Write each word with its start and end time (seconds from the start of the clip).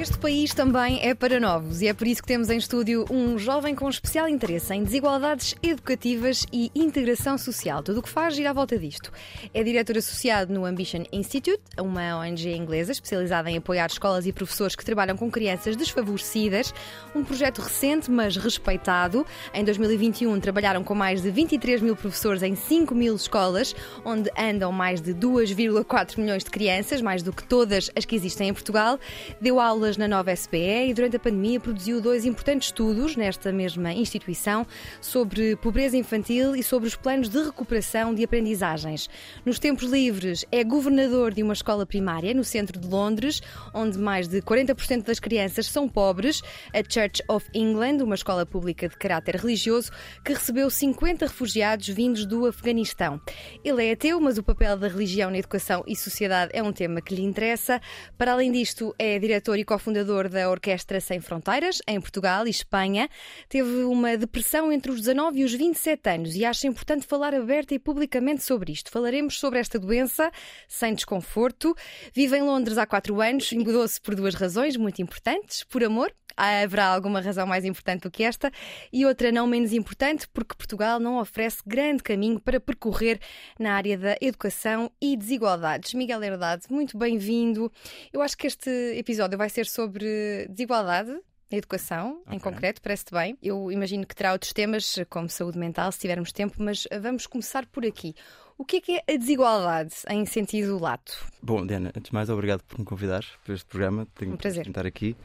Este 0.00 0.16
país 0.16 0.54
também 0.54 1.00
é 1.02 1.12
para 1.12 1.40
novos 1.40 1.82
e 1.82 1.88
é 1.88 1.92
por 1.92 2.06
isso 2.06 2.22
que 2.22 2.28
temos 2.28 2.48
em 2.50 2.56
estúdio 2.56 3.04
um 3.10 3.36
jovem 3.36 3.74
com 3.74 3.88
especial 3.88 4.28
interesse 4.28 4.72
em 4.72 4.84
desigualdades 4.84 5.56
educativas 5.60 6.46
e 6.52 6.70
integração 6.72 7.36
social. 7.36 7.82
Tudo 7.82 7.98
o 7.98 8.02
que 8.02 8.08
faz 8.08 8.36
gira 8.36 8.50
à 8.50 8.52
volta 8.52 8.78
disto. 8.78 9.10
É 9.52 9.60
diretor 9.64 9.98
associado 9.98 10.54
no 10.54 10.64
Ambition 10.64 11.02
Institute, 11.12 11.60
uma 11.76 12.20
ONG 12.20 12.54
inglesa 12.54 12.92
especializada 12.92 13.50
em 13.50 13.56
apoiar 13.56 13.86
escolas 13.86 14.24
e 14.24 14.32
professores 14.32 14.76
que 14.76 14.84
trabalham 14.84 15.16
com 15.16 15.28
crianças 15.28 15.74
desfavorecidas. 15.74 16.72
Um 17.12 17.24
projeto 17.24 17.60
recente, 17.60 18.08
mas 18.08 18.36
respeitado. 18.36 19.26
Em 19.52 19.64
2021 19.64 20.38
trabalharam 20.38 20.84
com 20.84 20.94
mais 20.94 21.22
de 21.22 21.30
23 21.32 21.82
mil 21.82 21.96
professores 21.96 22.44
em 22.44 22.54
5 22.54 22.94
mil 22.94 23.16
escolas, 23.16 23.74
onde 24.04 24.30
andam 24.38 24.70
mais 24.70 25.00
de 25.00 25.12
2,4 25.12 26.18
milhões 26.18 26.44
de 26.44 26.50
crianças, 26.50 27.02
mais 27.02 27.20
do 27.20 27.32
que 27.32 27.42
todas 27.42 27.90
as 27.96 28.04
que 28.04 28.14
existem 28.14 28.50
em 28.50 28.52
Portugal. 28.52 28.96
Deu 29.40 29.58
aulas 29.58 29.87
na 29.96 30.08
nova 30.08 30.34
SPE 30.34 30.88
e 30.88 30.94
durante 30.94 31.16
a 31.16 31.20
pandemia 31.20 31.58
produziu 31.60 32.00
dois 32.00 32.24
importantes 32.24 32.68
estudos 32.68 33.16
nesta 33.16 33.52
mesma 33.52 33.92
instituição 33.92 34.66
sobre 35.00 35.56
pobreza 35.56 35.96
infantil 35.96 36.54
e 36.54 36.62
sobre 36.62 36.88
os 36.88 36.96
planos 36.96 37.28
de 37.28 37.42
recuperação 37.42 38.14
de 38.14 38.24
aprendizagens. 38.24 39.08
Nos 39.44 39.58
tempos 39.58 39.90
livres 39.90 40.44
é 40.50 40.62
governador 40.62 41.32
de 41.32 41.42
uma 41.42 41.52
escola 41.52 41.86
primária 41.86 42.34
no 42.34 42.44
centro 42.44 42.78
de 42.78 42.88
Londres, 42.88 43.40
onde 43.72 43.98
mais 43.98 44.28
de 44.28 44.42
40% 44.42 45.04
das 45.04 45.18
crianças 45.18 45.66
são 45.66 45.88
pobres, 45.88 46.42
a 46.74 46.78
Church 46.78 47.22
of 47.28 47.46
England, 47.54 48.02
uma 48.02 48.14
escola 48.14 48.44
pública 48.44 48.88
de 48.88 48.96
caráter 48.96 49.36
religioso 49.36 49.90
que 50.24 50.32
recebeu 50.32 50.68
50 50.68 51.26
refugiados 51.26 51.88
vindos 51.88 52.26
do 52.26 52.46
Afeganistão. 52.46 53.20
Ele 53.64 53.86
é 53.86 53.92
ateu, 53.92 54.20
mas 54.20 54.38
o 54.38 54.42
papel 54.42 54.76
da 54.76 54.88
religião 54.88 55.30
na 55.30 55.38
educação 55.38 55.84
e 55.86 55.94
sociedade 55.94 56.50
é 56.52 56.62
um 56.62 56.72
tema 56.72 57.00
que 57.00 57.14
lhe 57.14 57.22
interessa. 57.22 57.80
Para 58.16 58.32
além 58.32 58.50
disto, 58.50 58.94
é 58.98 59.18
diretor 59.18 59.56
e 59.58 59.64
cofundador 59.78 60.28
da 60.28 60.50
Orquestra 60.50 61.00
Sem 61.00 61.20
Fronteiras, 61.20 61.80
em 61.86 62.00
Portugal 62.00 62.48
e 62.48 62.50
Espanha. 62.50 63.08
Teve 63.48 63.84
uma 63.84 64.16
depressão 64.16 64.72
entre 64.72 64.90
os 64.90 64.98
19 64.98 65.38
e 65.38 65.44
os 65.44 65.54
27 65.54 66.10
anos 66.10 66.34
e 66.34 66.44
acha 66.44 66.66
importante 66.66 67.06
falar 67.06 67.32
aberta 67.32 67.74
e 67.74 67.78
publicamente 67.78 68.42
sobre 68.42 68.72
isto. 68.72 68.90
Falaremos 68.90 69.38
sobre 69.38 69.60
esta 69.60 69.78
doença 69.78 70.32
sem 70.66 70.94
desconforto. 70.94 71.76
Vive 72.12 72.36
em 72.36 72.42
Londres 72.42 72.76
há 72.76 72.86
quatro 72.86 73.20
anos 73.20 73.52
mudou-se 73.52 74.00
por 74.00 74.16
duas 74.16 74.34
razões 74.34 74.76
muito 74.76 75.00
importantes: 75.00 75.62
por 75.62 75.84
amor 75.84 76.12
haverá 76.38 76.86
alguma 76.86 77.20
razão 77.20 77.46
mais 77.46 77.64
importante 77.64 78.02
do 78.02 78.10
que 78.10 78.22
esta, 78.22 78.50
e 78.92 79.04
outra 79.04 79.32
não 79.32 79.46
menos 79.46 79.72
importante, 79.72 80.28
porque 80.28 80.54
Portugal 80.54 81.00
não 81.00 81.18
oferece 81.18 81.58
grande 81.66 82.02
caminho 82.02 82.40
para 82.40 82.60
percorrer 82.60 83.20
na 83.58 83.74
área 83.74 83.98
da 83.98 84.16
educação 84.20 84.90
e 85.00 85.16
desigualdades. 85.16 85.94
Miguel 85.94 86.22
Herdade, 86.22 86.64
muito 86.70 86.96
bem-vindo. 86.96 87.70
Eu 88.12 88.22
acho 88.22 88.36
que 88.36 88.46
este 88.46 88.70
episódio 88.96 89.36
vai 89.36 89.48
ser 89.48 89.66
sobre 89.66 90.46
desigualdade 90.48 91.10
na 91.50 91.56
educação, 91.56 92.20
okay. 92.26 92.36
em 92.36 92.38
concreto, 92.38 92.80
parece-te 92.82 93.12
bem. 93.12 93.36
Eu 93.42 93.72
imagino 93.72 94.06
que 94.06 94.14
terá 94.14 94.32
outros 94.32 94.52
temas, 94.52 94.96
como 95.08 95.28
saúde 95.28 95.58
mental, 95.58 95.90
se 95.90 95.98
tivermos 95.98 96.30
tempo, 96.30 96.56
mas 96.58 96.86
vamos 97.00 97.26
começar 97.26 97.66
por 97.66 97.84
aqui. 97.86 98.14
O 98.58 98.64
que 98.64 98.78
é, 98.78 98.80
que 98.80 98.92
é 98.96 99.14
a 99.14 99.16
desigualdade 99.16 99.94
em 100.10 100.26
sentido 100.26 100.78
lato? 100.78 101.24
Bom, 101.40 101.64
Diana, 101.64 101.92
antes 101.96 102.10
de 102.10 102.12
mais, 102.12 102.28
obrigado 102.28 102.62
por 102.64 102.78
me 102.78 102.84
convidar 102.84 103.24
para 103.44 103.54
este 103.54 103.64
programa. 103.64 104.06
Tenho 104.16 104.34
um 104.34 104.36
prazer. 104.36 104.66
estar 104.66 104.84
aqui. 104.84 105.16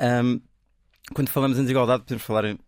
Um, 0.00 0.40
quando 1.14 1.28
falamos 1.28 1.58
em 1.58 1.62
desigualdade, 1.62 2.04
podemos 2.04 2.22
falar 2.22 2.44
em 2.44 2.58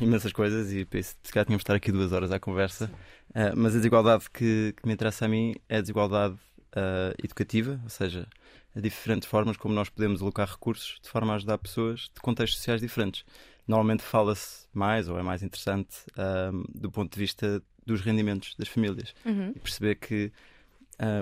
imensas 0.00 0.32
coisas 0.32 0.72
e 0.72 0.86
se 1.02 1.32
calhar 1.32 1.46
tínhamos 1.46 1.60
de 1.60 1.64
estar 1.64 1.74
aqui 1.74 1.92
duas 1.92 2.12
horas 2.12 2.30
à 2.32 2.38
conversa. 2.38 2.90
Uh, 3.30 3.56
mas 3.56 3.74
a 3.74 3.78
desigualdade 3.78 4.30
que, 4.30 4.74
que, 4.76 4.86
me 4.86 4.94
interessa 4.94 5.26
a 5.26 5.28
mim 5.28 5.54
é 5.68 5.78
a 5.78 5.80
desigualdade 5.80 6.34
uh, 6.34 7.14
educativa, 7.22 7.80
ou 7.82 7.90
seja, 7.90 8.26
a 8.74 8.80
diferentes 8.80 9.28
formas 9.28 9.56
como 9.56 9.74
nós 9.74 9.88
podemos 9.88 10.22
alocar 10.22 10.48
recursos 10.48 10.98
de 11.02 11.08
forma 11.08 11.32
a 11.32 11.36
ajudar 11.36 11.58
pessoas 11.58 12.10
de 12.14 12.20
contextos 12.20 12.58
sociais 12.58 12.80
diferentes. 12.80 13.24
Normalmente 13.66 14.02
fala-se 14.02 14.66
mais, 14.72 15.08
ou 15.08 15.18
é 15.18 15.22
mais 15.22 15.42
interessante, 15.42 15.96
uh, 16.12 16.64
do 16.74 16.90
ponto 16.90 17.12
de 17.12 17.18
vista 17.18 17.62
dos 17.84 18.00
rendimentos 18.00 18.54
das 18.56 18.68
famílias 18.68 19.14
uhum. 19.24 19.52
e 19.54 19.58
perceber 19.58 19.94
que 19.94 20.30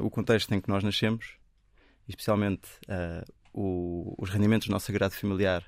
o 0.03 0.09
contexto 0.09 0.53
em 0.55 0.61
que 0.61 0.71
nós 0.71 0.83
nascemos, 0.83 1.34
especialmente 2.09 2.66
o, 3.53 4.15
os 4.19 4.31
rendimentos 4.31 4.66
do 4.66 4.72
nosso 4.72 4.87
sagrado 4.87 5.15
familiar 5.15 5.62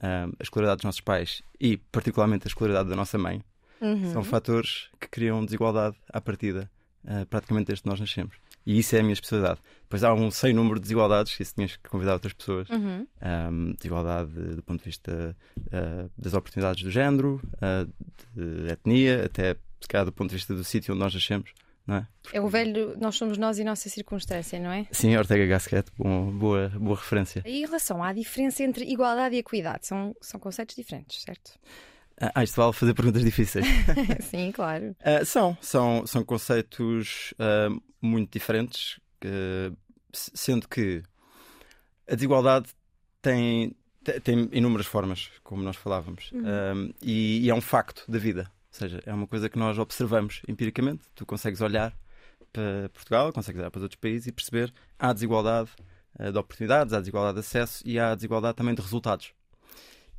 a 0.00 0.42
escolaridade 0.42 0.78
dos 0.78 0.84
nossos 0.84 1.00
pais 1.00 1.42
e, 1.60 1.76
particularmente, 1.76 2.46
a 2.46 2.48
escolaridade 2.48 2.88
da 2.88 2.96
nossa 2.96 3.18
mãe, 3.18 3.42
uhum. 3.80 4.12
são 4.12 4.24
fatores 4.24 4.88
que 5.00 5.08
criam 5.08 5.44
desigualdade 5.44 5.96
à 6.12 6.20
partida, 6.20 6.70
uh, 7.04 7.26
praticamente 7.26 7.66
desde 7.66 7.82
que 7.82 7.88
nós 7.88 8.00
nascemos. 8.00 8.36
E 8.66 8.78
isso 8.78 8.96
é 8.96 9.00
a 9.00 9.02
minha 9.02 9.12
especialidade. 9.12 9.60
Depois 9.82 10.02
há 10.02 10.14
um 10.14 10.30
sem 10.30 10.54
número 10.54 10.76
de 10.76 10.82
desigualdades, 10.82 11.38
isso 11.38 11.54
tinhas 11.54 11.76
que 11.76 11.88
convidar 11.88 12.14
outras 12.14 12.32
pessoas. 12.32 12.68
Uhum. 12.70 13.06
Um, 13.22 13.74
desigualdade 13.74 14.32
do 14.32 14.62
ponto 14.62 14.78
de 14.78 14.86
vista 14.86 15.36
uh, 15.58 16.10
das 16.16 16.32
oportunidades 16.32 16.82
do 16.82 16.90
género, 16.90 17.40
uh, 17.56 17.92
de 18.34 18.72
etnia, 18.72 19.26
até 19.26 19.56
se 19.80 19.88
calhar 19.88 20.06
do 20.06 20.12
ponto 20.12 20.30
de 20.30 20.36
vista 20.36 20.54
do 20.54 20.64
sítio 20.64 20.94
onde 20.94 21.04
nós 21.04 21.12
nascemos. 21.12 21.52
É? 21.86 22.04
é 22.32 22.40
o 22.40 22.48
velho 22.48 22.96
Nós 22.98 23.14
somos 23.16 23.36
nós 23.36 23.58
e 23.58 23.64
nossa 23.64 23.88
circunstância, 23.88 24.58
não 24.58 24.72
é? 24.72 24.86
Sim, 24.90 25.16
Ortega 25.16 25.46
Gasquet, 25.46 25.84
bom, 25.98 26.30
boa, 26.30 26.70
boa 26.70 26.96
referência. 26.96 27.42
E 27.44 27.58
em 27.58 27.66
relação 27.66 28.02
à 28.02 28.12
diferença 28.12 28.62
entre 28.62 28.84
igualdade 28.84 29.36
e 29.36 29.38
equidade, 29.38 29.86
são, 29.86 30.16
são 30.20 30.40
conceitos 30.40 30.74
diferentes, 30.74 31.22
certo? 31.22 31.58
Ah, 32.18 32.44
isto 32.44 32.56
vale 32.56 32.72
fazer 32.72 32.94
perguntas 32.94 33.22
difíceis. 33.22 33.66
Sim, 34.22 34.52
claro. 34.52 34.96
Uh, 35.00 35.24
são, 35.26 35.56
são, 35.60 36.06
são 36.06 36.24
conceitos 36.24 37.34
uh, 37.34 37.82
muito 38.00 38.32
diferentes, 38.32 38.98
uh, 39.24 39.76
sendo 40.12 40.68
que 40.68 41.02
a 42.08 42.14
desigualdade 42.14 42.68
tem, 43.20 43.74
tem 44.22 44.48
inúmeras 44.52 44.86
formas, 44.86 45.30
como 45.42 45.62
nós 45.62 45.76
falávamos, 45.76 46.30
uhum. 46.32 46.92
e, 47.02 47.40
e 47.40 47.50
é 47.50 47.54
um 47.54 47.60
facto 47.60 48.04
da 48.08 48.18
vida. 48.18 48.50
Seja, 48.74 49.00
é 49.06 49.14
uma 49.14 49.28
coisa 49.28 49.48
que 49.48 49.56
nós 49.56 49.78
observamos 49.78 50.42
empiricamente. 50.48 51.04
Tu 51.14 51.24
consegues 51.24 51.60
olhar 51.60 51.96
para 52.52 52.88
Portugal, 52.88 53.32
consegues 53.32 53.60
olhar 53.60 53.70
para 53.70 53.78
os 53.78 53.84
outros 53.84 54.00
países 54.00 54.26
e 54.26 54.32
perceber 54.32 54.74
há 54.98 55.12
desigualdade 55.12 55.70
uh, 56.18 56.32
de 56.32 56.36
oportunidades, 56.36 56.92
há 56.92 56.98
desigualdade 56.98 57.34
de 57.34 57.40
acesso 57.46 57.84
e 57.86 58.00
há 58.00 58.12
desigualdade 58.16 58.56
também 58.56 58.74
de 58.74 58.82
resultados. 58.82 59.32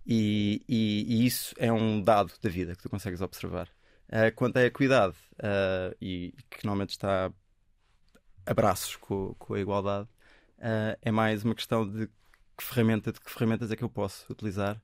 E, 0.08 0.64
e, 0.70 1.06
e 1.06 1.26
isso 1.26 1.54
é 1.58 1.70
um 1.70 2.02
dado 2.02 2.32
da 2.42 2.50
vida 2.50 2.78
que 2.78 2.82
tu 2.82 2.90
consegues 2.90 3.20
observar. 3.20 3.68
Uh, 4.08 4.34
quanto 4.34 4.56
à 4.56 4.64
equidade, 4.64 5.18
uh, 5.34 5.94
e 6.00 6.34
que 6.50 6.64
normalmente 6.64 6.92
está 6.92 7.30
a 8.46 8.54
braços 8.54 8.96
com, 8.96 9.36
com 9.38 9.54
a 9.56 9.60
igualdade, 9.60 10.08
é 11.02 11.12
mais 11.12 11.44
uma 11.44 11.54
questão 11.54 11.86
de 11.86 12.08
que 12.58 12.64
ferramenta, 12.64 13.12
de 13.12 13.20
que 13.20 13.30
ferramentas 13.30 13.70
é 13.70 13.76
que 13.76 13.84
eu 13.84 13.90
posso 13.90 14.32
utilizar 14.32 14.82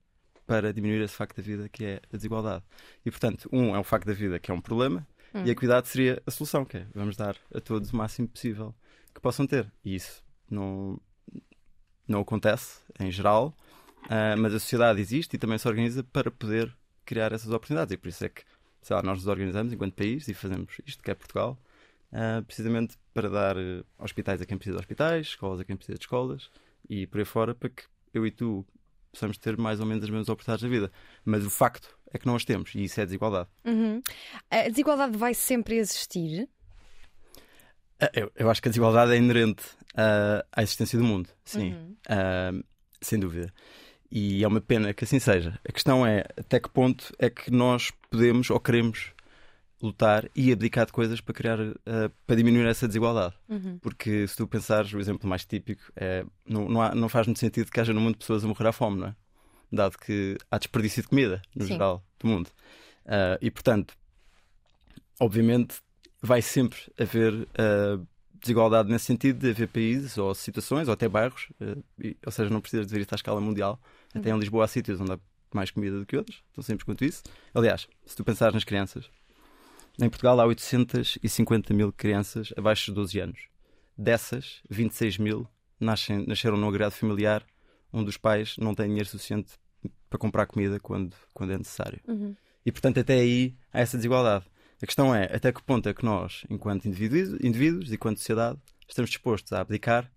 para 0.51 0.73
diminuir 0.73 1.01
esse 1.01 1.15
facto 1.15 1.37
da 1.37 1.41
vida 1.41 1.69
que 1.69 1.85
é 1.85 2.01
a 2.11 2.17
desigualdade. 2.17 2.61
E, 3.05 3.09
portanto, 3.09 3.47
um 3.53 3.73
é 3.73 3.79
o 3.79 3.85
facto 3.85 4.05
da 4.05 4.11
vida 4.11 4.37
que 4.37 4.51
é 4.51 4.53
um 4.53 4.59
problema 4.59 5.07
hum. 5.33 5.43
e 5.45 5.49
a 5.49 5.53
equidade 5.53 5.87
seria 5.87 6.21
a 6.25 6.31
solução, 6.31 6.65
que 6.65 6.75
é 6.75 6.87
vamos 6.93 7.15
dar 7.15 7.37
a 7.55 7.61
todos 7.61 7.93
o 7.93 7.95
máximo 7.95 8.27
possível 8.27 8.75
que 9.15 9.21
possam 9.21 9.47
ter. 9.47 9.71
E 9.85 9.95
isso 9.95 10.21
não, 10.49 10.99
não 12.05 12.19
acontece 12.19 12.81
em 12.99 13.09
geral, 13.09 13.55
uh, 14.07 14.37
mas 14.37 14.53
a 14.53 14.59
sociedade 14.59 14.99
existe 14.99 15.35
e 15.35 15.39
também 15.39 15.57
se 15.57 15.65
organiza 15.69 16.03
para 16.03 16.29
poder 16.29 16.75
criar 17.05 17.31
essas 17.31 17.49
oportunidades. 17.49 17.93
E 17.93 17.97
por 17.97 18.09
isso 18.09 18.25
é 18.25 18.27
que, 18.27 18.43
sei 18.81 18.93
lá, 18.93 19.01
nós 19.01 19.19
nos 19.19 19.27
organizamos 19.27 19.71
enquanto 19.71 19.93
país 19.93 20.27
e 20.27 20.33
fazemos 20.33 20.81
isto 20.85 21.01
que 21.01 21.11
é 21.11 21.15
Portugal, 21.15 21.57
uh, 22.11 22.43
precisamente 22.43 22.97
para 23.13 23.29
dar 23.29 23.55
uh, 23.55 23.85
hospitais 23.97 24.41
a 24.41 24.45
quem 24.45 24.57
precisa 24.57 24.75
de 24.75 24.81
hospitais, 24.81 25.27
escolas 25.27 25.61
a 25.61 25.63
quem 25.63 25.77
precisa 25.77 25.97
de 25.97 26.03
escolas 26.03 26.49
e 26.89 27.07
por 27.07 27.19
aí 27.19 27.25
fora, 27.25 27.55
para 27.55 27.69
que 27.69 27.83
eu 28.13 28.27
e 28.27 28.31
tu 28.31 28.65
possamos 29.11 29.37
ter 29.37 29.57
mais 29.57 29.79
ou 29.79 29.85
menos 29.85 30.03
as 30.03 30.09
mesmas 30.09 30.29
oportunidades 30.29 30.63
na 30.63 30.69
vida. 30.69 30.91
Mas 31.25 31.45
o 31.45 31.49
facto 31.49 31.95
é 32.13 32.17
que 32.17 32.25
não 32.25 32.35
as 32.35 32.45
temos 32.45 32.73
e 32.75 32.83
isso 32.83 32.99
é 32.99 33.05
desigualdade. 33.05 33.49
Uhum. 33.65 34.01
A 34.49 34.69
desigualdade 34.69 35.17
vai 35.17 35.33
sempre 35.33 35.77
existir? 35.77 36.47
Ah, 37.99 38.09
eu, 38.13 38.31
eu 38.35 38.49
acho 38.49 38.61
que 38.61 38.67
a 38.67 38.71
desigualdade 38.71 39.11
é 39.13 39.17
inerente 39.17 39.63
uh, 39.93 40.45
à 40.51 40.63
existência 40.63 40.97
do 40.97 41.05
mundo, 41.05 41.29
sim, 41.45 41.73
uhum. 41.73 41.95
uh, 42.09 42.63
sem 43.01 43.19
dúvida. 43.19 43.53
E 44.11 44.43
é 44.43 44.47
uma 44.47 44.59
pena 44.59 44.93
que 44.93 45.05
assim 45.05 45.19
seja. 45.19 45.57
A 45.67 45.71
questão 45.71 46.05
é 46.05 46.25
até 46.37 46.59
que 46.59 46.69
ponto 46.69 47.13
é 47.17 47.29
que 47.29 47.49
nós 47.49 47.91
podemos 48.09 48.49
ou 48.49 48.59
queremos 48.59 49.13
lutar 49.81 50.29
e 50.35 50.51
abdicar 50.51 50.85
de 50.85 50.91
coisas 50.91 51.19
para 51.19 51.33
criar 51.33 51.59
uh, 51.59 51.75
para 52.25 52.35
diminuir 52.35 52.65
essa 52.65 52.87
desigualdade. 52.87 53.33
Uhum. 53.49 53.79
Porque 53.79 54.27
se 54.27 54.35
tu 54.35 54.47
pensares, 54.47 54.93
o 54.93 54.99
exemplo 54.99 55.27
mais 55.27 55.45
típico 55.45 55.81
é 55.95 56.25
não, 56.45 56.69
não, 56.69 56.81
há, 56.81 56.95
não 56.95 57.09
faz 57.09 57.27
muito 57.27 57.39
sentido 57.39 57.71
que 57.71 57.79
haja 57.79 57.93
no 57.93 58.01
mundo 58.01 58.17
pessoas 58.17 58.43
a 58.43 58.47
morrer 58.47 58.67
à 58.67 58.71
fome, 58.71 58.99
não 58.99 59.07
é? 59.07 59.15
Dado 59.71 59.97
que 59.97 60.37
há 60.49 60.57
desperdício 60.57 61.01
de 61.01 61.07
comida, 61.07 61.41
no 61.55 61.63
Sim. 61.63 61.73
geral. 61.73 62.03
do 62.19 62.27
mundo. 62.27 62.49
Uh, 63.05 63.37
e, 63.41 63.49
portanto, 63.49 63.95
obviamente, 65.19 65.77
vai 66.21 66.41
sempre 66.41 66.79
haver 66.99 67.33
uh, 67.33 68.07
desigualdade 68.39 68.89
nesse 68.89 69.05
sentido 69.05 69.39
de 69.39 69.49
haver 69.49 69.67
países 69.67 70.17
ou 70.17 70.33
situações 70.33 70.87
ou 70.87 70.93
até 70.93 71.07
bairros, 71.07 71.49
e, 71.99 72.17
ou 72.25 72.31
seja, 72.31 72.49
não 72.49 72.61
precisa 72.61 72.85
de 72.85 72.93
ver 72.93 73.01
isto 73.01 73.13
à 73.13 73.15
escala 73.15 73.39
mundial. 73.39 73.79
Até 74.13 74.29
em 74.29 74.37
Lisboa 74.37 74.65
há 74.65 74.67
sítios 74.67 74.99
onde 74.99 75.13
há 75.13 75.19
mais 75.53 75.71
comida 75.71 75.99
do 75.99 76.05
que 76.05 76.17
outros, 76.17 76.43
tão 76.53 76.63
simples 76.63 76.83
quanto 76.83 77.05
isso. 77.05 77.23
Aliás, 77.53 77.87
se 78.05 78.15
tu 78.15 78.23
pensares 78.23 78.53
nas 78.53 78.63
crianças, 78.63 79.09
em 79.99 80.09
Portugal 80.09 80.39
há 80.39 80.45
850 80.45 81.73
mil 81.73 81.91
crianças 81.91 82.53
abaixo 82.57 82.91
de 82.91 82.95
12 82.95 83.19
anos. 83.19 83.39
Dessas, 83.97 84.61
26 84.69 85.17
mil 85.17 85.47
nascem, 85.79 86.25
nasceram 86.25 86.57
num 86.57 86.67
agrado 86.67 86.93
familiar 86.93 87.45
onde 87.91 88.09
os 88.09 88.17
pais 88.17 88.55
não 88.57 88.73
têm 88.73 88.87
dinheiro 88.87 89.09
suficiente 89.09 89.53
para 90.09 90.19
comprar 90.19 90.45
comida 90.45 90.79
quando, 90.79 91.15
quando 91.33 91.53
é 91.53 91.57
necessário. 91.57 91.99
Uhum. 92.07 92.35
E 92.65 92.71
portanto, 92.71 92.99
até 92.99 93.15
aí 93.15 93.55
há 93.73 93.79
essa 93.79 93.97
desigualdade. 93.97 94.45
A 94.81 94.85
questão 94.85 95.13
é 95.13 95.25
até 95.25 95.51
que 95.51 95.61
ponto 95.61 95.87
é 95.87 95.93
que 95.93 96.03
nós, 96.03 96.43
enquanto 96.49 96.85
indivíduos, 96.85 97.39
indivíduos 97.43 97.91
e 97.91 97.95
enquanto 97.95 98.17
sociedade, 98.17 98.59
estamos 98.87 99.09
dispostos 99.09 99.51
a 99.53 99.61
abdicar 99.61 100.11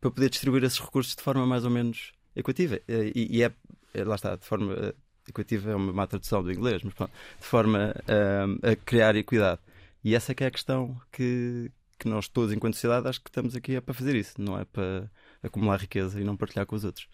para 0.00 0.10
poder 0.10 0.30
distribuir 0.30 0.64
esses 0.64 0.78
recursos 0.78 1.14
de 1.14 1.22
forma 1.22 1.46
mais 1.46 1.64
ou 1.64 1.70
menos 1.70 2.12
equativa. 2.34 2.80
E, 2.88 3.38
e 3.38 3.42
é, 3.42 3.52
é, 3.92 4.04
lá 4.04 4.14
está, 4.14 4.36
de 4.36 4.44
forma 4.46 4.94
equativa 5.28 5.70
é 5.70 5.74
uma 5.74 5.92
má 5.92 6.06
tradução 6.06 6.42
do 6.42 6.52
inglês, 6.52 6.82
mas 6.82 6.94
pronto, 6.94 7.12
de 7.38 7.46
forma 7.46 7.94
uh, 8.02 8.70
a 8.70 8.76
criar 8.76 9.16
equidade. 9.16 9.60
E 10.04 10.14
essa 10.14 10.32
é 10.32 10.34
que 10.34 10.44
é 10.44 10.46
a 10.46 10.50
questão 10.50 10.96
que, 11.10 11.70
que 11.98 12.08
nós 12.08 12.28
todos, 12.28 12.52
enquanto 12.52 12.74
sociedade, 12.74 13.08
acho 13.08 13.20
que 13.20 13.28
estamos 13.28 13.56
aqui 13.56 13.76
é 13.76 13.80
para 13.80 13.94
fazer 13.94 14.14
isso, 14.14 14.40
não 14.40 14.58
é 14.58 14.64
para 14.64 15.10
acumular 15.42 15.80
riqueza 15.80 16.20
e 16.20 16.24
não 16.24 16.36
partilhar 16.36 16.66
com 16.66 16.76
os 16.76 16.84
outros. 16.84 17.08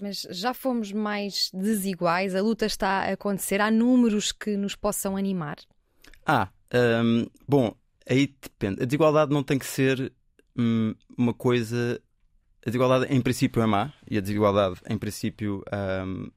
Mas 0.00 0.26
já 0.30 0.52
fomos 0.52 0.90
mais 0.92 1.50
desiguais? 1.52 2.34
A 2.34 2.42
luta 2.42 2.66
está 2.66 3.04
a 3.04 3.12
acontecer? 3.12 3.60
Há 3.60 3.70
números 3.70 4.32
que 4.32 4.56
nos 4.56 4.74
possam 4.74 5.16
animar? 5.16 5.56
Ah, 6.26 6.48
um, 7.04 7.26
bom, 7.46 7.74
aí 8.08 8.34
depende. 8.40 8.82
A 8.82 8.84
desigualdade 8.84 9.32
não 9.32 9.42
tem 9.42 9.58
que 9.58 9.66
ser 9.66 10.12
hum, 10.56 10.94
uma 11.16 11.32
coisa. 11.32 12.00
A 12.66 12.70
desigualdade, 12.70 13.12
em 13.14 13.20
princípio, 13.20 13.62
é 13.62 13.66
má 13.66 13.92
e 14.10 14.18
a 14.18 14.20
desigualdade, 14.20 14.80
em 14.88 14.98
princípio, 14.98 15.62
um, 16.06 16.30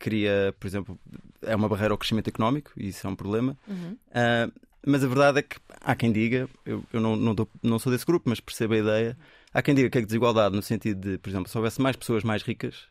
cria, 0.00 0.52
por 0.58 0.66
exemplo, 0.66 0.98
é 1.42 1.54
uma 1.54 1.68
barreira 1.68 1.94
ao 1.94 1.98
crescimento 1.98 2.26
económico 2.26 2.72
e 2.76 2.88
isso 2.88 3.06
é 3.06 3.10
um 3.10 3.14
problema. 3.14 3.56
Uhum. 3.68 3.92
Uh, 4.08 4.52
mas 4.84 5.04
a 5.04 5.06
verdade 5.06 5.38
é 5.40 5.42
que 5.42 5.56
há 5.80 5.94
quem 5.94 6.10
diga, 6.10 6.48
eu, 6.64 6.82
eu 6.92 7.00
não, 7.00 7.14
não, 7.14 7.36
não, 7.62 7.78
sou 7.78 7.92
desse 7.92 8.06
grupo, 8.06 8.28
mas 8.28 8.40
percebo 8.40 8.74
a 8.74 8.78
ideia. 8.78 9.18
Há 9.52 9.62
quem 9.62 9.74
diga 9.74 9.90
que 9.90 9.98
a 9.98 10.00
desigualdade, 10.00 10.56
no 10.56 10.62
sentido 10.62 11.12
de, 11.12 11.18
por 11.18 11.28
exemplo, 11.28 11.48
se 11.48 11.56
houvesse 11.56 11.80
mais 11.80 11.94
pessoas 11.94 12.24
mais 12.24 12.42
ricas, 12.42 12.86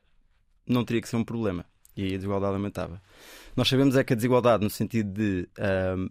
não 0.67 0.85
teria 0.85 1.01
que 1.01 1.09
ser 1.09 1.15
um 1.15 1.23
problema 1.23 1.65
e 1.99 2.03
aí 2.03 2.13
a 2.13 2.17
desigualdade 2.17 2.53
aumentava. 2.53 3.01
Nós 3.55 3.67
sabemos 3.67 3.95
é 3.97 4.03
que 4.03 4.13
a 4.13 4.15
desigualdade, 4.15 4.63
no 4.63 4.69
sentido 4.69 5.11
de, 5.11 5.49
uh, 5.57 6.09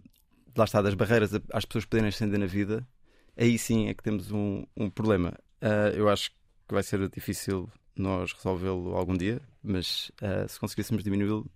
lá 0.55 0.65
está, 0.65 0.81
das 0.81 0.93
barreiras 0.93 1.31
às 1.51 1.65
pessoas 1.65 1.85
poderem 1.85 2.09
ascender 2.09 2.39
na 2.39 2.45
vida, 2.45 2.87
aí 3.35 3.57
sim 3.57 3.87
é 3.87 3.93
que 3.93 4.03
temos 4.03 4.31
um, 4.31 4.65
um 4.77 4.89
problema. 4.89 5.33
Uh, 5.61 5.95
eu 5.95 6.09
acho 6.09 6.29
que 6.29 6.73
vai 6.73 6.83
ser 6.83 7.09
difícil 7.09 7.69
nós 7.95 8.33
resolvê-lo 8.33 8.95
algum 8.95 9.17
dia, 9.17 9.41
mas 9.63 10.11
uh, 10.21 10.47
se 10.47 10.59
conseguíssemos 10.59 11.03
diminuí-lo. 11.03 11.49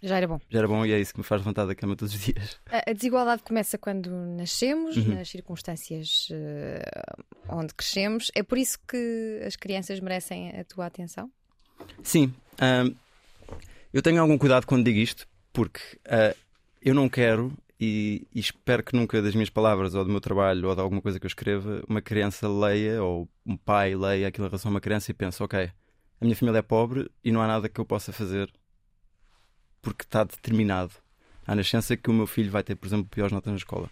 Já 0.00 0.16
era 0.16 0.28
bom. 0.28 0.40
Já 0.48 0.58
era 0.60 0.68
bom 0.68 0.86
e 0.86 0.92
é 0.92 1.00
isso 1.00 1.12
que 1.12 1.18
me 1.18 1.24
faz 1.24 1.40
levantar 1.40 1.66
da 1.66 1.74
cama 1.74 1.96
todos 1.96 2.14
os 2.14 2.20
dias. 2.20 2.56
A, 2.70 2.90
a 2.90 2.92
desigualdade 2.92 3.42
começa 3.42 3.76
quando 3.76 4.10
nascemos, 4.10 4.96
uhum. 4.96 5.14
nas 5.14 5.28
circunstâncias 5.28 6.28
uh, 6.30 7.24
onde 7.48 7.74
crescemos. 7.74 8.30
É 8.34 8.42
por 8.42 8.58
isso 8.58 8.78
que 8.86 9.42
as 9.44 9.56
crianças 9.56 9.98
merecem 9.98 10.50
a 10.50 10.64
tua 10.64 10.86
atenção? 10.86 11.30
Sim. 12.02 12.32
Uh, 12.54 12.94
eu 13.92 14.02
tenho 14.02 14.20
algum 14.20 14.38
cuidado 14.38 14.66
quando 14.66 14.84
digo 14.84 14.98
isto, 14.98 15.26
porque 15.52 15.80
uh, 16.06 16.36
eu 16.80 16.94
não 16.94 17.08
quero 17.08 17.52
e, 17.80 18.26
e, 18.34 18.40
espero 18.40 18.82
que 18.82 18.96
nunca 18.96 19.22
das 19.22 19.34
minhas 19.34 19.50
palavras 19.50 19.94
ou 19.94 20.04
do 20.04 20.10
meu 20.10 20.20
trabalho 20.20 20.68
ou 20.68 20.74
de 20.74 20.80
alguma 20.80 21.00
coisa 21.00 21.18
que 21.18 21.26
eu 21.26 21.28
escreva 21.28 21.82
uma 21.88 22.02
criança 22.02 22.48
leia 22.48 23.02
ou 23.02 23.28
um 23.46 23.56
pai 23.56 23.94
leia 23.94 24.28
aquilo 24.28 24.46
em 24.46 24.50
relação 24.50 24.70
a 24.70 24.74
uma 24.74 24.80
criança 24.80 25.10
e 25.10 25.14
pense, 25.14 25.40
ok, 25.42 25.70
a 26.20 26.24
minha 26.24 26.36
família 26.36 26.58
é 26.58 26.62
pobre 26.62 27.10
e 27.24 27.30
não 27.30 27.40
há 27.40 27.46
nada 27.46 27.68
que 27.68 27.80
eu 27.80 27.84
possa 27.84 28.12
fazer 28.12 28.52
porque 29.80 30.02
está 30.02 30.24
determinado 30.24 30.92
à 31.46 31.54
nascença 31.54 31.96
que 31.96 32.10
o 32.10 32.12
meu 32.12 32.26
filho 32.26 32.50
vai 32.50 32.62
ter, 32.62 32.74
por 32.74 32.86
exemplo, 32.86 33.08
piores 33.08 33.32
notas 33.32 33.50
na 33.50 33.56
escola. 33.56 33.88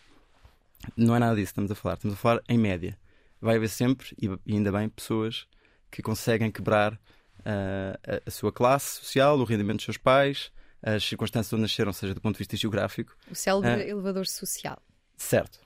Não 0.96 1.16
é 1.16 1.18
nada 1.18 1.34
disso 1.34 1.46
que 1.46 1.52
estamos 1.52 1.70
a 1.70 1.74
falar. 1.74 1.94
Estamos 1.94 2.14
a 2.16 2.20
falar 2.20 2.42
em 2.48 2.58
média. 2.58 2.98
Vai 3.40 3.56
haver 3.56 3.68
sempre, 3.68 4.14
e 4.20 4.52
ainda 4.52 4.70
bem, 4.70 4.88
pessoas 4.88 5.46
que 5.90 6.02
conseguem 6.02 6.50
quebrar 6.50 6.94
uh, 6.94 6.96
a, 8.06 8.22
a, 8.26 8.30
sua 8.30 8.52
classe 8.52 8.96
social, 8.96 9.38
o 9.38 9.44
rendimento 9.44 9.76
dos 9.76 9.84
seus 9.84 9.96
pais, 9.96 10.50
as 10.82 11.04
circunstâncias 11.04 11.52
onde 11.52 11.62
nasceram, 11.62 11.92
seja 11.92 12.14
do 12.14 12.20
ponto 12.20 12.34
de 12.34 12.38
vista 12.38 12.56
geográfico. 12.56 13.16
O 13.30 13.34
célebre 13.34 13.84
uh, 13.84 13.88
elevador 13.88 14.26
social. 14.26 14.82
Certo. 15.16 15.56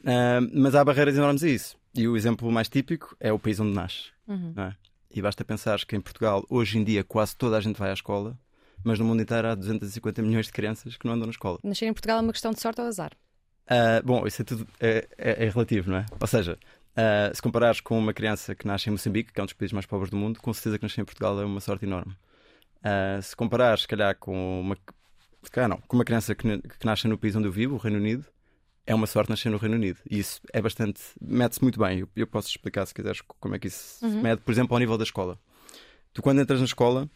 Uh, 0.00 0.50
mas 0.52 0.74
há 0.74 0.84
barreiras 0.84 1.16
enormes 1.16 1.44
a 1.44 1.48
isso. 1.48 1.76
E 1.94 2.08
o 2.08 2.16
exemplo 2.16 2.50
mais 2.50 2.68
típico 2.68 3.16
é 3.20 3.32
o 3.32 3.38
país 3.38 3.60
onde 3.60 3.72
nasce. 3.72 4.10
Uhum. 4.26 4.52
É? 4.56 4.74
E 5.16 5.22
basta 5.22 5.42
pensar 5.42 5.82
que 5.86 5.96
em 5.96 6.00
Portugal, 6.00 6.44
hoje 6.50 6.78
em 6.78 6.84
dia, 6.84 7.02
quase 7.02 7.34
toda 7.34 7.56
a 7.56 7.60
gente 7.60 7.78
vai 7.78 7.88
à 7.88 7.94
escola, 7.94 8.38
mas 8.84 8.98
no 8.98 9.04
mundo 9.06 9.22
inteiro 9.22 9.48
há 9.48 9.54
250 9.54 10.20
milhões 10.20 10.44
de 10.44 10.52
crianças 10.52 10.98
que 10.98 11.06
não 11.06 11.14
andam 11.14 11.24
na 11.24 11.30
escola. 11.30 11.58
Nascer 11.64 11.86
em 11.86 11.92
Portugal 11.94 12.18
é 12.18 12.20
uma 12.20 12.32
questão 12.32 12.52
de 12.52 12.60
sorte 12.60 12.82
ou 12.82 12.86
azar? 12.86 13.12
Uh, 13.64 14.04
bom, 14.04 14.26
isso 14.26 14.42
é 14.42 14.44
tudo 14.44 14.68
é, 14.78 15.08
é, 15.16 15.46
é, 15.46 15.48
relativo, 15.48 15.90
não 15.90 15.96
é? 15.96 16.06
Ou 16.20 16.26
seja, 16.26 16.58
uh, 16.92 17.34
se 17.34 17.40
comparares 17.40 17.80
com 17.80 17.98
uma 17.98 18.12
criança 18.12 18.54
que 18.54 18.66
nasce 18.66 18.90
em 18.90 18.92
Moçambique, 18.92 19.32
que 19.32 19.40
é 19.40 19.42
um 19.42 19.46
dos 19.46 19.54
países 19.54 19.72
mais 19.72 19.86
pobres 19.86 20.10
do 20.10 20.18
mundo, 20.18 20.38
com 20.38 20.52
certeza 20.52 20.78
que 20.78 20.84
nascer 20.84 21.00
em 21.00 21.06
Portugal 21.06 21.40
é 21.40 21.46
uma 21.46 21.60
sorte 21.60 21.86
enorme. 21.86 22.12
Uh, 22.80 23.22
se 23.22 23.34
comparares, 23.34 23.80
se 23.82 23.88
calhar, 23.88 24.14
com 24.18 24.60
uma, 24.60 24.76
calhar 25.50 25.70
não, 25.70 25.78
com 25.78 25.96
uma 25.96 26.04
criança 26.04 26.34
que, 26.34 26.58
que 26.58 26.84
nasce 26.84 27.08
no 27.08 27.16
país 27.16 27.34
onde 27.34 27.48
eu 27.48 27.52
vivo, 27.52 27.76
o 27.76 27.78
Reino 27.78 27.96
Unido, 27.96 28.26
é 28.86 28.94
uma 28.94 29.06
sorte 29.06 29.30
nascer 29.30 29.50
no 29.50 29.58
Reino 29.58 29.74
Unido. 29.74 29.98
E 30.08 30.18
isso 30.18 30.40
é 30.52 30.62
bastante. 30.62 31.00
mede-se 31.20 31.60
muito 31.60 31.78
bem. 31.78 32.00
Eu, 32.00 32.08
eu, 32.14 32.26
posso 32.26 32.48
explicar, 32.48 32.86
se 32.86 32.94
quiseres, 32.94 33.20
como 33.40 33.54
é 33.54 33.58
que 33.58 33.66
isso 33.66 34.04
uhum. 34.04 34.12
se 34.12 34.16
mede, 34.18 34.40
por 34.42 34.52
exemplo, 34.52 34.74
ao 34.74 34.78
nível 34.78 34.96
da 34.96 35.04
escola. 35.04 35.38
Tu, 36.12 36.22
quando 36.22 36.40
entras 36.40 36.60
na 36.60 36.66
escola, 36.66 37.10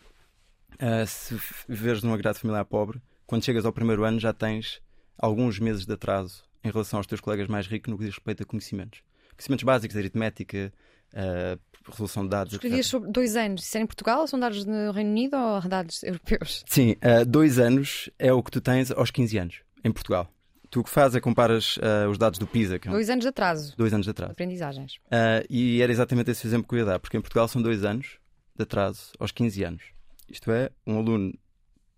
uh, 0.74 1.06
se 1.06 1.38
viveres 1.68 2.02
num 2.02 2.12
agrado 2.12 2.38
familiar 2.38 2.64
pobre, 2.64 3.00
quando 3.26 3.44
chegas 3.44 3.64
ao 3.64 3.72
primeiro 3.72 4.04
ano 4.04 4.18
já 4.18 4.32
tens 4.32 4.82
alguns 5.16 5.58
meses 5.58 5.86
de 5.86 5.92
atraso 5.92 6.42
em 6.64 6.70
relação 6.70 6.98
aos 6.98 7.06
teus 7.06 7.20
colegas 7.20 7.46
mais 7.46 7.66
ricos 7.66 7.90
no 7.90 7.96
que 7.96 8.04
diz 8.04 8.14
respeito 8.14 8.42
a 8.42 8.46
conhecimentos. 8.46 9.00
Conhecimentos 9.36 9.64
básicos, 9.64 9.96
aritmética, 9.96 10.72
uh, 11.14 11.58
resolução 11.88 12.24
de 12.24 12.30
dados. 12.30 12.52
Escrevias 12.54 12.86
sobre 12.86 13.10
dois 13.10 13.36
anos. 13.36 13.64
Isso 13.64 13.78
é 13.78 13.80
em 13.80 13.86
Portugal? 13.86 14.26
São 14.26 14.38
dados 14.38 14.64
no 14.64 14.90
Reino 14.90 15.10
Unido 15.10 15.36
ou 15.36 15.60
dados 15.62 16.02
europeus? 16.02 16.64
Sim, 16.66 16.96
uh, 16.96 17.24
dois 17.24 17.58
anos 17.58 18.10
é 18.18 18.32
o 18.32 18.42
que 18.42 18.50
tu 18.50 18.60
tens 18.60 18.90
aos 18.90 19.10
15 19.10 19.38
anos, 19.38 19.60
em 19.84 19.92
Portugal. 19.92 20.30
Tu 20.70 20.80
o 20.80 20.84
que 20.84 20.90
fazes 20.90 21.16
é 21.16 21.20
comparas 21.20 21.76
uh, 21.78 22.08
os 22.08 22.16
dados 22.16 22.38
do 22.38 22.46
PISA. 22.46 22.78
Que 22.78 22.88
é 22.88 22.90
um... 22.90 22.94
Dois 22.94 23.10
anos 23.10 23.24
de 23.24 23.28
atraso. 23.28 23.74
Dois 23.76 23.92
anos 23.92 24.04
de 24.04 24.10
atraso. 24.10 24.32
Aprendizagens. 24.32 24.94
Uh, 25.06 25.44
e 25.50 25.82
era 25.82 25.90
exatamente 25.90 26.30
esse 26.30 26.46
exemplo 26.46 26.68
que 26.68 26.74
eu 26.76 26.78
ia 26.78 26.84
dar, 26.84 27.00
porque 27.00 27.16
em 27.16 27.20
Portugal 27.20 27.48
são 27.48 27.60
dois 27.60 27.84
anos 27.84 28.18
de 28.56 28.62
atraso 28.62 29.12
aos 29.18 29.32
15 29.32 29.64
anos. 29.64 29.82
Isto 30.28 30.52
é, 30.52 30.70
um 30.86 30.98
aluno 30.98 31.34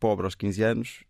pobre 0.00 0.24
aos 0.24 0.34
15 0.34 0.62
anos 0.62 1.04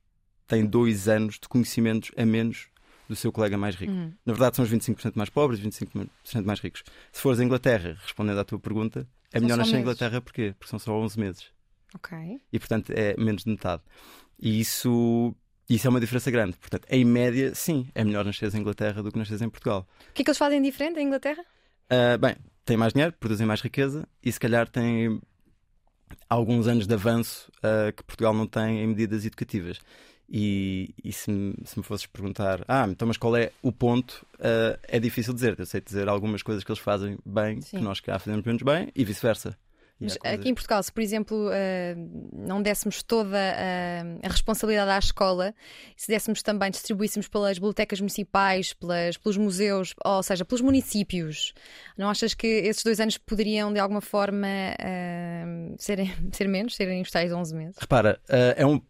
tem 0.53 0.67
dois 0.67 1.09
anos 1.09 1.39
de 1.41 1.49
conhecimentos 1.49 2.11
a 2.15 2.27
menos 2.27 2.69
do 3.09 3.17
seu 3.17 3.33
colega 3.33 3.57
mais 3.57 3.75
rico. 3.75 3.93
Uhum. 3.93 4.13
Na 4.25 4.33
verdade, 4.35 4.57
são 4.57 4.65
os 4.65 4.71
25% 4.71 5.13
mais 5.15 5.31
pobres 5.31 5.59
e 5.59 5.63
25% 5.63 6.09
mais 6.45 6.61
ricos. 6.61 6.85
Se 7.11 7.23
fores 7.23 7.41
à 7.41 7.45
Inglaterra, 7.45 7.97
respondendo 8.03 8.39
à 8.39 8.45
tua 8.45 8.59
pergunta, 8.59 9.09
é 9.33 9.39
são 9.39 9.47
melhor 9.47 9.57
nascer 9.57 9.77
em 9.77 9.81
Inglaterra 9.81 10.21
porquê? 10.21 10.55
Porque 10.59 10.69
são 10.69 10.79
só 10.79 10.93
11 10.95 11.19
meses. 11.19 11.47
Ok. 11.95 12.19
E 12.53 12.59
portanto 12.59 12.91
é 12.91 13.15
menos 13.17 13.45
de 13.45 13.51
metade. 13.51 13.83
E 14.39 14.61
isso, 14.61 15.35
isso 15.75 15.87
é 15.87 15.91
uma 15.91 16.01
diferença 16.01 16.31
grande. 16.31 16.57
Portanto, 16.57 16.87
em 16.91 17.05
média, 17.05 17.55
sim, 17.55 17.89
é 17.95 18.05
melhor 18.05 18.25
nascer 18.25 18.53
em 18.55 18.59
Inglaterra 18.59 19.03
do 19.03 19.11
que 19.11 19.19
nascer 19.19 19.41
em 19.41 19.49
Portugal. 19.49 19.87
O 20.11 20.13
que 20.13 20.23
é 20.23 20.25
que 20.25 20.31
eles 20.31 20.39
fazem 20.39 20.61
diferente 20.61 20.99
em 20.99 21.07
Inglaterra? 21.07 21.43
Uh, 21.91 22.19
bem, 22.19 22.37
têm 22.65 22.77
mais 22.77 22.93
dinheiro, 22.93 23.15
produzem 23.19 23.47
mais 23.47 23.61
riqueza 23.61 24.09
e 24.23 24.33
se 24.33 24.41
calhar 24.41 24.69
têm 24.69 25.21
alguns 26.29 26.67
anos 26.67 26.87
de 26.87 26.95
avanço 26.95 27.51
uh, 27.59 27.93
que 27.93 28.03
Portugal 28.03 28.35
não 28.35 28.47
tem 28.47 28.81
em 28.81 28.87
medidas 28.87 29.25
educativas. 29.25 29.81
E, 30.35 30.95
e 31.05 31.13
se, 31.13 31.31
me, 31.31 31.55
se, 31.63 31.79
me 31.79 31.85
fosses 31.85 32.07
perguntar, 32.07 32.65
ah, 32.67 32.87
então, 32.89 33.07
mas 33.07 33.19
qual 33.19 33.37
é 33.37 33.53
o 33.61 33.71
ponto? 33.71 34.27
Uh, 34.37 34.79
é 34.85 34.99
difícil 34.99 35.35
dizer. 35.35 35.59
Eu 35.59 35.67
sei 35.67 35.81
dizer 35.81 36.09
algumas 36.09 36.43
coisas 36.43 36.65
que 36.65 36.71
eles 36.71 36.81
fazem 36.81 37.19
bem, 37.25 37.61
Sim. 37.61 37.79
que 37.79 37.83
nós 37.83 38.01
cá 38.01 38.19
fazemos 38.19 38.45
menos 38.45 38.63
bem, 38.63 38.91
e 38.95 39.05
vice-versa. 39.05 39.59
Mas 40.03 40.19
aqui 40.25 40.49
em 40.49 40.55
Portugal, 40.55 40.83
se 40.83 40.93
por 40.93 41.01
exemplo 41.01 41.49
uh, 41.49 42.41
não 42.47 42.61
dessemos 42.63 43.03
toda 43.03 43.39
a, 43.39 44.29
responsabilidade 44.29 44.91
à 44.91 44.99
escola, 44.99 45.55
se 45.97 46.09
dessemos 46.09 46.43
também, 46.43 46.71
distribuíssemos 46.71 47.29
pelas 47.29 47.59
bibliotecas 47.59 48.01
municipais, 48.01 48.73
pelas, 48.73 49.17
pelos 49.17 49.37
museus, 49.37 49.95
ou 50.05 50.23
seja, 50.23 50.45
pelos 50.45 50.61
municípios, 50.61 51.55
não 51.97 52.09
achas 52.09 52.35
que 52.35 52.47
esses 52.47 52.83
dois 52.83 53.01
anos 53.01 53.19
poderiam 53.19 53.73
de 53.73 53.79
alguma 53.79 54.01
forma 54.01 54.47
uh, 54.47 55.75
serem, 55.79 56.13
ser 56.33 56.49
menos, 56.49 56.75
serem 56.75 57.03
os 57.03 57.11
tais 57.11 57.33
11 57.33 57.55
meses? 57.55 57.77
Repara, 57.79 58.21
uh, 58.29 58.55
é 58.57 58.67
um 58.67 58.81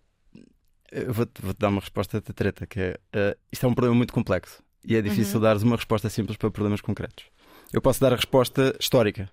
vou-te 1.09 1.41
vou 1.41 1.55
dar 1.59 1.69
uma 1.69 1.81
resposta 1.81 2.21
de 2.21 2.33
treta, 2.33 2.67
que 2.67 2.81
é 2.81 2.99
uh, 3.15 3.39
isto 3.51 3.65
é 3.65 3.69
um 3.69 3.75
problema 3.75 3.97
muito 3.97 4.13
complexo 4.13 4.63
e 4.85 4.97
é 4.97 5.03
difícil 5.03 5.37
uhum. 5.37 5.43
dar 5.43 5.57
uma 5.59 5.77
resposta 5.77 6.09
simples 6.09 6.37
para 6.37 6.51
problemas 6.51 6.81
concretos. 6.81 7.25
Eu 7.73 7.81
posso 7.81 8.01
dar 8.01 8.13
a 8.13 8.17
resposta 8.17 8.77
histórica. 8.79 9.31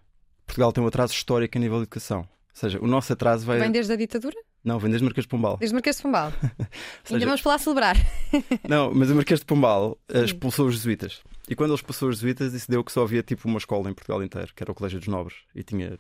Portugal 0.49 0.71
tem 0.73 0.83
um 0.83 0.87
atraso 0.87 1.13
histórico 1.13 1.57
a 1.57 1.61
nível 1.61 1.77
de 1.77 1.83
educação. 1.83 2.19
Ou 2.21 2.27
seja, 2.53 2.79
o 2.81 2.87
nosso 2.87 3.13
atraso 3.13 3.45
vai. 3.45 3.59
Vem 3.59 3.71
desde 3.71 3.93
a 3.93 3.95
ditadura? 3.95 4.35
Não, 4.63 4.77
vem 4.77 4.89
desde 4.89 5.05
Marquês 5.05 5.23
de 5.23 5.29
Pombal. 5.29 5.57
Desde 5.57 5.73
Marquês 5.73 5.95
de 5.95 6.01
Pombal. 6.01 6.31
seja- 7.05 7.15
Ainda 7.15 7.25
vamos 7.25 7.41
para 7.41 7.51
lá 7.53 7.57
celebrar. 7.57 7.95
Não, 8.67 8.93
mas 8.93 9.09
o 9.09 9.15
Marquês 9.15 9.39
de 9.39 9.45
Pombal 9.45 9.97
eh, 10.09 10.25
expulsou 10.25 10.67
os 10.67 10.75
jesuítas. 10.75 11.21
E 11.47 11.55
quando 11.55 11.69
ele 11.69 11.75
expulsou 11.77 12.09
os 12.09 12.15
jesuítas, 12.17 12.53
isso 12.53 12.69
deu 12.69 12.83
que 12.83 12.91
só 12.91 13.03
havia 13.03 13.23
tipo 13.23 13.47
uma 13.47 13.57
escola 13.57 13.89
em 13.89 13.93
Portugal 13.93 14.21
inteiro, 14.21 14.51
que 14.53 14.61
era 14.61 14.71
o 14.71 14.75
Colégio 14.75 14.99
dos 14.99 15.07
Nobres. 15.07 15.37
E 15.55 15.63
tinha, 15.63 15.97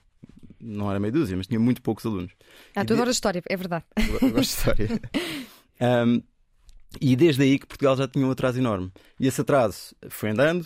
não 0.59 0.89
era 0.89 0.99
meia 0.99 1.11
dúzia, 1.11 1.37
mas 1.37 1.47
tinha 1.47 1.59
muito 1.59 1.81
poucos 1.81 2.05
alunos. 2.05 2.33
Ah, 2.75 2.81
E 2.81 2.85
tu 2.85 2.87
de- 2.87 2.93
adoras 2.95 3.15
história, 3.15 3.41
é 3.47 3.55
verdade. 3.57 3.85
Eu 3.95 4.31
gosto 4.31 4.33
de 4.33 4.41
história. 4.41 4.89
Um, 5.81 6.21
e 6.99 7.15
desde 7.15 7.41
aí 7.41 7.57
que 7.57 7.65
Portugal 7.65 7.95
já 7.95 8.05
tinha 8.05 8.27
um 8.27 8.31
atraso 8.31 8.59
enorme. 8.59 8.91
E 9.17 9.27
esse 9.27 9.39
atraso 9.39 9.95
foi 10.09 10.31
andando. 10.31 10.63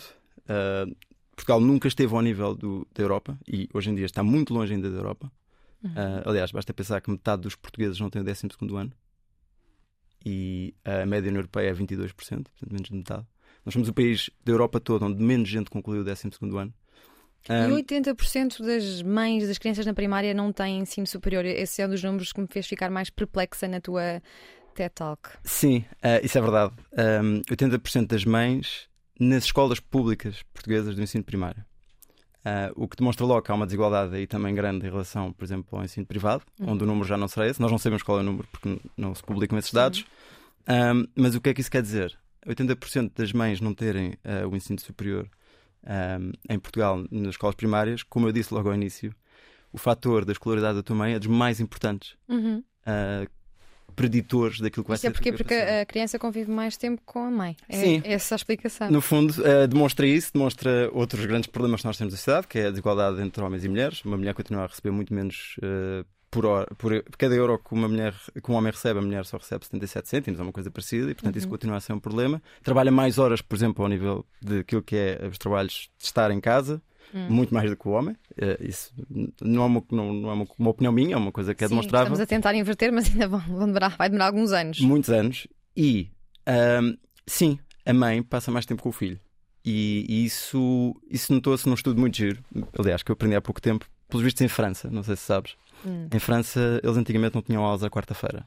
uh, 0.48 0.92
Portugal 1.34 1.60
nunca 1.60 1.88
esteve 1.88 2.14
ao 2.14 2.20
nível 2.22 2.54
do- 2.54 2.86
da 2.94 3.02
Europa 3.02 3.38
e 3.46 3.68
hoje 3.74 3.90
em 3.90 3.94
dia 3.94 4.06
está 4.06 4.22
muito 4.22 4.52
longe 4.54 4.72
ainda 4.72 4.90
da 4.90 4.96
Europa. 4.96 5.30
Uh, 5.84 6.28
aliás, 6.30 6.50
basta 6.50 6.72
pensar 6.72 7.00
que 7.02 7.10
metade 7.10 7.42
dos 7.42 7.54
portugueses 7.54 8.00
não 8.00 8.08
tem 8.08 8.22
o 8.22 8.24
12 8.24 8.46
ano 8.74 8.92
e 10.24 10.74
a 10.84 11.04
média 11.04 11.30
na 11.30 11.38
Europeia 11.38 11.68
é 11.70 11.74
22%, 11.74 12.08
portanto, 12.08 12.72
menos 12.72 12.88
de 12.88 12.94
metade. 12.96 13.26
Nós 13.64 13.72
somos 13.74 13.88
o 13.88 13.92
país 13.92 14.30
da 14.44 14.52
Europa 14.52 14.80
toda 14.80 15.04
onde 15.06 15.22
menos 15.22 15.48
gente 15.48 15.70
concluiu 15.70 16.00
o 16.00 16.04
12 16.04 16.28
ano. 16.58 16.72
Um, 17.50 17.78
E 17.78 17.82
80% 17.82 18.64
das 18.64 19.02
mães 19.02 19.46
das 19.46 19.58
crianças 19.58 19.84
na 19.84 19.92
primária 19.92 20.32
não 20.32 20.50
têm 20.52 20.78
ensino 20.78 21.06
superior. 21.06 21.44
Esse 21.44 21.82
é 21.82 21.86
um 21.86 21.90
dos 21.90 22.02
números 22.02 22.32
que 22.32 22.40
me 22.40 22.46
fez 22.50 22.66
ficar 22.66 22.90
mais 22.90 23.10
perplexa 23.10 23.68
na 23.68 23.80
tua 23.82 24.22
TED 24.74 24.90
Talk. 24.94 25.28
Sim, 25.44 25.84
eh, 26.02 26.24
isso 26.24 26.38
é 26.38 26.40
verdade. 26.40 26.74
Um, 27.22 27.42
80% 27.42 28.06
das 28.06 28.24
mães 28.24 28.88
nas 29.18 29.44
escolas 29.44 29.80
públicas 29.80 30.42
portuguesas 30.52 30.94
do 30.94 31.02
ensino 31.02 31.24
primário. 31.24 31.64
Ah, 32.44 32.70
o 32.76 32.86
que 32.86 32.96
demonstra 32.96 33.24
logo 33.24 33.42
que 33.42 33.50
há 33.50 33.54
uma 33.54 33.64
desigualdade 33.66 34.14
aí 34.14 34.26
também 34.26 34.54
grande 34.54 34.86
em 34.86 34.90
relação, 34.90 35.32
por 35.32 35.44
exemplo, 35.44 35.78
ao 35.78 35.84
ensino 35.84 36.04
privado, 36.04 36.42
onde 36.60 36.84
o 36.84 36.86
número 36.86 37.06
já 37.06 37.16
não 37.16 37.26
será 37.26 37.48
esse. 37.48 37.60
Nós 37.60 37.70
não 37.70 37.78
sabemos 37.78 38.02
qual 38.02 38.18
é 38.18 38.20
o 38.20 38.24
número 38.24 38.46
porque 38.50 38.78
não 38.96 39.14
se 39.14 39.22
publicam 39.22 39.58
esses 39.58 39.72
dados. 39.72 40.04
Um, 40.68 41.06
mas 41.16 41.34
o 41.34 41.40
que 41.40 41.48
é 41.50 41.54
que 41.54 41.60
isso 41.60 41.70
quer 41.70 41.82
dizer? 41.82 42.18
80% 42.46 43.12
das 43.16 43.32
mães 43.32 43.60
não 43.60 43.72
terem 43.72 44.14
ah, 44.24 44.46
o 44.46 44.54
ensino 44.54 44.78
superior 44.78 45.28
um, 45.86 46.32
em 46.48 46.58
Portugal 46.58 47.02
nas 47.10 47.30
escolas 47.30 47.54
primárias, 47.54 48.02
como 48.02 48.28
eu 48.28 48.32
disse 48.32 48.52
logo 48.52 48.68
ao 48.68 48.74
início, 48.74 49.14
o 49.72 49.78
fator 49.78 50.24
da 50.24 50.32
escolaridade 50.32 50.76
da 50.76 50.82
tua 50.82 50.96
mãe 50.96 51.14
é 51.14 51.18
dos 51.18 51.28
mais 51.28 51.60
importantes 51.60 52.16
Uhum. 52.28 52.62
ah, 52.84 53.26
preditores 53.94 54.60
daquilo 54.60 54.84
que 54.84 54.88
vai 54.88 54.98
ser 54.98 55.08
é 55.08 55.10
porque, 55.10 55.28
a 55.28 55.32
tua 55.32 55.38
porque 55.38 55.54
educação. 55.54 55.80
a 55.80 55.86
criança 55.86 56.18
convive 56.18 56.50
mais 56.50 56.76
tempo 56.76 57.00
com 57.04 57.20
a 57.20 57.30
mãe. 57.30 57.56
É, 57.68 57.76
Sim. 57.76 58.02
é 58.04 58.12
essa 58.14 58.34
a 58.34 58.36
explicação. 58.36 58.90
No 58.90 59.00
fundo, 59.00 59.34
eh, 59.46 59.66
demonstra 59.66 60.06
isso, 60.06 60.32
demonstra 60.32 60.90
outros 60.92 61.24
grandes 61.26 61.48
problemas 61.48 61.80
que 61.80 61.86
nós 61.86 61.96
temos 61.96 62.12
na 62.12 62.18
sociedade, 62.18 62.46
que 62.46 62.58
é 62.58 62.66
a 62.66 62.70
desigualdade 62.70 63.20
entre 63.22 63.42
homens 63.42 63.64
e 63.64 63.68
mulheres. 63.68 64.04
Uma 64.04 64.16
mulher 64.16 64.34
continua 64.34 64.64
a 64.64 64.66
receber 64.66 64.90
muito 64.90 65.12
menos 65.14 65.56
eh, 65.62 66.04
por 66.34 66.46
hora. 66.46 66.66
Por, 66.76 67.04
cada 67.16 67.34
euro 67.34 67.58
que, 67.58 67.72
uma 67.72 67.86
mulher, 67.86 68.12
que 68.42 68.50
um 68.50 68.54
homem 68.54 68.72
recebe, 68.72 68.98
a 68.98 69.02
mulher 69.02 69.24
só 69.24 69.36
recebe 69.36 69.64
77 69.64 70.08
cêntimos, 70.08 70.40
é 70.40 70.42
uma 70.42 70.52
coisa 70.52 70.70
parecida, 70.70 71.10
e 71.10 71.14
portanto 71.14 71.36
isso 71.36 71.48
continua 71.48 71.76
a 71.76 71.80
ser 71.80 71.92
um 71.92 72.00
problema. 72.00 72.42
Trabalha 72.62 72.90
mais 72.90 73.18
horas, 73.18 73.40
por 73.40 73.54
exemplo, 73.54 73.84
ao 73.84 73.88
nível 73.88 74.26
daquilo 74.42 74.82
que 74.82 74.96
é 74.96 75.28
os 75.30 75.38
trabalhos 75.38 75.88
de 75.96 76.04
estar 76.04 76.30
em 76.32 76.40
casa. 76.40 76.82
Muito 77.12 77.54
mais 77.54 77.70
do 77.70 77.76
que 77.76 77.86
o 77.86 77.92
homem. 77.92 78.16
Eh, 78.36 78.58
isso 78.60 78.92
não 79.40 79.62
é, 79.62 79.66
uma, 79.66 79.84
não, 79.90 80.12
não 80.12 80.30
é 80.30 80.32
uma, 80.32 80.46
uma 80.58 80.70
opinião 80.70 80.92
minha, 80.92 81.14
é 81.14 81.16
uma 81.16 81.30
coisa 81.30 81.54
que 81.54 81.62
é 81.62 81.68
Sim, 81.68 81.74
demonstrável 81.74 82.06
Estamos 82.06 82.20
a 82.20 82.26
tentar 82.26 82.54
inverter, 82.54 82.92
mas 82.92 83.08
ainda 83.08 83.28
vão, 83.28 83.40
vão 83.40 83.66
demorar, 83.66 83.96
vai 83.96 84.08
demorar 84.08 84.26
alguns 84.26 84.52
anos. 84.52 84.80
muitos 84.80 85.10
anos 85.10 85.46
e 85.76 86.10
ahm, 86.46 86.94
sim, 87.26 87.58
a 87.86 87.92
mãe 87.92 88.22
passa 88.22 88.50
mais 88.50 88.66
tempo 88.66 88.82
com 88.82 88.88
o 88.88 88.92
filho. 88.92 89.18
E, 89.64 90.04
e 90.08 90.24
isso, 90.26 90.94
isso 91.08 91.32
notou-se 91.32 91.66
num 91.66 91.74
estudo 91.74 91.98
muito 91.98 92.16
giro, 92.16 92.42
aliás, 92.78 93.02
que 93.02 93.10
eu 93.10 93.14
aprendi 93.14 93.34
há 93.34 93.40
pouco 93.40 93.60
tempo, 93.62 93.86
pelos 94.08 94.22
vistos 94.24 94.42
em 94.42 94.48
França, 94.48 94.90
não 94.90 95.02
sei 95.02 95.16
se 95.16 95.22
sabes. 95.22 95.56
Hum. 95.86 96.08
Em 96.12 96.18
França, 96.18 96.80
eles 96.82 96.96
antigamente 96.96 97.34
não 97.34 97.42
tinham 97.42 97.64
aulas 97.64 97.82
à 97.82 97.88
quarta-feira. 97.88 98.44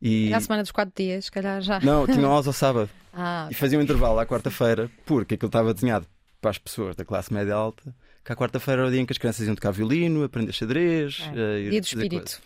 E... 0.00 0.28
Era 0.28 0.38
a 0.38 0.40
semana 0.40 0.62
dos 0.62 0.72
quatro 0.72 0.94
dias, 0.96 1.26
se 1.26 1.30
calhar 1.30 1.60
já. 1.60 1.80
Não, 1.80 2.06
tinham 2.06 2.30
aulas 2.30 2.46
ao 2.46 2.52
sábado. 2.52 2.88
Ah, 3.12 3.48
E 3.50 3.54
faziam 3.54 3.80
um 3.80 3.82
intervalo 3.82 4.18
à 4.18 4.24
quarta-feira, 4.24 4.90
porque 5.04 5.34
aquilo 5.34 5.48
estava 5.48 5.74
desenhado 5.74 6.06
para 6.40 6.50
as 6.50 6.58
pessoas 6.58 6.96
da 6.96 7.04
classe 7.04 7.32
média 7.32 7.54
alta, 7.54 7.94
que 8.24 8.32
à 8.32 8.36
quarta-feira 8.36 8.82
era 8.82 8.88
o 8.88 8.90
dia 8.90 9.00
em 9.00 9.06
que 9.06 9.12
as 9.12 9.18
crianças 9.18 9.46
iam 9.46 9.54
tocar 9.54 9.70
violino, 9.70 10.24
aprender 10.24 10.52
xadrez. 10.52 11.20
é. 11.34 11.60
ir 11.60 11.70
dia 11.70 11.80
do 11.80 11.86
espírito. 11.86 12.40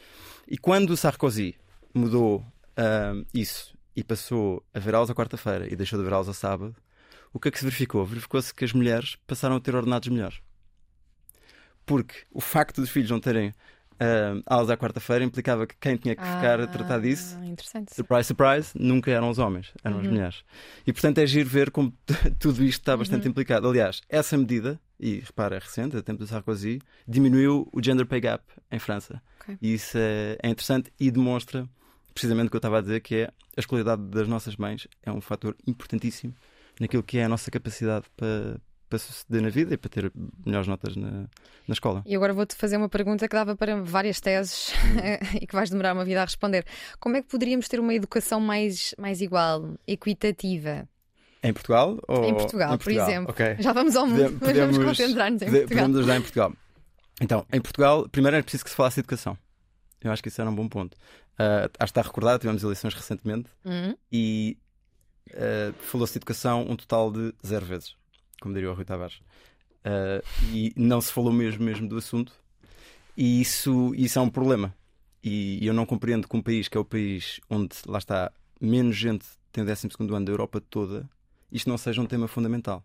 E 0.49 0.59
quando 0.59 0.91
o 0.91 0.97
Sarkozy 0.97 1.55
mudou 1.95 2.45
ahm, 2.77 3.25
isso 3.33 3.75
e 3.97 4.03
passou 4.03 4.65
a 4.75 4.79
ver 4.79 4.95
aulas 4.95 5.11
à 5.11 5.15
quarta-feira 5.15 5.73
e 5.73 5.77
deixou 5.77 5.99
de 5.99 6.05
ver 6.05 6.13
aulas 6.13 6.29
ao 6.29 6.35
sábado, 6.35 6.75
o 7.33 7.41
que 7.41 7.49
é 7.49 7.51
que 7.51 7.59
se 7.59 7.65
verificou? 7.65 8.05
Verificou-se 8.05 8.55
que 8.55 8.65
as 8.65 8.73
mulheres 8.73 9.17
passaram 9.27 9.57
a 9.57 9.61
ter 9.61 9.75
ordenados 9.75 10.09
melhores. 10.09 10.41
Porque 11.87 12.15
o 12.31 12.41
facto 12.41 12.81
dos 12.81 12.91
filhos 12.91 13.11
não 13.11 13.21
terem 13.21 13.53
ahm, 14.01 14.41
aulas 14.47 14.71
à 14.71 14.77
quarta-feira 14.77 15.25
implicava 15.25 15.67
que 15.67 15.75
quem 15.81 15.97
tinha 15.97 16.15
que 16.15 16.23
ficar 16.23 16.61
a 16.61 16.67
tratar 16.67 17.01
disso 17.01 17.37
Ah, 17.41 17.47
Interessante. 17.47 17.95
Surprise, 17.95 18.25
surprise, 18.27 18.71
nunca 18.75 19.11
eram 19.11 19.31
os 19.31 19.39
homens, 19.39 19.73
eram 19.83 20.01
as 20.01 20.07
mulheres. 20.07 20.45
E 20.87 20.93
portanto 20.93 21.19
é 21.19 21.27
giro 21.27 21.49
ver 21.49 21.71
como 21.71 21.93
tudo 22.39 22.63
isto 22.65 22.81
está 22.81 22.97
bastante 22.97 23.29
implicado. 23.29 23.69
Aliás, 23.69 24.01
essa 24.09 24.37
medida, 24.37 24.81
e 24.99 25.21
repara, 25.21 25.57
é 25.57 25.59
recente, 25.59 25.97
a 25.97 26.03
tempo 26.03 26.19
do 26.19 26.27
Sarkozy, 26.27 26.81
diminuiu 27.07 27.69
o 27.73 27.83
gender 27.83 28.07
pay 28.07 28.21
gap 28.21 28.45
em 28.71 28.79
França. 28.79 29.23
Ok. 29.41 29.57
E 29.61 29.75
isso 29.75 29.97
é, 29.99 30.37
é 30.43 30.49
interessante 30.49 30.93
e 30.99 31.11
demonstra 31.11 31.69
precisamente 32.13 32.47
o 32.49 32.51
que 32.51 32.57
eu 32.57 32.59
estava 32.59 32.79
a 32.79 32.81
dizer, 32.81 33.01
que 33.01 33.17
é 33.17 33.25
a 33.57 33.61
escolaridade 33.61 34.03
das 34.03 34.29
nossas 34.29 34.57
mães 34.57 34.87
é 35.03 35.11
um 35.13 35.21
fator 35.21 35.57
importantíssimo 35.67 36.35
naquilo 36.81 37.03
que 37.03 37.19
é 37.19 37.25
a 37.25 37.29
nossa 37.29 37.51
capacidade 37.51 38.07
para, 38.17 38.61
para 38.89 38.99
suceder 38.99 39.43
na 39.43 39.49
vida 39.49 39.75
e 39.75 39.77
para 39.77 39.89
ter 39.89 40.13
melhores 40.45 40.69
notas 40.69 40.95
na, 40.97 41.11
na 41.67 41.73
escola. 41.73 42.03
E 42.07 42.15
agora 42.15 42.33
vou-te 42.33 42.55
fazer 42.55 42.77
uma 42.77 42.89
pergunta 42.89 43.27
que 43.29 43.35
dava 43.35 43.57
para 43.57 43.83
várias 43.83 44.21
teses 44.21 44.73
e 45.41 45.47
que 45.47 45.55
vais 45.55 45.71
demorar 45.71 45.95
uma 45.95 46.05
vida 46.05 46.21
a 46.21 46.25
responder. 46.25 46.65
Como 47.01 47.17
é 47.17 47.23
que 47.23 47.29
poderíamos 47.29 47.69
ter 47.69 47.81
uma 47.81 47.95
educação 47.95 48.41
mais, 48.41 48.95
mais 48.99 49.21
igual, 49.21 49.75
equitativa? 49.87 50.89
Em 51.43 51.53
Portugal? 51.53 51.99
Ou... 52.09 52.25
Em 52.25 52.35
Portugal, 52.35 52.79
por 52.79 52.91
exemplo. 52.93 53.31
Ok. 53.31 53.57
Já 53.59 53.73
vamos 53.73 53.97
ao 53.97 54.07
mundo, 54.07 54.39
Pode- 54.39 54.59
mas 54.59 54.75
vamos 54.75 54.79
concentrar-nos 54.79 55.43
em 55.43 55.47
Portugal. 55.51 55.69
Podemos 55.69 55.99
ajudar 55.99 56.17
em 56.17 56.21
Portugal. 56.23 56.53
Então, 57.21 57.47
em 57.53 57.61
Portugal, 57.61 58.09
primeiro 58.09 58.37
era 58.37 58.43
preciso 58.43 58.65
que 58.65 58.71
se 58.71 58.77
falasse 58.77 58.95
de 58.97 59.01
educação. 59.01 59.37
Eu 60.03 60.11
acho 60.13 60.23
que 60.23 60.29
isso 60.29 60.41
era 60.41 60.49
um 60.51 60.55
bom 60.55 60.69
ponto. 60.69 60.97
Ah, 61.39 61.65
acho 61.79 61.93
que 61.93 61.99
está 61.99 62.03
recordado, 62.03 62.41
tivemos 62.41 62.63
eleições 62.63 62.95
recentemente 62.95 63.51
Hum, 63.65 63.95
e 64.13 64.57
ah, 65.35 65.73
falou-se 65.81 66.13
de 66.15 66.19
educação 66.19 66.63
um 66.69 66.77
total 66.77 67.11
de 67.11 67.35
zero 67.47 67.67
vezes, 67.67 67.95
como 68.41 68.55
diria 68.55 68.71
o 68.71 68.75
Rui 68.75 68.85
Tavares. 68.85 69.21
Ah, 69.85 70.23
e 70.53 70.73
não 70.77 71.01
se 71.01 71.13
falou 71.13 71.33
mesmo, 71.33 71.65
mesmo 71.65 71.89
do 71.89 71.97
assunto. 71.97 72.33
E 73.17 73.41
isso, 73.41 73.95
isso 73.95 74.19
é 74.19 74.23
um 74.23 74.31
problema. 74.31 74.75
E 75.23 75.65
eu 75.67 75.73
não 75.73 75.87
compreendo 75.87 76.29
que 76.29 76.37
um 76.37 76.43
país 76.43 76.69
que 76.69 76.77
é 76.77 76.81
o 76.81 76.85
país 76.85 77.41
onde, 77.49 77.77
lá 77.87 77.99
está, 77.99 78.33
menos 78.61 78.97
gente 78.97 79.25
tem 79.53 79.63
o 79.63 79.67
12 79.67 79.89
ano 79.99 80.25
da 80.25 80.33
Europa 80.33 80.61
toda, 80.61 81.09
isto 81.51 81.69
não 81.69 81.79
seja 81.79 82.03
um 82.03 82.07
tema 82.07 82.27
fundamental. 82.29 82.85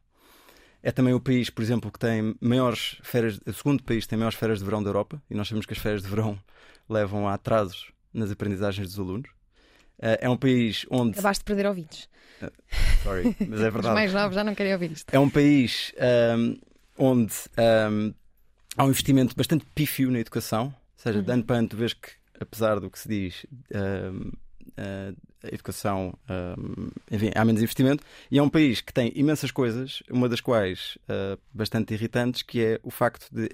É 0.81 0.91
também 0.91 1.13
o 1.13 1.19
país, 1.19 1.49
por 1.49 1.61
exemplo, 1.61 1.91
que 1.91 1.99
tem 1.99 2.35
maiores 2.39 2.97
férias, 3.03 3.41
o 3.45 3.51
segundo 3.51 3.83
país 3.83 4.05
que 4.05 4.09
tem 4.09 4.17
maiores 4.17 4.37
férias 4.37 4.59
de 4.59 4.65
verão 4.65 4.81
da 4.81 4.89
Europa, 4.89 5.21
e 5.29 5.35
nós 5.35 5.47
sabemos 5.47 5.65
que 5.65 5.73
as 5.73 5.79
férias 5.79 6.03
de 6.03 6.07
verão 6.07 6.39
levam 6.87 7.27
a 7.27 7.33
atrasos 7.33 7.91
nas 8.13 8.31
aprendizagens 8.31 8.87
dos 8.87 8.99
alunos. 8.99 9.29
Eh, 10.01 10.19
É 10.21 10.29
um 10.29 10.37
país 10.37 10.85
onde. 10.89 11.11
Acabaste 11.11 11.41
de 11.41 11.45
perder 11.45 11.65
ouvidos. 11.67 12.09
Sorry, 13.03 13.35
mas 13.47 13.59
é 13.61 13.67
Os 13.67 13.73
verdade. 13.73 13.93
mais 13.95 14.13
novos 14.13 14.35
já 14.35 14.43
não 14.43 14.55
querem 14.55 14.73
ouvir 14.73 14.91
isto. 14.91 15.13
É 15.13 15.19
um 15.19 15.29
país 15.29 15.93
ahm, 15.99 16.55
onde 16.97 17.33
ahm, 17.57 18.13
há 18.77 18.85
um 18.85 18.89
investimento 18.89 19.35
bastante 19.35 19.65
pífio 19.75 20.09
na 20.11 20.19
educação, 20.19 20.67
ou 20.67 20.73
seja, 20.95 21.21
de 21.21 21.31
ano 21.31 21.43
para 21.43 21.57
ano 21.57 21.67
tu 21.67 21.75
vês 21.77 21.93
que, 21.93 22.09
apesar 22.39 22.79
do 22.79 22.89
que 22.89 22.97
se 22.99 23.09
diz, 23.09 23.45
ahm, 23.73 24.31
ah, 24.77 25.13
a 25.43 25.47
educação, 25.53 26.13
enfim, 27.11 27.31
há 27.35 27.43
menos 27.45 27.61
investimento, 27.61 28.03
e 28.29 28.37
é 28.37 28.43
um 28.43 28.49
país 28.49 28.79
que 28.81 28.93
tem 28.93 29.11
imensas 29.15 29.51
coisas, 29.51 30.01
uma 30.09 30.27
das 30.29 30.39
quais 30.41 30.97
ah, 31.09 31.37
bastante 31.53 31.93
irritantes, 31.93 32.41
que 32.41 32.61
é 32.63 32.79
o 32.83 32.91
facto 32.91 33.27
de, 33.33 33.49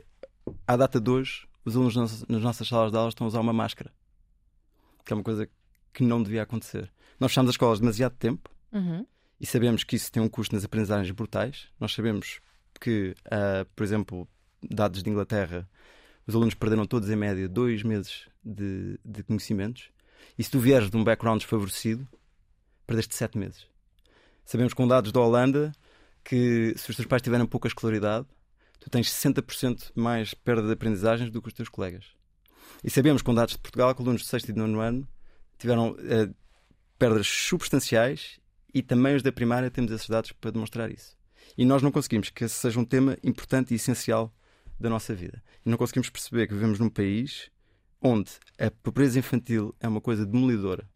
à 0.67 0.75
data 0.77 0.99
de 0.99 1.09
hoje, 1.09 1.47
os 1.63 1.75
alunos 1.75 1.95
nas, 1.95 2.23
nas 2.27 2.41
nossas 2.43 2.67
salas 2.67 2.91
de 2.91 2.97
aulas 2.97 3.13
estão 3.13 3.25
a 3.25 3.29
usar 3.29 3.39
uma 3.39 3.53
máscara, 3.53 3.91
que 5.03 5.11
é 5.11 5.15
uma 5.15 5.23
coisa 5.23 5.45
que 5.47 5.51
não 6.03 6.21
devia 6.21 6.43
acontecer. 6.43 6.91
Nós 7.19 7.31
fechamos 7.31 7.49
as 7.49 7.53
escolas 7.53 7.79
demasiado 7.79 8.15
tempo, 8.15 8.49
Uhum. 8.71 9.05
e 9.39 9.45
sabemos 9.45 9.83
que 9.83 9.95
isso 9.95 10.11
tem 10.11 10.21
um 10.21 10.27
custo 10.27 10.53
nas 10.55 10.65
aprendizagens 10.65 11.11
brutais. 11.11 11.67
Nós 11.79 11.93
sabemos 11.93 12.39
que, 12.81 13.15
ah, 13.31 13.65
por 13.75 13.83
exemplo, 13.83 14.27
dados 14.69 15.01
de 15.01 15.09
Inglaterra, 15.09 15.69
os 16.27 16.35
alunos 16.35 16.53
perderam 16.55 16.85
todos 16.85 17.09
em 17.09 17.15
média 17.15 17.47
dois 17.47 17.83
meses 17.83 18.27
de, 18.43 18.99
de 19.05 19.23
conhecimentos. 19.23 19.89
E 20.37 20.43
se 20.43 20.49
tu 20.51 20.59
vieres 20.59 20.89
de 20.89 20.97
um 20.97 21.03
background 21.03 21.39
desfavorecido, 21.39 22.05
perdeste 22.85 23.15
sete 23.15 23.37
meses. 23.37 23.67
Sabemos 24.43 24.73
com 24.73 24.87
dados 24.87 25.11
da 25.11 25.19
Holanda 25.21 25.71
que 26.23 26.73
se 26.77 26.89
os 26.89 26.95
teus 26.95 27.07
pais 27.07 27.21
tiverem 27.21 27.45
pouca 27.45 27.67
escolaridade, 27.67 28.25
tu 28.79 28.89
tens 28.89 29.07
60% 29.09 29.91
mais 29.95 30.33
perda 30.33 30.63
de 30.67 30.73
aprendizagens 30.73 31.29
do 31.31 31.41
que 31.41 31.47
os 31.47 31.53
teus 31.53 31.69
colegas. 31.69 32.05
E 32.83 32.89
sabemos 32.89 33.21
com 33.21 33.33
dados 33.33 33.53
de 33.53 33.59
Portugal 33.61 33.93
que 33.95 34.01
alunos 34.01 34.21
de 34.23 34.27
sexto 34.27 34.49
e 34.49 34.53
de 34.53 34.59
nono 34.59 34.79
ano 34.79 35.07
tiveram 35.57 35.95
eh, 35.99 36.29
perdas 36.97 37.27
substanciais 37.27 38.39
e 38.73 38.81
também 38.81 39.15
os 39.15 39.23
da 39.23 39.31
primária 39.31 39.71
temos 39.71 39.91
esses 39.91 40.07
dados 40.07 40.31
para 40.31 40.51
demonstrar 40.51 40.91
isso. 40.91 41.15
E 41.57 41.65
nós 41.65 41.81
não 41.81 41.91
conseguimos 41.91 42.29
que 42.29 42.43
esse 42.43 42.55
seja 42.55 42.79
um 42.79 42.85
tema 42.85 43.17
importante 43.23 43.73
e 43.73 43.75
essencial 43.75 44.33
da 44.79 44.89
nossa 44.89 45.13
vida. 45.13 45.41
E 45.65 45.69
não 45.69 45.77
conseguimos 45.77 46.09
perceber 46.09 46.47
que 46.47 46.53
vivemos 46.53 46.79
num 46.79 46.89
país 46.89 47.49
onde 48.01 48.31
a 48.59 48.69
pobreza 48.69 49.17
infantil 49.17 49.73
é 49.79 49.87
uma 49.87 50.01
coisa 50.01 50.25
demolidora 50.25 50.87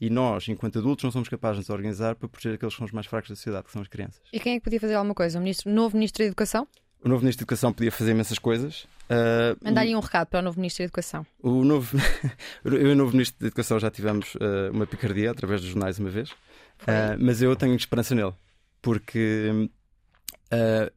e 0.00 0.10
nós, 0.10 0.48
enquanto 0.48 0.78
adultos, 0.78 1.04
não 1.04 1.10
somos 1.10 1.28
capazes 1.28 1.56
de 1.56 1.60
nos 1.60 1.70
organizar 1.70 2.16
para 2.16 2.28
proteger 2.28 2.54
aqueles 2.54 2.74
que 2.74 2.78
são 2.78 2.84
os 2.86 2.92
mais 2.92 3.06
fracos 3.06 3.30
da 3.30 3.36
sociedade, 3.36 3.64
que 3.64 3.72
são 3.72 3.82
as 3.82 3.88
crianças. 3.88 4.20
E 4.32 4.40
quem 4.40 4.54
é 4.54 4.58
que 4.58 4.64
podia 4.64 4.80
fazer 4.80 4.94
alguma 4.94 5.14
coisa? 5.14 5.38
O 5.38 5.42
ministro, 5.42 5.70
novo 5.70 5.96
Ministro 5.96 6.22
da 6.22 6.26
Educação? 6.26 6.66
O 7.04 7.08
novo 7.08 7.20
Ministro 7.20 7.44
da 7.44 7.44
Educação 7.44 7.70
podia 7.70 7.92
fazer 7.92 8.12
imensas 8.12 8.38
coisas. 8.38 8.84
Uh, 9.04 9.62
Mandar-lhe 9.62 9.94
um 9.94 10.00
recado 10.00 10.26
para 10.28 10.40
o 10.40 10.42
novo 10.42 10.58
Ministro 10.58 10.82
da 10.82 10.86
Educação. 10.86 11.26
O 11.42 11.62
novo, 11.62 11.98
eu 12.64 12.88
e 12.88 12.92
o 12.92 12.96
novo 12.96 13.12
Ministro 13.12 13.38
da 13.40 13.48
Educação 13.48 13.78
já 13.78 13.90
tivemos 13.90 14.34
uh, 14.36 14.72
uma 14.72 14.86
picardia 14.86 15.30
através 15.30 15.60
dos 15.60 15.68
jornais 15.68 15.98
uma 15.98 16.08
vez, 16.08 16.30
uh, 16.30 17.16
mas 17.18 17.42
eu 17.42 17.54
tenho 17.54 17.74
esperança 17.76 18.14
nele, 18.14 18.32
porque 18.80 19.68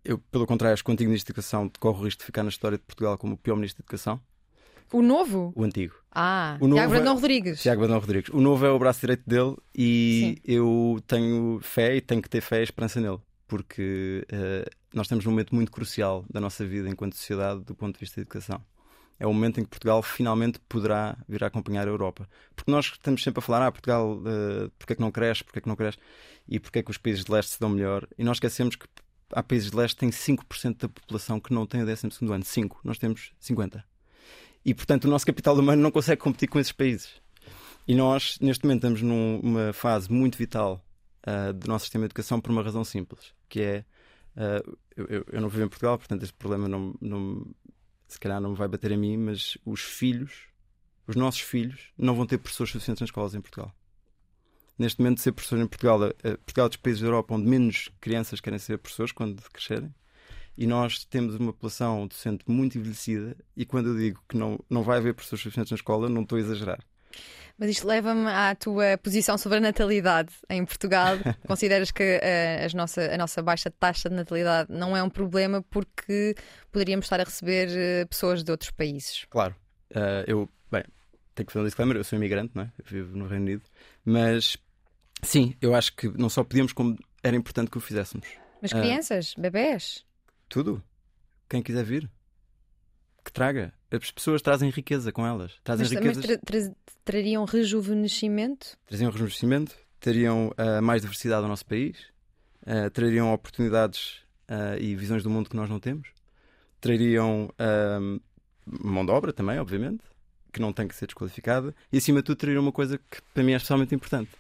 eu, 0.06 0.20
pelo 0.32 0.46
contrário, 0.46 0.76
acho 0.76 0.84
que 0.84 0.90
o 0.92 0.94
antigo 0.94 1.10
Ministro 1.10 1.34
da 1.34 1.40
Educação 1.40 1.70
corre 1.78 2.00
o 2.00 2.04
risco 2.06 2.20
de 2.20 2.26
ficar 2.26 2.44
na 2.44 2.50
história 2.50 2.78
de 2.78 2.84
Portugal 2.86 3.18
como 3.18 3.34
o 3.34 3.38
pior 3.38 3.56
Ministro 3.56 3.84
da 3.84 3.86
Educação. 3.86 4.22
O 4.94 5.02
novo? 5.02 5.52
O 5.56 5.64
antigo. 5.64 5.96
Ah, 6.12 6.58
o 6.62 6.68
novo 6.68 6.76
Tiago 6.76 6.92
Brandão 6.92 7.12
é... 7.12 7.16
Rodrigues. 7.16 7.62
Tiago 7.62 7.82
Brandão 7.82 8.00
Rodrigues. 8.00 8.30
O 8.34 8.40
novo 8.40 8.66
é 8.66 8.70
o 8.70 8.80
braço 8.80 9.02
direito 9.02 9.24
dele 9.28 9.58
e 9.76 10.38
Sim. 10.38 10.52
eu 10.54 11.04
tenho 11.06 11.60
fé 11.62 11.96
e 11.98 12.02
tenho 12.02 12.22
que 12.22 12.30
ter 12.30 12.40
fé 12.40 12.62
e 12.62 12.64
esperança 12.64 13.02
nele, 13.02 13.20
porque 13.48 14.26
uh, 14.32 14.70
nós 14.94 15.06
estamos 15.06 15.26
num 15.26 15.32
momento 15.32 15.56
muito 15.56 15.72
crucial 15.72 16.26
da 16.30 16.40
nossa 16.40 16.66
vida 16.66 16.90
enquanto 16.90 17.16
sociedade 17.16 17.62
do 17.62 17.74
ponto 17.74 17.94
de 17.94 18.00
vista 18.00 18.18
da 18.18 18.22
educação. 18.22 18.64
É 19.20 19.26
o 19.26 19.34
momento 19.34 19.60
em 19.60 19.64
que 19.64 19.70
Portugal 19.70 20.04
finalmente 20.04 20.60
poderá 20.70 21.18
vir 21.28 21.44
a 21.44 21.48
acompanhar 21.48 21.88
a 21.88 21.92
Europa. 21.92 22.30
Porque 22.56 22.70
nós 22.70 22.86
estamos 22.86 23.24
sempre 23.24 23.40
a 23.40 23.42
falar, 23.42 23.66
ah, 23.66 23.72
Portugal, 23.72 24.18
uh, 24.18 24.70
porque 24.78 24.94
é 24.94 24.96
que 24.96 25.02
não 25.02 25.12
cresce, 25.12 25.44
porque 25.44 25.60
é 25.60 25.62
que 25.62 25.68
não 25.68 25.76
cresce, 25.76 25.98
e 26.48 26.60
porque 26.60 26.80
é 26.80 26.84
que 26.84 26.92
os 26.92 26.98
países 26.98 27.26
de 27.26 27.32
leste 27.32 27.54
se 27.54 27.60
dão 27.60 27.70
melhor. 27.70 28.08
E 28.18 28.24
nós 28.24 28.38
esquecemos 28.38 28.76
que 28.76 28.86
há 29.32 29.42
países 29.42 29.72
de 29.72 29.78
leste 29.78 29.96
que 29.96 30.02
têm 30.02 30.10
12% 30.10 30.78
da 30.78 30.90
população 30.90 31.40
que 31.40 31.54
não 31.54 31.66
tem 31.66 31.82
o 31.82 31.86
12 31.86 32.10
ano. 32.30 32.46
5. 32.46 32.82
Nós 32.84 32.98
temos 33.00 33.32
50. 33.40 33.84
E, 34.64 34.74
portanto, 34.74 35.06
o 35.06 35.08
nosso 35.08 35.26
capital 35.26 35.56
humano 35.56 35.82
não 35.82 35.92
consegue 35.92 36.22
competir 36.22 36.48
com 36.48 36.60
esses 36.60 36.72
países. 36.72 37.10
E 37.88 37.96
nós, 37.96 38.38
neste 38.42 38.66
momento, 38.66 38.86
estamos 38.86 39.02
numa 39.02 39.72
fase 39.74 40.12
muito 40.12 40.38
vital 40.38 40.84
uh, 41.28 41.54
do 41.54 41.68
nosso 41.68 41.86
sistema 41.86 42.04
de 42.04 42.08
educação 42.08 42.40
por 42.40 42.52
uma 42.52 42.64
razão 42.64 42.84
simples, 42.84 43.34
que 43.50 43.62
é 43.62 43.86
uh, 44.36 44.78
eu, 44.96 45.26
eu, 45.32 45.42
não 45.42 45.50
vivo 45.50 45.66
em 45.66 45.70
Portugal, 45.70 45.98
portanto 45.98 46.24
este 46.24 46.34
problema 46.34 46.68
não, 46.68 46.96
não, 47.02 47.46
se 48.08 48.20
calhar 48.20 48.40
não 48.40 48.56
vai 48.56 48.68
bater 48.68 48.94
a 48.94 48.98
mim, 48.98 49.18
mas 49.18 49.58
os 49.66 49.82
filhos, 49.82 50.48
os 51.06 51.16
nossos 51.16 51.42
filhos, 51.42 51.92
não 51.98 52.16
vão 52.16 52.26
ter 52.26 52.38
professores 52.38 52.72
suficientes 52.72 53.02
nas 53.02 53.10
escolas 53.10 53.36
em 53.36 53.42
Portugal. 53.42 53.74
Neste 54.80 55.02
momento, 55.02 55.22
ser 55.22 55.32
professor 55.32 55.60
em 55.60 55.68
Portugal, 55.68 56.00
uh, 56.02 56.38
Portugal 56.40 56.68
é 56.68 56.70
dos 56.70 56.78
países 56.78 57.02
da 57.02 57.08
Europa 57.08 57.36
onde 57.36 57.48
menos 57.48 57.90
crianças 58.00 58.40
querem 58.40 58.60
ser 58.60 58.78
professores 58.78 59.12
quando 59.12 59.42
crescerem 59.52 59.94
e 60.58 60.66
nós 60.66 61.06
temos 61.06 61.36
uma 61.36 61.54
população 61.54 62.08
docente 62.08 62.44
muito 62.48 62.78
envelhecida 62.78 63.38
e 63.56 63.64
quando 63.64 63.90
eu 63.90 63.98
digo 63.98 64.24
que 64.28 64.36
não, 64.36 64.60
não 64.68 64.82
vai 64.82 64.98
haver 64.98 65.14
professores 65.14 65.44
suficientes 65.44 65.72
na 65.72 65.76
escola, 65.76 66.10
não 66.10 66.24
estou 66.24 66.38
a 66.38 66.42
exagerar. 66.42 66.80
Mas 67.58 67.72
isto 67.72 67.88
leva-me 67.88 68.28
à 68.28 68.54
tua 68.54 68.98
posição 69.02 69.36
sobre 69.38 69.58
a 69.58 69.62
natalidade 69.62 70.32
em 70.48 70.64
Portugal. 70.64 71.18
Consideras 71.48 71.90
que 71.90 72.04
a, 72.04 72.26
eh, 72.26 72.68
a, 72.72 72.78
nossa, 72.78 73.02
a 73.02 73.18
nossa 73.18 73.42
baixa 73.42 73.72
taxa 73.72 74.10
de 74.10 74.16
natalidade 74.16 74.72
não 74.72 74.96
é 74.96 75.02
um 75.02 75.10
problema 75.10 75.64
porque 75.64 76.36
poderíamos 76.72 77.06
estar 77.06 77.20
a 77.20 77.24
receber 77.24 77.70
eh, 77.72 78.06
pessoas 78.06 78.44
de 78.44 78.52
outros 78.52 78.70
países? 78.70 79.26
Claro. 79.30 79.56
Uh, 79.90 80.24
eu, 80.28 80.50
bem, 80.72 80.84
tenho 81.34 81.48
que 81.48 81.54
fazer 81.54 81.64
um 81.64 81.66
disclaimer, 81.66 81.98
eu 81.98 82.04
sou 82.04 82.18
imigrante, 82.18 82.52
não 82.54 82.64
é? 82.64 82.72
Eu 82.78 82.86
vivo 82.86 83.18
no 83.18 83.28
Reino 83.28 83.46
Unido. 83.46 83.64
Mas, 84.06 84.56
sim, 85.24 85.56
eu 85.60 85.74
acho 85.74 85.96
que 85.96 86.10
não 86.10 86.30
só 86.30 86.44
podíamos, 86.44 86.74
como 86.74 86.96
era 87.24 87.36
importante 87.36 87.72
que 87.72 87.78
o 87.78 87.82
fizéssemos. 87.82 88.28
Mas 88.62 88.72
crianças, 88.72 89.34
uh, 89.34 89.42
bebés? 89.42 90.06
Tudo. 90.48 90.84
Quem 91.50 91.64
quiser 91.64 91.84
vir, 91.84 92.10
que 93.24 93.32
traga. 93.32 93.74
As 93.90 94.12
pessoas 94.12 94.42
trazem 94.42 94.70
riqueza 94.70 95.12
com 95.12 95.26
elas. 95.26 95.54
Trazem 95.64 95.86
mas, 95.86 95.92
riquezas... 95.92 96.18
mas 96.18 96.26
tra 96.26 96.62
tra 96.62 96.76
trariam 97.06 97.46
rejuvenescimento? 97.46 98.78
Traziam 98.86 99.10
rejuvenescimento, 99.10 99.76
teriam 100.00 100.50
uh, 100.50 100.82
mais 100.82 101.02
diversidade 101.02 101.44
ao 101.44 101.48
nosso 101.48 101.66
país, 101.66 101.98
uh, 102.64 102.90
trariam 102.92 103.34
oportunidades 103.34 104.18
uh, 104.50 104.78
e 104.78 104.94
visões 104.94 105.24
do 105.24 105.30
mundo 105.30 105.50
que 105.50 105.56
nós 105.56 105.70
não 105.70 105.80
temos, 105.80 106.10
trariam 106.82 107.50
mão 108.66 109.06
de 109.06 109.12
obra 109.12 109.32
também, 109.32 109.58
obviamente, 109.58 110.04
que 110.52 110.60
não 110.60 110.74
tem 110.74 110.86
que 110.88 110.96
ser 110.96 111.06
desqualificada, 111.06 111.74
e 111.92 111.98
acima 111.98 112.20
de 112.20 112.26
tudo 112.26 112.38
trariam 112.38 112.62
uma 112.62 112.74
coisa 112.74 112.98
que 112.98 113.22
para 113.34 113.44
mim 113.44 113.54
é 113.54 113.56
especialmente 113.56 113.96
importante, 113.96 114.32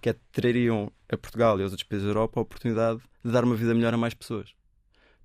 que 0.00 0.10
é 0.10 0.16
trariam 0.32 0.90
a 1.08 1.16
Portugal 1.16 1.58
e 1.60 1.62
aos 1.62 1.70
outros 1.70 1.88
países 1.88 2.04
da 2.04 2.10
Europa 2.10 2.40
a 2.40 2.42
oportunidade 2.42 3.00
de 3.24 3.30
dar 3.30 3.44
uma 3.44 3.54
vida 3.54 3.72
melhor 3.74 3.94
a 3.94 3.96
mais 3.96 4.12
pessoas 4.12 4.57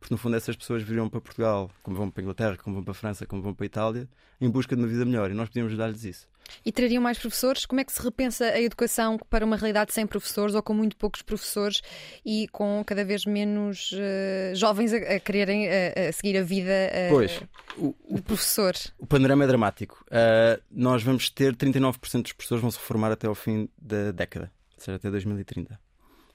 porque 0.03 0.13
no 0.13 0.17
fundo 0.17 0.35
essas 0.35 0.53
pessoas 0.53 0.83
viriam 0.83 1.07
para 1.07 1.21
Portugal, 1.21 1.71
como 1.81 1.95
vão 1.95 2.11
para 2.11 2.21
a 2.21 2.23
Inglaterra, 2.23 2.57
como 2.61 2.75
vão 2.75 2.83
para 2.83 2.91
a 2.91 2.93
França, 2.93 3.25
como 3.25 3.41
vão 3.41 3.53
para 3.53 3.63
a 3.63 3.67
Itália, 3.67 4.09
em 4.41 4.49
busca 4.49 4.75
de 4.75 4.81
uma 4.81 4.87
vida 4.87 5.05
melhor 5.05 5.31
e 5.31 5.33
nós 5.33 5.47
podíamos 5.47 5.77
dar-lhes 5.77 6.03
isso. 6.03 6.27
E 6.65 6.73
trariam 6.73 7.01
mais 7.01 7.17
professores? 7.17 7.65
Como 7.65 7.79
é 7.79 7.85
que 7.85 7.93
se 7.93 8.03
repensa 8.03 8.43
a 8.43 8.61
educação 8.61 9.17
para 9.29 9.45
uma 9.45 9.55
realidade 9.55 9.93
sem 9.93 10.05
professores 10.05 10.55
ou 10.55 10.61
com 10.61 10.73
muito 10.73 10.97
poucos 10.97 11.21
professores 11.21 11.81
e 12.25 12.49
com 12.49 12.83
cada 12.85 13.05
vez 13.05 13.25
menos 13.25 13.93
uh, 13.93 14.53
jovens 14.53 14.91
a, 14.91 14.97
a 14.97 15.19
quererem 15.21 15.69
a, 15.69 16.09
a, 16.09 16.11
seguir 16.11 16.37
a 16.37 16.43
vida 16.43 16.69
uh, 16.69 17.09
pois, 17.09 17.41
o, 17.77 17.95
de 18.11 18.21
professor? 18.23 18.73
O 18.99 19.07
panorama 19.07 19.45
é 19.45 19.47
dramático. 19.47 20.03
Uh, 20.07 20.61
nós 20.69 21.01
vamos 21.01 21.29
ter 21.29 21.55
39% 21.55 22.23
dos 22.23 22.33
professores 22.33 22.61
vão 22.61 22.69
se 22.69 22.77
reformar 22.77 23.13
até 23.13 23.25
ao 23.25 23.35
fim 23.35 23.69
da 23.81 24.11
década, 24.11 24.51
ou 24.75 24.83
seja, 24.83 24.97
até 24.97 25.09
2030. 25.09 25.79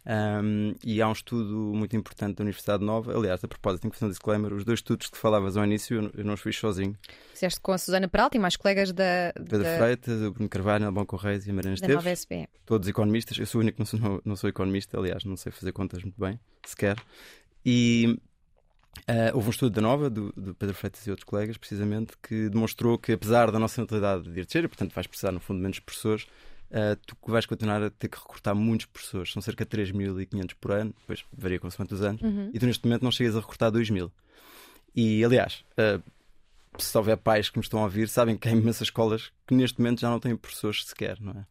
Um, 0.07 0.75
e 0.83 1.03
há 1.03 1.09
um 1.09 1.13
estudo 1.13 1.55
muito 1.55 1.95
importante 1.95 2.37
da 2.37 2.43
Universidade 2.43 2.83
Nova. 2.83 3.15
Aliás, 3.15 3.45
a 3.45 3.49
propósito, 3.49 3.83
tenho 3.83 3.93
que 3.93 3.99
fazer 3.99 4.07
um 4.07 4.11
disclaimer: 4.11 4.53
os 4.53 4.65
dois 4.65 4.79
estudos 4.79 5.09
que 5.09 5.19
falavas 5.19 5.57
ao 5.57 5.65
início, 5.65 6.11
eu 6.17 6.25
não 6.25 6.35
os 6.35 6.41
fiz 6.41 6.57
sozinho. 6.57 6.97
Fizeste 7.35 7.61
com 7.61 7.73
a 7.73 7.79
Susana 7.79 8.09
Peralta 8.09 8.37
e 8.37 8.41
mais 8.41 8.57
colegas 8.57 8.93
da. 8.93 9.33
Pedro 9.35 9.63
da... 9.63 9.77
Freitas, 9.77 10.23
o 10.23 10.33
Bruno 10.33 10.49
Carvalho, 10.49 10.87
Albão 10.87 11.05
Correios 11.05 11.47
e 11.47 11.51
a 11.51 11.55
Mariana 11.55 11.75
Esteves. 11.75 12.27
Todos 12.65 12.89
economistas. 12.89 13.39
Eu 13.39 13.47
sou 13.47 13.61
o 13.61 13.63
único 13.63 13.77
que 13.77 13.81
não 13.81 13.87
sou, 13.87 14.01
não, 14.01 14.23
não 14.25 14.37
sou 14.37 14.49
economista, 14.49 14.99
aliás, 14.99 15.25
não 15.25 15.37
sei 15.37 15.53
fazer 15.53 15.73
contas 15.73 16.03
muito 16.03 16.19
bem, 16.19 16.41
sequer. 16.65 16.97
E 17.65 18.19
Uh, 19.07 19.31
houve 19.35 19.47
um 19.47 19.51
estudo 19.51 19.73
da 19.73 19.81
Nova, 19.81 20.11
do, 20.11 20.33
do, 20.37 20.55
Pedro 20.55 20.75
Freitas 20.75 21.07
e 21.07 21.11
outros 21.11 21.25
colegas, 21.25 21.57
precisamente, 21.57 22.15
que 22.23 22.49
demonstrou 22.49 22.99
que, 22.99 23.13
apesar 23.13 23.51
da 23.51 23.59
nossa 23.59 23.81
mentalidade 23.81 24.25
de 24.25 24.41
ir 24.41 24.45
descer, 24.45 24.65
e 24.65 24.69
portanto 24.69 24.93
vais 24.93 25.07
precisar, 25.07 25.31
no 25.31 25.41
fundo, 25.41 25.61
menos 25.61 25.79
professores, 25.79 26.27
uh, 26.71 26.97
tu 27.07 27.17
vais 27.27 27.47
continuar 27.47 27.83
a 27.83 27.91
ter 27.91 28.09
que 28.09 28.19
recrutar 28.19 28.55
muitos 28.55 28.87
professores. 28.87 29.33
São 29.33 29.43
cerca 29.43 29.65
de 29.65 29.71
3.500 29.71 30.55
por 30.61 30.73
ano, 30.73 30.95
depois 31.01 31.25
varia 31.33 31.59
consoante 31.59 31.95
os 31.95 32.03
anos, 32.03 32.23
uhum. 32.23 32.51
e 32.53 32.59
tu 32.59 32.67
neste 32.67 32.85
momento 32.85 33.03
não 33.03 33.11
chegas 33.11 33.37
a 33.37 33.41
recrutar 33.41 33.71
2.000. 33.71 34.11
E 34.95 35.25
aliás, 35.25 35.65
uh, 35.73 36.03
se 36.79 36.97
houver 36.97 37.17
pais 37.17 37.51
que 37.51 37.59
me 37.59 37.65
estão 37.65 37.81
a 37.81 37.85
ouvir, 37.85 38.09
sabem 38.09 38.37
que 38.37 38.49
há 38.49 38.53
imensas 38.53 38.89
escolas 38.89 39.33
que 39.47 39.55
neste 39.55 39.79
momento 39.81 40.01
já 40.01 40.11
não 40.11 40.21
têm 40.21 40.37
professores 40.37 40.85
sequer, 40.85 41.21
não 41.21 41.33
é? 41.33 41.47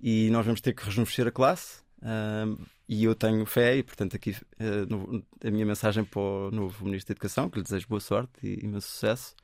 E 0.00 0.30
nós 0.30 0.46
vamos 0.46 0.60
ter 0.60 0.72
que 0.72 0.84
rejuvenescer 0.84 1.26
a 1.26 1.30
classe. 1.30 1.80
Uh, 1.98 2.58
e 2.88 3.04
eu 3.04 3.14
tenho 3.14 3.44
fé, 3.44 3.76
e 3.76 3.82
portanto, 3.82 4.16
aqui 4.16 4.30
uh, 4.30 4.86
no, 4.88 5.22
a 5.44 5.50
minha 5.50 5.66
mensagem 5.66 6.02
para 6.02 6.20
o 6.20 6.50
novo 6.50 6.84
Ministro 6.84 7.08
da 7.08 7.18
Educação, 7.18 7.50
que 7.50 7.58
lhe 7.58 7.62
desejo 7.62 7.86
boa 7.88 8.00
sorte 8.00 8.32
e 8.42 8.64
imenso 8.64 8.88
sucesso, 8.88 9.34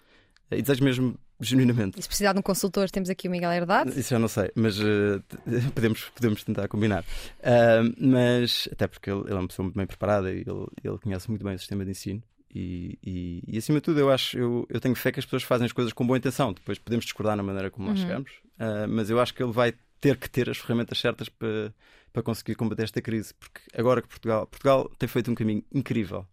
e 0.51 0.63
desejo 0.63 0.83
mesmo 0.83 1.19
genuinamente. 1.41 1.99
E 1.99 2.03
se 2.03 2.09
precisar 2.09 2.33
de 2.33 2.39
um 2.39 2.43
consultor, 2.43 2.91
temos 2.91 3.11
aqui 3.11 3.29
o 3.29 3.31
Miguel 3.31 3.53
Herdade. 3.53 3.99
Isso 3.99 4.11
já 4.11 4.19
não 4.19 4.29
sei, 4.29 4.51
mas 4.55 4.79
uh, 4.79 5.23
podemos, 5.75 6.05
podemos 6.15 6.45
tentar 6.45 6.69
combinar. 6.69 7.03
Uh, 7.41 7.95
mas, 7.99 8.69
até 8.73 8.87
porque 8.87 9.11
ele, 9.11 9.21
ele, 9.21 9.33
é 9.33 9.35
uma 9.35 9.49
pessoa 9.49 9.65
muito 9.65 9.77
bem 9.77 9.87
preparada 9.87 10.33
e 10.33 10.39
ele, 10.41 10.67
ele 10.83 10.99
conhece 10.99 11.29
muito 11.29 11.45
bem 11.45 11.55
o 11.55 11.59
sistema 11.59 11.85
de 11.85 11.91
ensino. 11.91 12.23
E, 12.55 12.99
e, 13.05 13.43
e, 13.47 13.59
acima 13.59 13.79
de 13.79 13.83
tudo, 13.83 14.01
eu 14.01 14.11
acho, 14.11 14.39
eu, 14.39 14.67
eu 14.71 14.81
tenho 14.81 14.95
fé 14.95 15.13
que 15.13 15.19
as 15.19 15.27
pessoas 15.27 15.43
fazem 15.43 15.67
as 15.67 15.73
coisas 15.73 15.93
com 15.93 16.07
boa 16.07 16.17
intenção. 16.17 16.53
Depois 16.53 16.79
podemos 16.79 17.05
discordar 17.05 17.37
na 17.37 17.43
maneira 17.43 17.71
como 17.71 17.87
nós 17.87 17.99
uhum. 17.99 18.07
chegamos, 18.07 18.31
uh, 18.59 18.89
mas 18.89 19.11
eu 19.11 19.21
acho 19.21 19.35
que 19.35 19.43
ele 19.43 19.53
vai 19.53 19.75
ter 20.01 20.17
que 20.17 20.29
ter 20.31 20.49
as 20.49 20.57
ferramentas 20.57 20.99
certas 20.99 21.29
para, 21.29 21.75
para 22.13 22.23
conseguir 22.23 22.55
combater 22.55 22.85
esta 22.85 23.03
crise. 23.03 23.35
Porque 23.35 23.61
agora 23.75 24.01
que 24.01 24.09
Portugal, 24.09 24.47
Portugal 24.47 24.91
tem 24.99 25.09
feito 25.09 25.31
um 25.31 25.35
caminho 25.35 25.63
incrível 25.73 26.27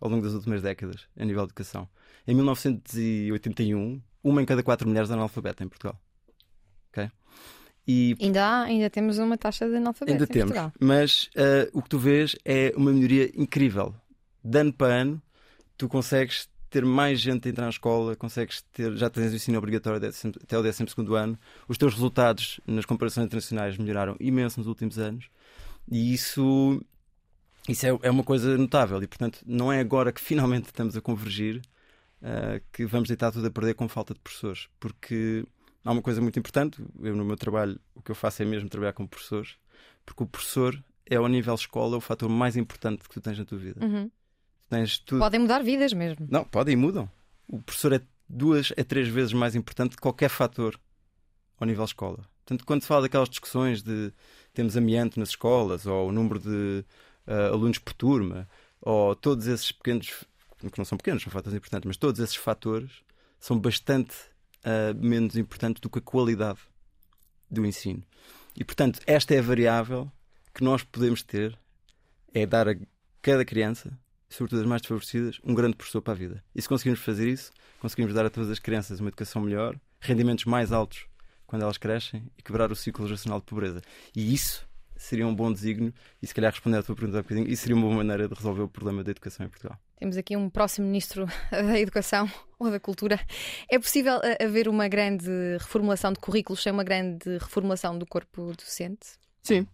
ao 0.00 0.10
longo 0.10 0.22
das 0.22 0.34
últimas 0.34 0.62
décadas 0.62 1.06
a 1.16 1.24
nível 1.24 1.42
de 1.42 1.52
educação. 1.52 1.88
Em 2.26 2.34
1981, 2.34 4.02
uma 4.22 4.42
em 4.42 4.44
cada 4.44 4.62
quatro 4.62 4.88
mulheres 4.88 5.10
analfabeta 5.10 5.64
em 5.64 5.68
Portugal. 5.68 6.00
Okay? 6.90 7.10
E... 7.86 8.16
Ainda, 8.20 8.44
há, 8.44 8.62
ainda 8.62 8.90
temos 8.90 9.18
uma 9.18 9.36
taxa 9.36 9.68
de 9.68 9.76
analfabeto 9.76 10.12
ainda 10.12 10.24
em 10.24 10.26
temos, 10.26 10.52
Portugal. 10.52 10.72
Mas 10.78 11.24
uh, 11.36 11.70
o 11.72 11.82
que 11.82 11.88
tu 11.88 11.98
vês 11.98 12.36
é 12.44 12.72
uma 12.76 12.92
melhoria 12.92 13.30
incrível. 13.34 13.94
De 14.44 14.58
ano 14.58 14.72
para 14.72 14.94
ano, 14.94 15.22
tu 15.76 15.88
consegues 15.88 16.48
ter 16.70 16.84
mais 16.84 17.20
gente 17.20 17.48
a 17.48 17.50
entrar 17.50 17.64
na 17.64 17.70
escola, 17.70 18.14
consegues 18.14 18.62
ter, 18.72 18.96
já 18.96 19.10
tens 19.10 19.32
o 19.32 19.36
ensino 19.36 19.58
obrigatório 19.58 19.96
até 19.98 20.56
o 20.56 20.62
12 20.62 20.84
ano, 21.16 21.38
os 21.66 21.76
teus 21.76 21.94
resultados 21.94 22.60
nas 22.64 22.84
comparações 22.84 23.26
internacionais 23.26 23.76
melhoraram 23.76 24.16
imenso 24.20 24.60
nos 24.60 24.68
últimos 24.68 24.96
anos 24.96 25.28
e 25.90 26.14
isso, 26.14 26.80
isso 27.68 27.86
é, 27.86 27.98
é 28.02 28.10
uma 28.10 28.22
coisa 28.22 28.56
notável 28.56 29.02
e, 29.02 29.06
portanto, 29.08 29.40
não 29.44 29.72
é 29.72 29.80
agora 29.80 30.12
que 30.12 30.20
finalmente 30.22 30.66
estamos 30.66 30.96
a 30.96 31.00
convergir 31.00 31.60
uh, 32.22 32.60
que 32.72 32.86
vamos 32.86 33.08
deitar 33.08 33.32
tudo 33.32 33.46
a 33.46 33.50
perder 33.50 33.74
com 33.74 33.88
falta 33.88 34.14
de 34.14 34.20
professores. 34.20 34.68
Porque 34.78 35.44
há 35.84 35.92
uma 35.92 36.02
coisa 36.02 36.20
muito 36.20 36.38
importante, 36.38 36.82
eu 37.02 37.16
no 37.16 37.24
meu 37.24 37.36
trabalho, 37.36 37.78
o 37.94 38.02
que 38.02 38.10
eu 38.10 38.14
faço 38.14 38.42
é 38.42 38.44
mesmo 38.44 38.68
trabalhar 38.68 38.92
com 38.92 39.06
professores, 39.06 39.56
porque 40.04 40.22
o 40.22 40.26
professor 40.26 40.82
é 41.06 41.16
ao 41.16 41.28
nível 41.28 41.54
escola 41.54 41.96
o 41.96 42.00
fator 42.00 42.28
mais 42.28 42.56
importante 42.56 43.02
que 43.02 43.14
tu 43.14 43.20
tens 43.20 43.38
na 43.38 43.44
tua 43.44 43.58
vida. 43.58 43.84
Uhum. 43.84 44.10
Tens 44.68 44.98
tudo... 44.98 45.18
Podem 45.18 45.40
mudar 45.40 45.62
vidas 45.62 45.92
mesmo. 45.92 46.26
Não, 46.30 46.44
podem 46.44 46.74
e 46.74 46.76
mudam. 46.76 47.10
O 47.48 47.60
professor 47.60 47.92
é 47.92 48.00
duas 48.28 48.72
a 48.78 48.84
três 48.84 49.08
vezes 49.08 49.32
mais 49.32 49.56
importante 49.56 49.96
que 49.96 50.02
qualquer 50.02 50.28
fator 50.28 50.78
ao 51.58 51.66
nível 51.66 51.84
escola. 51.84 52.24
Portanto, 52.44 52.64
quando 52.64 52.82
se 52.82 52.88
fala 52.88 53.02
daquelas 53.02 53.28
discussões 53.28 53.82
de 53.82 54.12
temos 54.54 54.76
amianto 54.76 55.18
nas 55.18 55.30
escolas, 55.30 55.86
ou 55.86 56.08
o 56.08 56.12
número 56.12 56.38
de 56.38 56.84
uh, 57.26 57.52
alunos 57.52 57.78
por 57.78 57.92
turma, 57.92 58.48
ou 58.80 59.14
todos 59.14 59.46
esses 59.46 59.70
pequenos, 59.72 60.24
que 60.68 60.78
não 60.78 60.84
são 60.84 60.98
pequenos, 60.98 61.22
são 61.22 61.32
fatores 61.32 61.56
importantes, 61.56 61.86
mas 61.86 61.96
todos 61.96 62.20
esses 62.20 62.36
fatores 62.36 62.90
são 63.38 63.58
bastante 63.58 64.14
uh, 64.64 64.94
menos 64.94 65.36
importantes 65.36 65.80
do 65.80 65.88
que 65.88 65.98
a 65.98 66.02
qualidade 66.02 66.58
do 67.50 67.64
ensino. 67.64 68.02
E, 68.56 68.64
portanto, 68.64 69.00
esta 69.06 69.34
é 69.34 69.38
a 69.38 69.42
variável 69.42 70.10
que 70.52 70.62
nós 70.62 70.82
podemos 70.82 71.22
ter, 71.22 71.56
é 72.34 72.44
dar 72.44 72.68
a 72.68 72.76
cada 73.22 73.44
criança, 73.44 73.96
sobretudo 74.28 74.60
as 74.62 74.66
mais 74.66 74.82
desfavorecidas, 74.82 75.40
um 75.44 75.54
grande 75.54 75.76
professor 75.76 76.02
para 76.02 76.12
a 76.12 76.16
vida. 76.16 76.44
E 76.54 76.60
se 76.60 76.68
conseguirmos 76.68 77.00
fazer 77.00 77.28
isso, 77.28 77.52
conseguimos 77.80 78.14
dar 78.14 78.26
a 78.26 78.30
todas 78.30 78.50
as 78.50 78.58
crianças 78.58 79.00
uma 79.00 79.08
educação 79.08 79.42
melhor, 79.42 79.78
rendimentos 80.00 80.44
mais 80.44 80.72
altos 80.72 81.06
quando 81.46 81.62
elas 81.62 81.78
crescem 81.78 82.30
e 82.38 82.42
quebrar 82.42 82.70
o 82.70 82.76
ciclo 82.76 83.06
geracional 83.06 83.40
de 83.40 83.46
pobreza. 83.46 83.82
E 84.14 84.32
isso 84.32 84.68
seria 85.00 85.26
um 85.26 85.34
bom 85.34 85.50
desígnio 85.50 85.94
e 86.20 86.26
se 86.26 86.34
calhar 86.34 86.52
responder 86.52 86.76
à 86.76 86.82
tua 86.82 86.94
pergunta 86.94 87.18
um 87.18 87.22
bocadinho, 87.22 87.48
isso 87.48 87.62
seria 87.62 87.74
uma 87.74 87.86
boa 87.86 87.96
maneira 87.96 88.28
de 88.28 88.34
resolver 88.34 88.62
o 88.62 88.68
problema 88.68 89.02
da 89.02 89.10
educação 89.10 89.46
em 89.46 89.48
Portugal. 89.48 89.78
Temos 89.98 90.16
aqui 90.16 90.36
um 90.36 90.50
próximo 90.50 90.86
ministro 90.86 91.26
da 91.50 91.80
Educação 91.80 92.30
ou 92.58 92.70
da 92.70 92.78
Cultura. 92.78 93.18
É 93.70 93.78
possível 93.78 94.20
eh, 94.22 94.44
haver 94.44 94.68
uma 94.68 94.88
grande 94.88 95.30
reformulação 95.58 96.12
de 96.12 96.20
currículos 96.20 96.62
sem 96.62 96.70
uma 96.70 96.84
grande 96.84 97.38
reformulação 97.38 97.98
do 97.98 98.06
corpo 98.06 98.52
docente? 98.52 99.06
Sim. 99.42 99.66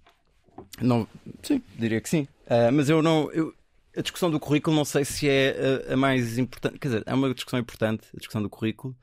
Não, 0.80 1.06
sim, 1.42 1.60
diria 1.76 2.00
que 2.00 2.08
sim. 2.08 2.28
Uh, 2.46 2.72
mas 2.72 2.88
eu 2.88 3.02
não. 3.02 3.30
Eu, 3.32 3.52
a 3.96 4.00
discussão 4.00 4.30
do 4.30 4.38
currículo 4.38 4.76
não 4.76 4.84
sei 4.84 5.04
se 5.04 5.28
é 5.28 5.84
a, 5.88 5.94
a, 5.94 5.96
mais 5.96 6.38
importante. 6.38 6.78
Quer 6.78 6.88
dizer, 6.88 7.02
é 7.04 7.14
uma 7.14 7.32
discussão 7.34 7.58
importante, 7.58 8.06
a 8.14 8.16
discussão 8.16 8.42
do 8.42 8.48
currículo. 8.48 8.96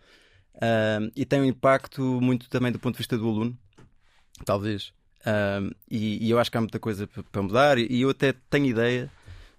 Uh, 0.56 1.12
e 1.16 1.26
tem 1.26 1.42
um 1.42 1.46
impacto 1.46 2.02
muito 2.22 2.50
também 2.50 2.72
do 2.72 2.80
ponto 2.80 2.96
de 2.96 3.00
vista 3.00 3.18
do 3.18 3.28
aluno, 3.28 3.58
talvez. 4.46 4.94
E, 5.90 6.26
e, 6.26 6.30
eu 6.30 6.40
acho 6.40 6.52
que 6.52 6.58
há 6.58 6.62
muita 6.62 6.80
coisa 6.80 7.08
para 7.08 7.42
mudar, 7.42 7.78
e, 7.78 8.02
eu 8.02 8.10
até 8.10 8.34
tenho 8.50 8.66
ideia 8.66 9.10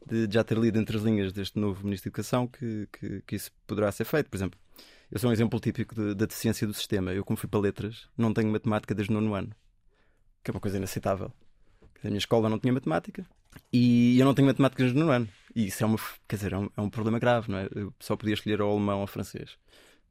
de 0.06 0.28
já 0.30 0.44
ter 0.44 0.58
lido 0.58 0.78
entre 0.78 0.96
as 0.96 1.02
linhas 1.02 1.32
deste 1.32 1.58
novo 1.58 1.84
Ministro 1.84 2.10
da 2.10 2.12
Educação 2.12 2.46
que, 2.46 2.88
que, 2.92 3.22
que, 3.26 3.36
isso 3.36 3.50
poderá 3.66 3.90
ser 3.90 4.04
feito. 4.04 4.28
Por 4.28 4.36
exemplo, 4.36 4.58
eu 5.10 5.18
sou 5.18 5.30
um 5.30 5.32
exemplo 5.32 5.58
típico 5.58 5.94
de, 5.94 6.14
da 6.14 6.26
deficiência 6.26 6.66
do 6.66 6.74
sistema. 6.74 7.12
Eu, 7.12 7.24
como 7.24 7.36
fui 7.36 7.48
para 7.48 7.60
letras, 7.60 8.06
não 8.16 8.32
tenho 8.34 8.50
matemática 8.50 8.94
desde 8.94 9.12
o 9.12 9.14
nono 9.14 9.34
ano, 9.34 9.50
que 10.42 10.50
é 10.50 10.52
uma 10.52 10.60
coisa 10.60 10.76
inaceitável. 10.76 11.32
A 12.02 12.08
minha 12.08 12.18
escola 12.18 12.50
não 12.50 12.58
tinha 12.58 12.72
matemática 12.72 13.26
e 13.72 14.18
eu 14.18 14.26
não 14.26 14.34
tenho 14.34 14.46
matemática 14.46 14.82
desde 14.82 14.98
o 14.98 15.00
nono 15.00 15.12
ano. 15.12 15.28
E 15.54 15.66
isso 15.66 15.82
é, 15.82 15.86
uma, 15.86 15.98
quer 16.28 16.36
dizer, 16.36 16.52
é, 16.52 16.58
um, 16.58 16.68
é 16.76 16.80
um 16.80 16.90
problema 16.90 17.18
grave, 17.18 17.50
não 17.50 17.58
é? 17.58 17.68
Eu 17.74 17.94
só 18.00 18.16
podia 18.16 18.34
escolher 18.34 18.60
ou 18.60 18.70
alemão 18.70 19.00
ou 19.00 19.06
francês. 19.06 19.56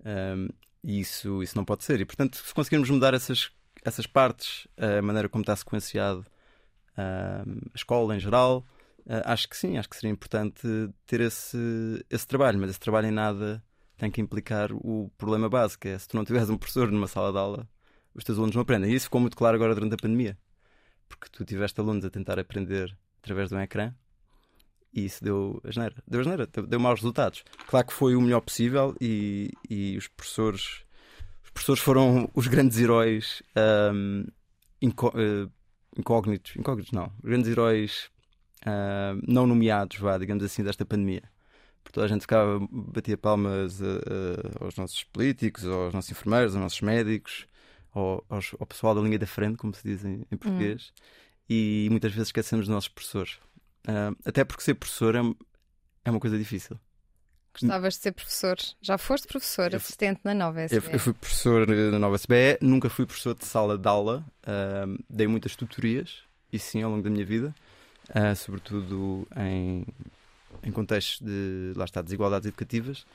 Um, 0.05 0.47
e 0.83 0.99
isso, 0.99 1.43
isso 1.43 1.55
não 1.55 1.65
pode 1.65 1.83
ser. 1.83 1.99
E, 2.01 2.05
portanto, 2.05 2.37
se 2.37 2.53
conseguirmos 2.53 2.89
mudar 2.89 3.13
essas, 3.13 3.51
essas 3.83 4.07
partes, 4.07 4.67
a 4.77 5.01
maneira 5.01 5.29
como 5.29 5.41
está 5.41 5.55
sequenciado 5.55 6.25
a 6.95 7.43
escola 7.75 8.15
em 8.15 8.19
geral, 8.19 8.65
acho 9.25 9.49
que 9.49 9.57
sim, 9.57 9.77
acho 9.77 9.89
que 9.89 9.95
seria 9.95 10.11
importante 10.11 10.67
ter 11.05 11.21
esse, 11.21 11.57
esse 12.09 12.27
trabalho. 12.27 12.59
Mas 12.59 12.71
esse 12.71 12.79
trabalho 12.79 13.07
em 13.07 13.11
nada 13.11 13.63
tem 13.97 14.11
que 14.11 14.21
implicar 14.21 14.71
o 14.71 15.11
problema 15.17 15.49
básico: 15.49 15.87
é 15.87 15.97
se 15.97 16.07
tu 16.07 16.15
não 16.15 16.25
tiveres 16.25 16.49
um 16.49 16.57
professor 16.57 16.91
numa 16.91 17.07
sala 17.07 17.31
de 17.31 17.37
aula, 17.37 17.67
os 18.13 18.23
teus 18.23 18.37
alunos 18.37 18.55
não 18.55 18.61
aprendem. 18.61 18.91
E 18.91 18.95
isso 18.95 19.05
ficou 19.05 19.21
muito 19.21 19.37
claro 19.37 19.55
agora 19.55 19.75
durante 19.75 19.93
a 19.95 19.97
pandemia, 19.97 20.37
porque 21.09 21.27
tu 21.31 21.43
tiveste 21.43 21.79
alunos 21.79 22.05
a 22.05 22.09
tentar 22.09 22.39
aprender 22.39 22.95
através 23.21 23.49
de 23.49 23.55
um 23.55 23.59
ecrã 23.59 23.93
e 24.93 25.05
isso 25.05 25.23
deu 25.23 25.59
asneira. 25.63 25.95
Deu 26.07 26.21
asneira, 26.21 26.47
deu, 26.47 26.67
deu 26.67 26.79
maus 26.79 26.99
resultados. 26.99 27.43
Claro 27.67 27.87
que 27.87 27.93
foi 27.93 28.15
o 28.15 28.21
melhor 28.21 28.41
possível 28.41 28.95
e, 29.01 29.51
e 29.69 29.97
os 29.97 30.07
professores 30.07 30.85
professores 31.53 31.81
foram 31.81 32.29
os 32.33 32.47
grandes 32.47 32.79
heróis 32.79 33.43
um, 33.93 34.25
incó, 34.81 35.09
uh, 35.09 35.51
incógnitos, 35.97 36.55
incógnitos 36.55 36.91
não, 36.91 37.11
os 37.23 37.29
grandes 37.29 37.49
heróis 37.49 38.09
uh, 38.65 39.19
não 39.27 39.47
nomeados, 39.47 39.97
vá, 39.97 40.17
digamos 40.17 40.43
assim, 40.43 40.63
desta 40.63 40.85
pandemia. 40.85 41.23
Porque 41.83 41.93
toda 41.95 42.05
a 42.05 42.09
gente 42.09 42.21
ficava, 42.21 42.59
batia 42.71 43.17
palmas 43.17 43.81
uh, 43.81 43.85
aos 44.61 44.75
nossos 44.77 45.03
políticos, 45.03 45.65
aos 45.65 45.93
nossos 45.93 46.11
enfermeiros, 46.11 46.55
aos 46.55 46.63
nossos 46.63 46.81
médicos, 46.81 47.45
ao, 47.93 48.23
aos, 48.29 48.55
ao 48.59 48.65
pessoal 48.65 48.95
da 48.95 49.01
linha 49.01 49.19
da 49.19 49.27
frente, 49.27 49.57
como 49.57 49.73
se 49.73 49.83
diz 49.83 50.03
em, 50.03 50.25
em 50.31 50.37
português, 50.37 50.91
hum. 50.91 51.03
e 51.49 51.87
muitas 51.91 52.11
vezes 52.11 52.29
esquecemos 52.29 52.65
dos 52.65 52.73
nossos 52.73 52.89
professores. 52.89 53.37
Até 54.23 54.45
porque 54.45 54.63
ser 54.63 54.75
professor 54.75 55.13
é, 55.13 55.19
é 56.05 56.09
uma 56.09 56.19
coisa 56.19 56.37
difícil. 56.37 56.79
Gostavas 57.53 57.93
de 57.95 57.99
ser 58.01 58.11
professor? 58.11 58.57
Já 58.81 58.97
foste 58.97 59.27
professor, 59.27 59.71
eu, 59.71 59.77
assistente 59.77 60.21
na 60.23 60.33
Nova 60.33 60.61
SBE? 60.61 60.75
Eu, 60.75 60.91
eu, 60.93 60.99
fui 60.99 61.13
professor 61.13 61.67
na 61.67 61.99
Nova 61.99 62.15
SBE, 62.15 62.57
nunca 62.61 62.89
fui 62.89 63.05
professor 63.05 63.35
de 63.35 63.45
sala 63.45 63.77
de 63.77 63.87
aula, 63.87 64.25
uh, 64.43 65.03
dei 65.07 65.27
muitas 65.27 65.55
tutorias, 65.55 66.23
e 66.51 66.57
sim, 66.57 66.81
ao 66.81 66.89
longo 66.89 67.03
da 67.03 67.09
minha 67.09 67.25
vida, 67.25 67.53
uh, 68.09 68.35
sobretudo 68.35 69.27
em, 69.37 69.85
em 70.63 70.71
contextos 70.71 71.21
de, 71.21 71.73
lá 71.75 71.85
está, 71.85 72.01
desigualdades 72.01 72.47
educativas. 72.47 73.05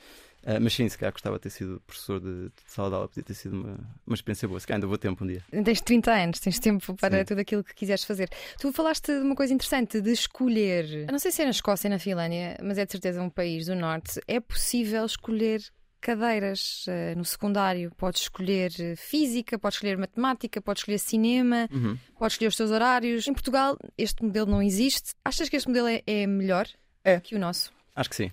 Uh, 0.49 0.59
mas 0.63 0.73
sim, 0.73 0.89
se 0.89 0.97
calhar 0.97 1.13
gostava 1.13 1.37
de 1.37 1.43
ter 1.43 1.51
sido 1.51 1.79
professor 1.87 2.19
de, 2.19 2.45
de 2.45 2.53
sala 2.67 2.89
de 2.89 2.95
aula, 2.95 3.09
podia 3.09 3.23
ter 3.23 3.35
sido 3.35 3.53
uma, 3.53 3.79
uma 4.07 4.15
experiência 4.15 4.49
boa. 4.49 4.59
Se 4.59 4.67
calhar 4.67 4.79
ainda 4.79 4.87
vou 4.87 4.97
tempo 4.97 5.23
um 5.23 5.27
dia. 5.27 5.45
Tens 5.63 5.83
30 5.83 6.11
anos, 6.11 6.41
tens 6.41 6.59
tempo 6.59 6.95
para 6.95 7.19
sim. 7.19 7.25
tudo 7.27 7.41
aquilo 7.41 7.63
que 7.63 7.75
quiseres 7.75 8.03
fazer. 8.03 8.31
Tu 8.59 8.73
falaste 8.73 9.13
de 9.13 9.19
uma 9.19 9.35
coisa 9.35 9.53
interessante, 9.53 10.01
de 10.01 10.11
escolher. 10.11 11.05
Eu 11.07 11.13
não 11.13 11.19
sei 11.19 11.31
se 11.31 11.43
é 11.43 11.45
na 11.45 11.51
Escócia 11.51 11.89
e 11.89 11.91
na 11.91 11.99
Finlândia, 11.99 12.57
mas 12.63 12.79
é 12.79 12.87
de 12.87 12.93
certeza 12.93 13.21
um 13.21 13.29
país 13.29 13.67
do 13.67 13.75
norte. 13.75 14.19
É 14.27 14.41
possível 14.41 15.05
escolher 15.05 15.61
cadeiras 16.01 16.87
uh, 16.87 17.19
no 17.19 17.27
secundário. 17.27 17.93
Podes 17.95 18.23
escolher 18.23 18.73
eh, 18.79 18.97
física, 18.97 19.59
podes 19.59 19.77
escolher 19.77 19.99
matemática, 19.99 20.63
podes 20.63 20.81
escolher 20.81 20.99
cinema, 20.99 21.69
uhum. 21.71 21.99
podes 22.19 22.35
escolher 22.35 22.49
os 22.49 22.57
teus 22.57 22.71
horários. 22.71 23.29
Em 23.29 23.35
Portugal, 23.35 23.77
este 23.99 24.23
modelo 24.23 24.51
não 24.51 24.63
existe. 24.63 25.13
Achas 25.23 25.51
que 25.51 25.57
este 25.57 25.69
modelo 25.69 25.89
é, 25.89 26.03
é 26.07 26.27
melhor 26.27 26.67
é. 27.05 27.21
que 27.21 27.35
o 27.35 27.39
nosso? 27.39 27.71
Acho 27.95 28.09
que 28.09 28.17
sim. 28.17 28.33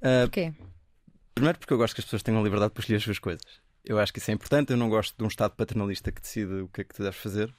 Uh, 0.00 0.22
Porquê? 0.24 0.52
Primeiro 1.36 1.58
porque 1.58 1.74
eu 1.74 1.76
gosto 1.76 1.94
que 1.94 2.00
as 2.00 2.06
pessoas 2.06 2.22
tenham 2.22 2.42
liberdade 2.42 2.72
para 2.72 2.80
escolher 2.80 2.96
as 2.96 3.02
suas 3.02 3.18
coisas. 3.18 3.44
Eu 3.84 3.98
acho 3.98 4.10
que 4.10 4.18
isso 4.18 4.30
é 4.30 4.34
importante. 4.34 4.70
Eu 4.70 4.76
não 4.78 4.88
gosto 4.88 5.14
de 5.18 5.22
um 5.22 5.26
Estado 5.26 5.54
paternalista 5.54 6.10
que 6.10 6.22
decide 6.22 6.62
o 6.62 6.68
que 6.68 6.80
é 6.80 6.84
que 6.84 6.94
tu 6.94 7.02
deves 7.02 7.18
fazer. 7.18 7.52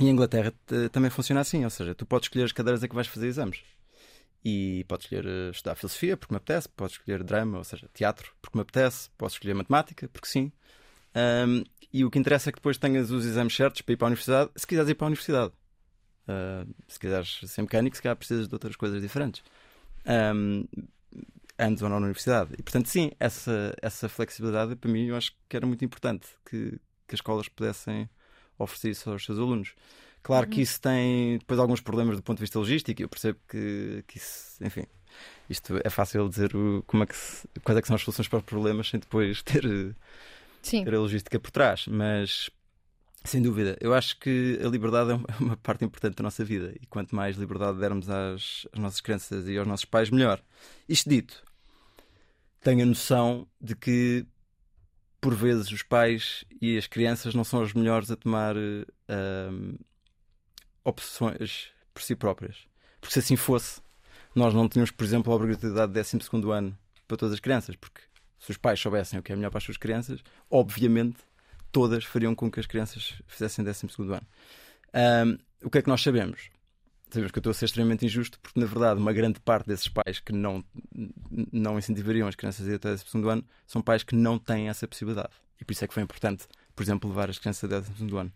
E 0.00 0.08
a 0.08 0.10
Inglaterra 0.10 0.54
também 0.90 1.10
funciona 1.10 1.42
assim, 1.42 1.62
ou 1.62 1.68
seja, 1.68 1.94
tu 1.94 2.06
podes 2.06 2.24
escolher 2.24 2.44
as 2.44 2.52
cadeiras 2.52 2.82
a 2.82 2.88
que 2.88 2.94
vais 2.94 3.06
fazer 3.06 3.26
exames. 3.26 3.62
E 4.42 4.86
podes 4.88 5.04
escolher 5.04 5.26
eh, 5.26 5.50
estudar 5.50 5.74
filosofia 5.74 6.16
porque 6.16 6.32
me 6.32 6.38
apetece, 6.38 6.70
podes 6.70 6.96
escolher 6.96 7.22
drama, 7.22 7.58
ou 7.58 7.64
seja, 7.64 7.86
teatro 7.92 8.32
porque 8.40 8.56
me 8.56 8.62
apetece, 8.62 9.10
podes 9.18 9.34
escolher 9.34 9.54
matemática 9.54 10.08
porque 10.08 10.26
sim. 10.26 10.50
Um, 11.14 11.64
e 11.92 12.06
o 12.06 12.10
que 12.10 12.18
interessa 12.18 12.48
é 12.48 12.52
que 12.52 12.60
depois 12.60 12.78
tenhas 12.78 13.10
os 13.10 13.26
exames 13.26 13.54
certos 13.54 13.82
para 13.82 13.92
ir 13.92 13.96
para 13.98 14.06
a 14.06 14.08
universidade, 14.08 14.50
se 14.56 14.66
quiseres 14.66 14.88
ir 14.88 14.94
para 14.94 15.04
a 15.04 15.08
universidade. 15.08 15.52
Uh, 16.26 16.74
se 16.88 16.98
quiseres 16.98 17.40
ser 17.46 17.60
mecânico, 17.60 17.94
se 17.94 18.00
calhar 18.00 18.16
precisas 18.16 18.48
de 18.48 18.54
outras 18.54 18.74
coisas 18.74 19.02
diferentes. 19.02 19.42
Um, 20.06 20.66
antes 21.62 21.82
ou 21.82 21.88
não 21.88 21.98
na 22.00 22.06
universidade. 22.06 22.54
E 22.58 22.62
portanto, 22.62 22.88
sim, 22.88 23.10
essa, 23.18 23.74
essa 23.80 24.08
flexibilidade 24.08 24.76
para 24.76 24.90
mim 24.90 25.06
eu 25.06 25.16
acho 25.16 25.32
que 25.48 25.56
era 25.56 25.66
muito 25.66 25.84
importante 25.84 26.26
que, 26.44 26.72
que 27.06 27.14
as 27.14 27.18
escolas 27.18 27.48
pudessem 27.48 28.08
oferecer 28.58 28.90
isso 28.90 29.10
aos 29.10 29.24
seus 29.24 29.38
alunos. 29.38 29.74
Claro 30.22 30.46
uhum. 30.46 30.52
que 30.52 30.60
isso 30.60 30.80
tem 30.80 31.38
depois 31.38 31.58
alguns 31.58 31.80
problemas 31.80 32.16
do 32.16 32.22
ponto 32.22 32.38
de 32.38 32.42
vista 32.42 32.58
logístico, 32.58 33.02
eu 33.02 33.08
percebo 33.08 33.38
que, 33.48 34.04
que 34.06 34.18
isso, 34.18 34.62
enfim, 34.64 34.84
isto 35.50 35.80
é 35.82 35.90
fácil 35.90 36.28
dizer 36.28 36.54
o, 36.54 36.82
como 36.86 37.02
é 37.02 37.06
que 37.06 37.16
se, 37.16 37.48
quais 37.64 37.78
é 37.78 37.82
que 37.82 37.88
são 37.88 37.96
as 37.96 38.02
soluções 38.02 38.28
para 38.28 38.38
os 38.38 38.44
problemas 38.44 38.88
sem 38.88 39.00
depois 39.00 39.42
ter, 39.42 39.62
ter 40.62 40.94
a 40.94 40.98
logística 40.98 41.40
por 41.40 41.50
trás, 41.50 41.86
mas 41.88 42.50
sem 43.24 43.40
dúvida, 43.40 43.76
eu 43.80 43.94
acho 43.94 44.18
que 44.18 44.58
a 44.64 44.68
liberdade 44.68 45.12
é, 45.12 45.14
é 45.14 45.36
uma 45.38 45.56
parte 45.56 45.84
importante 45.84 46.16
da 46.16 46.22
nossa 46.22 46.44
vida 46.44 46.74
e 46.80 46.86
quanto 46.86 47.14
mais 47.14 47.36
liberdade 47.36 47.78
dermos 47.78 48.08
às, 48.08 48.66
às 48.72 48.78
nossas 48.78 49.00
crianças 49.00 49.48
e 49.48 49.56
aos 49.56 49.66
nossos 49.66 49.84
pais, 49.84 50.10
melhor. 50.10 50.42
Isto 50.88 51.08
dito, 51.08 51.42
tenho 52.62 52.82
a 52.82 52.86
noção 52.86 53.46
de 53.60 53.74
que 53.74 54.26
por 55.20 55.34
vezes 55.34 55.70
os 55.70 55.82
pais 55.82 56.44
e 56.60 56.76
as 56.76 56.86
crianças 56.86 57.34
não 57.34 57.44
são 57.44 57.62
os 57.62 57.72
melhores 57.72 58.10
a 58.10 58.16
tomar 58.16 58.56
uh, 58.56 59.78
opções 60.84 61.68
por 61.94 62.02
si 62.02 62.16
próprias. 62.16 62.66
Porque 63.00 63.12
se 63.12 63.20
assim 63.20 63.36
fosse, 63.36 63.80
nós 64.34 64.52
não 64.54 64.68
tínhamos, 64.68 64.90
por 64.90 65.04
exemplo, 65.04 65.32
a 65.32 65.36
obrigatoriedade 65.36 65.92
de 65.92 66.18
12 66.18 66.50
ano 66.50 66.76
para 67.06 67.16
todas 67.16 67.34
as 67.34 67.40
crianças, 67.40 67.76
porque 67.76 68.00
se 68.38 68.50
os 68.50 68.56
pais 68.56 68.80
soubessem 68.80 69.18
o 69.18 69.22
que 69.22 69.32
é 69.32 69.36
melhor 69.36 69.50
para 69.50 69.58
as 69.58 69.64
suas 69.64 69.76
crianças, 69.76 70.20
obviamente 70.50 71.18
todas 71.70 72.04
fariam 72.04 72.34
com 72.34 72.50
que 72.50 72.60
as 72.60 72.66
crianças 72.66 73.14
fizessem 73.26 73.64
12 73.64 73.86
ano. 73.98 74.26
Um, 74.94 75.38
o 75.66 75.70
que 75.70 75.78
é 75.78 75.82
que 75.82 75.88
nós 75.88 76.02
sabemos? 76.02 76.50
Sabemos 77.12 77.30
que 77.30 77.38
eu 77.38 77.40
estou 77.40 77.50
a 77.50 77.54
ser 77.54 77.66
extremamente 77.66 78.06
injusto, 78.06 78.40
porque 78.40 78.58
na 78.58 78.64
verdade 78.64 78.98
uma 78.98 79.12
grande 79.12 79.38
parte 79.38 79.66
desses 79.66 79.86
pais 79.86 80.18
que 80.18 80.32
não, 80.32 80.64
não 81.52 81.78
incentivariam 81.78 82.26
as 82.26 82.34
crianças 82.34 82.66
a 82.66 82.70
ir 82.70 82.76
até 82.76 82.88
12 82.88 83.28
ano 83.28 83.44
são 83.66 83.82
pais 83.82 84.02
que 84.02 84.14
não 84.14 84.38
têm 84.38 84.70
essa 84.70 84.88
possibilidade. 84.88 85.28
E 85.60 85.64
por 85.64 85.72
isso 85.72 85.84
é 85.84 85.88
que 85.88 85.92
foi 85.92 86.02
importante, 86.02 86.46
por 86.74 86.82
exemplo, 86.82 87.10
levar 87.10 87.28
as 87.28 87.38
crianças 87.38 87.70
a 87.70 87.80
12 87.80 88.16
ano. 88.16 88.32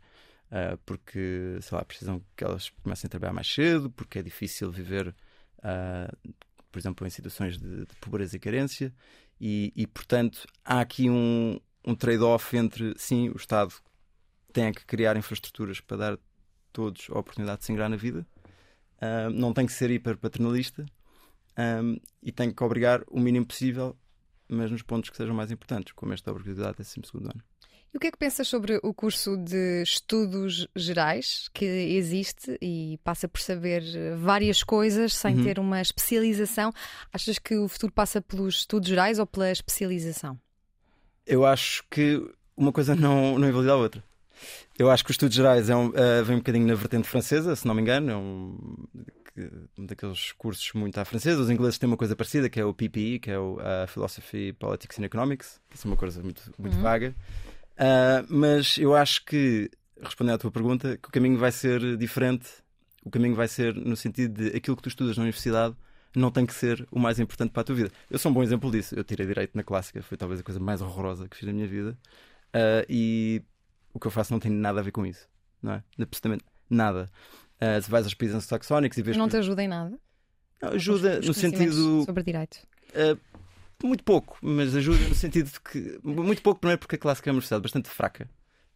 Uh, 0.47 0.77
porque, 0.85 1.59
sei 1.63 1.79
lá, 1.79 1.85
precisam 1.87 2.23
que 2.37 2.45
elas 2.45 2.69
comecem 2.83 3.09
a 3.09 3.11
trabalhar 3.11 3.33
mais 3.33 3.53
cedo, 3.53 3.91
porque 3.91 4.19
é 4.19 4.23
difícil 4.23 4.71
viver, 4.71 5.09
uh, 5.09 6.35
por 6.71 6.79
exemplo, 6.79 7.07
em 7.07 7.11
situações 7.11 7.57
de, 7.57 7.87
de 7.87 7.97
pobreza 7.99 8.37
e 8.37 8.39
carência, 8.39 8.95
E, 9.41 9.73
e 9.75 9.87
portanto, 9.87 10.47
há 10.65 10.81
aqui 10.81 11.09
um, 11.09 11.59
um 11.85 11.95
trade-off 11.95 12.55
entre, 12.57 12.95
sim, 12.99 13.31
o 13.31 13.37
Estado 13.37 13.73
tem 14.53 14.73
que 14.73 14.85
criar 14.85 15.17
infraestruturas 15.17 15.81
para 15.81 15.97
dar 15.97 16.19
todos 16.73 17.09
a 17.11 17.19
oportunidade 17.19 17.61
de 17.61 17.65
se 17.65 17.73
ingrar 17.73 17.89
na 17.89 17.97
vida, 17.97 18.27
uh, 18.97 19.31
não 19.31 19.53
tem 19.53 19.67
que 19.67 19.73
ser 19.73 19.91
hiper 19.91 20.17
paternalista 20.17 20.85
um, 21.59 21.97
e 22.23 22.31
tem 22.33 22.53
que 22.53 22.63
obrigar 22.63 23.03
o 23.09 23.19
mínimo 23.19 23.47
possível, 23.47 23.97
mas 24.49 24.71
nos 24.71 24.83
pontos 24.83 25.11
que 25.11 25.17
sejam 25.17 25.35
mais 25.35 25.51
importantes, 25.51 25.93
como 25.93 26.13
esta 26.13 26.31
obrigatoriedade 26.31 26.77
é 26.81 27.01
12 27.01 27.25
ano. 27.25 27.43
E 27.93 27.97
o 27.97 28.01
que 28.01 28.09
é 28.09 28.11
que 28.11 28.19
pensas 28.19 28.47
sobre 28.47 28.79
o 28.83 28.93
curso 28.93 29.37
de 29.39 29.83
estudos 29.83 30.69
gerais 30.77 31.49
que 31.55 31.65
existe 31.65 32.59
e 32.61 32.99
passa 33.03 33.27
por 33.27 33.41
saber 33.41 33.83
várias 34.17 34.63
coisas 34.63 35.15
sem 35.15 35.37
uhum. 35.37 35.45
ter 35.45 35.59
uma 35.59 35.81
especialização? 35.81 36.73
Achas 37.13 37.39
que 37.39 37.57
o 37.57 37.69
futuro 37.69 37.93
passa 37.93 38.21
pelos 38.21 38.57
estudos 38.57 38.89
gerais 38.89 39.19
ou 39.19 39.27
pela 39.27 39.51
especialização? 39.51 40.39
Eu 41.25 41.47
acho 41.47 41.85
que 41.91 42.23
uma 42.57 42.73
coisa 42.73 42.95
não, 42.97 43.39
não 43.39 43.49
invalida 43.49 43.73
a 43.73 43.77
outra. 43.77 44.05
Eu 44.79 44.91
acho 44.91 45.05
que 45.05 45.11
os 45.11 45.15
estudos 45.15 45.35
gerais 45.35 45.71
é 45.71 45.77
um, 45.77 45.89
uh, 45.89 46.25
vem 46.25 46.37
um 46.37 46.41
bocadinho 46.41 46.67
na 46.67 46.75
vertente 46.75 47.09
francesa, 47.09 47.55
se 47.57 47.67
não 47.67 47.75
me 47.75 47.83
engano, 47.83 48.11
é 48.11 48.17
um, 48.17 48.59
um 49.79 49.87
daqueles 49.87 50.33
cursos 50.33 50.73
muito 50.75 50.99
à 50.99 51.05
francesa. 51.05 51.41
Os 51.41 51.51
ingleses 51.51 51.79
têm 51.79 51.87
uma 51.87 51.97
coisa 51.97 52.17
parecida, 52.17 52.49
que 52.49 52.61
é 52.61 52.65
o 52.65 52.75
PPE, 52.75 53.21
que 53.21 53.31
é 53.31 53.39
o 53.39 53.57
uh, 53.57 53.87
Philosophy, 53.89 54.53
Politics 54.53 54.99
and 54.99 55.05
Economics, 55.05 55.61
que 55.71 55.77
é 55.77 55.89
uma 55.89 55.97
coisa 55.97 56.23
muito, 56.23 56.43
muito 56.59 56.77
uhum. 56.77 56.83
vaga. 56.83 57.15
Uh, 57.77 58.27
mas 58.29 58.79
eu 58.79 58.95
acho 58.95 59.25
que, 59.25 59.71
respondendo 60.03 60.35
à 60.37 60.39
tua 60.39 60.51
pergunta, 60.51 60.97
que 60.97 61.09
o 61.09 61.13
caminho 61.13 61.39
vai 61.39 61.53
ser 61.53 61.97
diferente. 61.97 62.47
O 63.05 63.11
caminho 63.11 63.35
vai 63.35 63.47
ser 63.47 63.75
no 63.75 63.97
sentido 63.97 64.43
de 64.43 64.57
aquilo 64.57 64.77
que 64.77 64.83
tu 64.83 64.89
estudas 64.89 65.17
na 65.17 65.23
universidade 65.23 65.77
não 66.17 66.31
tem 66.31 66.47
que 66.47 66.55
ser 66.55 66.87
o 66.91 66.99
mais 66.99 67.21
importante 67.21 67.51
para 67.51 67.61
a 67.61 67.65
tua 67.65 67.75
vida. 67.75 67.91
Eu 68.11 68.19
sou 68.19 68.31
um 68.31 68.35
bom 68.35 68.43
exemplo 68.43 68.71
disso. 68.71 68.95
Eu 68.95 69.05
tirei 69.05 69.27
direito 69.27 69.55
na 69.55 69.63
clássica, 69.63 70.03
foi 70.03 70.17
talvez 70.17 70.41
a 70.41 70.43
coisa 70.43 70.59
mais 70.59 70.81
horrorosa 70.81 71.29
que 71.29 71.37
fiz 71.37 71.47
na 71.47 71.53
minha 71.53 71.69
vida. 71.69 71.97
Uh, 72.55 72.87
e 72.89 73.43
o 73.97 73.99
que 73.99 74.07
eu 74.07 74.11
faço 74.11 74.31
não 74.33 74.39
tem 74.39 74.53
nada 74.53 74.81
a 74.81 74.83
ver 74.83 74.91
com 74.93 75.07
isso, 75.07 75.27
não 75.63 75.73
é? 75.73 75.85
Absolutamente 75.99 76.45
nada. 76.69 77.11
Uh, 77.57 77.81
se 77.81 77.91
vais 77.91 78.05
aos 78.05 78.13
países 78.13 78.45
saxónicos 78.45 78.99
e 78.99 79.03
vês. 79.03 79.17
Não 79.17 79.29
te 79.29 79.39
ajuda 79.39 79.65
em 79.65 79.69
nada? 79.69 79.99
Não, 80.61 80.71
ajuda 80.71 81.21
no 81.21 81.33
sentido. 81.33 82.05
Sobre 82.05 82.23
direito. 82.23 82.59
Uh, 82.91 83.19
muito 83.83 84.05
pouco, 84.05 84.39
mas 84.43 84.77
ajuda 84.77 85.09
no 85.09 85.15
sentido 85.15 85.51
de 85.51 85.61
que. 85.61 85.99
Muito 86.03 86.43
pouco, 86.43 86.61
primeiro, 86.61 86.79
porque 86.79 86.97
a 86.97 86.99
clássica 86.99 87.31
é 87.31 87.33
uma 87.33 87.37
universidade 87.37 87.63
bastante 87.63 87.89
fraca. 87.89 88.29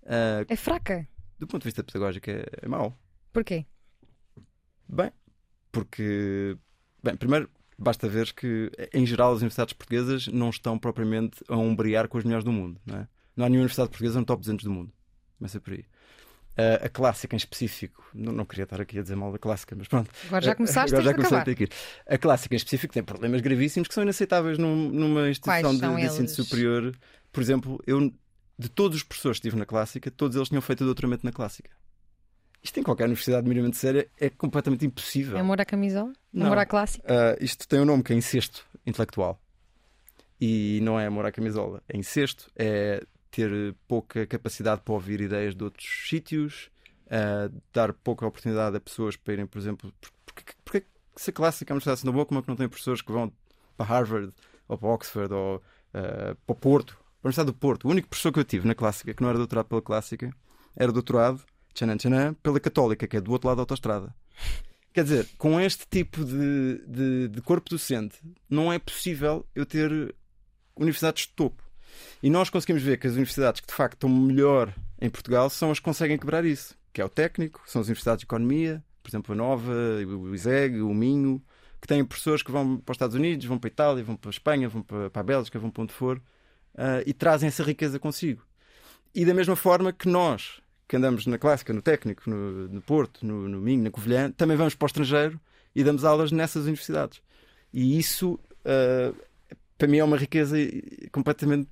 Uh, 0.03 0.47
é 0.49 0.57
fraca? 0.57 1.07
Do 1.39 1.47
ponto 1.47 1.63
de 1.63 1.67
vista 1.67 1.85
pedagógico, 1.85 2.31
é, 2.31 2.47
é 2.63 2.69
mau. 2.69 2.99
Porquê? 3.31 3.67
Bem, 4.89 5.13
porque. 5.71 6.57
Bem, 7.03 7.15
primeiro, 7.15 7.51
basta 7.79 8.09
ver 8.09 8.33
que, 8.33 8.71
em 8.95 9.05
geral, 9.05 9.33
as 9.33 9.39
universidades 9.39 9.75
portuguesas 9.75 10.29
não 10.29 10.49
estão 10.49 10.79
propriamente 10.79 11.45
a 11.47 11.57
umbrear 11.57 12.09
com 12.09 12.17
as 12.17 12.25
melhores 12.25 12.45
do 12.45 12.53
mundo. 12.53 12.81
Não, 12.87 12.97
é? 12.97 13.09
não 13.37 13.45
há 13.45 13.49
nenhuma 13.49 13.63
universidade 13.63 13.91
portuguesa 13.91 14.19
no 14.19 14.25
top 14.25 14.41
200 14.41 14.65
do 14.65 14.71
mundo. 14.71 14.93
Começa 15.41 15.59
por 15.59 15.73
aí. 15.73 15.85
Uh, 16.51 16.85
a 16.85 16.89
clássica 16.91 17.35
em 17.35 17.39
específico, 17.39 18.05
não, 18.13 18.33
não, 18.33 18.45
queria 18.45 18.65
estar 18.65 18.79
aqui 18.79 18.99
a 18.99 19.03
dizer 19.03 19.17
mal 19.17 19.33
da 19.33 19.39
clássica, 19.39 19.75
mas 19.75 19.89
pronto. 19.89 20.11
Agora 20.27 20.45
já 20.45 20.55
começaste 20.57 20.95
Agora 20.95 21.05
já 21.05 21.15
comecei 21.15 21.39
a 21.39 21.45
ter 21.45 21.55
que 21.55 21.63
ir. 21.63 21.71
A 22.07 22.19
clássica 22.19 22.55
em 22.55 22.59
específico 22.59 22.93
tem 22.93 23.03
problemas 23.03 23.41
gravíssimos 23.41 23.89
que 23.89 23.95
são 23.95 24.03
inaceitáveis 24.03 24.59
num, 24.59 24.91
numa 24.91 25.31
instituição 25.31 25.73
de, 25.73 25.81
de 25.81 26.03
ensino 26.03 26.29
superior. 26.29 26.95
Por 27.33 27.41
exemplo, 27.43 27.83
eu, 27.87 28.13
de 28.59 28.69
todos 28.69 28.99
os 28.99 29.03
professores 29.03 29.39
que 29.39 29.47
estive 29.47 29.59
na 29.59 29.65
clássica, 29.65 30.11
todos 30.11 30.37
eles 30.37 30.49
tinham 30.49 30.61
feito 30.61 30.85
doutoramento 30.85 31.25
na 31.25 31.33
clássica. 31.33 31.71
Isto 32.63 32.79
em 32.79 32.83
qualquer 32.83 33.05
universidade 33.05 33.49
minimamente 33.49 33.79
séria 33.79 34.07
é 34.21 34.29
completamente 34.29 34.85
impossível. 34.85 35.39
É 35.39 35.41
amor 35.41 35.59
à 35.61 35.65
camisola? 35.65 36.13
Não. 36.31 36.47
Amor 36.47 36.59
à 36.59 36.67
clássica? 36.67 37.07
Uh, 37.07 37.43
isto 37.43 37.67
tem 37.67 37.81
um 37.81 37.87
nome 37.87 38.03
que 38.03 38.13
é 38.13 38.17
incesto 38.17 38.67
intelectual. 38.87 39.41
E 40.39 40.81
não 40.83 41.01
é 41.01 41.07
amor 41.07 41.25
à 41.25 41.33
camisola, 41.33 41.83
é 41.89 41.97
incesto, 41.97 42.51
é 42.57 43.03
ter 43.31 43.75
pouca 43.87 44.27
capacidade 44.27 44.81
para 44.83 44.95
ouvir 44.95 45.21
ideias 45.21 45.55
de 45.55 45.63
outros 45.63 45.87
sítios, 46.09 46.71
uh, 47.07 47.55
dar 47.73 47.93
pouca 47.93 48.27
oportunidade 48.27 48.77
a 48.77 48.81
pessoas 48.81 49.17
para 49.17 49.35
irem, 49.35 49.47
por 49.47 49.59
exemplo, 49.59 49.93
porque, 50.27 50.55
porque 50.65 50.87
se 51.17 51.31
a 51.31 51.33
clássica 51.33 51.73
uma 51.73 51.77
universidade 51.77 52.01
assim 52.01 52.11
boa, 52.11 52.27
como 52.27 52.41
é 52.41 52.43
que 52.43 52.49
não 52.49 52.57
tem 52.57 52.69
professores 52.69 53.03
que 53.03 53.13
vão 53.13 53.33
para 53.77 53.87
Harvard 53.87 54.33
ou 54.69 54.79
para 54.79 54.89
Oxford 54.89 55.33
ou 55.33 55.57
uh, 55.57 56.35
para 56.35 56.53
o 56.53 56.55
Porto, 56.55 56.95
para 56.95 57.03
a 57.03 57.29
Universidade 57.29 57.47
do 57.47 57.55
Porto. 57.55 57.85
O 57.87 57.91
único 57.91 58.09
professor 58.09 58.33
que 58.33 58.41
eu 58.41 58.45
tive 58.45 58.67
na 58.67 58.75
clássica, 58.75 59.13
que 59.15 59.23
não 59.23 59.29
era 59.29 59.39
doutorado 59.39 59.67
pela 59.67 59.83
clássica, 59.83 60.35
era 60.77 60.93
doutorado, 60.93 61.45
tchanan, 61.75 61.97
tchanan, 61.97 62.35
pela 62.35 62.61
católica, 62.61 63.07
que 63.07 63.17
é 63.17 63.21
do 63.21 63.33
outro 63.33 63.49
lado 63.49 63.57
da 63.57 63.63
autostrada. 63.63 64.15
Quer 64.93 65.05
dizer, 65.05 65.29
com 65.39 65.61
este 65.61 65.87
tipo 65.89 66.25
de, 66.25 66.85
de, 66.87 67.29
de 67.29 67.43
corpo 67.43 67.71
docente, 67.71 68.19
não 68.49 68.73
é 68.73 68.79
possível 68.79 69.47
eu 69.55 69.65
ter 69.65 70.15
universidades 70.75 71.27
de 71.27 71.33
topo. 71.35 71.63
E 72.23 72.29
nós 72.29 72.51
conseguimos 72.51 72.83
ver 72.83 72.99
que 72.99 73.07
as 73.07 73.15
universidades 73.15 73.61
que 73.61 73.67
de 73.67 73.75
facto 73.75 73.95
estão 73.95 74.11
melhor 74.11 74.75
em 75.01 75.09
Portugal 75.09 75.49
são 75.49 75.71
as 75.71 75.79
que 75.79 75.85
conseguem 75.85 76.19
quebrar 76.19 76.45
isso, 76.45 76.77
que 76.93 77.01
é 77.01 77.05
o 77.05 77.09
técnico, 77.09 77.63
são 77.67 77.81
as 77.81 77.87
universidades 77.87 78.21
de 78.21 78.27
economia, 78.27 78.83
por 79.03 79.09
exemplo, 79.09 79.33
a 79.33 79.37
Nova, 79.37 79.73
o 79.73 80.35
ISEG, 80.35 80.81
o 80.81 80.93
Minho, 80.93 81.43
que 81.81 81.89
têm 81.89 82.05
professores 82.05 82.43
que 82.43 82.53
vão 82.53 82.77
para 82.77 82.93
os 82.93 82.97
Estados 82.97 83.17
Unidos, 83.17 83.47
vão 83.47 83.59
para 83.59 83.69
a 83.69 83.73
Itália, 83.73 84.05
vão 84.05 84.17
para 84.17 84.29
a 84.29 84.33
Espanha, 84.33 84.69
vão 84.69 84.83
para 84.83 85.11
a 85.15 85.23
Bélgica, 85.23 85.59
vão 85.59 85.71
para 85.71 85.83
onde 85.83 85.93
for, 85.93 86.19
uh, 86.75 87.03
e 87.07 87.13
trazem 87.13 87.49
essa 87.49 87.63
riqueza 87.63 87.99
consigo. 87.99 88.43
E 89.15 89.25
da 89.25 89.33
mesma 89.33 89.57
forma 89.57 89.93
que 89.93 90.09
nós, 90.09 90.61
que 90.87 90.97
andamos 90.97 91.27
na 91.27 91.39
clássica, 91.39 91.73
no 91.73 91.81
técnico, 91.81 92.29
no, 92.29 92.69
no 92.69 92.83
Porto, 92.83 93.25
no, 93.25 93.49
no 93.49 93.61
Minho, 93.61 93.83
na 93.83 93.91
Covilhã, 93.91 94.31
também 94.31 94.57
vamos 94.57 94.75
para 94.75 94.85
o 94.85 94.89
estrangeiro 94.89 95.41
e 95.75 95.83
damos 95.83 96.05
aulas 96.05 96.31
nessas 96.31 96.65
universidades. 96.65 97.23
E 97.73 97.99
isso, 97.99 98.35
uh, 98.35 99.17
para 99.79 99.89
mim, 99.89 99.99
é 99.99 100.05
uma 100.05 100.19
riqueza 100.19 100.57
completamente 101.11 101.69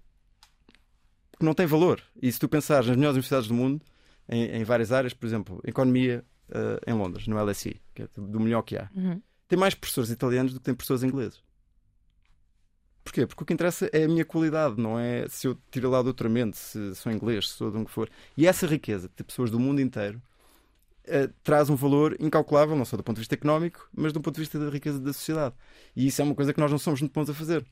que 1.38 1.44
não 1.44 1.54
tem 1.54 1.66
valor. 1.66 2.02
E 2.20 2.30
se 2.30 2.38
tu 2.38 2.48
pensares 2.48 2.86
nas 2.86 2.96
melhores 2.96 3.14
universidades 3.14 3.48
do 3.48 3.54
mundo, 3.54 3.80
em, 4.28 4.44
em 4.60 4.64
várias 4.64 4.92
áreas, 4.92 5.14
por 5.14 5.26
exemplo, 5.26 5.60
economia 5.64 6.24
uh, 6.50 6.90
em 6.90 6.94
Londres, 6.94 7.26
no 7.26 7.42
LSE, 7.42 7.80
que 7.94 8.02
é 8.02 8.08
do 8.16 8.40
melhor 8.40 8.62
que 8.62 8.76
há, 8.76 8.90
uhum. 8.94 9.20
tem 9.46 9.58
mais 9.58 9.74
professores 9.74 10.10
italianos 10.10 10.52
do 10.52 10.60
que 10.60 10.64
tem 10.64 10.74
professores 10.74 11.02
ingleses. 11.02 11.42
Porquê? 13.02 13.26
Porque 13.26 13.42
o 13.42 13.46
que 13.46 13.54
interessa 13.54 13.88
é 13.90 14.04
a 14.04 14.08
minha 14.08 14.24
qualidade, 14.24 14.78
não 14.78 14.98
é 14.98 15.26
se 15.28 15.46
eu 15.46 15.56
tiro 15.70 15.88
lá 15.88 16.02
doutoramento, 16.02 16.56
se 16.58 16.94
sou 16.94 17.10
inglês, 17.10 17.48
se 17.48 17.54
sou 17.54 17.70
de 17.70 17.78
onde 17.78 17.90
for. 17.90 18.10
E 18.36 18.46
essa 18.46 18.66
riqueza 18.66 19.10
de 19.16 19.24
pessoas 19.24 19.50
do 19.50 19.58
mundo 19.58 19.80
inteiro 19.80 20.20
uh, 21.06 21.32
traz 21.42 21.70
um 21.70 21.74
valor 21.74 22.14
incalculável, 22.20 22.76
não 22.76 22.84
só 22.84 22.98
do 22.98 23.02
ponto 23.02 23.16
de 23.16 23.22
vista 23.22 23.34
económico, 23.34 23.88
mas 23.96 24.12
do 24.12 24.20
ponto 24.20 24.34
de 24.34 24.42
vista 24.42 24.58
da 24.58 24.68
riqueza 24.68 24.98
da 24.98 25.12
sociedade. 25.14 25.54
E 25.96 26.06
isso 26.06 26.20
é 26.20 26.24
uma 26.24 26.34
coisa 26.34 26.52
que 26.52 26.60
nós 26.60 26.70
não 26.70 26.78
somos 26.78 27.00
muito 27.00 27.14
bons 27.14 27.30
a 27.30 27.34
fazer. 27.34 27.64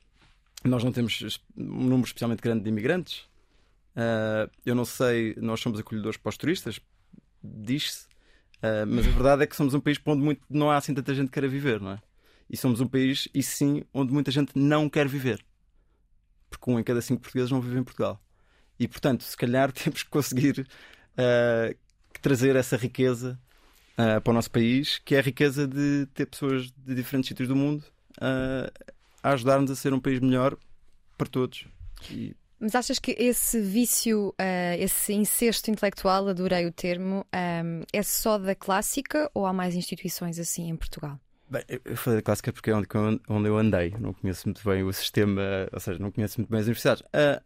Nós 0.65 0.83
não 0.83 0.91
temos 0.91 1.39
um 1.55 1.85
número 1.85 2.07
especialmente 2.07 2.41
grande 2.41 2.63
de 2.63 2.71
imigrantes, 2.71 3.29
Uh, 3.97 4.51
eu 4.65 4.75
não 4.75 4.85
sei, 4.85 5.35
nós 5.39 5.59
somos 5.61 5.81
acolhedores 5.81 6.19
para 6.19 6.29
os 6.29 6.37
turistas, 6.37 6.79
diz-se, 7.43 8.05
uh, 8.57 8.87
mas 8.87 9.07
a 9.07 9.11
verdade 9.11 9.43
é 9.43 9.47
que 9.47 9.57
somos 9.57 9.73
um 9.73 9.81
país 9.81 9.99
onde 10.05 10.23
muito, 10.23 10.43
não 10.51 10.71
há 10.71 10.77
assim 10.77 10.93
tanta 10.93 11.15
gente 11.15 11.29
que 11.29 11.33
queira 11.33 11.49
viver, 11.49 11.81
não 11.81 11.93
é? 11.93 11.99
E 12.49 12.57
somos 12.57 12.81
um 12.81 12.87
país, 12.87 13.27
e 13.35 13.43
sim, 13.43 13.83
onde 13.95 14.13
muita 14.13 14.31
gente 14.31 14.53
não 14.55 14.89
quer 14.89 15.09
viver. 15.09 15.43
Porque 16.51 16.71
um 16.71 16.79
em 16.79 16.83
cada 16.83 17.01
cinco 17.01 17.23
portugueses 17.23 17.51
não 17.51 17.61
vive 17.61 17.79
em 17.79 17.83
Portugal. 17.83 18.23
E 18.79 18.87
portanto, 18.87 19.25
se 19.25 19.37
calhar 19.37 19.73
temos 19.73 20.03
que 20.03 20.11
conseguir 20.11 20.61
uh, 20.61 21.77
trazer 22.21 22.55
essa 22.55 22.77
riqueza 22.77 23.41
para 24.23 24.31
o 24.31 24.35
nosso 24.35 24.51
país, 24.51 24.99
que 24.99 25.15
é 25.15 25.21
a 25.21 25.23
riqueza 25.23 25.67
de 25.67 26.07
ter 26.13 26.27
pessoas 26.27 26.71
de 26.71 26.95
diferentes 26.95 27.29
sítios 27.29 27.49
do 27.49 27.57
mundo 27.57 27.83
a 29.23 29.31
ajudar-nos 29.33 29.71
a 29.71 29.75
ser 29.75 29.95
um 29.95 29.99
país 29.99 30.21
melhor 30.21 30.55
para 31.17 31.27
todos. 31.27 31.67
E 32.11 32.37
mas 32.59 32.75
achas 32.75 32.99
que 32.99 33.13
esse 33.19 33.61
vício, 33.61 34.29
uh, 34.31 34.77
esse 34.79 35.13
incesto 35.13 35.71
intelectual, 35.71 36.29
adorei 36.29 36.67
o 36.67 36.73
termo, 36.73 37.19
um, 37.21 37.39
ehm, 37.39 37.83
é 37.93 38.03
só 38.03 38.39
da 38.39 38.55
clássica 38.55 39.31
ou 39.35 39.47
há 39.47 39.53
mais 39.53 39.75
instituições 39.75 40.39
assim 40.39 40.69
em 40.69 40.77
Portugal? 40.77 41.21
Bem, 41.49 41.63
eu 41.85 41.97
falei 41.97 42.19
da 42.19 42.23
clássica 42.23 42.53
porque 42.53 42.71
é 42.71 42.75
onde, 42.75 42.89
onde 43.29 43.49
eu 43.49 43.57
andei. 43.57 43.95
Não 44.01 44.13
conheço 44.13 44.49
muito 44.49 44.63
bem 44.69 44.83
o 44.83 44.93
sistema, 44.93 45.43
ou 45.73 45.79
seja, 45.79 45.99
não 45.99 46.11
conheço 46.11 46.41
muito 46.41 46.51
bem 46.51 46.59
as 46.59 46.67
universidades. 46.67 47.03
Uh, 47.03 47.41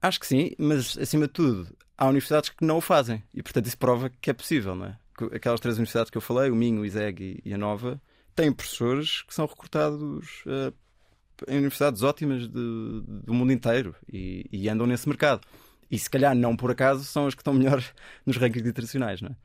acho 0.00 0.20
que 0.20 0.26
sim, 0.26 0.52
mas 0.58 0.96
acima 0.96 1.26
de 1.26 1.32
tudo, 1.32 1.76
há 1.98 2.06
universidades 2.06 2.50
que 2.50 2.64
não 2.64 2.78
o 2.78 2.80
fazem. 2.80 3.22
E 3.34 3.42
portanto 3.42 3.66
isso 3.66 3.76
prova 3.78 4.08
que 4.08 4.30
é 4.30 4.32
possível, 4.32 4.74
não 4.74 4.86
é? 4.86 4.98
Aquelas 5.34 5.60
três 5.60 5.76
universidades 5.76 6.10
que 6.10 6.16
eu 6.16 6.22
falei, 6.22 6.50
o 6.50 6.56
Minho, 6.56 6.82
o 6.82 6.86
ISEG 6.86 7.40
e 7.44 7.54
a 7.54 7.58
Nova, 7.58 8.00
têm 8.34 8.52
professores 8.52 9.22
que 9.22 9.34
são 9.34 9.46
recrutados 9.46 10.42
uh, 10.46 10.74
em 11.48 11.58
universidades 11.58 12.02
ótimas 12.02 12.42
de, 12.42 13.02
do 13.06 13.34
mundo 13.34 13.52
inteiro 13.52 13.94
e, 14.10 14.46
e, 14.50 14.68
andam 14.68 14.86
nesse 14.86 15.08
mercado. 15.08 15.40
E 15.90 15.98
se 15.98 16.08
calhar 16.08 16.34
não 16.34 16.56
por 16.56 16.70
acaso 16.70 17.04
são 17.04 17.26
as 17.26 17.34
que 17.34 17.40
estão 17.40 17.54
melhor 17.54 17.82
nos 18.24 18.36
rankings 18.36 18.68
internacionais, 18.68 19.20
não 19.20 19.30
é? 19.30 19.36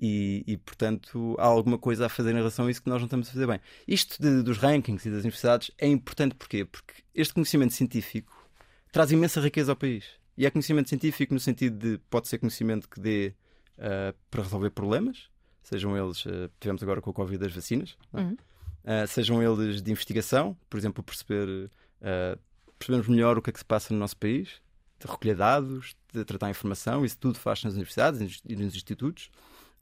E, 0.00 0.42
e, 0.46 0.56
portanto 0.56 1.36
há 1.38 1.46
alguma 1.46 1.78
coisa 1.78 2.06
a 2.06 2.08
fazer 2.08 2.32
em 2.32 2.36
relação 2.36 2.66
a 2.66 2.70
isso 2.70 2.82
que 2.82 2.90
nós 2.90 2.98
não 2.98 3.06
estamos 3.06 3.28
a 3.28 3.32
fazer 3.32 3.46
bem. 3.46 3.60
Isto 3.86 4.20
de, 4.20 4.42
dos 4.42 4.58
rankings 4.58 5.06
e 5.06 5.10
das 5.10 5.20
universidades 5.20 5.70
é 5.78 5.86
importante 5.86 6.34
porquê? 6.34 6.64
Porque 6.64 6.94
este 7.14 7.32
conhecimento 7.32 7.72
científico 7.72 8.48
traz 8.90 9.12
imensa 9.12 9.40
riqueza 9.40 9.72
ao 9.72 9.76
país. 9.76 10.04
E 10.36 10.46
é 10.46 10.50
conhecimento 10.50 10.88
científico 10.88 11.32
no 11.32 11.38
sentido 11.38 11.78
de 11.78 11.98
pode 12.10 12.26
ser 12.26 12.38
conhecimento 12.38 12.88
que 12.88 13.00
dê 13.00 13.34
uh, 13.78 14.14
para 14.30 14.42
resolver 14.42 14.70
problemas, 14.70 15.28
sejam 15.62 15.96
eles, 15.96 16.26
uh, 16.26 16.50
tivemos 16.58 16.82
agora 16.82 17.00
com 17.00 17.10
a 17.10 17.14
Covid 17.14 17.46
as 17.46 17.52
vacinas, 17.52 17.96
é? 18.12 18.20
uhum 18.20 18.36
uh, 18.84 19.06
sejam 19.06 19.42
eles 19.42 19.82
de 19.82 19.90
investigação, 19.90 20.56
por 20.68 20.78
exemplo, 20.78 21.02
perceber, 21.02 21.48
uh, 21.48 22.38
percebermos 22.78 23.08
melhor 23.08 23.38
o 23.38 23.42
que 23.42 23.50
é 23.50 23.52
que 23.52 23.58
se 23.58 23.64
passa 23.64 23.92
no 23.92 24.00
nosso 24.00 24.16
país, 24.16 24.60
de 24.98 25.10
recolher 25.10 25.36
dados, 25.36 25.96
de 26.12 26.24
tratar 26.24 26.50
informação, 26.50 27.04
isso 27.04 27.18
tudo 27.18 27.38
faz 27.38 27.62
nas 27.64 27.74
universidades 27.74 28.40
e 28.46 28.56
nos 28.56 28.74
institutos. 28.74 29.30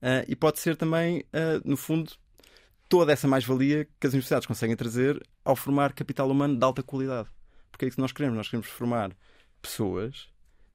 Uh, 0.00 0.24
e 0.26 0.34
pode 0.34 0.58
ser 0.58 0.76
também, 0.76 1.24
no 1.64 1.76
fundo, 1.76 2.12
toda 2.88 3.12
essa 3.12 3.28
mais-valia 3.28 3.86
que 4.00 4.06
as 4.06 4.12
universidades 4.12 4.46
conseguem 4.46 4.74
trazer 4.74 5.22
ao 5.44 5.54
formar 5.54 5.92
capital 5.92 6.28
humano 6.28 6.56
de 6.56 6.64
alta 6.64 6.82
qualidade. 6.82 7.28
Porque 7.70 7.84
é 7.84 7.88
isso 7.88 7.96
que 7.96 8.02
nós 8.02 8.12
queremos. 8.12 8.36
Nós 8.36 8.48
queremos 8.48 8.66
formar 8.66 9.16
pessoas 9.60 10.28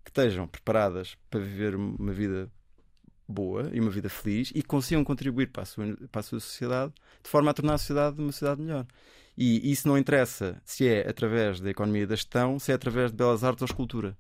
que 0.04 0.10
estejam 0.10 0.48
preparadas 0.48 1.18
para 1.30 1.42
viver 1.42 1.76
uma 1.76 2.14
vida 2.14 2.50
boa 3.28 3.70
e 3.74 3.80
uma 3.80 3.90
vida 3.90 4.10
feliz 4.10 4.52
e 4.56 4.64
consigam 4.64 5.04
contribuir 5.04 5.48
para 5.48 5.64
a 5.64 5.66
sua, 5.66 5.98
para 6.12 6.20
a 6.20 6.24
sua 6.24 6.40
sociedade 6.40 6.94
de 7.22 7.30
forma 7.30 7.52
a 7.52 7.54
tornar 7.54 7.74
a 7.74 7.78
sociedade 7.78 8.22
uma 8.22 8.32
sociedade 8.32 8.62
melhor. 8.62 8.86
E 9.38 9.72
isso 9.72 9.88
não 9.88 9.98
interessa 9.98 10.60
se 10.66 10.88
é 10.88 11.08
através 11.08 11.60
da 11.60 11.70
economia 11.70 12.08
da 12.08 12.16
gestão, 12.16 12.58
se 12.58 12.72
é 12.72 12.76
através 12.76 13.12
de 13.12 13.18
belas 13.18 13.44
artes 13.44 13.62
ou 13.62 13.66
escultura. 13.66 14.18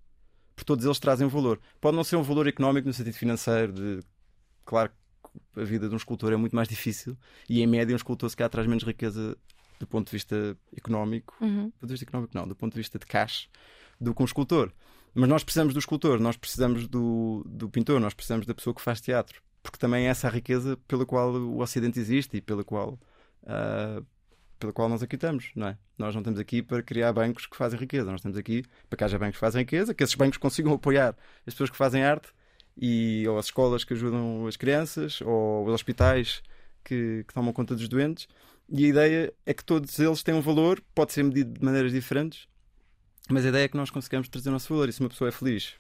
Porque 0.55 0.65
todos 0.65 0.85
eles 0.85 0.99
trazem 0.99 1.25
um 1.25 1.29
valor. 1.29 1.59
Pode 1.81 1.95
não 1.95 2.03
ser 2.03 2.17
um 2.17 2.23
valor 2.23 2.47
económico 2.47 2.87
no 2.87 2.93
sentido 2.93 3.15
financeiro, 3.15 3.73
de 3.73 3.99
claro 4.65 4.91
que 4.91 5.61
a 5.61 5.63
vida 5.63 5.87
de 5.87 5.93
um 5.93 5.97
escultor 5.97 6.33
é 6.33 6.35
muito 6.35 6.55
mais 6.55 6.67
difícil 6.67 7.17
e 7.49 7.61
em 7.61 7.67
média 7.67 7.93
um 7.93 7.95
escultor 7.95 8.29
se 8.29 8.35
calhar 8.35 8.49
traz 8.49 8.67
menos 8.67 8.83
riqueza 8.83 9.35
do 9.79 9.87
ponto 9.87 10.07
de 10.07 10.11
vista 10.11 10.57
económico, 10.75 11.35
uhum. 11.41 11.65
do 11.65 11.71
ponto 11.71 11.87
de 11.87 11.93
vista 11.93 12.05
económico 12.05 12.37
não, 12.37 12.47
do 12.47 12.55
ponto 12.55 12.73
de 12.73 12.79
vista 12.79 12.99
de 12.99 13.05
cash, 13.05 13.49
do 13.99 14.13
que 14.13 14.21
um 14.21 14.25
escultor. 14.25 14.71
Mas 15.19 15.27
nós 15.27 15.43
precisamos 15.43 15.73
do 15.73 15.79
escultor, 15.79 16.19
nós 16.19 16.37
precisamos 16.37 16.87
do, 16.87 17.43
do 17.49 17.67
pintor, 17.67 17.99
nós 17.99 18.13
precisamos 18.13 18.45
da 18.45 18.53
pessoa 18.53 18.71
que 18.71 18.79
faz 18.83 19.01
teatro. 19.01 19.41
Porque 19.63 19.79
também 19.79 20.05
é 20.05 20.09
essa 20.09 20.27
a 20.27 20.29
riqueza 20.29 20.77
pela 20.87 21.07
qual 21.07 21.33
o 21.33 21.59
Ocidente 21.59 21.99
existe 21.99 22.37
e 22.37 22.41
pela 22.41 22.63
qual, 22.63 22.99
uh, 23.41 24.05
pela 24.59 24.71
qual 24.71 24.87
nós 24.87 25.01
aqui 25.01 25.15
estamos, 25.15 25.49
não 25.55 25.69
é? 25.69 25.77
Nós 25.97 26.13
não 26.13 26.21
estamos 26.21 26.39
aqui 26.39 26.61
para 26.61 26.83
criar 26.83 27.11
bancos 27.13 27.47
que 27.47 27.57
fazem 27.57 27.79
riqueza, 27.79 28.11
nós 28.11 28.19
estamos 28.19 28.37
aqui 28.37 28.63
para 28.87 28.95
que 28.95 29.03
haja 29.05 29.17
bancos 29.17 29.37
que 29.37 29.39
fazem 29.39 29.61
riqueza, 29.61 29.91
que 29.91 30.03
esses 30.03 30.13
bancos 30.13 30.37
consigam 30.37 30.71
apoiar 30.73 31.15
as 31.47 31.53
pessoas 31.55 31.71
que 31.71 31.77
fazem 31.77 32.03
arte 32.03 32.29
e, 32.79 33.27
ou 33.27 33.39
as 33.39 33.45
escolas 33.45 33.83
que 33.83 33.95
ajudam 33.95 34.45
as 34.45 34.55
crianças, 34.55 35.19
ou 35.21 35.65
os 35.65 35.73
hospitais 35.73 36.43
que, 36.83 37.25
que 37.27 37.33
tomam 37.33 37.51
conta 37.51 37.73
dos 37.75 37.89
doentes. 37.89 38.27
E 38.69 38.85
a 38.85 38.87
ideia 38.87 39.33
é 39.47 39.53
que 39.55 39.65
todos 39.65 39.97
eles 39.97 40.21
têm 40.21 40.35
um 40.35 40.41
valor, 40.41 40.79
pode 40.93 41.11
ser 41.11 41.23
medido 41.23 41.57
de 41.57 41.65
maneiras 41.65 41.91
diferentes, 41.91 42.47
mas 43.33 43.45
a 43.45 43.49
ideia 43.49 43.65
é 43.65 43.67
que 43.67 43.77
nós 43.77 43.89
consigamos 43.89 44.29
trazer 44.29 44.49
o 44.49 44.53
nosso 44.53 44.69
valor. 44.73 44.89
E 44.89 44.93
se 44.93 44.99
uma 44.99 45.09
pessoa 45.09 45.29
é 45.29 45.31
feliz 45.31 45.75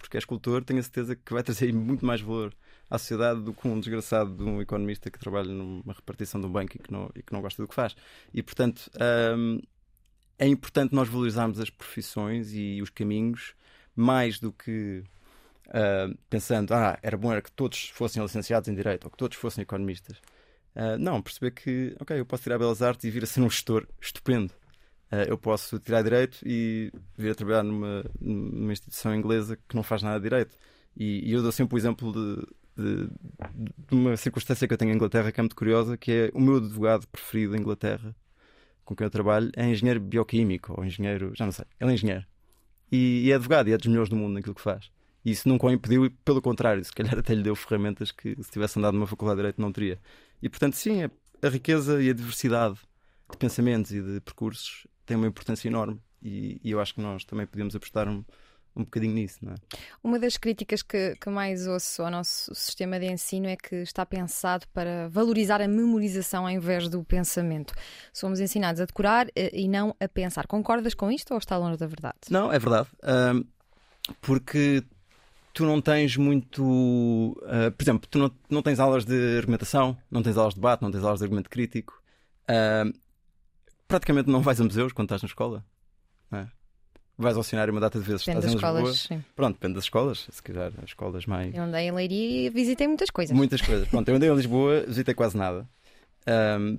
porque 0.00 0.16
é 0.16 0.18
escultor, 0.18 0.64
tenho 0.64 0.80
a 0.80 0.82
certeza 0.82 1.14
que 1.14 1.32
vai 1.32 1.42
trazer 1.42 1.72
muito 1.72 2.04
mais 2.04 2.20
valor 2.20 2.54
à 2.88 2.98
sociedade 2.98 3.40
do 3.42 3.52
que 3.52 3.68
um 3.68 3.78
desgraçado 3.78 4.34
de 4.34 4.42
um 4.42 4.60
economista 4.60 5.10
que 5.10 5.18
trabalha 5.18 5.52
numa 5.52 5.92
repartição 5.92 6.40
de 6.40 6.46
um 6.46 6.50
banco 6.50 6.76
e 6.76 6.78
que 6.78 6.90
não, 6.90 7.10
e 7.14 7.22
que 7.22 7.32
não 7.32 7.40
gosta 7.40 7.62
do 7.62 7.68
que 7.68 7.74
faz. 7.74 7.94
E, 8.32 8.42
portanto, 8.42 8.90
hum, 9.36 9.60
é 10.38 10.46
importante 10.46 10.94
nós 10.94 11.08
valorizarmos 11.08 11.60
as 11.60 11.70
profissões 11.70 12.52
e 12.52 12.80
os 12.82 12.90
caminhos 12.90 13.54
mais 13.94 14.40
do 14.40 14.52
que 14.52 15.04
uh, 15.68 16.16
pensando, 16.28 16.72
ah, 16.72 16.98
era 17.02 17.16
bom 17.16 17.30
era 17.30 17.42
que 17.42 17.52
todos 17.52 17.90
fossem 17.90 18.22
licenciados 18.22 18.68
em 18.68 18.74
Direito 18.74 19.04
ou 19.04 19.10
que 19.10 19.16
todos 19.18 19.36
fossem 19.36 19.62
economistas. 19.62 20.16
Uh, 20.74 20.96
não, 20.98 21.20
perceber 21.20 21.50
que, 21.50 21.94
ok, 22.00 22.18
eu 22.18 22.24
posso 22.24 22.42
tirar 22.42 22.58
Belas 22.58 22.80
Artes 22.80 23.04
e 23.04 23.10
vir 23.10 23.22
a 23.22 23.26
ser 23.26 23.40
um 23.42 23.50
gestor 23.50 23.86
estupendo. 24.00 24.52
Uh, 25.12 25.26
eu 25.28 25.36
posso 25.36 25.78
tirar 25.80 26.02
direito 26.02 26.38
e 26.44 26.92
vir 27.18 27.30
a 27.30 27.34
trabalhar 27.34 27.64
numa, 27.64 28.04
numa 28.20 28.72
instituição 28.72 29.14
inglesa 29.14 29.56
que 29.56 29.74
não 29.74 29.82
faz 29.82 30.02
nada 30.02 30.18
de 30.18 30.22
direito. 30.22 30.56
E, 30.96 31.28
e 31.28 31.32
eu 31.32 31.42
dou 31.42 31.50
sempre 31.50 31.74
o 31.74 31.78
exemplo 31.78 32.12
de, 32.12 32.46
de, 32.76 33.06
de, 33.06 33.94
uma 33.94 34.16
circunstância 34.16 34.66
que 34.66 34.74
eu 34.74 34.78
tenho 34.78 34.92
em 34.92 34.94
Inglaterra 34.94 35.32
que 35.32 35.40
é 35.40 35.42
muito 35.42 35.56
curiosa, 35.56 35.96
que 35.96 36.12
é 36.12 36.30
o 36.32 36.40
meu 36.40 36.56
advogado 36.56 37.06
preferido 37.08 37.56
em 37.56 37.60
Inglaterra, 37.60 38.14
com 38.84 38.94
quem 38.94 39.04
eu 39.04 39.10
trabalho, 39.10 39.50
é 39.56 39.68
engenheiro 39.68 40.00
bioquímico 40.00 40.74
ou 40.76 40.84
engenheiro, 40.84 41.32
já 41.34 41.44
não 41.44 41.52
sei, 41.52 41.64
ele 41.80 41.90
é 41.90 41.94
engenheiro. 41.94 42.26
E, 42.90 43.26
e 43.26 43.32
é 43.32 43.34
advogado 43.34 43.68
e 43.68 43.72
é 43.72 43.78
dos 43.78 43.86
melhores 43.86 44.08
do 44.08 44.16
mundo 44.16 44.34
naquilo 44.34 44.54
que 44.54 44.60
faz. 44.60 44.90
E 45.24 45.30
isso 45.30 45.48
nunca 45.48 45.66
o 45.66 45.70
impediu, 45.70 46.06
e 46.06 46.10
pelo 46.10 46.40
contrário, 46.40 46.84
se 46.84 46.92
calhar 46.92 47.18
até 47.18 47.34
lhe 47.34 47.42
deu 47.42 47.54
ferramentas 47.54 48.10
que 48.10 48.36
se 48.42 48.50
tivesse 48.50 48.78
andado 48.78 48.94
numa 48.94 49.06
faculdade 49.06 49.36
de 49.36 49.42
Direito 49.42 49.60
não 49.60 49.72
teria. 49.72 50.00
E 50.42 50.48
portanto, 50.48 50.74
sim, 50.74 51.04
a 51.04 51.48
riqueza 51.48 52.02
e 52.02 52.10
a 52.10 52.12
diversidade 52.12 52.78
de 53.30 53.36
pensamentos 53.36 53.92
e 53.92 54.02
de 54.02 54.20
percursos 54.20 54.86
tem 55.06 55.16
uma 55.16 55.26
importância 55.26 55.68
enorme 55.68 56.00
e, 56.22 56.60
e 56.62 56.70
eu 56.70 56.80
acho 56.80 56.94
que 56.94 57.00
nós 57.00 57.24
também 57.24 57.46
podemos 57.46 57.74
apostar 57.74 58.08
um, 58.08 58.24
um 58.76 58.84
bocadinho 58.84 59.14
nisso, 59.14 59.38
não 59.42 59.52
é? 59.52 59.56
Uma 60.02 60.18
das 60.18 60.36
críticas 60.36 60.82
que, 60.82 61.16
que, 61.16 61.30
mais 61.30 61.66
ouço 61.66 62.02
ao 62.02 62.10
nosso 62.10 62.54
sistema 62.54 62.98
de 62.98 63.06
ensino 63.06 63.46
é 63.46 63.56
que 63.56 63.76
está 63.76 64.04
pensado 64.06 64.66
para 64.72 65.08
valorizar 65.08 65.60
a 65.60 65.68
memorização 65.68 66.48
em 66.48 66.58
vez 66.58 66.88
do 66.88 67.02
pensamento. 67.04 67.74
Somos 68.12 68.40
ensinados 68.40 68.80
a 68.80 68.84
decorar 68.84 69.28
eh, 69.34 69.50
e 69.52 69.68
não 69.68 69.94
a 69.98 70.08
pensar. 70.08 70.46
Concordas 70.46 70.94
com 70.94 71.10
isto 71.10 71.32
ou 71.32 71.38
está 71.38 71.56
longe 71.56 71.78
da 71.78 71.86
verdade? 71.86 72.18
Não, 72.30 72.52
é 72.52 72.58
verdade. 72.58 72.88
Um, 73.02 73.44
porque 74.20 74.84
tu 75.52 75.64
não 75.64 75.80
tens 75.80 76.16
muito. 76.16 76.62
Uh, 76.62 77.70
por 77.76 77.82
exemplo, 77.82 78.08
tu 78.08 78.18
não, 78.18 78.30
não 78.48 78.62
tens 78.62 78.78
aulas 78.78 79.04
de 79.04 79.38
argumentação, 79.38 79.96
não 80.10 80.22
tens 80.22 80.36
aulas 80.36 80.54
de 80.54 80.60
debate, 80.60 80.82
não 80.82 80.90
tens 80.90 81.02
aulas 81.02 81.18
de 81.18 81.24
argumento 81.24 81.50
crítico. 81.50 82.00
Uh, 82.48 82.92
praticamente 83.90 84.30
não 84.30 84.40
vais 84.40 84.60
a 84.60 84.64
museus 84.64 84.92
quando 84.92 85.06
estás 85.06 85.22
na 85.22 85.26
escola. 85.26 85.64
É? 86.32 86.46
Vais 87.18 87.36
ao 87.36 87.42
cenário 87.42 87.72
uma 87.72 87.80
data 87.80 87.98
de 87.98 88.04
vezes. 88.06 88.24
Depende 88.24 88.46
estás 88.46 88.54
das 88.54 88.62
escolas, 88.62 88.98
sim. 89.00 89.24
Pronto, 89.36 89.54
depende 89.56 89.74
das 89.74 89.84
escolas. 89.84 90.26
Se 90.30 90.42
calhar 90.42 90.72
as 90.78 90.84
escolas 90.84 91.26
mais. 91.26 91.54
Eu 91.54 91.64
andei 91.64 91.88
em 91.88 91.92
Leiria 91.92 92.46
e 92.46 92.50
visitei 92.50 92.86
muitas 92.86 93.10
coisas. 93.10 93.36
Muitas 93.36 93.60
coisas. 93.60 93.86
Pronto, 93.88 94.08
eu 94.08 94.14
andei 94.14 94.30
em 94.30 94.34
Lisboa, 94.34 94.84
visitei 94.86 95.12
quase 95.12 95.36
nada. 95.36 95.68
Um, 96.58 96.78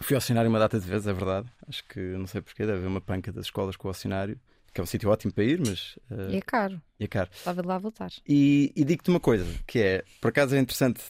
fui 0.00 0.14
ao 0.14 0.20
cenário 0.20 0.48
uma 0.48 0.58
data 0.58 0.78
de 0.78 0.86
vezes, 0.86 1.08
é 1.08 1.12
verdade. 1.12 1.48
Acho 1.66 1.82
que 1.88 1.98
não 1.98 2.26
sei 2.28 2.40
porquê, 2.40 2.64
deve 2.64 2.78
haver 2.78 2.86
uma 2.86 3.00
panca 3.00 3.32
das 3.32 3.46
escolas 3.46 3.74
com 3.74 3.88
o 3.88 3.94
cenário, 3.94 4.38
que 4.72 4.80
é 4.80 4.84
um 4.84 4.86
sítio 4.86 5.10
ótimo 5.10 5.32
para 5.32 5.42
ir, 5.42 5.58
mas. 5.58 5.96
Uh, 6.10 6.30
E 6.30 6.36
é 6.36 6.40
caro. 6.42 6.80
e 7.00 7.04
é 7.04 7.08
caro. 7.08 7.30
Estava 7.32 7.60
de 7.60 7.66
lá 7.66 7.74
a 7.74 7.78
voltar. 7.78 8.10
E, 8.28 8.72
e 8.76 8.84
digo-te 8.84 9.10
uma 9.10 9.20
coisa, 9.20 9.46
que 9.66 9.80
é, 9.80 10.04
por 10.20 10.28
acaso 10.28 10.54
é 10.54 10.60
interessante 10.60 11.00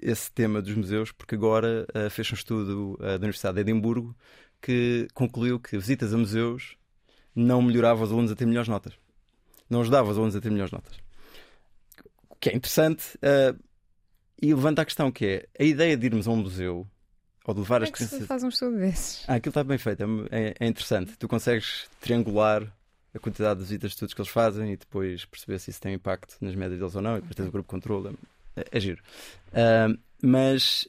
esse 0.00 0.30
tema 0.30 0.62
dos 0.62 0.74
museus, 0.76 1.10
porque 1.10 1.34
agora 1.34 1.86
uh, 1.94 2.08
fez 2.08 2.30
um 2.30 2.34
estudo 2.34 2.94
uh, 2.94 2.98
da 2.98 3.16
Universidade 3.16 3.56
de 3.56 3.60
Edimburgo 3.62 4.14
que 4.60 5.08
concluiu 5.14 5.58
que 5.58 5.76
visitas 5.76 6.12
a 6.12 6.18
museus 6.18 6.76
não 7.34 7.62
melhorava 7.62 8.02
os 8.04 8.10
alunos 8.12 8.30
a 8.30 8.36
ter 8.36 8.46
melhores 8.46 8.68
notas. 8.68 8.94
Não 9.68 9.80
ajudava 9.80 10.10
os 10.10 10.16
alunos 10.16 10.34
a 10.36 10.40
ter 10.40 10.50
melhores 10.50 10.72
notas. 10.72 10.96
O 12.28 12.34
que 12.36 12.50
é 12.50 12.54
interessante 12.54 13.16
uh, 13.16 13.58
e 14.40 14.52
levanta 14.54 14.82
a 14.82 14.84
questão 14.84 15.10
que 15.12 15.26
é 15.26 15.48
a 15.58 15.64
ideia 15.64 15.96
de 15.96 16.06
irmos 16.06 16.26
a 16.26 16.30
um 16.30 16.36
museu 16.36 16.86
ou 17.44 17.54
de 17.54 17.60
levar 17.60 17.80
Como 17.80 17.84
as 17.84 17.88
é 17.90 17.92
que 17.92 17.98
se 17.98 18.08
crianças. 18.08 18.28
faz 18.28 18.42
um 18.42 18.48
estudo 18.48 18.76
desses? 18.78 19.24
Ah, 19.28 19.34
aquilo 19.34 19.50
está 19.50 19.64
bem 19.64 19.78
feito, 19.78 20.02
é, 20.30 20.54
é 20.58 20.66
interessante. 20.66 21.16
Tu 21.16 21.28
consegues 21.28 21.88
triangular 22.00 22.62
a 23.14 23.18
quantidade 23.18 23.58
de 23.58 23.64
visitas 23.66 23.90
de 23.90 23.94
estudos 23.94 24.14
que 24.14 24.20
eles 24.20 24.30
fazem 24.30 24.72
e 24.72 24.76
depois 24.76 25.24
perceber 25.24 25.58
se 25.58 25.70
isso 25.70 25.80
tem 25.80 25.94
impacto 25.94 26.36
nas 26.40 26.54
médias 26.54 26.78
deles 26.78 26.94
ou 26.94 27.02
não, 27.02 27.12
e 27.16 27.20
depois 27.20 27.34
tens 27.34 27.48
o 27.48 27.52
grupo 27.52 27.66
de 27.66 27.70
controle. 27.70 28.16
É, 28.56 28.64
é 28.72 28.80
giro. 28.80 29.02
Ah, 29.52 29.88
mas 30.22 30.86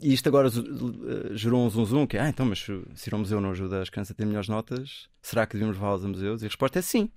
e 0.00 0.12
isto 0.12 0.28
agora 0.28 0.48
uh, 0.48 1.36
gerou 1.36 1.64
um 1.64 1.70
zum 1.70 1.84
zum 1.84 2.06
que 2.06 2.16
é, 2.16 2.20
ah, 2.20 2.28
então, 2.28 2.46
mas 2.46 2.58
se 2.60 2.72
se 2.94 3.08
ir 3.08 3.14
ao 3.14 3.20
museu 3.20 3.40
não 3.40 3.50
ajuda 3.50 3.80
as 3.80 3.90
crianças 3.90 4.12
a 4.12 4.14
ter 4.14 4.26
melhores 4.26 4.48
notas, 4.48 5.08
será 5.22 5.46
que 5.46 5.52
devíamos 5.54 5.76
levá-las 5.76 6.04
a 6.04 6.08
museus? 6.08 6.42
E 6.42 6.46
a 6.46 6.48
resposta 6.48 6.78
é 6.78 6.82
sim. 6.82 7.10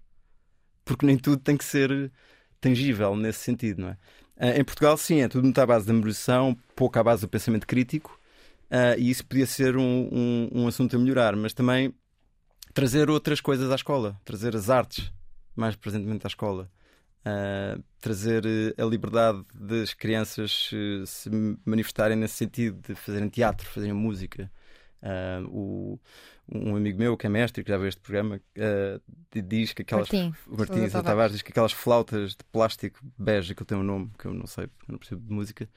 Porque 0.84 1.06
nem 1.06 1.17
tudo 1.17 1.38
tem 1.38 1.58
que 1.58 1.65
ser 1.65 2.12
tangível 2.62 3.15
nesse 3.15 3.39
sentido, 3.39 3.82
não 3.82 3.89
é? 3.89 3.97
Ah, 4.38 4.60
em 4.60 4.63
Portugal, 4.63 4.97
sim, 4.97 5.21
é 5.21 5.28
tudo 5.28 5.43
muito 5.43 5.60
à 5.60 5.65
base 5.65 5.88
da 5.88 5.93
memorização, 5.93 6.58
pouco 6.75 6.99
à 6.99 7.04
base 7.04 7.21
do 7.21 7.28
pensamento 7.28 7.65
crítico, 7.65 8.19
ah, 8.69 8.97
e 8.97 9.10
isso 9.10 9.25
podia 9.25 9.45
ser 9.45 9.78
um, 9.78 10.10
um, 10.12 10.49
um 10.51 10.67
assunto 10.67 10.95
a 10.95 10.99
melhorar, 10.99 11.36
mas 11.36 11.54
também 11.54 11.93
trazer 12.73 13.10
outras 13.10 13.39
coisas 13.39 13.71
à 13.71 13.75
escola, 13.75 14.19
trazer 14.25 14.56
as 14.56 14.69
artes 14.69 15.12
mais 15.56 15.75
presentemente 15.75 16.25
à 16.25 16.28
escola, 16.28 16.69
ah, 17.25 17.77
trazer 17.99 18.45
eh, 18.45 18.81
a 18.81 18.85
liberdade 18.85 19.43
das 19.53 19.93
crianças 19.93 20.69
eh, 20.73 21.03
se 21.05 21.29
manifestarem 21.65 22.15
nesse 22.17 22.35
sentido, 22.35 22.79
de 22.88 22.95
fazerem 22.95 23.29
teatro, 23.29 23.67
fazerem 23.67 23.93
música. 23.93 24.51
Ah, 25.01 25.43
o- 25.47 25.99
um 26.47 26.75
amigo 26.75 26.99
meu 26.99 27.17
que 27.17 27.25
é 27.25 27.29
mestre, 27.29 27.63
que 27.63 27.71
já 27.71 27.77
veio 27.77 27.89
este 27.89 27.99
programa, 28.01 28.39
ah, 28.57 29.01
diz 29.31 29.73
que 29.73 29.81
aquelas. 29.81 30.07
Martim, 30.11 30.33
o 30.47 30.55
Sousa 30.57 30.91
Sousa 30.91 31.03
Tavares 31.03 31.34
diz 31.34 31.41
que 31.41 31.51
aquelas 31.51 31.71
flautas 31.71 32.32
de 32.32 32.43
plástico 32.51 32.99
bege, 33.17 33.55
que 33.55 33.61
eu 33.63 33.65
tenho 33.65 33.82
um 33.82 33.84
nome 33.84 34.11
que 34.17 34.26
eu 34.26 34.34
não 34.34 34.45
sei, 34.47 34.65
eu 34.65 34.69
não 34.89 34.97
percebo 34.99 35.21
de 35.28 35.34
música, 35.34 35.67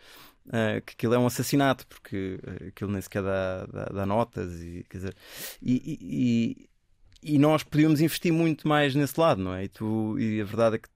ah, 0.51 0.81
que 0.85 0.93
aquilo 0.93 1.15
é 1.15 1.19
um 1.19 1.27
assassinato, 1.27 1.87
porque 1.87 2.39
aquilo 2.69 2.91
nem 2.91 3.01
sequer 3.01 3.23
dá, 3.23 3.67
dá, 3.67 3.85
dá 3.87 4.07
notas, 4.07 4.61
e, 4.63 4.85
quer 4.89 4.99
dizer, 4.99 5.17
e, 5.63 5.75
e- 5.75 6.69
e- 7.23 7.35
e 7.35 7.39
nós 7.39 7.63
podíamos 7.65 8.01
investir 8.01 8.33
muito 8.33 8.69
mais 8.69 8.95
nesse 8.95 9.19
lado, 9.19 9.43
não 9.43 9.53
é? 9.55 9.65
E, 9.65 9.69
tu, 9.69 10.19
e 10.19 10.41
a 10.41 10.45
verdade 10.45 10.77
é 10.77 10.79
que 10.79 10.89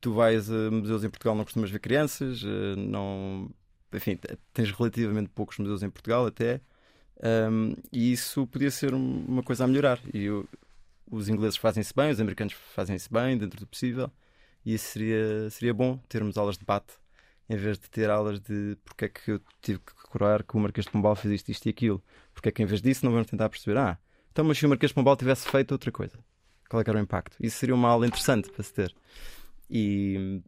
tu 0.00 0.12
vais 0.12 0.50
a 0.50 0.70
museus 0.70 1.04
em 1.04 1.10
Portugal, 1.10 1.34
não 1.34 1.44
costumas 1.44 1.70
ver 1.70 1.78
crianças, 1.80 2.42
ah, 2.44 2.76
não. 2.76 3.50
Enfim, 3.92 4.18
tens 4.52 4.70
relativamente 4.70 5.30
poucos 5.34 5.56
museus 5.58 5.82
em 5.82 5.88
Portugal 5.90 6.26
até, 6.26 6.60
ahm, 7.22 7.72
e 7.92 8.12
isso 8.12 8.46
podia 8.46 8.70
ser 8.70 8.92
um- 8.94 9.24
uma 9.26 9.42
coisa 9.42 9.64
a 9.64 9.66
melhorar. 9.66 9.98
E 10.12 10.24
eu- 10.24 10.46
os 11.10 11.28
ingleses 11.28 11.56
fazem-se 11.56 11.94
bem, 11.94 12.10
os 12.10 12.20
americanos 12.20 12.54
fazem-se 12.74 13.10
bem, 13.12 13.38
dentro 13.38 13.58
do 13.60 13.66
possível, 13.66 14.10
e 14.64 14.74
isso 14.74 14.86
seria, 14.92 15.48
seria 15.50 15.72
bom 15.74 15.96
termos 16.08 16.36
aulas 16.36 16.56
de 16.56 16.60
debate 16.60 16.94
em 17.48 17.56
vez 17.56 17.78
de 17.78 17.88
ter 17.88 18.10
aulas 18.10 18.38
de 18.40 18.76
porque 18.84 19.06
é 19.06 19.08
que 19.08 19.30
eu 19.30 19.40
tive 19.62 19.78
que 19.78 19.94
decorar 20.02 20.42
que 20.42 20.54
o 20.54 20.60
Marquês 20.60 20.84
de 20.84 20.92
Pombal 20.92 21.16
fez 21.16 21.32
isto, 21.32 21.48
isto 21.50 21.64
e 21.66 21.70
aquilo. 21.70 22.02
Porque 22.34 22.50
é 22.50 22.52
que 22.52 22.62
em 22.62 22.66
vez 22.66 22.82
disso 22.82 23.04
não 23.06 23.12
vamos 23.12 23.26
tentar 23.26 23.48
perceber, 23.48 23.78
ah, 23.78 23.98
então 24.30 24.44
mas 24.44 24.58
se 24.58 24.66
o 24.66 24.68
Marquês 24.68 24.90
de 24.90 24.94
Pombal 24.94 25.16
tivesse 25.16 25.48
feito 25.48 25.72
outra 25.72 25.90
coisa, 25.90 26.18
qual 26.68 26.80
é 26.82 26.84
que 26.84 26.90
era 26.90 26.98
o 26.98 27.02
impacto. 27.02 27.36
Isso 27.40 27.56
seria 27.56 27.74
uma 27.74 27.88
aula 27.88 28.06
interessante 28.06 28.50
para 28.50 28.62
se 28.62 28.74
ter. 28.74 28.94
E, 29.70 30.42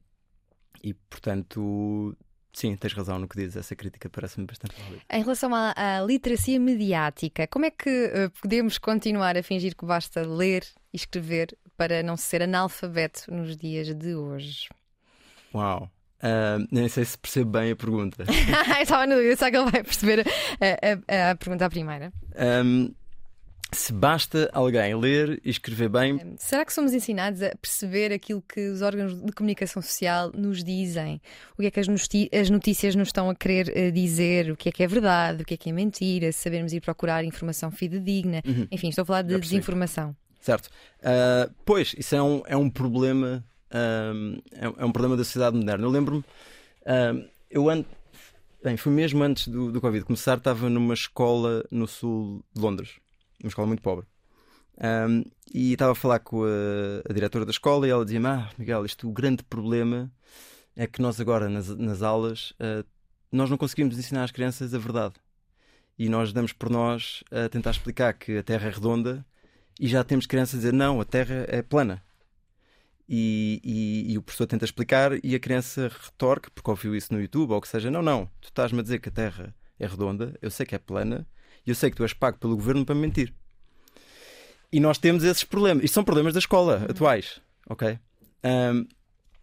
e 0.83 0.95
portanto, 0.95 2.17
sim, 2.53 2.77
tens 2.77 2.93
razão 2.93 3.19
no 3.19 3.29
que 3.29 3.37
dizes. 3.37 3.57
Essa 3.57 3.77
crítica 3.77 4.09
parece-me 4.09 4.47
bastante 4.47 4.75
válida. 4.81 5.03
Em 5.11 5.23
relação 5.23 5.55
à, 5.55 5.73
à 5.77 6.03
literacia 6.03 6.59
mediática, 6.59 7.47
como 7.47 7.65
é 7.65 7.71
que 7.71 7.89
uh, 8.07 8.31
podemos 8.41 8.79
continuar 8.79 9.37
a 9.37 9.43
fingir 9.43 9.77
que 9.77 9.85
basta 9.85 10.23
ler 10.23 10.65
e 10.93 10.97
escrever 10.97 11.57
para 11.77 12.03
não 12.03 12.17
ser 12.17 12.43
analfabeto 12.43 13.33
nos 13.33 13.57
dias 13.57 13.95
de 13.95 14.15
hoje? 14.15 14.69
Uau! 15.55 15.91
Uh, 16.23 16.69
nem 16.71 16.87
sei 16.87 17.05
se 17.07 17.17
percebo 17.17 17.53
bem 17.53 17.71
a 17.71 17.77
pergunta. 17.77 18.25
Estava 18.81 19.07
na 19.07 19.15
dúvida, 19.15 19.37
será 19.37 19.51
que 19.51 19.57
ele 19.57 19.71
vai 19.71 19.83
perceber 19.83 20.27
a, 20.61 21.29
a, 21.29 21.31
a 21.31 21.35
pergunta 21.35 21.65
à 21.65 21.71
primeira? 21.71 22.13
Um, 22.37 22.95
se 23.77 23.93
basta 23.93 24.51
alguém 24.53 24.95
ler 24.95 25.41
e 25.45 25.51
escrever 25.51 25.89
bem. 25.89 26.35
Será 26.37 26.65
que 26.65 26.73
somos 26.73 26.93
ensinados 26.93 27.43
a 27.43 27.55
perceber 27.57 28.13
aquilo 28.13 28.43
que 28.43 28.69
os 28.69 28.83
órgãos 28.83 29.15
de 29.21 29.33
comunicação 29.33 29.83
social 29.83 30.33
nos 30.35 30.63
dizem? 30.63 31.21
O 31.57 31.63
que 31.63 31.67
é 31.67 31.71
que 31.71 31.81
as 31.81 32.51
notícias 32.51 32.95
nos 32.95 33.09
estão 33.09 33.31
a 33.31 33.35
querer 33.35 33.69
uh, 33.69 33.93
dizer? 33.93 34.51
O 34.51 34.57
que 34.57 34.69
é 34.69 34.73
que 34.73 34.83
é 34.83 34.87
verdade? 34.87 35.43
O 35.43 35.47
que 35.47 35.55
é 35.55 35.57
que 35.57 35.71
é 35.71 35.73
mentira? 35.73 36.33
Sabermos 36.33 36.73
ir 36.73 36.81
procurar 36.81 37.25
informação 37.25 37.71
fidedigna? 37.71 38.43
Uhum. 38.47 38.67
Enfim, 38.71 38.89
estou 38.89 39.03
a 39.03 39.07
falar 39.07 39.23
de 39.23 39.39
desinformação. 39.39 40.17
Certo. 40.41 40.67
Uh, 41.01 41.53
pois, 41.65 41.95
isso 41.99 42.15
é 42.15 42.23
um, 42.23 42.43
é 42.47 42.57
um 42.57 42.71
problema 42.71 43.45
um, 43.73 44.39
é, 44.53 44.85
um 44.85 44.93
problema 44.93 45.17
da 45.17 45.25
sociedade 45.25 45.57
moderna. 45.57 45.85
Eu 45.85 45.91
lembro-me, 45.91 46.25
um, 46.87 47.29
eu 47.51 47.69
ando, 47.69 47.87
bem, 48.63 48.77
foi 48.77 48.93
mesmo 48.93 49.23
antes 49.23 49.49
do, 49.49 49.71
do 49.71 49.81
Covid 49.81 50.05
começar, 50.05 50.39
estava 50.39 50.69
numa 50.69 50.95
escola 50.95 51.65
no 51.71 51.87
sul 51.87 52.45
de 52.55 52.61
Londres, 52.61 53.01
uma 53.43 53.49
escola 53.49 53.67
muito 53.67 53.83
pobre. 53.83 54.07
Um, 54.79 55.25
e 55.53 55.73
estava 55.73 55.93
a 55.93 55.95
falar 55.95 56.21
com 56.21 56.45
a, 56.45 57.09
a, 57.09 57.13
diretora 57.13 57.45
da 57.45 57.51
escola 57.51 57.87
e 57.87 57.91
ela 57.91 58.05
dizia-me: 58.05 58.27
Ah, 58.27 58.51
Miguel, 58.57 58.85
isto 58.87 59.09
o 59.09 59.13
grande 59.13 59.43
problema 59.45 60.11
é 60.75 60.87
que 60.87 61.03
nós 61.03 61.21
agora 61.21 61.49
nas, 61.49 61.69
nas 61.69 62.03
aulas 62.03 62.53
uh, 62.53 62.87
nós 63.31 63.51
não 63.51 63.59
conseguimos 63.59 63.99
ensinar 63.99 64.25
às 64.25 64.31
crianças 64.31 64.73
a 64.75 64.79
verdade. 64.79 65.15
E 65.99 66.09
nós 66.09 66.33
damos 66.33 66.53
por 66.53 66.71
nós 66.71 67.23
a 67.31 67.49
tentar 67.49 67.73
explicar 67.73 68.15
que 68.15 68.39
a 68.39 68.43
Terra 68.43 68.69
é 68.69 68.71
redonda 68.73 69.25
e 69.79 69.87
já 69.87 70.03
temos 70.03 70.27
crianças 70.27 70.55
a 70.55 70.59
dizer: 70.59 70.73
Não, 70.73 71.01
a 71.01 71.05
Terra 71.05 71.45
é 71.49 71.63
plana 71.63 72.03
e, 73.13 73.61
e, 73.65 74.13
e, 74.13 74.19
o 74.19 74.23
professor 74.23 74.47
tenta 74.47 74.65
explicar 74.65 75.13
e 75.25 75.35
a 75.35 75.41
criança 75.41 75.89
retorque, 75.89 76.49
porque 76.53 76.71
ouviu 76.71 76.95
isso 76.95 77.13
no 77.13 77.21
YouTube 77.21 77.51
ou 77.51 77.59
o 77.59 77.61
que 77.61 77.67
seja: 77.67 77.91
Não, 77.91 78.01
não, 78.01 78.27
tu 78.41 78.49
estás-me 78.49 78.79
a 78.79 78.83
dizer 78.83 79.01
que 79.01 79.09
a 79.09 79.13
Terra 79.13 79.55
é 79.81 79.87
redonda, 79.87 80.39
eu 80.41 80.51
sei 80.51 80.65
que 80.65 80.77
é 80.77 80.79
plana 80.79 81.27
e 81.67 81.71
eu 81.71 81.75
sei 81.75 81.91
que 81.91 81.97
tu 81.97 82.03
és 82.03 82.13
pago 82.13 82.39
pelo 82.39 82.57
governo 82.57 82.85
para 82.85 82.95
me 82.95 83.03
mentir. 83.03 83.33
E 84.73 84.79
nós 84.79 84.99
temos 84.99 85.25
esses 85.25 85.45
problemas. 85.45 85.85
Isto 85.85 85.95
são 85.95 86.05
problemas 86.05 86.33
da 86.33 86.39
escola 86.39 86.79
uhum. 86.79 86.85
atuais, 86.85 87.41
ok? 87.69 87.99
Um, 88.45 88.87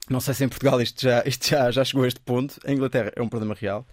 não 0.09 0.21
sei 0.21 0.33
se 0.33 0.45
em 0.45 0.49
Portugal 0.49 0.81
isto 0.81 1.01
já, 1.01 1.21
isto 1.25 1.47
já, 1.49 1.69
já 1.69 1.83
chegou 1.83 2.03
a 2.03 2.07
este 2.07 2.19
ponto. 2.21 2.59
Em 2.65 2.73
Inglaterra 2.73 3.11
é 3.15 3.21
um 3.21 3.27
problema 3.27 3.53
real. 3.53 3.85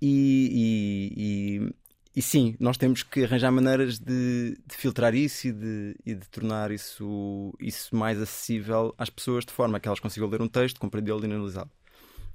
E, 0.00 1.60
e, 1.62 1.74
e 2.16 2.22
sim, 2.22 2.56
nós 2.58 2.78
temos 2.78 3.02
que 3.02 3.24
arranjar 3.24 3.52
maneiras 3.52 3.98
de, 3.98 4.58
de 4.66 4.74
filtrar 4.74 5.14
isso 5.14 5.48
e 5.48 5.52
de, 5.52 5.96
e 6.06 6.14
de, 6.14 6.28
tornar 6.28 6.70
isso, 6.70 7.54
isso 7.60 7.94
mais 7.94 8.20
acessível 8.20 8.94
às 8.96 9.10
pessoas 9.10 9.44
de 9.44 9.52
forma 9.52 9.78
que 9.78 9.86
elas 9.86 10.00
consigam 10.00 10.28
ler 10.28 10.40
um 10.40 10.48
texto, 10.48 10.80
compreendê-lo 10.80 11.22
e 11.22 11.26
analisá-lo. 11.26 11.70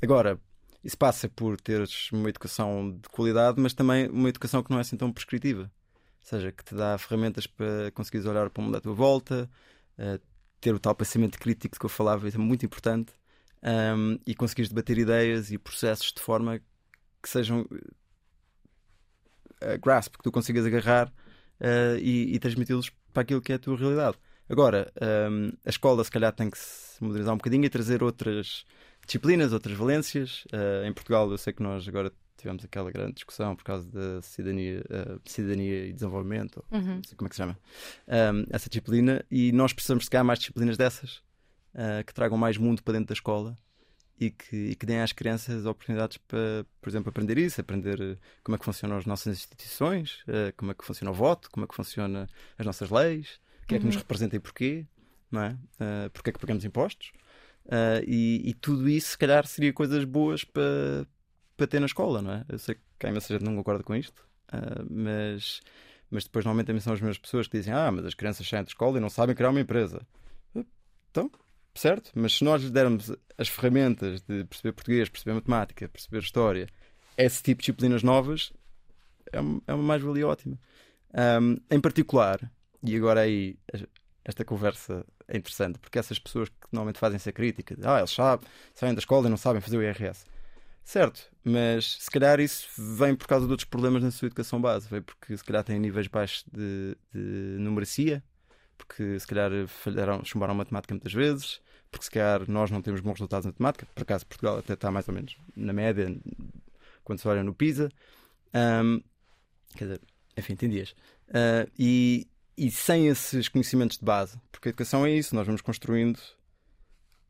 Agora, 0.02 0.40
isso 0.86 0.98
passa 0.98 1.28
por 1.28 1.60
teres 1.60 2.12
uma 2.12 2.30
educação 2.30 2.92
de 2.92 3.10
qualidade, 3.10 3.60
mas 3.60 3.74
também 3.74 4.08
uma 4.08 4.30
educação 4.30 4.62
que 4.62 4.70
não 4.70 4.78
é 4.78 4.82
assim 4.82 4.96
tão 4.96 5.12
prescritiva. 5.12 5.64
Ou 5.64 6.30
seja, 6.30 6.52
que 6.52 6.64
te 6.64 6.76
dá 6.76 6.96
ferramentas 7.00 7.48
para 7.48 7.90
conseguires 7.92 8.28
olhar 8.28 8.52
para 8.52 8.62
o 8.62 8.64
mundo 8.64 8.78
à 8.78 8.82
tua 8.82 8.94
volta, 8.94 9.50
uh, 9.98 10.22
ter 10.62 10.76
o 10.76 10.80
tal 10.80 10.94
pensamento 10.94 11.40
crítico 11.40 11.80
que 11.80 11.86
eu 11.86 11.90
falava, 11.90 12.28
isso 12.28 12.38
é 12.38 12.40
muito 12.40 12.64
importante, 12.64 13.14
um, 13.64 14.20
e 14.28 14.36
conseguires 14.36 14.70
debater 14.70 15.00
ideias 15.00 15.52
e 15.52 15.58
processos 15.58 16.14
de 16.14 16.22
forma 16.22 16.62
que 17.22 17.30
sejam 17.30 17.62
uh, 17.62 17.68
grasp, 19.82 20.18
que 20.18 20.24
tu 20.24 20.32
consigas 20.32 20.68
agarrar 20.68 21.08
uh, 21.08 21.98
e, 22.00 22.36
e 22.36 22.40
transmiti-los 22.40 22.92
para 23.12 23.24
aquilo 23.24 23.42
que 23.42 23.54
é 23.54 23.56
a 23.56 23.60
tua 23.60 23.76
realidade. 23.76 24.18
Agora, 24.48 24.94
um, 25.32 25.52
a 25.66 25.70
escola 25.70 26.04
se 26.04 26.12
calhar 26.12 26.32
tem 26.32 26.52
que 26.52 26.60
se 26.60 27.04
modernizar 27.04 27.34
um 27.34 27.38
bocadinho 27.38 27.66
e 27.66 27.70
trazer 27.70 28.04
outras 28.04 28.66
disciplinas, 29.06 29.54
outras 29.54 29.76
valências. 29.78 30.46
Uh, 30.46 30.86
em 30.86 30.94
Portugal, 30.94 31.30
eu 31.32 31.38
sei 31.38 31.54
que 31.54 31.64
nós 31.64 31.88
agora 31.88 32.12
tivemos 32.38 32.64
aquela 32.64 32.92
grande 32.92 33.14
discussão 33.14 33.56
por 33.56 33.64
causa 33.64 33.90
da 33.90 34.22
cidadania, 34.22 34.84
uh, 34.90 35.22
cidadania 35.26 35.88
e 35.88 35.94
desenvolvimento, 35.94 36.64
uhum. 36.72 36.96
não 36.96 37.04
sei 37.04 37.16
como 37.16 37.28
é 37.28 37.30
que 37.30 37.36
se 37.36 37.42
chama, 37.42 37.58
um, 38.08 38.46
essa 38.50 38.70
disciplina, 38.70 39.26
e 39.32 39.52
nós 39.52 39.74
precisamos 39.74 40.04
de 40.04 40.10
cá 40.10 40.24
mais 40.24 40.40
disciplinas 40.40 40.78
dessas 40.78 41.18
uh, 41.74 42.04
que 42.06 42.14
tragam 42.14 42.38
mais 42.38 42.58
mundo 42.58 42.84
para 42.84 42.94
dentro 42.94 43.08
da 43.08 43.14
escola 43.14 43.58
e 44.20 44.30
que, 44.32 44.56
e 44.56 44.76
que 44.76 44.86
deem 44.86 45.02
às 45.02 45.12
crianças 45.12 45.66
oportunidades 45.66 46.18
para, 46.18 46.66
por 46.82 46.90
exemplo, 46.90 47.10
aprender 47.10 47.38
isso, 47.38 47.60
aprender 47.60 48.18
como 48.44 48.56
é 48.56 48.60
que 48.60 48.64
funcionam 48.64 48.98
as 48.98 49.06
nossas 49.06 49.36
instituições, 49.36 50.24
como 50.56 50.72
é 50.72 50.74
que 50.74 50.86
funciona 50.86 51.12
o 51.12 51.14
voto, 51.14 51.52
como 51.52 51.66
é 51.66 51.68
que 51.68 51.76
funcionam 51.76 52.26
as 52.58 52.66
nossas 52.66 52.90
leis, 52.90 53.42
o 53.64 53.68
que 53.68 53.76
é 53.76 53.80
que 53.80 53.86
nos 53.86 53.96
uhum. 53.96 54.02
representa 54.02 54.38
e 54.38 54.40
porquê, 54.40 54.86
não 55.30 55.42
é? 55.42 55.58
Porque 56.14 56.30
é 56.30 56.34
que 56.34 56.40
pagamos 56.40 56.64
impostos. 56.64 57.12
Uh, 57.66 58.04
e, 58.06 58.50
e, 58.50 58.54
tudo 58.54 58.88
isso, 58.88 59.12
se 59.12 59.18
calhar, 59.18 59.46
seria 59.48 59.74
coisas 59.74 60.04
boas 60.04 60.44
para, 60.44 61.08
para 61.58 61.68
ter 61.68 61.80
na 61.80 61.88
escola, 61.88 62.22
não 62.22 62.32
é? 62.32 62.46
Eu 62.48 62.60
sei 62.60 62.76
que 63.00 63.06
a 63.08 63.10
imensa 63.10 63.34
gente 63.34 63.44
não 63.44 63.56
concorda 63.56 63.84
com 63.84 63.96
isto, 63.96 64.24
mas, 64.90 65.62
mas 66.10 66.24
depois 66.26 66.46
normalmente 66.46 66.68
também 66.68 66.80
são 66.80 66.94
as 66.94 67.02
mesmas 67.02 67.18
pessoas 67.18 67.48
que 67.48 67.58
dizem 67.58 67.74
ah, 67.74 67.92
mas 67.92 68.06
as 68.06 68.14
crianças 68.14 68.48
saem 68.48 68.64
da 68.64 68.68
escola 68.68 68.98
e 68.98 69.02
não 69.02 69.10
sabem 69.10 69.36
criar 69.36 69.50
uma 69.50 69.60
empresa. 69.60 70.06
Então, 71.10 71.32
certo? 71.74 72.12
Mas 72.14 72.34
se 72.34 72.44
nós 72.44 72.62
lhes 72.62 72.72
dermos 72.72 73.12
as 73.38 73.48
ferramentas 73.48 74.22
de 74.22 74.46
perceber 74.46 74.74
português, 74.74 75.10
perceber 75.10 75.34
matemática, 75.34 75.90
perceber 75.90 76.20
história, 76.20 76.68
esse 77.18 77.42
tipo 77.42 77.62
de 77.62 77.66
disciplinas 77.66 78.04
novas, 78.04 78.54
é 79.32 79.40
uma, 79.40 79.62
é 79.68 79.74
uma 79.74 79.84
mais-valia 79.84 80.28
ótima. 80.28 80.60
Um, 81.42 81.58
em 81.70 81.80
particular, 81.80 82.52
e 82.84 82.96
agora 82.96 83.22
aí 83.22 83.58
esta 84.24 84.44
conversa 84.44 85.06
é 85.28 85.38
interessante, 85.38 85.80
porque 85.80 85.98
essas 85.98 86.20
pessoas 86.20 86.50
que 86.50 86.56
normalmente 86.72 87.00
fazem 87.00 87.16
essa 87.16 87.32
crítica, 87.32 87.76
de, 87.76 87.86
ah, 87.88 87.98
eles 87.98 88.12
sabem, 88.12 88.48
saem 88.74 88.94
da 88.94 89.00
escola 89.00 89.28
e 89.28 89.30
não 89.30 89.38
sabem 89.38 89.62
fazer 89.62 89.78
o 89.78 89.84
IRS. 89.84 90.26
Certo, 90.84 91.32
mas 91.44 91.98
se 92.00 92.12
calhar 92.12 92.40
isso 92.40 92.68
vem 92.78 93.16
por 93.16 93.28
causa 93.28 93.48
de 93.48 93.52
outros 93.52 93.68
problemas 93.68 94.04
na 94.04 94.12
sua 94.12 94.28
educação 94.28 94.62
base, 94.62 94.88
vem 94.88 95.02
porque 95.02 95.36
se 95.36 95.44
calhar 95.44 95.64
têm 95.64 95.80
níveis 95.80 96.08
baixos 96.08 96.46
de, 96.52 96.96
de 97.12 97.58
numeracia, 97.60 98.24
porque 98.78 99.20
se 99.20 99.26
calhar 99.26 99.50
falharam, 99.68 100.24
chumbaram 100.24 100.54
matemática 100.54 100.94
muitas 100.94 101.12
vezes, 101.12 101.60
porque 101.90 102.06
se 102.06 102.12
calhar 102.12 102.50
nós 102.50 102.70
não 102.70 102.82
temos 102.84 103.02
bons 103.02 103.14
resultados 103.14 103.46
na 103.46 103.52
matemática, 103.52 103.88
por 103.96 104.04
acaso 104.04 104.28
Portugal 104.28 104.60
até 104.60 104.74
está 104.74 104.92
mais 104.92 105.08
ou 105.08 105.14
menos 105.14 105.36
na 105.56 105.74
média 105.74 106.16
quando 107.04 107.20
se 107.20 107.28
olha 107.28 107.44
no 107.44 107.54
PISA. 107.54 107.90
Um, 108.54 109.02
quer 109.76 109.86
dizer, 109.86 110.02
enfim, 110.38 110.56
tem 110.56 110.70
dias. 110.70 110.92
Uh, 111.30 111.72
e, 111.80 112.28
e 112.58 112.72
sem 112.72 113.08
esses 113.08 113.48
conhecimentos 113.48 113.98
de 113.98 114.06
base, 114.06 114.40
porque 114.52 114.70
a 114.70 114.72
educação 114.72 115.06
é 115.06 115.12
isso, 115.12 115.36
nós 115.36 115.46
vamos 115.46 115.62
construindo 115.62 116.20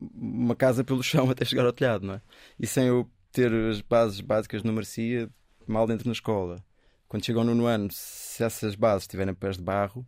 uma 0.00 0.54
casa 0.54 0.84
pelo 0.84 1.02
chão 1.02 1.28
até 1.30 1.44
chegar 1.44 1.64
ao 1.66 1.72
telhado, 1.72 2.06
não 2.06 2.14
é? 2.14 2.22
E 2.58 2.66
sem 2.66 2.86
eu 2.86 3.10
ter 3.32 3.52
as 3.52 3.80
bases 3.80 4.20
básicas 4.20 4.62
de 4.62 4.66
numeracia 4.66 5.28
mal 5.66 5.86
dentro 5.86 6.06
na 6.06 6.12
escola, 6.12 6.64
quando 7.08 7.24
chegam 7.24 7.44
no 7.44 7.54
nono 7.54 7.66
ano, 7.66 7.88
se 7.90 8.42
essas 8.42 8.74
bases 8.74 9.04
estiverem 9.04 9.34
pés 9.34 9.56
de 9.56 9.62
barro, 9.62 10.06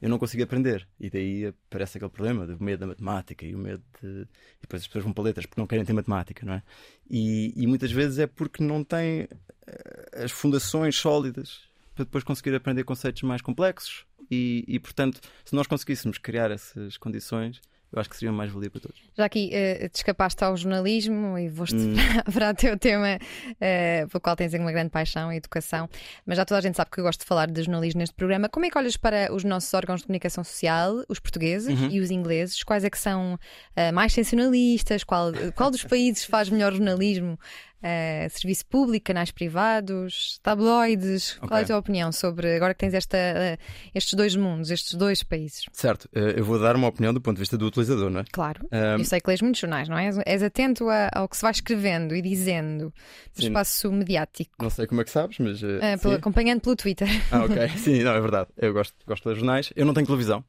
eu 0.00 0.08
não 0.08 0.18
consigo 0.18 0.42
aprender. 0.42 0.88
E 0.98 1.10
daí 1.10 1.46
aparece 1.46 1.98
aquele 1.98 2.10
problema 2.10 2.46
do 2.46 2.62
medo 2.62 2.80
da 2.80 2.86
matemática 2.86 3.44
e 3.44 3.54
o 3.54 3.58
medo 3.58 3.82
de. 4.00 4.22
E 4.22 4.62
depois 4.62 4.82
as 4.82 4.86
pessoas 4.86 5.04
vão 5.04 5.12
para 5.12 5.24
letras 5.24 5.46
porque 5.46 5.60
não 5.60 5.66
querem 5.66 5.84
ter 5.84 5.92
matemática, 5.92 6.46
não 6.46 6.54
é? 6.54 6.62
E, 7.08 7.52
e 7.54 7.66
muitas 7.66 7.92
vezes 7.92 8.18
é 8.18 8.26
porque 8.26 8.64
não 8.64 8.82
têm 8.82 9.28
eh, 9.66 10.24
as 10.24 10.30
fundações 10.30 10.96
sólidas 10.96 11.68
para 11.94 12.04
depois 12.04 12.24
conseguir 12.24 12.54
aprender 12.54 12.84
conceitos 12.84 13.22
mais 13.22 13.42
complexos. 13.42 14.06
E, 14.30 14.64
e 14.68 14.78
portanto, 14.78 15.20
se 15.44 15.54
nós 15.54 15.66
conseguíssemos 15.66 16.18
criar 16.18 16.50
essas 16.50 16.96
condições, 16.96 17.60
eu 17.92 17.98
acho 17.98 18.08
que 18.08 18.16
seria 18.16 18.30
mais 18.30 18.50
valia 18.52 18.70
para 18.70 18.80
todos. 18.80 19.00
Já 19.16 19.24
aqui 19.24 19.50
uh, 19.52 19.88
te 19.88 19.96
escapaste 19.96 20.44
ao 20.44 20.56
jornalismo 20.56 21.36
e 21.36 21.48
vou-te 21.48 21.74
hum. 21.74 21.94
para 22.32 22.50
o 22.50 22.54
teu 22.54 22.78
tema, 22.78 23.18
uh, 23.18 24.08
pelo 24.08 24.20
qual 24.20 24.36
tens 24.36 24.54
uma 24.54 24.70
grande 24.70 24.90
paixão, 24.90 25.28
a 25.28 25.34
educação, 25.36 25.88
mas 26.24 26.36
já 26.36 26.44
toda 26.44 26.58
a 26.58 26.60
gente 26.60 26.76
sabe 26.76 26.90
que 26.90 27.00
eu 27.00 27.04
gosto 27.04 27.20
de 27.20 27.26
falar 27.26 27.50
de 27.50 27.62
jornalismo 27.62 27.98
neste 27.98 28.14
programa. 28.14 28.48
Como 28.48 28.64
é 28.64 28.70
que 28.70 28.78
olhas 28.78 28.96
para 28.96 29.34
os 29.34 29.42
nossos 29.42 29.74
órgãos 29.74 30.00
de 30.00 30.06
comunicação 30.06 30.44
social, 30.44 31.04
os 31.08 31.18
portugueses 31.18 31.80
uhum. 31.80 31.88
e 31.90 31.98
os 31.98 32.12
ingleses? 32.12 32.62
Quais 32.62 32.84
é 32.84 32.90
que 32.90 32.98
são 32.98 33.34
uh, 33.34 33.92
mais 33.92 34.12
sensacionalistas? 34.12 35.02
Qual, 35.02 35.32
qual 35.56 35.70
dos 35.70 35.82
países 35.82 36.24
faz 36.24 36.48
melhor 36.48 36.72
jornalismo? 36.72 37.36
Uh, 37.82 38.28
serviço 38.28 38.66
público, 38.66 39.06
canais 39.06 39.30
privados, 39.30 40.38
tabloides. 40.42 41.36
Okay. 41.36 41.48
Qual 41.48 41.60
é 41.60 41.62
a 41.62 41.66
tua 41.66 41.78
opinião 41.78 42.12
sobre 42.12 42.54
agora 42.54 42.74
que 42.74 42.80
tens 42.80 42.92
esta, 42.92 43.16
uh, 43.16 43.62
estes 43.94 44.12
dois 44.12 44.36
mundos, 44.36 44.70
estes 44.70 44.94
dois 44.94 45.22
países? 45.22 45.64
Certo, 45.72 46.04
uh, 46.14 46.18
eu 46.18 46.44
vou 46.44 46.58
dar 46.58 46.76
uma 46.76 46.88
opinião 46.88 47.14
do 47.14 47.22
ponto 47.22 47.36
de 47.36 47.40
vista 47.40 47.56
do 47.56 47.66
utilizador, 47.66 48.10
não 48.10 48.20
é? 48.20 48.24
Claro, 48.30 48.68
eu 48.70 49.04
sei 49.04 49.18
que 49.18 49.30
lês 49.30 49.40
muitos 49.40 49.60
jornais, 49.60 49.88
não 49.88 49.96
é? 49.96 50.06
És, 50.06 50.18
és 50.26 50.42
atento 50.42 50.90
a, 50.90 51.08
ao 51.14 51.26
que 51.26 51.36
se 51.36 51.42
vai 51.42 51.52
escrevendo 51.52 52.14
e 52.14 52.20
dizendo 52.20 52.92
no 53.36 53.42
espaço 53.42 53.90
mediático. 53.90 54.52
Não 54.60 54.68
sei 54.68 54.86
como 54.86 55.00
é 55.00 55.04
que 55.04 55.10
sabes, 55.10 55.38
mas. 55.38 55.60
Pelo, 56.02 56.14
acompanhando 56.14 56.60
pelo 56.60 56.76
Twitter. 56.76 57.08
Ah, 57.32 57.44
ok. 57.44 57.68
sim, 57.78 58.02
não, 58.02 58.12
é 58.12 58.20
verdade. 58.20 58.50
Eu 58.58 58.74
gosto, 58.74 58.94
gosto 59.06 59.22
de 59.22 59.28
ler 59.30 59.34
jornais. 59.36 59.72
Eu 59.74 59.86
não 59.86 59.94
tenho 59.94 60.06
televisão. 60.06 60.44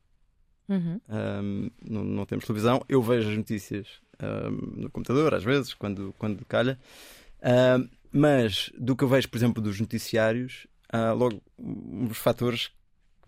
Uhum. 0.68 1.00
Um, 1.10 1.70
não, 1.82 2.04
não 2.04 2.26
temos 2.26 2.46
televisão. 2.46 2.82
Eu 2.88 3.02
vejo 3.02 3.30
as 3.30 3.38
notícias 3.38 3.88
um, 4.22 4.82
no 4.84 4.90
computador, 4.90 5.34
às 5.34 5.44
vezes, 5.44 5.74
quando, 5.74 6.14
quando 6.18 6.46
calha. 6.46 6.80
Um, 7.44 7.90
mas 8.12 8.72
do 8.78 8.96
que 8.96 9.04
eu 9.04 9.08
vejo, 9.08 9.30
por 9.30 9.38
exemplo, 9.38 9.62
dos 9.62 9.80
noticiários, 9.80 10.68
há 10.92 11.12
logo 11.14 11.42
uns 11.58 12.18
fatores 12.18 12.72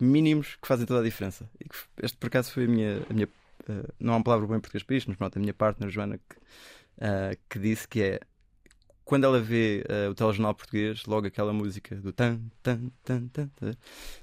mínimos 0.00 0.56
que 0.60 0.68
fazem 0.68 0.86
toda 0.86 1.00
a 1.00 1.02
diferença. 1.02 1.48
E 1.60 1.68
que 1.68 1.76
este, 2.02 2.16
por 2.18 2.26
acaso, 2.26 2.52
foi 2.52 2.64
a 2.64 2.68
minha. 2.68 3.02
A 3.08 3.12
minha 3.12 3.26
uh, 3.26 3.94
não 3.98 4.12
há 4.12 4.16
uma 4.16 4.24
palavra 4.24 4.46
bem 4.46 4.56
em 4.56 4.60
português 4.60 4.82
para 4.82 4.96
isto, 4.96 5.08
mas 5.08 5.16
pronto, 5.16 5.36
a 5.36 5.40
minha 5.40 5.54
partner, 5.54 5.88
Joana, 5.90 6.18
que, 6.18 6.36
uh, 6.36 7.38
que 7.48 7.58
disse 7.58 7.88
que 7.88 8.02
é 8.02 8.20
quando 9.04 9.24
ela 9.24 9.40
vê 9.40 9.84
uh, 9.88 10.10
o 10.10 10.14
telejornal 10.14 10.54
português, 10.54 11.04
logo 11.04 11.26
aquela 11.26 11.52
música 11.52 11.94
do 11.96 12.12
tan, 12.12 12.40
tan, 12.62 12.90
tan, 13.04 13.28
tan, 13.28 13.48
tan, 13.48 13.72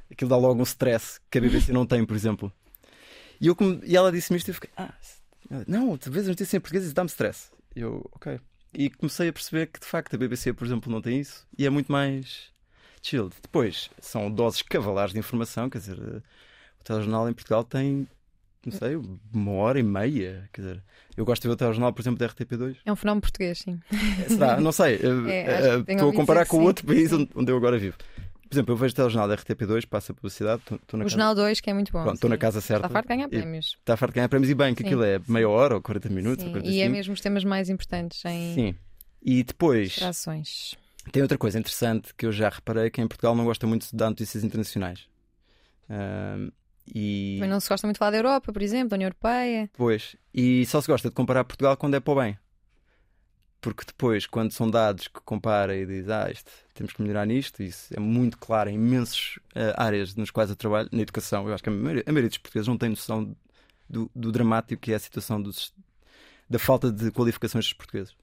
aquilo 0.09 0.29
dá 0.29 0.37
logo 0.37 0.59
um 0.59 0.63
stress 0.63 1.19
que 1.29 1.37
a 1.37 1.41
BBC 1.41 1.71
não 1.71 1.85
tem, 1.85 2.03
por 2.03 2.15
exemplo. 2.15 2.51
E, 3.39 3.47
eu, 3.47 3.55
e 3.83 3.95
ela 3.95 4.11
disse-me 4.11 4.37
isto 4.37 4.47
e 4.47 4.51
eu 4.51 4.55
fiquei, 4.55 4.69
ah, 4.75 4.93
não, 5.67 5.97
vês 6.07 6.25
a 6.25 6.29
notícia 6.29 6.57
em 6.57 6.59
português 6.59 6.91
dá-me 6.93 7.09
stress. 7.09 7.51
Eu, 7.75 8.09
ok. 8.11 8.39
E 8.73 8.89
comecei 8.89 9.29
a 9.29 9.33
perceber 9.33 9.67
que 9.67 9.79
de 9.79 9.85
facto 9.85 10.15
a 10.15 10.17
BBC, 10.17 10.53
por 10.53 10.65
exemplo, 10.65 10.91
não 10.91 11.01
tem 11.01 11.19
isso 11.19 11.45
e 11.57 11.65
é 11.65 11.69
muito 11.69 11.91
mais 11.91 12.51
chilled. 13.01 13.33
Depois, 13.41 13.89
são 13.99 14.31
doses 14.31 14.61
cavalares 14.61 15.13
de 15.13 15.19
informação, 15.19 15.69
quer 15.69 15.79
dizer, 15.79 15.97
eh, 15.99 16.21
o 16.79 16.83
telejornal 16.83 17.29
em 17.29 17.33
Portugal 17.33 17.63
tem 17.63 18.07
não 18.65 18.71
sei, 18.71 18.95
uma 19.33 19.51
hora 19.53 19.79
e 19.79 19.83
meia. 19.83 20.47
Quer 20.53 20.61
dizer, 20.61 20.83
eu 21.17 21.25
gosto 21.25 21.41
de 21.41 21.47
ver 21.47 21.53
o 21.53 21.57
telejornal, 21.57 21.91
por 21.91 22.01
exemplo, 22.01 22.19
da 22.19 22.29
RTP2. 22.29 22.77
É 22.85 22.91
um 22.91 22.95
fenómeno 22.95 23.21
português, 23.21 23.59
sim. 23.59 23.79
Será? 24.27 24.59
Não 24.59 24.71
sei. 24.71 24.99
É, 25.31 25.79
estou 25.91 26.09
a 26.09 26.13
comparar 26.13 26.45
com 26.45 26.57
o 26.57 26.63
outro 26.63 26.85
país 26.85 27.11
onde 27.11 27.51
eu 27.51 27.57
agora 27.57 27.77
vivo. 27.77 27.97
Por 28.51 28.55
exemplo, 28.55 28.73
eu 28.73 28.77
vejo 28.77 28.91
o 28.91 28.95
telejornal 28.97 29.29
da 29.29 29.37
RTP2, 29.37 29.87
passa 29.87 30.11
a 30.11 30.15
publicidade. 30.15 30.61
Tô, 30.65 30.77
tô 30.79 30.97
o 30.97 30.99
casa... 30.99 31.09
Jornal 31.09 31.33
2, 31.35 31.61
que 31.61 31.69
é 31.69 31.73
muito 31.73 31.89
bom. 31.89 32.11
Estou 32.11 32.29
na 32.29 32.37
casa 32.37 32.59
certa. 32.59 32.85
Está 32.85 32.89
farto 32.89 33.07
de 33.07 33.15
ganhar 33.15 33.29
prémios. 33.29 33.77
Está 33.79 33.95
farto 33.95 34.11
de 34.11 34.15
ganhar 34.17 34.27
prémios 34.27 34.49
e 34.51 34.53
bem, 34.53 34.75
que 34.75 34.83
sim, 34.83 34.89
aquilo 34.89 35.05
é 35.05 35.19
sim. 35.19 35.31
meia 35.31 35.47
hora 35.47 35.75
ou 35.75 35.81
40 35.81 36.09
minutos. 36.09 36.43
Sim, 36.43 36.53
ou 36.53 36.61
e 36.61 36.81
é 36.81 36.89
mesmo 36.89 37.13
os 37.13 37.21
temas 37.21 37.45
mais 37.45 37.69
importantes 37.69 38.25
em. 38.25 38.53
Sim. 38.53 38.75
E 39.23 39.41
depois. 39.41 39.91
Distrações. 39.91 40.75
Tem 41.13 41.21
outra 41.21 41.37
coisa 41.37 41.57
interessante 41.57 42.13
que 42.13 42.25
eu 42.25 42.31
já 42.33 42.49
reparei 42.49 42.89
que 42.89 42.99
em 43.01 43.07
Portugal 43.07 43.33
não 43.33 43.45
gosta 43.45 43.65
muito 43.65 43.89
de 43.89 43.95
dar 43.95 44.09
notícias 44.09 44.43
internacionais. 44.43 45.07
Uh, 45.89 46.51
e... 46.93 47.35
Também 47.37 47.49
não 47.51 47.59
se 47.61 47.69
gosta 47.69 47.87
muito 47.87 47.95
de 47.95 47.99
falar 47.99 48.11
da 48.11 48.17
Europa, 48.17 48.51
por 48.51 48.61
exemplo, 48.61 48.89
da 48.89 48.95
União 48.95 49.07
Europeia. 49.07 49.69
Pois, 49.77 50.17
e 50.33 50.65
só 50.65 50.81
se 50.81 50.87
gosta 50.87 51.07
de 51.07 51.15
comparar 51.15 51.45
Portugal 51.45 51.77
quando 51.77 51.95
é 51.95 52.01
para 52.01 52.11
o 52.11 52.15
bem. 52.17 52.37
Porque 53.61 53.85
depois, 53.85 54.25
quando 54.25 54.51
são 54.51 54.69
dados 54.69 55.07
que 55.07 55.21
compara 55.21 55.77
e 55.77 55.85
diz, 55.85 56.09
ah, 56.09 56.31
isto, 56.31 56.51
temos 56.73 56.93
que 56.93 57.01
melhorar 57.01 57.27
nisto, 57.27 57.61
isso 57.61 57.93
é 57.95 57.99
muito 57.99 58.37
claro 58.39 58.71
em 58.71 58.73
imensas 58.73 59.37
uh, 59.55 59.77
áreas 59.77 60.15
nas 60.15 60.31
quais 60.31 60.49
eu 60.49 60.55
trabalho, 60.55 60.89
na 60.91 61.01
educação, 61.01 61.47
eu 61.47 61.53
acho 61.53 61.61
que 61.61 61.69
a 61.69 61.71
maioria, 61.71 62.03
a 62.07 62.11
maioria 62.11 62.29
dos 62.29 62.39
portugueses 62.39 62.67
não 62.67 62.77
tem 62.77 62.89
noção 62.89 63.35
do, 63.87 64.09
do 64.15 64.31
dramático 64.31 64.81
que 64.81 64.91
é 64.91 64.95
a 64.95 64.99
situação 64.99 65.39
dos, 65.39 65.71
da 66.49 66.57
falta 66.57 66.91
de 66.91 67.11
qualificações 67.11 67.65
dos 67.65 67.73
portugueses. 67.73 68.15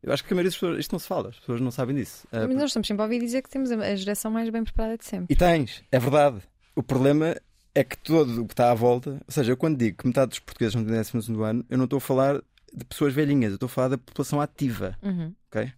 Eu 0.00 0.12
acho 0.12 0.22
que 0.22 0.32
a 0.32 0.36
maioria 0.36 0.50
das 0.50 0.54
pessoas, 0.54 0.78
isto 0.78 0.92
não 0.92 1.00
se 1.00 1.08
fala, 1.08 1.30
as 1.30 1.40
pessoas 1.40 1.60
não 1.60 1.72
sabem 1.72 1.96
disso. 1.96 2.24
Uh, 2.28 2.46
Mas 2.46 2.56
nós 2.56 2.70
estamos 2.70 2.86
sempre 2.86 3.02
a 3.02 3.04
ouvir 3.04 3.18
dizer 3.18 3.42
que 3.42 3.50
temos 3.50 3.72
a 3.72 3.96
geração 3.96 4.30
mais 4.30 4.48
bem 4.48 4.62
preparada 4.62 4.96
de 4.96 5.04
sempre. 5.04 5.26
E 5.28 5.36
tens, 5.36 5.82
é 5.90 5.98
verdade. 5.98 6.40
O 6.76 6.84
problema 6.84 7.36
é 7.74 7.82
que 7.82 7.98
todo 7.98 8.42
o 8.42 8.46
que 8.46 8.52
está 8.52 8.70
à 8.70 8.74
volta, 8.74 9.20
ou 9.26 9.32
seja, 9.32 9.50
eu 9.50 9.56
quando 9.56 9.76
digo 9.76 9.98
que 9.98 10.06
metade 10.06 10.30
dos 10.30 10.38
portugueses 10.38 10.76
não 10.76 10.84
têm 10.84 10.94
12 10.94 11.32
ano, 11.42 11.64
eu 11.68 11.76
não 11.76 11.84
estou 11.84 11.96
a 11.96 12.00
falar 12.00 12.40
de 12.74 12.84
pessoas 12.84 13.12
velhinhas, 13.12 13.50
eu 13.50 13.54
estou 13.54 13.66
a 13.66 13.70
falar 13.70 13.88
da 13.88 13.98
população 13.98 14.40
ativa, 14.40 14.96
uhum. 15.02 15.34
ok? 15.48 15.72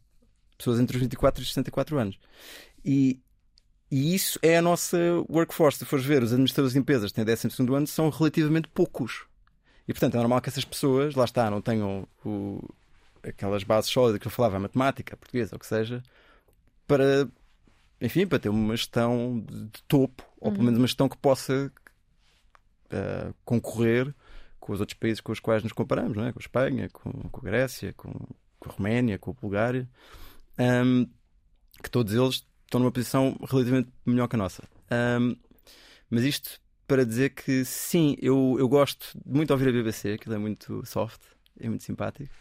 Pessoas 0.56 0.80
entre 0.80 0.96
os 0.96 1.02
24 1.02 1.40
e 1.40 1.42
os 1.42 1.48
64 1.48 1.98
anos. 1.98 2.18
E, 2.84 3.20
e 3.90 4.14
isso 4.14 4.38
é 4.42 4.58
a 4.58 4.62
nossa 4.62 4.98
workforce. 5.28 5.78
Se 5.78 5.84
fores 5.84 6.04
ver, 6.04 6.22
os 6.22 6.32
administradores 6.32 6.72
de 6.72 6.78
empresas 6.78 7.10
que 7.10 7.16
têm 7.16 7.24
12 7.24 7.74
ano 7.74 7.86
são 7.86 8.10
relativamente 8.10 8.68
poucos. 8.68 9.24
E 9.88 9.92
portanto 9.92 10.14
é 10.14 10.18
normal 10.18 10.40
que 10.40 10.48
essas 10.48 10.64
pessoas, 10.64 11.14
lá 11.14 11.24
está, 11.24 11.50
não 11.50 11.60
tenham 11.60 12.06
o, 12.24 12.62
aquelas 13.22 13.64
bases 13.64 13.90
sólidas 13.90 14.20
que 14.20 14.26
eu 14.26 14.30
falava, 14.30 14.56
a 14.56 14.60
matemática, 14.60 15.14
a 15.14 15.16
portuguesa, 15.16 15.54
ou 15.54 15.56
o 15.56 15.60
que 15.60 15.66
seja, 15.66 16.02
para, 16.86 17.28
enfim, 18.00 18.26
para 18.26 18.38
ter 18.38 18.48
uma 18.48 18.76
gestão 18.76 19.44
de 19.48 19.82
topo, 19.88 20.24
ou 20.38 20.50
pelo 20.50 20.58
uhum. 20.58 20.64
menos 20.66 20.78
uma 20.78 20.86
gestão 20.86 21.08
que 21.08 21.16
possa 21.16 21.72
uh, 22.86 23.34
concorrer 23.44 24.14
com 24.70 24.74
os 24.74 24.80
outros 24.80 24.96
países 24.96 25.20
com 25.20 25.32
os 25.32 25.40
quais 25.40 25.64
nos 25.64 25.72
comparamos, 25.72 26.16
não 26.16 26.24
é? 26.24 26.32
com 26.32 26.38
a 26.38 26.42
Espanha, 26.42 26.88
com, 26.90 27.10
com 27.10 27.40
a 27.40 27.50
Grécia, 27.50 27.92
com, 27.94 28.12
com, 28.60 28.70
a 28.70 28.72
Roménia, 28.72 29.18
com 29.18 29.32
a 29.32 29.34
Bulgária, 29.34 29.88
um, 30.84 31.08
que 31.82 31.90
todos 31.90 32.14
eles 32.14 32.46
estão 32.66 32.78
numa 32.78 32.92
posição 32.92 33.36
relativamente 33.48 33.90
melhor 34.06 34.28
que 34.28 34.36
a 34.36 34.38
nossa. 34.38 34.62
Um, 35.20 35.34
mas 36.08 36.22
isto 36.22 36.60
para 36.86 37.04
dizer 37.04 37.30
que 37.30 37.64
sim, 37.64 38.14
eu, 38.22 38.54
eu 38.60 38.68
gosto 38.68 39.18
muito 39.26 39.48
de 39.48 39.52
ouvir 39.54 39.70
a 39.70 39.72
BBC, 39.72 40.12
aquilo 40.12 40.36
é 40.36 40.38
muito 40.38 40.86
soft, 40.86 41.20
é 41.58 41.68
muito 41.68 41.82
simpático. 41.82 42.32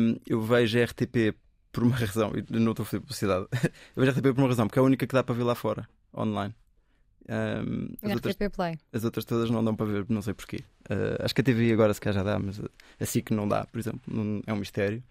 Um, 0.00 0.20
eu 0.28 0.40
vejo 0.40 0.78
a 0.78 0.84
RTP 0.84 1.36
por 1.72 1.82
uma 1.82 1.96
razão, 1.98 2.30
e 2.36 2.44
não 2.60 2.70
estou 2.70 2.84
a 2.84 2.86
fazer 2.86 3.00
publicidade, 3.00 3.48
eu 3.96 4.04
vejo 4.04 4.12
a 4.12 4.14
RTP 4.14 4.22
por 4.22 4.38
uma 4.38 4.48
razão, 4.48 4.68
porque 4.68 4.78
é 4.78 4.82
a 4.82 4.84
única 4.84 5.04
que 5.04 5.14
dá 5.14 5.24
para 5.24 5.34
ver 5.34 5.42
lá 5.42 5.56
fora, 5.56 5.88
online. 6.16 6.54
Um, 7.28 7.94
as, 8.02 8.14
outras, 8.14 8.36
Play. 8.52 8.78
as 8.92 9.04
outras 9.04 9.24
todas 9.24 9.50
não 9.50 9.64
dão 9.64 9.74
para 9.74 9.86
ver, 9.86 10.06
não 10.08 10.22
sei 10.22 10.32
porquê. 10.32 10.64
Uh, 10.90 11.22
acho 11.24 11.32
que 11.32 11.40
a 11.40 11.44
TV 11.44 11.72
agora 11.72 11.94
se 11.94 12.00
calhar 12.00 12.16
já 12.16 12.22
dá, 12.24 12.38
mas 12.38 12.60
assim 12.98 13.20
que 13.20 13.32
não 13.32 13.46
dá, 13.46 13.64
por 13.64 13.78
exemplo, 13.78 14.00
não, 14.08 14.42
é 14.44 14.52
um 14.52 14.56
mistério, 14.56 15.02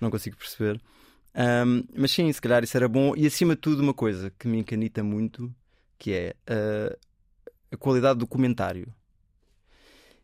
não 0.00 0.10
consigo 0.10 0.36
perceber. 0.36 0.80
Um, 1.34 1.82
mas 1.96 2.12
sim, 2.12 2.32
se 2.32 2.40
calhar 2.40 2.62
isso 2.62 2.76
era 2.76 2.88
bom. 2.88 3.14
E 3.16 3.26
acima 3.26 3.56
de 3.56 3.60
tudo, 3.60 3.82
uma 3.82 3.94
coisa 3.94 4.30
que 4.38 4.46
me 4.46 4.58
encanita 4.58 5.02
muito, 5.02 5.52
que 5.98 6.12
é 6.12 6.36
uh, 6.48 6.96
a 7.72 7.76
qualidade 7.76 8.20
do 8.20 8.26
comentário. 8.26 8.92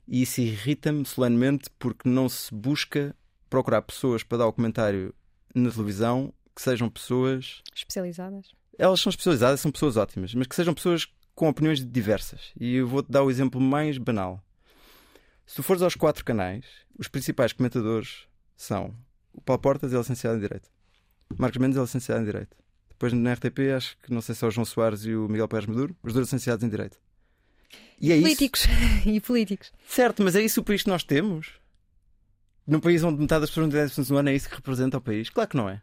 E 0.06 0.22
isso 0.22 0.40
irrita-me 0.40 1.04
solenemente 1.04 1.68
porque 1.78 2.08
não 2.08 2.28
se 2.28 2.54
busca 2.54 3.14
procurar 3.48 3.82
pessoas 3.82 4.22
para 4.22 4.38
dar 4.38 4.46
o 4.46 4.52
comentário 4.52 5.12
na 5.54 5.70
televisão 5.70 6.32
que 6.54 6.62
sejam 6.62 6.88
pessoas 6.88 7.62
especializadas. 7.74 8.52
Elas 8.78 9.00
são 9.00 9.10
especializadas, 9.10 9.60
são 9.60 9.70
pessoas 9.70 9.96
ótimas, 9.96 10.34
mas 10.34 10.46
que 10.46 10.54
sejam 10.54 10.72
pessoas 10.72 11.06
com 11.34 11.48
opiniões 11.48 11.84
diversas. 11.84 12.52
E 12.58 12.76
eu 12.76 12.88
vou-te 12.88 13.10
dar 13.10 13.22
o 13.22 13.30
exemplo 13.30 13.60
mais 13.60 13.98
banal. 13.98 14.42
Se 15.50 15.56
tu 15.56 15.64
fores 15.64 15.82
aos 15.82 15.96
quatro 15.96 16.24
canais, 16.24 16.64
os 16.96 17.08
principais 17.08 17.52
comentadores 17.52 18.28
são 18.56 18.94
o 19.32 19.40
Paulo 19.40 19.60
Portas, 19.60 19.92
é 19.92 19.98
licenciado 19.98 20.36
em 20.36 20.40
Direito. 20.40 20.70
Marcos 21.36 21.58
Mendes 21.58 21.76
é 21.76 21.80
licenciado 21.80 22.22
em 22.22 22.24
Direito. 22.24 22.56
Depois 22.88 23.12
na 23.12 23.32
RTP, 23.32 23.58
acho 23.76 23.98
que 23.98 24.14
não 24.14 24.20
sei 24.20 24.36
se 24.36 24.44
é 24.44 24.46
o 24.46 24.50
João 24.52 24.64
Soares 24.64 25.04
e 25.04 25.12
o 25.12 25.28
Miguel 25.28 25.48
Pérez 25.48 25.66
Maduro, 25.66 25.96
os 26.04 26.12
dois 26.12 26.26
licenciados 26.26 26.64
em 26.64 26.68
Direito. 26.68 27.00
E 28.00 28.12
é 28.12 28.20
políticos. 28.20 28.60
Isso... 28.60 29.08
e 29.10 29.20
políticos. 29.20 29.72
Certo, 29.88 30.22
mas 30.22 30.36
é 30.36 30.40
isso 30.40 30.60
o 30.60 30.64
país 30.64 30.84
que 30.84 30.88
nós 30.88 31.02
temos? 31.02 31.50
Num 32.64 32.78
país 32.78 33.02
onde 33.02 33.20
metade 33.20 33.40
das 33.40 33.50
pessoas 33.50 33.66
não 33.66 33.72
têm 33.72 33.88
função 33.88 34.18
ano, 34.18 34.28
é 34.28 34.34
isso 34.36 34.48
que 34.48 34.54
representa 34.54 34.98
o 34.98 35.00
país? 35.00 35.30
Claro 35.30 35.50
que 35.50 35.56
não 35.56 35.68
é. 35.68 35.82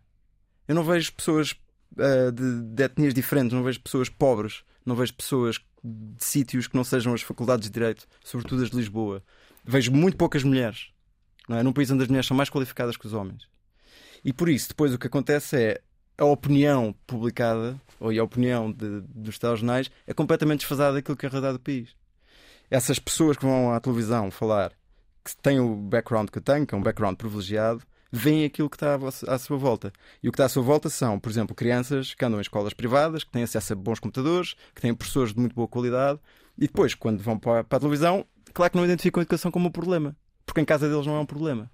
Eu 0.66 0.76
não 0.76 0.84
vejo 0.86 1.12
pessoas 1.12 1.52
uh, 1.52 2.32
de, 2.32 2.62
de 2.74 2.84
etnias 2.84 3.14
diferentes, 3.14 3.52
não 3.52 3.64
vejo 3.64 3.82
pessoas 3.82 4.08
pobres 4.08 4.64
não 4.88 4.96
vejo 4.96 5.14
pessoas 5.14 5.60
de 5.84 6.24
sítios 6.24 6.66
que 6.66 6.76
não 6.76 6.84
sejam 6.84 7.14
as 7.14 7.22
faculdades 7.22 7.68
de 7.68 7.74
Direito, 7.74 8.08
sobretudo 8.24 8.64
as 8.64 8.70
de 8.70 8.78
Lisboa. 8.78 9.22
Vejo 9.68 9.92
muito 9.92 10.16
poucas 10.16 10.44
mulheres, 10.44 10.92
não 11.48 11.58
é? 11.58 11.62
num 11.64 11.74
país 11.74 11.92
onde 11.92 12.02
as 12.02 12.08
mulheres 12.08 12.26
são 12.26 12.38
mais 12.38 12.50
qualificadas 12.50 12.96
que 12.96 13.06
os 13.06 13.14
homens. 13.14 13.50
E 14.24 14.32
por 14.32 14.48
isso, 14.48 14.70
depois 14.70 14.94
o 14.94 14.98
que 14.98 15.08
acontece 15.08 15.58
é 15.58 15.82
a 16.18 16.24
opinião 16.24 16.96
publicada, 17.06 17.80
ou 18.00 18.10
a 18.10 18.24
opinião 18.24 18.72
de, 18.72 19.02
dos 19.02 19.38
telejornais, 19.38 19.92
é 20.08 20.14
completamente 20.14 20.60
desfasada 20.60 20.94
daquilo 20.94 21.18
que 21.18 21.26
é 21.26 21.28
a 21.28 21.32
realidade 21.32 21.58
do 21.58 21.64
país. 21.64 21.90
Essas 22.72 22.98
pessoas 22.98 23.36
que 23.36 23.46
vão 23.46 23.74
à 23.74 23.80
televisão 23.82 24.32
falar 24.32 24.72
que 25.24 25.36
têm 25.36 25.60
o 25.60 25.76
background 25.76 26.30
que 26.30 26.38
eu 26.38 26.42
tenho, 26.42 26.66
que 26.66 26.74
é 26.74 26.78
um 26.78 26.82
background 26.82 27.18
privilegiado, 27.18 27.84
veem 28.10 28.46
aquilo 28.46 28.70
que 28.70 28.78
está 28.78 28.98
à 29.28 29.38
sua 29.38 29.58
volta. 29.58 29.92
E 30.24 30.30
o 30.30 30.32
que 30.32 30.36
está 30.36 30.46
à 30.46 30.50
sua 30.50 30.64
volta 30.64 30.90
são, 30.90 31.20
por 31.20 31.30
exemplo, 31.30 31.54
crianças 31.54 32.14
que 32.14 32.24
andam 32.24 32.40
em 32.40 32.42
escolas 32.42 32.74
privadas, 32.74 33.26
que 33.26 33.32
têm 33.32 33.44
acesso 33.44 33.74
a 33.74 33.76
bons 33.76 34.00
computadores, 34.00 34.56
que 34.74 34.82
têm 34.82 34.96
professores 34.96 35.34
de 35.34 35.40
muito 35.42 35.54
boa 35.54 35.68
qualidade, 35.68 36.20
e 36.58 36.68
depois, 36.68 36.96
quando 36.96 37.22
vão 37.22 37.38
para 37.38 37.60
a 37.60 37.80
televisão, 37.80 38.26
claro 38.58 38.72
que 38.72 38.78
não 38.78 38.86
identificam 38.86 39.22
a 39.22 39.24
educação 39.24 39.52
como 39.52 39.68
um 39.68 39.72
problema, 39.72 40.18
porque 40.44 40.60
em 40.60 40.66
casa 40.66 40.90
deles 40.90 41.06
não 41.06 41.16
é 41.16 41.20
um 41.20 41.28
problema. 41.28 41.70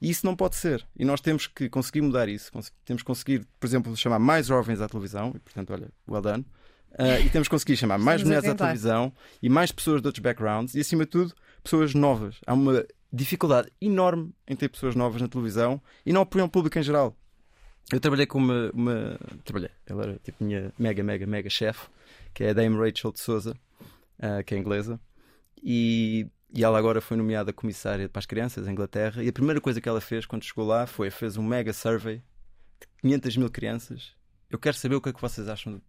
E 0.00 0.08
isso 0.08 0.24
não 0.24 0.34
pode 0.34 0.56
ser. 0.56 0.84
E 0.96 1.04
nós 1.04 1.20
temos 1.20 1.46
que 1.46 1.68
conseguir 1.68 2.00
mudar 2.00 2.26
isso. 2.26 2.50
Temos 2.86 3.02
que 3.02 3.06
conseguir, 3.06 3.46
por 3.60 3.66
exemplo, 3.66 3.94
chamar 3.94 4.18
mais 4.18 4.46
jovens 4.46 4.80
à 4.80 4.88
televisão, 4.88 5.32
e 5.36 5.38
portanto, 5.38 5.74
olha, 5.74 5.90
well 6.08 6.22
done. 6.22 6.46
Uh, 6.92 7.20
e 7.24 7.28
temos 7.28 7.48
que 7.48 7.54
conseguir 7.54 7.76
chamar 7.76 7.98
mais 7.98 8.22
mulheres 8.22 8.48
à 8.48 8.54
televisão 8.54 9.12
e 9.42 9.48
mais 9.50 9.70
pessoas 9.70 10.00
de 10.00 10.08
outros 10.08 10.22
backgrounds 10.22 10.74
e, 10.74 10.80
acima 10.80 11.04
de 11.04 11.10
tudo, 11.10 11.34
pessoas 11.62 11.94
novas. 11.94 12.36
Há 12.46 12.54
uma 12.54 12.84
dificuldade 13.12 13.70
enorme 13.78 14.34
em 14.48 14.56
ter 14.56 14.70
pessoas 14.70 14.94
novas 14.94 15.20
na 15.20 15.28
televisão 15.28 15.80
e 16.04 16.14
não 16.14 16.22
opinião 16.22 16.48
pública 16.48 16.80
em 16.80 16.82
geral. 16.82 17.14
Eu 17.92 18.00
trabalhei 18.00 18.24
com 18.24 18.38
uma, 18.38 18.70
uma. 18.72 19.20
Trabalhei, 19.44 19.70
ela 19.86 20.02
era 20.04 20.18
tipo 20.24 20.42
minha 20.42 20.72
mega, 20.78 21.02
mega, 21.02 21.26
mega 21.26 21.50
chefe, 21.50 21.88
que 22.32 22.42
é 22.42 22.50
a 22.50 22.52
Dame 22.54 22.76
Rachel 22.76 23.12
de 23.12 23.20
Souza, 23.20 23.54
uh, 24.18 24.42
que 24.44 24.54
é 24.54 24.58
inglesa, 24.58 24.98
e, 25.62 26.26
e 26.52 26.64
ela 26.64 26.78
agora 26.78 27.00
foi 27.00 27.16
nomeada 27.16 27.52
comissária 27.52 28.08
para 28.08 28.18
as 28.18 28.26
crianças 28.26 28.66
em 28.66 28.72
Inglaterra. 28.72 29.22
E 29.22 29.28
a 29.28 29.32
primeira 29.32 29.60
coisa 29.60 29.80
que 29.80 29.88
ela 29.88 30.00
fez 30.00 30.26
quando 30.26 30.44
chegou 30.44 30.66
lá 30.66 30.86
foi 30.86 31.10
fez 31.10 31.36
um 31.36 31.42
mega 31.42 31.72
survey 31.72 32.16
de 32.80 32.86
500 33.00 33.36
mil 33.36 33.50
crianças. 33.50 34.12
Eu 34.50 34.58
quero 34.58 34.76
saber 34.76 34.96
o 34.96 35.00
que 35.00 35.08
é 35.08 35.12
que 35.12 35.20
vocês 35.20 35.48
acham 35.48 35.80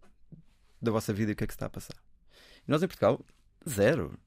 da 0.80 0.92
vossa 0.92 1.12
vida 1.12 1.32
e 1.32 1.34
o 1.34 1.36
que 1.36 1.44
é 1.44 1.46
que 1.46 1.52
se 1.52 1.56
está 1.56 1.66
a 1.66 1.70
passar. 1.70 1.96
E 2.66 2.70
nós 2.70 2.82
em 2.82 2.86
Portugal, 2.86 3.20
zero. 3.68 4.18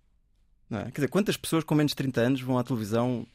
É? 0.70 0.84
Quer 0.84 0.92
dizer, 0.92 1.08
quantas 1.08 1.38
pessoas 1.38 1.64
com 1.64 1.74
menos 1.76 1.92
de 1.92 1.96
30 1.96 2.22
anos 2.22 2.42
vão 2.42 2.58
à 2.58 2.64
televisão? 2.64 3.26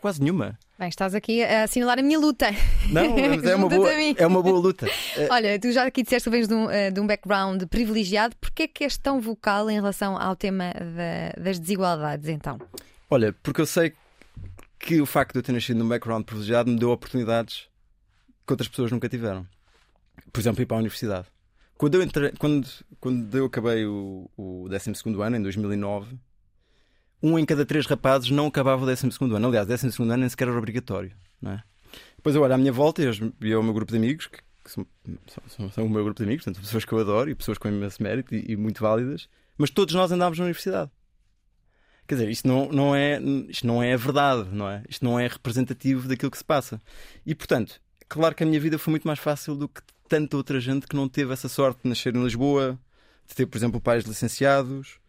Quase 0.00 0.20
nenhuma. 0.20 0.58
Bem, 0.78 0.88
estás 0.88 1.14
aqui 1.14 1.42
a 1.42 1.64
assinalar 1.64 1.98
a 1.98 2.02
minha 2.02 2.18
luta. 2.18 2.46
Não, 2.90 3.16
é 3.18 3.54
uma, 3.56 3.68
boa, 3.68 3.90
é 3.92 4.26
uma 4.26 4.42
boa 4.42 4.58
luta. 4.60 4.86
Olha, 5.30 5.58
tu 5.58 5.72
já 5.72 5.84
aqui 5.86 6.02
disseste 6.02 6.28
que 6.28 6.36
vens 6.36 6.46
de 6.46 6.54
um, 6.54 6.70
eh, 6.70 6.90
de 6.90 7.00
um 7.00 7.06
background 7.06 7.62
privilegiado. 7.64 8.36
Porquê 8.40 8.64
é 8.64 8.68
que 8.68 8.84
és 8.84 8.96
tão 8.98 9.20
vocal 9.20 9.70
em 9.70 9.74
relação 9.74 10.20
ao 10.20 10.36
tema 10.36 10.72
da- 10.74 11.42
das 11.42 11.58
desigualdades, 11.58 12.28
então? 12.28 12.58
Olha, 13.10 13.34
porque 13.42 13.60
eu 13.60 13.66
sei 13.66 13.94
que 14.78 15.00
o 15.00 15.06
facto 15.06 15.32
de 15.32 15.38
eu 15.38 15.42
ter 15.42 15.52
nascido 15.52 15.78
num 15.78 15.88
background 15.88 16.24
privilegiado 16.24 16.70
me 16.70 16.78
deu 16.78 16.90
oportunidades 16.90 17.66
que 18.46 18.52
outras 18.52 18.68
pessoas 18.68 18.92
nunca 18.92 19.08
tiveram. 19.08 19.46
Por 20.30 20.40
exemplo, 20.40 20.62
ir 20.62 20.66
para 20.66 20.76
a 20.76 20.80
universidade. 20.80 21.26
Quando 21.78 21.94
eu, 21.94 22.02
entrei, 22.02 22.32
quando, 22.38 22.68
quando 23.00 23.36
eu 23.36 23.46
acabei 23.46 23.86
o, 23.86 24.30
o 24.36 24.66
12 24.68 24.92
ano, 25.22 25.36
em 25.36 25.42
2009, 25.42 26.18
um 27.22 27.38
em 27.38 27.44
cada 27.44 27.64
três 27.64 27.86
rapazes 27.86 28.30
não 28.30 28.46
acabava 28.46 28.82
o 28.82 28.86
12 28.86 29.06
ano. 29.20 29.46
Aliás, 29.48 29.66
o 29.68 29.70
12 29.86 30.02
ano 30.02 30.16
nem 30.16 30.28
sequer 30.28 30.48
era 30.48 30.56
obrigatório. 30.58 31.12
Não 31.40 31.52
é? 31.52 31.62
Depois 32.16 32.34
eu 32.36 32.42
olho 32.42 32.54
à 32.54 32.58
minha 32.58 32.72
volta 32.72 33.02
e, 33.02 33.06
os- 33.08 33.20
e 33.40 33.52
ao 33.52 33.62
meu 33.62 33.72
grupo 33.72 33.90
de 33.92 33.98
amigos, 33.98 34.26
que, 34.26 34.38
que 34.64 34.70
são- 34.70 34.86
são- 35.48 35.70
são 35.70 35.86
o 35.86 35.90
meu 35.90 36.02
grupo 36.04 36.18
de 36.18 36.24
amigos, 36.24 36.44
portanto, 36.44 36.62
pessoas 36.62 36.84
que 36.84 36.92
eu 36.92 36.98
adoro 36.98 37.30
e 37.30 37.34
pessoas 37.34 37.58
com 37.58 37.68
imenso 37.68 38.02
mérito 38.02 38.34
e, 38.34 38.52
e 38.52 38.56
muito 38.56 38.80
válidas, 38.82 39.28
mas 39.56 39.70
todos 39.70 39.94
nós 39.94 40.10
andávamos 40.12 40.38
na 40.38 40.44
universidade. 40.44 40.90
Quer 42.06 42.14
dizer, 42.16 42.30
isto 42.30 42.46
não, 42.46 42.68
não, 42.70 42.94
é, 42.94 43.20
isto 43.48 43.66
não 43.66 43.82
é 43.82 43.92
a 43.92 43.96
verdade, 43.96 44.48
não 44.52 44.68
é? 44.68 44.82
Isto 44.88 45.04
não 45.04 45.18
é 45.18 45.26
representativo 45.26 46.06
daquilo 46.06 46.30
que 46.30 46.38
se 46.38 46.44
passa. 46.44 46.80
E, 47.24 47.34
portanto, 47.34 47.80
claro 48.08 48.34
que 48.34 48.44
a 48.44 48.46
minha 48.46 48.60
vida 48.60 48.78
foi 48.78 48.92
muito 48.92 49.06
mais 49.06 49.18
fácil 49.18 49.56
do 49.56 49.68
que 49.68 49.80
tanta 50.08 50.36
outra 50.36 50.60
gente 50.60 50.86
que 50.86 50.94
não 50.94 51.08
teve 51.08 51.32
essa 51.32 51.48
sorte 51.48 51.82
de 51.82 51.88
nascer 51.88 52.14
em 52.14 52.22
Lisboa, 52.22 52.78
de 53.26 53.34
ter, 53.34 53.46
por 53.46 53.56
exemplo, 53.58 53.80
pais 53.80 54.04
licenciados, 54.04 55.00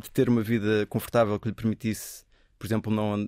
de 0.00 0.10
ter 0.10 0.28
uma 0.28 0.42
vida 0.42 0.86
confortável 0.86 1.38
que 1.38 1.48
lhe 1.48 1.54
permitisse, 1.54 2.24
por 2.58 2.66
exemplo, 2.66 2.92
não 2.92 3.14
an- 3.14 3.26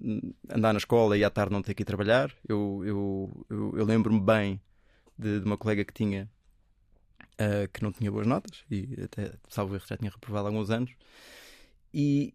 andar 0.50 0.72
na 0.72 0.78
escola 0.78 1.16
e 1.18 1.24
à 1.24 1.30
tarde 1.30 1.52
não 1.52 1.62
ter 1.62 1.74
que 1.74 1.82
ir 1.82 1.86
trabalhar. 1.86 2.32
Eu, 2.48 2.82
eu, 2.84 3.46
eu, 3.50 3.78
eu 3.78 3.84
lembro-me 3.84 4.20
bem 4.20 4.60
de, 5.18 5.40
de 5.40 5.44
uma 5.46 5.56
colega 5.56 5.84
que 5.84 5.92
tinha 5.92 6.30
ah, 7.38 7.68
que 7.72 7.82
não 7.82 7.92
tinha 7.92 8.10
boas 8.10 8.26
notas 8.26 8.64
e 8.70 8.96
até, 9.02 9.32
salvo 9.48 9.74
erro, 9.74 9.84
já 9.86 9.96
tinha 9.96 10.10
reprovado 10.10 10.46
há 10.46 10.50
alguns 10.50 10.70
anos. 10.70 10.90
E, 11.92 12.34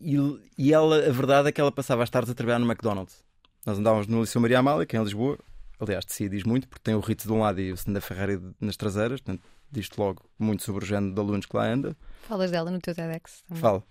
e, 0.00 0.16
e 0.58 0.72
ela, 0.72 1.06
a 1.06 1.12
verdade 1.12 1.48
é 1.48 1.52
que 1.52 1.60
ela 1.60 1.72
passava 1.72 2.02
as 2.02 2.10
tardes 2.10 2.30
a 2.30 2.34
trabalhar 2.34 2.58
no 2.58 2.66
McDonald's. 2.66 3.24
Nós 3.64 3.78
andávamos 3.78 4.06
no 4.06 4.20
Liceu 4.20 4.40
Maria 4.40 4.58
Amália, 4.58 4.84
que 4.84 4.96
é 4.96 5.00
em 5.00 5.04
Lisboa. 5.04 5.38
Aliás, 5.78 6.04
de 6.04 6.12
si 6.12 6.28
diz 6.28 6.44
muito, 6.44 6.68
porque 6.68 6.82
tem 6.82 6.94
o 6.94 7.00
Ritz 7.00 7.24
de 7.24 7.32
um 7.32 7.40
lado 7.40 7.60
e 7.60 7.72
o 7.72 7.76
da 7.88 8.00
Ferrari 8.00 8.40
nas 8.60 8.76
traseiras. 8.76 9.20
Portanto, 9.20 9.42
diz-te 9.72 9.98
logo 9.98 10.28
muito 10.38 10.62
sobre 10.62 10.84
o 10.84 10.86
género 10.86 11.14
de 11.14 11.20
alunos 11.20 11.46
que 11.46 11.56
lá 11.56 11.66
anda. 11.66 11.96
Falas 12.22 12.50
dela 12.50 12.70
no 12.70 12.80
teu 12.80 12.94
TEDx 12.94 13.42
também. 13.48 13.60
Falo. 13.60 13.84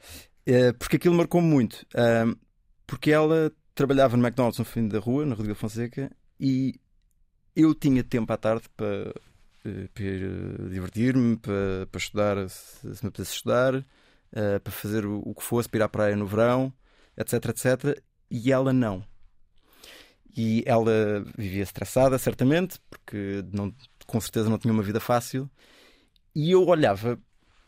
Eh, 0.46 0.74
porque 0.74 0.96
aquilo 0.96 1.16
marcou-me 1.16 1.48
muito. 1.48 1.86
Porque 2.86 3.12
ela 3.12 3.52
trabalhava 3.74 4.18
no 4.18 4.24
McDonald's 4.26 4.60
no 4.60 4.66
fim 4.66 4.88
da 4.88 5.00
rua, 5.00 5.26
na 5.26 5.36
Rodrigo 5.36 5.58
Fonseca, 5.58 6.12
e 6.40 6.80
eu 7.56 7.74
tinha 7.74 8.04
tempo 8.04 8.32
à 8.32 8.38
tarde 8.38 8.64
para, 8.76 9.14
eh, 9.66 9.88
para 9.94 10.04
eh, 10.04 10.70
divertir-me, 10.70 11.38
para, 11.38 11.88
para 11.92 12.00
estudar, 12.00 12.50
se, 12.50 12.96
se 12.96 13.04
me 13.04 13.10
apetecesse 13.10 13.38
estudar, 13.38 13.86
para 14.64 14.72
fazer 14.72 15.06
o, 15.06 15.22
o 15.26 15.36
que 15.36 15.44
fosse, 15.44 15.68
para 15.68 15.80
ir 15.80 15.84
à 15.84 15.90
praia 15.90 16.16
no 16.16 16.26
verão, 16.26 16.74
etc, 17.18 17.50
etc. 17.50 18.02
E 18.30 18.52
ela 18.52 18.72
não. 18.72 19.04
E 20.36 20.64
ela 20.66 21.26
vivia 21.38 21.64
estressada, 21.64 22.18
certamente, 22.18 22.80
porque 22.90 23.44
não, 23.52 23.74
com 24.12 24.20
certeza 24.20 24.50
não 24.50 24.58
tinha 24.58 24.74
uma 24.74 24.84
vida 24.84 25.00
fácil. 25.00 25.50
E 26.36 26.52
eu 26.52 26.66
olhava 26.68 27.18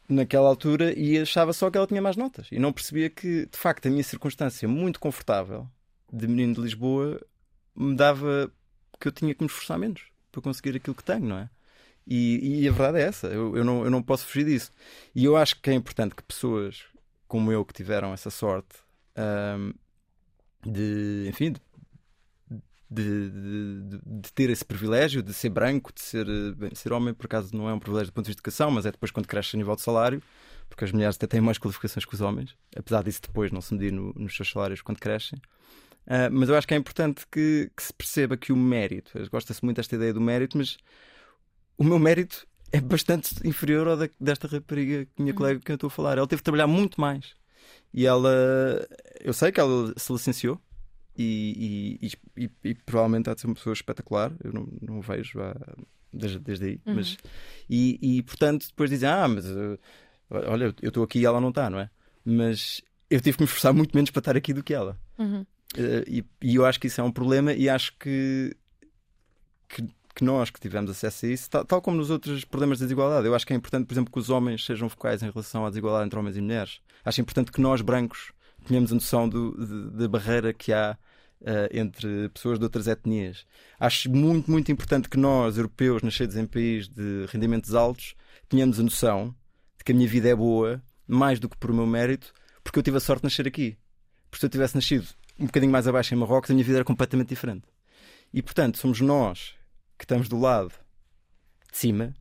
naquela 0.10 0.50
altura 0.50 0.94
e 0.98 1.18
achava 1.18 1.54
só 1.54 1.72
que 1.72 1.78
ela 1.78 1.88
tinha 1.88 2.02
mais 2.02 2.18
notas. 2.18 2.48
E 2.52 2.60
não 2.60 2.74
percebia 2.74 3.10
que, 3.10 3.46
de 3.46 3.58
facto, 3.58 3.86
a 3.86 3.90
minha 3.90 4.04
circunstância 4.04 4.68
muito 4.68 5.00
confortável 5.00 5.66
de 6.12 6.28
menino 6.28 6.56
de 6.56 6.62
Lisboa 6.62 7.22
me 7.74 7.96
dava 7.96 8.52
que 9.00 9.08
eu 9.08 9.12
tinha 9.12 9.34
que 9.34 9.42
me 9.42 9.48
esforçar 9.48 9.80
menos 9.80 10.04
para 10.34 10.42
conseguir 10.42 10.76
aquilo 10.76 10.96
que 10.96 11.04
tenho, 11.04 11.26
não 11.26 11.38
é? 11.38 11.50
E, 12.06 12.64
e 12.64 12.68
a 12.68 12.72
verdade 12.74 12.98
é 12.98 13.08
essa, 13.08 13.28
eu, 13.28 13.56
eu, 13.56 13.64
não, 13.64 13.86
eu 13.86 13.90
não 13.90 14.04
posso 14.04 14.26
fugir 14.26 14.46
disso. 14.46 14.72
E 15.16 15.24
eu 15.24 15.38
acho 15.38 15.62
que 15.62 15.70
é 15.70 15.74
importante 15.74 16.14
que 16.14 16.24
pessoas 16.24 16.84
como 17.26 17.54
eu 17.54 17.64
que 17.64 17.74
tiveram 17.74 18.14
essa 18.14 18.30
sorte 18.30 18.76
ahm, 19.16 19.72
de, 20.62 21.26
enfim, 21.30 21.54
de, 21.54 21.62
de, 22.94 23.30
de- 23.30 24.00
de 24.06 24.34
ter 24.34 24.50
esse 24.50 24.64
privilégio 24.64 25.22
de 25.24 25.34
ser 25.34 25.50
branco, 25.50 25.92
de 25.94 26.02
ser, 26.02 26.28
eh, 26.28 26.52
bem, 26.56 26.76
ser 26.76 26.94
homem, 26.94 27.14
por 27.14 27.26
acaso 27.26 27.56
não 27.56 27.68
é 27.70 27.74
um 27.74 27.80
privilégio 27.80 28.12
do 28.12 28.14
ponto 28.14 28.26
de 28.26 28.30
vista 28.30 28.38
de 28.42 28.42
educação, 28.42 28.70
mas 28.72 28.86
é 28.86 28.92
depois 28.92 29.12
quando 29.12 29.28
cresce 29.28 29.56
a 29.56 29.58
nível 29.58 29.76
de 29.76 29.82
salário, 29.82 30.22
porque 30.70 30.84
as 30.86 30.92
mulheres 30.92 31.16
até 31.16 31.28
têm 31.28 31.42
mais 31.42 31.58
qualificações 31.58 32.06
que 32.06 32.14
os 32.14 32.22
homens, 32.22 32.56
apesar 32.76 33.04
disso 33.04 33.22
depois 33.22 33.52
não 33.52 33.62
se 33.62 33.74
medir 33.74 33.92
no- 33.92 34.14
nos 34.16 34.36
seus 34.36 34.50
salários 34.50 34.82
quando 34.82 35.00
crescem. 35.00 35.40
Ah, 36.06 36.30
mas 36.32 36.50
eu 36.50 36.56
acho 36.56 36.68
que 36.68 36.74
é 36.74 36.78
importante 36.78 37.26
que, 37.32 37.72
que 37.76 37.84
se 37.84 37.94
perceba 37.94 38.36
que 38.38 38.52
o 38.52 38.58
mérito, 38.58 39.12
gosta-se 39.32 39.64
muito 39.64 39.78
desta 39.78 39.96
ideia 39.96 40.14
do 40.14 40.20
mérito, 40.22 40.58
mas 40.58 40.78
o 41.78 41.84
meu 41.84 41.98
mérito 42.00 42.46
é 42.72 42.82
bastante 42.82 43.36
inferior 43.48 43.88
ao 43.88 43.98
da- 43.98 44.10
desta 44.20 44.48
rapariga, 44.48 45.08
minha 45.18 45.34
colega 45.34 45.60
que 45.60 45.72
eu 45.72 45.76
estou 45.76 45.88
a 45.88 45.92
falar. 45.92 46.18
Ela 46.18 46.28
teve 46.28 46.40
de 46.42 46.44
trabalhar 46.44 46.68
muito 46.68 47.00
mais. 47.00 47.34
E 47.94 48.06
ela, 48.06 48.32
eu 49.22 49.32
sei 49.34 49.52
que 49.52 49.60
ela 49.60 49.94
se 49.96 50.12
licenciou 50.12 50.60
e, 51.18 52.00
e, 52.38 52.44
e- 52.46 52.50
e- 52.64 52.76
provavelmente 52.76 53.30
há 53.30 53.34
de 53.34 53.42
ser 53.42 53.48
uma 53.48 53.56
pessoa 53.56 53.74
espetacular. 53.74 54.32
Eu 54.44 54.52
não, 54.54 54.68
não 54.82 55.02
vejo 55.02 55.40
há- 55.42 55.56
desde, 56.12 56.40
desde 56.40 56.66
aí. 56.66 56.82
Uhum. 56.86 56.96
Mas, 56.96 57.18
e, 57.70 58.22
portanto, 58.24 58.68
depois 58.68 58.90
dizem: 58.90 59.10
Ah, 59.10 59.28
mas 59.28 59.46
eh, 59.46 59.78
olha, 60.30 60.74
eu 60.82 60.88
estou 60.90 61.04
aqui 61.04 61.20
e 61.20 61.26
ela 61.26 61.40
não 61.42 61.50
está, 61.50 61.70
não 61.70 61.80
é? 61.80 61.90
Mas 62.26 62.82
eu 63.10 63.20
tive 63.22 63.38
que 63.38 63.44
me 63.44 63.46
esforçar 63.46 63.74
muito 63.74 63.96
menos 63.96 64.10
para 64.12 64.20
estar 64.20 64.36
aqui 64.38 64.54
do 64.54 64.64
que 64.64 64.74
ela. 64.74 64.98
Uhum. 65.18 65.46
E, 66.08 66.24
e 66.42 66.56
eu 66.56 66.66
acho 66.66 66.80
que 66.80 66.88
isso 66.88 67.02
é 67.02 67.04
um 67.04 67.12
problema 67.12 67.52
e 67.54 67.68
acho 67.68 67.96
que, 67.98 68.56
que, 69.68 69.84
que 70.16 70.24
nós 70.24 70.50
que 70.52 70.60
tivemos 70.60 70.90
acesso 70.92 71.26
a 71.26 71.30
isso, 71.30 71.50
tal, 71.50 71.66
tal 71.66 71.82
como 71.82 71.98
nos 71.98 72.10
outros 72.12 72.46
problemas 72.46 72.78
de 72.78 72.86
desigualdade, 72.86 73.26
eu 73.26 73.34
acho 73.36 73.46
que 73.46 73.54
é 73.54 73.56
importante, 73.56 73.86
por 73.88 73.94
exemplo, 73.94 74.12
que 74.14 74.20
os 74.20 74.30
homens 74.30 74.64
sejam 74.66 74.88
focais 74.88 75.24
em 75.24 75.30
relação 75.32 75.66
à 75.66 75.70
desigualdade 75.70 76.06
entre 76.06 76.20
homens 76.20 76.38
e 76.38 76.42
mulheres. 76.42 76.80
Acho 77.04 77.22
importante 77.22 77.52
que 77.52 77.60
nós, 77.60 77.82
brancos, 77.82 78.32
tenhamos 78.64 78.92
a 78.92 78.96
noção 78.96 79.30
da 79.30 80.08
barreira 80.08 80.54
que 80.54 80.74
há 80.74 80.98
eh, 81.46 81.70
entre 81.74 82.30
pessoas 82.30 82.58
de 82.58 82.64
outras 82.64 82.88
etnias. 82.88 83.46
Acho 83.78 84.10
muito, 84.10 84.50
muito 84.50 84.72
importante 84.72 85.10
que 85.10 85.18
nós, 85.18 85.58
europeus, 85.58 86.02
nascidos 86.02 86.38
em 86.38 86.46
países 86.46 86.88
de 86.88 87.26
rendimentos 87.30 87.76
altos, 87.76 88.16
tenhamos 88.48 88.80
a 88.80 88.84
noção 88.84 89.36
de 89.78 89.84
que 89.84 89.92
a 89.92 89.96
minha 89.96 90.08
vida 90.08 90.30
é 90.30 90.36
boa, 90.36 90.82
mais 91.06 91.40
do 91.40 91.50
que 91.50 91.58
por 91.58 91.74
meu 91.74 91.86
mérito, 91.86 92.34
porque 92.64 92.80
eu 92.80 92.84
tive 92.84 92.96
a 92.96 93.00
sorte 93.02 93.22
de 93.22 93.26
nascer 93.26 93.46
aqui. 93.46 93.78
Porque 94.30 94.40
se 94.40 94.46
eu 94.46 94.50
tivesse 94.50 94.76
nascido 94.76 95.08
um 95.38 95.46
bocadinho 95.46 95.72
mais 95.72 95.86
abaixo 95.86 96.14
em 96.14 96.18
Marrocos, 96.18 96.50
a 96.50 96.54
minha 96.54 96.64
vida 96.64 96.78
era 96.78 96.86
completamente 96.86 97.30
diferente. 97.30 97.68
E 98.34 98.42
portanto, 98.42 98.78
somos 98.78 99.02
nós 99.02 99.54
que 99.98 100.06
estamos 100.06 100.30
do 100.30 100.40
lado 100.40 100.72
de 101.72 101.78
cima 101.78 102.16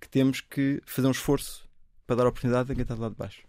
que 0.00 0.08
temos 0.08 0.40
que 0.40 0.82
fazer 0.84 1.06
um 1.06 1.12
esforço 1.12 1.68
para 2.04 2.16
dar 2.16 2.26
oportunidade 2.26 2.72
a 2.72 2.74
quem 2.74 2.82
está 2.82 2.96
do 2.96 3.02
lado 3.02 3.12
de 3.12 3.18
baixo. 3.18 3.42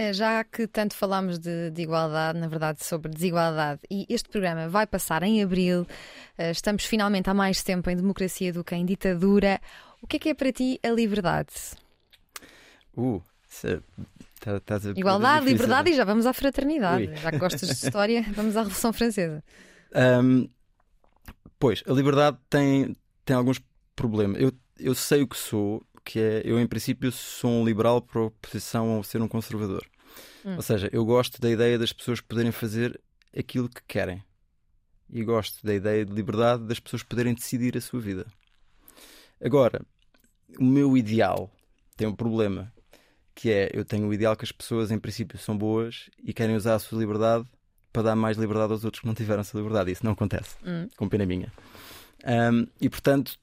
Eh, 0.00 0.12
Já 0.12 0.44
que 0.44 0.68
tanto 0.68 0.94
falámos 0.94 1.40
de, 1.40 1.72
de 1.72 1.82
igualdade, 1.82 2.38
na 2.38 2.46
verdade, 2.46 2.84
sobre 2.84 3.10
desigualdade, 3.12 3.80
e 3.90 4.06
este 4.08 4.28
programa 4.28 4.68
vai 4.68 4.86
passar 4.86 5.24
em 5.24 5.42
abril, 5.42 5.84
eh, 6.38 6.52
estamos 6.52 6.84
finalmente 6.84 7.28
há 7.28 7.34
mais 7.34 7.64
tempo 7.64 7.90
em 7.90 7.96
democracia 7.96 8.52
do 8.52 8.62
que 8.62 8.76
em 8.76 8.86
ditadura. 8.86 9.60
O 10.00 10.06
que 10.06 10.16
é 10.16 10.20
que 10.20 10.28
é 10.28 10.34
para 10.34 10.52
ti 10.52 10.78
a 10.84 10.88
liberdade? 10.90 11.52
Uh, 12.96 13.20
é- 13.64 13.80
tá- 14.40 14.76
a- 14.76 14.90
Igualdade, 14.96 15.46
liberdade 15.46 15.90
e 15.90 15.94
já 15.94 16.04
vamos 16.04 16.26
à 16.26 16.32
fraternidade. 16.32 17.08
Ui. 17.08 17.16
Já 17.16 17.30
que 17.32 17.38
gostas 17.38 17.68
de 17.68 17.74
história, 17.86 18.22
vamos 18.36 18.56
à 18.56 18.60
Revolução 18.60 18.92
Francesa. 18.92 19.42
Ahm, 19.92 20.46
pois, 21.58 21.82
a 21.88 21.92
liberdade 21.92 22.36
tem, 22.48 22.96
tem 23.24 23.34
alguns 23.34 23.60
problemas. 23.96 24.40
Eu, 24.40 24.52
eu 24.78 24.94
sei 24.94 25.22
o 25.22 25.26
que 25.26 25.36
sou, 25.36 25.82
que 26.08 26.18
é, 26.18 26.40
eu 26.42 26.58
em 26.58 26.66
princípio 26.66 27.12
sou 27.12 27.50
um 27.50 27.62
liberal 27.66 28.00
por 28.00 28.22
oposição 28.22 28.98
a 28.98 29.02
ser 29.04 29.20
um 29.20 29.28
conservador. 29.28 29.86
Hum. 30.42 30.56
Ou 30.56 30.62
seja, 30.62 30.88
eu 30.90 31.04
gosto 31.04 31.38
da 31.38 31.50
ideia 31.50 31.78
das 31.78 31.92
pessoas 31.92 32.18
poderem 32.18 32.50
fazer 32.50 32.98
aquilo 33.36 33.68
que 33.68 33.82
querem. 33.86 34.24
E 35.10 35.22
gosto 35.22 35.64
da 35.66 35.74
ideia 35.74 36.06
de 36.06 36.12
liberdade 36.14 36.64
das 36.64 36.80
pessoas 36.80 37.02
poderem 37.02 37.34
decidir 37.34 37.76
a 37.76 37.80
sua 37.82 38.00
vida. 38.00 38.26
Agora, 39.38 39.82
o 40.58 40.64
meu 40.64 40.96
ideal 40.96 41.50
tem 41.94 42.08
um 42.08 42.14
problema, 42.14 42.72
que 43.34 43.50
é 43.50 43.70
eu 43.74 43.84
tenho 43.84 44.08
o 44.08 44.14
ideal 44.14 44.34
que 44.34 44.46
as 44.46 44.52
pessoas 44.52 44.90
em 44.90 44.98
princípio 44.98 45.38
são 45.38 45.58
boas 45.58 46.08
e 46.24 46.32
querem 46.32 46.56
usar 46.56 46.76
a 46.76 46.78
sua 46.78 46.98
liberdade 46.98 47.46
para 47.92 48.00
dar 48.02 48.16
mais 48.16 48.38
liberdade 48.38 48.72
aos 48.72 48.82
outros 48.82 49.02
que 49.02 49.06
não 49.06 49.14
tiveram 49.14 49.42
essa 49.42 49.58
liberdade. 49.58 49.90
Isso 49.92 50.06
não 50.06 50.12
acontece, 50.12 50.56
Hum. 50.64 50.88
com 50.96 51.06
pena 51.06 51.26
minha. 51.26 51.52
Ahm, 52.24 52.66
e 52.80 52.88
portanto, 52.88 53.38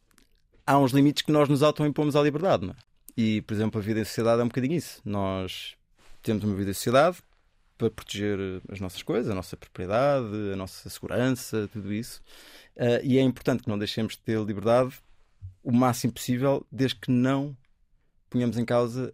há 0.66 0.78
uns 0.78 0.92
limites 0.92 1.24
que 1.24 1.32
nós 1.32 1.48
nos 1.48 1.64
auto-impomos 1.64 2.16
à 2.16 2.22
liberdade. 2.22 2.66
Não 2.66 2.74
é? 2.74 2.78
E, 3.18 3.42
por 3.42 3.54
exemplo, 3.54 3.80
a 3.80 3.84
vida 3.84 4.00
em 4.00 4.06
sociedade 4.06 4.42
é 4.42 4.44
um 4.44 4.48
bocadinho 4.48 4.76
isso. 4.76 5.02
Nós 5.06 5.76
temos 6.22 6.44
uma 6.44 6.56
vida 6.56 6.72
em 6.72 6.74
sociedade 6.74 7.18
para 7.78 7.90
proteger 7.90 8.38
as 8.70 8.80
nossas 8.80 9.04
coisas, 9.04 9.30
a 9.30 9.36
nossa 9.36 9.56
propriedade, 9.56 10.54
a 10.54 10.56
nossa 10.56 10.90
segurança, 10.90 11.70
tudo 11.72 11.94
isso. 11.94 12.22
Ah, 12.78 13.02
e 13.04 13.18
é 13.18 13.22
importante 13.22 13.64
que 13.64 13.70
não 13.70 13.78
deixemos 13.78 14.14
de 14.14 14.20
ter 14.20 14.40
liberdade 14.44 14.96
o 15.64 15.72
máximo 15.72 16.14
possível, 16.14 16.66
desde 16.72 16.98
que 16.98 17.12
não 17.12 17.56
ponhamos 18.30 18.58
em 18.58 18.66
causa 18.66 19.12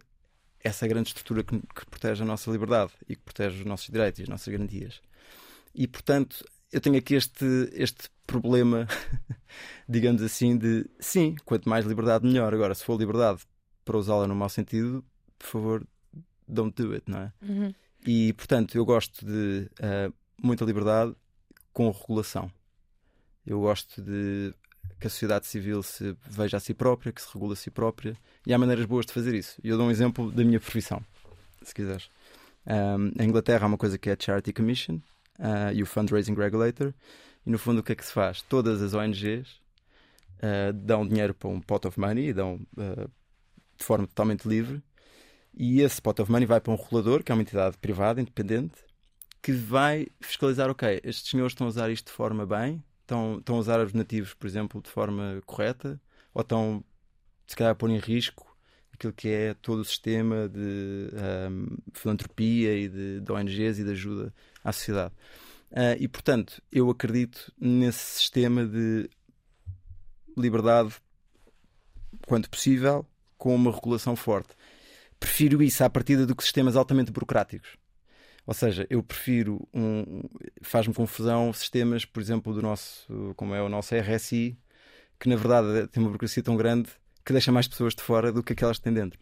essa 0.60 0.86
grande 0.86 1.08
estrutura 1.08 1.42
que, 1.42 1.58
que 1.58 1.86
protege 1.86 2.22
a 2.22 2.26
nossa 2.26 2.50
liberdade 2.50 2.92
e 3.08 3.16
que 3.16 3.22
protege 3.22 3.60
os 3.60 3.64
nossos 3.64 3.86
direitos 3.86 4.20
e 4.20 4.22
as 4.24 4.28
nossas 4.28 4.52
garantias. 4.52 5.00
E, 5.74 5.88
portanto, 5.88 6.44
eu 6.72 6.80
tenho 6.80 6.96
aqui 6.96 7.14
este, 7.14 7.44
este 7.74 8.08
problema, 8.26 8.88
digamos 9.86 10.22
assim, 10.22 10.56
de 10.56 10.86
sim, 10.98 11.36
quanto 11.44 11.68
mais 11.68 11.84
liberdade, 11.84 12.26
melhor. 12.26 12.54
Agora, 12.54 12.74
se 12.74 12.82
for 12.82 12.98
liberdade 12.98 13.42
para 13.84 13.98
usá-la 13.98 14.26
no 14.26 14.34
mau 14.34 14.48
sentido, 14.48 15.04
por 15.38 15.46
favor, 15.46 15.86
don't 16.48 16.74
do 16.74 16.92
it, 16.94 17.04
não 17.06 17.18
é? 17.18 17.32
Uhum. 17.42 17.74
E, 18.06 18.32
portanto, 18.32 18.74
eu 18.74 18.84
gosto 18.86 19.24
de 19.24 19.68
uh, 19.80 20.12
muita 20.42 20.64
liberdade 20.64 21.14
com 21.72 21.90
regulação. 21.90 22.50
Eu 23.46 23.60
gosto 23.60 24.00
de 24.00 24.54
que 24.98 25.06
a 25.06 25.10
sociedade 25.10 25.46
civil 25.46 25.82
se 25.82 26.16
veja 26.26 26.56
a 26.56 26.60
si 26.60 26.72
própria, 26.72 27.12
que 27.12 27.20
se 27.20 27.28
regule 27.32 27.52
a 27.52 27.56
si 27.56 27.70
própria, 27.70 28.16
e 28.46 28.54
há 28.54 28.58
maneiras 28.58 28.86
boas 28.86 29.04
de 29.04 29.12
fazer 29.12 29.34
isso. 29.34 29.60
E 29.62 29.68
eu 29.68 29.76
dou 29.76 29.86
um 29.86 29.90
exemplo 29.90 30.30
da 30.32 30.42
minha 30.42 30.58
profissão, 30.58 31.04
se 31.62 31.74
quiseres. 31.74 32.08
Um, 32.66 33.08
em 33.20 33.28
Inglaterra 33.28 33.66
há 33.66 33.68
uma 33.68 33.76
coisa 33.76 33.98
que 33.98 34.08
é 34.08 34.12
a 34.12 34.16
Charity 34.18 34.52
Commission 34.52 35.00
uh, 35.38 35.72
e 35.72 35.82
o 35.82 35.86
Fundraising 35.86 36.34
Regulator, 36.34 36.92
e 37.46 37.50
no 37.50 37.58
fundo 37.58 37.80
o 37.80 37.82
que 37.82 37.92
é 37.92 37.94
que 37.94 38.04
se 38.04 38.12
faz? 38.12 38.42
Todas 38.42 38.82
as 38.82 38.94
ONGs 38.94 39.48
uh, 40.38 40.72
dão 40.74 41.06
dinheiro 41.06 41.34
para 41.34 41.48
um 41.48 41.60
pot 41.60 41.86
of 41.86 41.98
money, 41.98 42.32
dão 42.32 42.60
uh, 42.76 43.10
de 43.76 43.84
forma 43.84 44.06
totalmente 44.06 44.46
livre, 44.46 44.82
e 45.54 45.80
esse 45.80 46.00
pot 46.00 46.20
of 46.20 46.30
money 46.30 46.46
vai 46.46 46.60
para 46.60 46.72
um 46.72 46.76
regulador, 46.76 47.22
que 47.22 47.32
é 47.32 47.34
uma 47.34 47.42
entidade 47.42 47.76
privada, 47.78 48.20
independente, 48.20 48.76
que 49.42 49.52
vai 49.52 50.06
fiscalizar, 50.20 50.70
ok, 50.70 51.00
estes 51.02 51.30
senhores 51.30 51.52
estão 51.52 51.66
a 51.66 51.70
usar 51.70 51.90
isto 51.90 52.06
de 52.06 52.12
forma 52.12 52.46
bem, 52.46 52.82
estão, 53.00 53.38
estão 53.38 53.56
a 53.56 53.58
usar 53.58 53.80
os 53.84 53.92
nativos, 53.92 54.34
por 54.34 54.46
exemplo, 54.46 54.80
de 54.80 54.88
forma 54.88 55.42
correta, 55.44 56.00
ou 56.32 56.42
estão, 56.42 56.84
se 57.46 57.56
calhar, 57.56 57.72
a 57.72 57.74
pôr 57.74 57.90
em 57.90 57.98
risco 57.98 58.52
aquilo 59.02 59.12
que 59.12 59.28
é 59.28 59.54
todo 59.54 59.80
o 59.80 59.84
sistema 59.84 60.48
de 60.48 61.08
um, 61.50 61.76
filantropia 61.92 62.76
e 62.76 62.88
de, 62.88 63.20
de, 63.20 63.32
ONGs 63.32 63.78
e 63.80 63.84
de 63.84 63.90
ajuda 63.90 64.32
à 64.62 64.72
sociedade. 64.72 65.14
Uh, 65.70 65.96
e, 65.98 66.06
portanto, 66.06 66.62
eu 66.70 66.90
acredito 66.90 67.52
nesse 67.58 68.18
sistema 68.18 68.66
de 68.66 69.08
liberdade, 70.36 70.94
quanto 72.26 72.50
possível, 72.50 73.06
com 73.38 73.54
uma 73.54 73.72
regulação 73.72 74.14
forte. 74.14 74.54
Prefiro 75.18 75.62
isso 75.62 75.82
à 75.82 75.90
partida 75.90 76.26
do 76.26 76.36
que 76.36 76.42
sistemas 76.42 76.76
altamente 76.76 77.10
burocráticos. 77.10 77.76
Ou 78.46 78.54
seja, 78.54 78.86
eu 78.90 79.02
prefiro 79.02 79.66
um. 79.72 80.22
faz-me 80.62 80.92
confusão 80.92 81.52
sistemas, 81.52 82.04
por 82.04 82.20
exemplo, 82.20 82.52
do 82.52 82.60
nosso, 82.60 83.32
como 83.36 83.54
é 83.54 83.62
o 83.62 83.68
nosso 83.68 83.94
RSI, 83.94 84.58
que 85.18 85.28
na 85.28 85.36
verdade 85.36 85.86
tem 85.88 86.02
uma 86.02 86.08
burocracia 86.08 86.42
tão 86.42 86.56
grande 86.56 86.90
que 87.24 87.32
deixa 87.32 87.52
mais 87.52 87.68
pessoas 87.68 87.94
de 87.94 88.02
fora 88.02 88.32
do 88.32 88.42
que 88.42 88.52
aquelas 88.52 88.78
que 88.78 88.84
tem 88.84 88.92
dentro, 88.92 89.18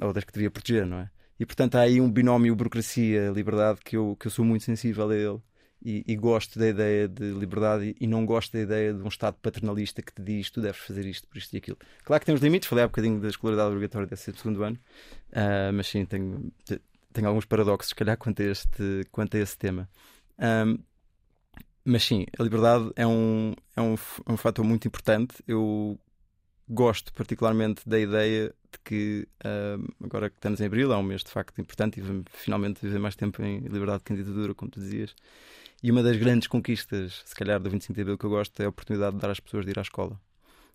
ou 0.00 0.12
das 0.12 0.22
que 0.22 0.32
devia 0.32 0.50
proteger, 0.50 0.86
não 0.86 0.98
é? 0.98 1.10
E 1.42 1.44
portanto 1.44 1.74
há 1.74 1.80
aí 1.80 2.00
um 2.00 2.08
binómio 2.08 2.54
burocracia-liberdade 2.54 3.80
que 3.84 3.96
eu, 3.96 4.16
que 4.20 4.28
eu 4.28 4.30
sou 4.30 4.44
muito 4.44 4.62
sensível 4.62 5.10
a 5.10 5.16
ele 5.16 5.40
e, 5.84 6.04
e 6.06 6.14
gosto 6.14 6.56
da 6.56 6.68
ideia 6.68 7.08
de 7.08 7.32
liberdade 7.32 7.96
e, 7.98 8.06
não 8.06 8.24
gosto 8.24 8.52
da 8.52 8.60
ideia 8.60 8.94
de 8.94 9.02
um 9.02 9.08
Estado 9.08 9.36
paternalista 9.42 10.00
que 10.02 10.12
te 10.12 10.22
diz 10.22 10.52
tu 10.52 10.60
deves 10.60 10.80
fazer 10.80 11.04
isto, 11.04 11.26
por 11.26 11.36
isto 11.38 11.52
e 11.52 11.56
aquilo. 11.56 11.76
Claro 12.04 12.20
que 12.20 12.26
tem 12.26 12.34
os 12.36 12.40
limites, 12.40 12.68
falei 12.68 12.84
há 12.84 12.86
bocadinho 12.86 13.20
da 13.20 13.26
escolaridade 13.26 13.70
obrigatória 13.70 14.06
desse 14.06 14.32
segundo 14.32 14.62
ano, 14.62 14.78
uh, 15.30 15.72
mas 15.74 15.88
sim, 15.88 16.04
tenho, 16.04 16.52
tenho 17.12 17.26
alguns 17.26 17.44
paradoxos, 17.44 17.88
se 17.88 17.94
calhar, 17.96 18.16
quanto 18.16 18.40
a, 18.40 18.44
este, 18.44 19.04
quanto 19.10 19.36
a 19.36 19.40
esse 19.40 19.58
tema. 19.58 19.90
Um, 20.38 20.78
mas 21.84 22.04
sim, 22.04 22.24
a 22.38 22.42
liberdade 22.44 22.88
é 22.94 23.04
um, 23.04 23.52
é 23.74 23.82
um, 23.82 23.94
é 23.94 24.32
um 24.32 24.36
fator 24.36 24.64
muito 24.64 24.86
importante. 24.86 25.42
Eu 25.48 25.98
gosto 26.72 27.12
particularmente 27.12 27.82
da 27.86 27.98
ideia 27.98 28.54
de 28.72 28.78
que, 28.84 29.28
um, 29.44 30.04
agora 30.04 30.30
que 30.30 30.36
estamos 30.36 30.60
em 30.60 30.66
abril, 30.66 30.92
é 30.92 30.96
um 30.96 31.02
mês 31.02 31.22
de 31.22 31.30
facto 31.30 31.60
importante 31.60 31.98
e 31.98 32.02
vamos 32.02 32.24
finalmente 32.32 32.80
viver 32.82 32.98
mais 32.98 33.14
tempo 33.14 33.42
em 33.42 33.60
liberdade 33.60 33.98
de 33.98 34.04
candidatura, 34.04 34.54
como 34.54 34.70
tu 34.70 34.80
dizias. 34.80 35.14
E 35.82 35.90
uma 35.90 36.02
das 36.02 36.16
grandes 36.16 36.48
conquistas, 36.48 37.22
se 37.24 37.34
calhar, 37.34 37.60
do 37.60 37.68
25 37.68 37.94
de 37.94 38.00
abril 38.00 38.18
que 38.18 38.24
eu 38.24 38.30
gosto 38.30 38.60
é 38.60 38.66
a 38.66 38.68
oportunidade 38.68 39.16
de 39.16 39.20
dar 39.20 39.30
às 39.30 39.40
pessoas 39.40 39.64
de 39.64 39.72
ir 39.72 39.78
à 39.78 39.82
escola. 39.82 40.20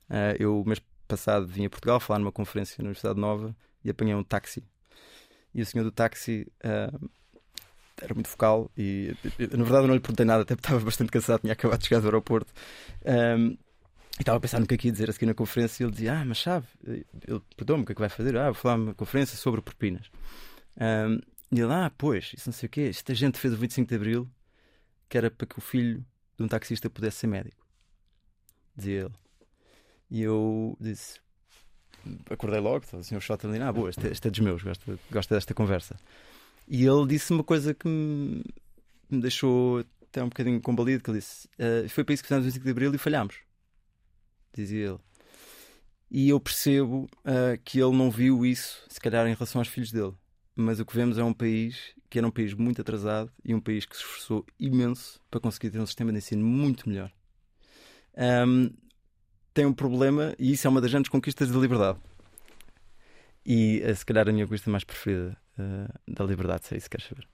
Uh, 0.09 0.35
eu, 0.39 0.63
mês 0.65 0.81
passado, 1.07 1.47
vim 1.47 1.65
a 1.65 1.69
Portugal 1.69 1.99
falar 1.99 2.19
numa 2.19 2.31
conferência 2.31 2.75
na 2.79 2.87
Universidade 2.87 3.19
Nova 3.19 3.55
e 3.83 3.89
apanhei 3.89 4.13
um 4.13 4.23
táxi 4.23 4.63
e 5.53 5.61
o 5.61 5.65
senhor 5.65 5.83
do 5.83 5.91
táxi 5.91 6.47
uh, 6.63 7.09
era 7.99 8.13
muito 8.13 8.29
focal 8.29 8.69
e, 8.77 9.15
na 9.39 9.63
verdade, 9.63 9.87
não 9.87 9.95
lhe 9.95 9.99
perguntei 9.99 10.25
nada, 10.25 10.43
até 10.43 10.55
porque 10.55 10.67
estava 10.67 10.85
bastante 10.85 11.11
cansado, 11.11 11.41
tinha 11.41 11.53
acabado 11.53 11.79
de 11.79 11.87
chegar 11.87 11.99
do 11.99 12.07
aeroporto. 12.07 12.53
Um, 13.03 13.57
estava 14.21 14.37
a 14.37 14.41
pensar 14.41 14.59
no 14.59 14.67
que 14.67 14.87
é 14.87 14.91
dizer 14.91 15.09
a 15.09 15.13
seguir 15.13 15.27
na 15.27 15.33
conferência 15.33 15.83
e 15.83 15.85
ele 15.85 15.91
dizia: 15.91 16.19
Ah, 16.19 16.25
mas 16.25 16.39
sabe, 16.39 16.65
ele 16.85 17.41
perguntou-me 17.55 17.83
o 17.83 17.85
que 17.85 17.91
é 17.91 17.95
que 17.95 18.01
vai 18.01 18.09
fazer? 18.09 18.37
Ah, 18.37 18.45
vou 18.45 18.55
falar 18.55 18.75
uma 18.75 18.93
conferência 18.93 19.37
sobre 19.37 19.61
propinas. 19.61 20.09
Um, 20.75 21.19
e 21.51 21.59
ele: 21.59 21.71
Ah, 21.71 21.91
pois, 21.97 22.31
isso 22.35 22.49
não 22.49 22.53
sei 22.53 22.67
o 22.67 22.69
quê. 22.69 22.81
Esta 22.89 23.13
gente 23.13 23.39
fez 23.39 23.53
o 23.53 23.57
25 23.57 23.87
de 23.87 23.95
Abril 23.95 24.29
que 25.09 25.17
era 25.17 25.31
para 25.31 25.47
que 25.47 25.57
o 25.57 25.61
filho 25.61 26.05
de 26.37 26.43
um 26.43 26.47
taxista 26.47 26.89
pudesse 26.89 27.17
ser 27.17 27.27
médico. 27.27 27.65
Dizia 28.75 29.01
ele. 29.01 29.13
E 30.09 30.21
eu 30.21 30.77
disse: 30.79 31.19
acordei 32.29 32.59
logo, 32.59 32.85
o 32.93 33.03
senhor 33.03 33.21
Shot 33.21 33.45
ali, 33.45 33.59
ah, 33.59 33.71
boa, 33.71 33.89
este, 33.89 34.07
é, 34.07 34.11
este 34.11 34.27
é 34.27 34.31
dos 34.31 34.39
meus, 34.39 34.63
gosta, 34.63 34.99
gosta 35.11 35.35
desta 35.35 35.53
conversa. 35.53 35.95
E 36.67 36.85
ele 36.85 37.07
disse 37.07 37.31
uma 37.31 37.43
coisa 37.43 37.73
que 37.73 37.87
me, 37.87 38.43
me 39.09 39.21
deixou 39.21 39.85
até 40.03 40.21
um 40.21 40.29
bocadinho 40.29 40.61
combalido, 40.61 41.03
que 41.03 41.09
ele 41.09 41.19
disse, 41.19 41.47
uh, 41.59 41.87
foi 41.89 42.03
para 42.03 42.13
isso 42.13 42.23
que 42.23 42.27
fizemos 42.27 42.45
o 42.45 42.47
25 42.47 42.65
de 42.65 42.71
Abril 42.71 42.93
e 42.93 42.97
falhámos. 42.97 43.35
Dizia 44.61 44.87
ele. 44.87 44.99
E 46.09 46.29
eu 46.29 46.39
percebo 46.39 47.09
uh, 47.19 47.59
que 47.63 47.79
ele 47.79 47.95
não 47.95 48.09
viu 48.09 48.45
isso, 48.45 48.83
se 48.87 48.99
calhar, 48.99 49.27
em 49.27 49.33
relação 49.33 49.59
aos 49.59 49.67
filhos 49.67 49.91
dele. 49.91 50.13
Mas 50.55 50.79
o 50.79 50.85
que 50.85 50.95
vemos 50.95 51.17
é 51.17 51.23
um 51.23 51.33
país 51.33 51.93
que 52.09 52.17
era 52.17 52.27
um 52.27 52.31
país 52.31 52.53
muito 52.53 52.81
atrasado 52.81 53.31
e 53.43 53.53
um 53.53 53.59
país 53.59 53.85
que 53.85 53.95
se 53.95 54.01
esforçou 54.01 54.45
imenso 54.59 55.19
para 55.29 55.39
conseguir 55.39 55.69
ter 55.69 55.79
um 55.79 55.85
sistema 55.85 56.11
de 56.11 56.19
ensino 56.19 56.45
muito 56.45 56.87
melhor. 56.87 57.11
Um, 58.17 58.71
tem 59.53 59.65
um 59.65 59.73
problema 59.73 60.33
e 60.39 60.53
isso 60.53 60.65
é 60.65 60.69
uma 60.69 60.81
das 60.81 60.91
grandes 60.91 61.09
conquistas 61.09 61.51
da 61.51 61.59
liberdade. 61.59 61.99
E 63.45 63.81
eh, 63.83 63.95
se 63.95 64.05
calhar 64.05 64.27
a 64.27 64.31
minha 64.31 64.45
conquista 64.45 64.69
mais 64.69 64.83
preferida 64.83 65.37
uh, 65.57 66.13
da 66.13 66.25
liberdade, 66.25 66.65
se 66.65 66.73
é 66.75 66.77
isso 66.77 66.89
que 66.89 66.97
queres 66.97 67.07
saber. 67.07 67.27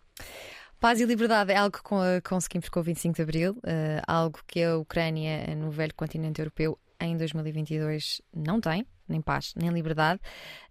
Paz 0.80 1.00
e 1.00 1.06
liberdade 1.06 1.52
é 1.52 1.58
algo 1.58 1.76
que 1.76 2.22
conseguimos 2.22 2.70
com 2.70 2.80
o 2.80 2.84
25 2.84 3.16
de 3.16 3.22
Abril, 3.22 3.54
uh, 3.54 4.04
algo 4.06 4.40
que 4.46 4.62
a 4.62 4.78
Ucrânia, 4.78 5.56
no 5.56 5.72
velho 5.72 5.94
continente 5.96 6.40
europeu, 6.40 6.78
em 7.00 7.18
2022 7.18 8.22
não 8.36 8.60
tem, 8.60 8.86
nem 9.08 9.22
paz, 9.22 9.54
nem 9.56 9.70
liberdade. 9.70 10.20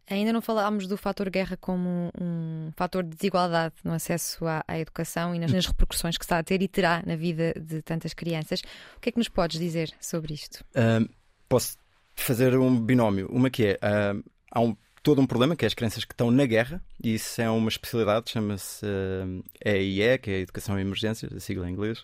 Ainda 0.09 0.33
não 0.33 0.43
falámos 0.43 0.87
do 0.87 0.97
fator 0.97 1.31
guerra 1.31 1.57
como 1.57 2.11
um, 2.21 2.71
fator 2.77 3.03
de 3.05 3.11
desigualdade 3.11 3.75
no 3.85 3.93
acesso 3.93 4.45
à, 4.47 4.65
à 4.67 4.79
educação 4.79 5.35
e 5.35 5.39
nas, 5.39 5.53
nas, 5.53 5.67
repercussões 5.67 6.19
que 6.19 6.25
está 6.25 6.39
a 6.39 6.43
ter 6.43 6.61
e 6.61 6.69
terá 6.69 7.03
na 7.07 7.15
vida 7.15 7.55
de 7.55 7.81
tantas 7.83 8.13
crianças. 8.13 8.61
O 8.97 9.01
que 9.01 9.09
é 9.09 9.13
que 9.13 9.19
nos 9.19 9.29
podes 9.29 9.59
dizer 9.61 9.93
sobre 10.01 10.35
isto? 10.35 10.65
posso 11.49 11.77
fazer 12.15 12.57
um 12.59 12.79
binómio. 12.81 13.29
Uma 13.31 13.51
que 13.51 13.67
é, 13.67 13.75
uh, 13.75 14.25
há 14.51 14.61
um, 14.61 14.77
todo 15.03 15.21
um 15.21 15.27
problema, 15.27 15.55
que 15.55 15.65
é 15.65 15.69
as 15.69 15.75
crianças 15.75 16.05
que 16.05 16.15
estão 16.15 16.31
na 16.31 16.47
guerra, 16.47 16.83
e 17.03 17.15
isso 17.15 17.41
é 17.41 17.51
uma 17.51 17.69
especialidade, 17.69 18.31
chama-se 18.31 18.85
uh, 18.87 19.45
EIE, 19.65 20.19
que 20.19 20.31
é 20.31 20.41
Educação 20.41 20.79
em 20.79 20.83
Emergências, 20.83 21.33
a 21.33 21.41
sigla 21.41 21.69
em 21.69 21.73
inglês. 21.73 22.01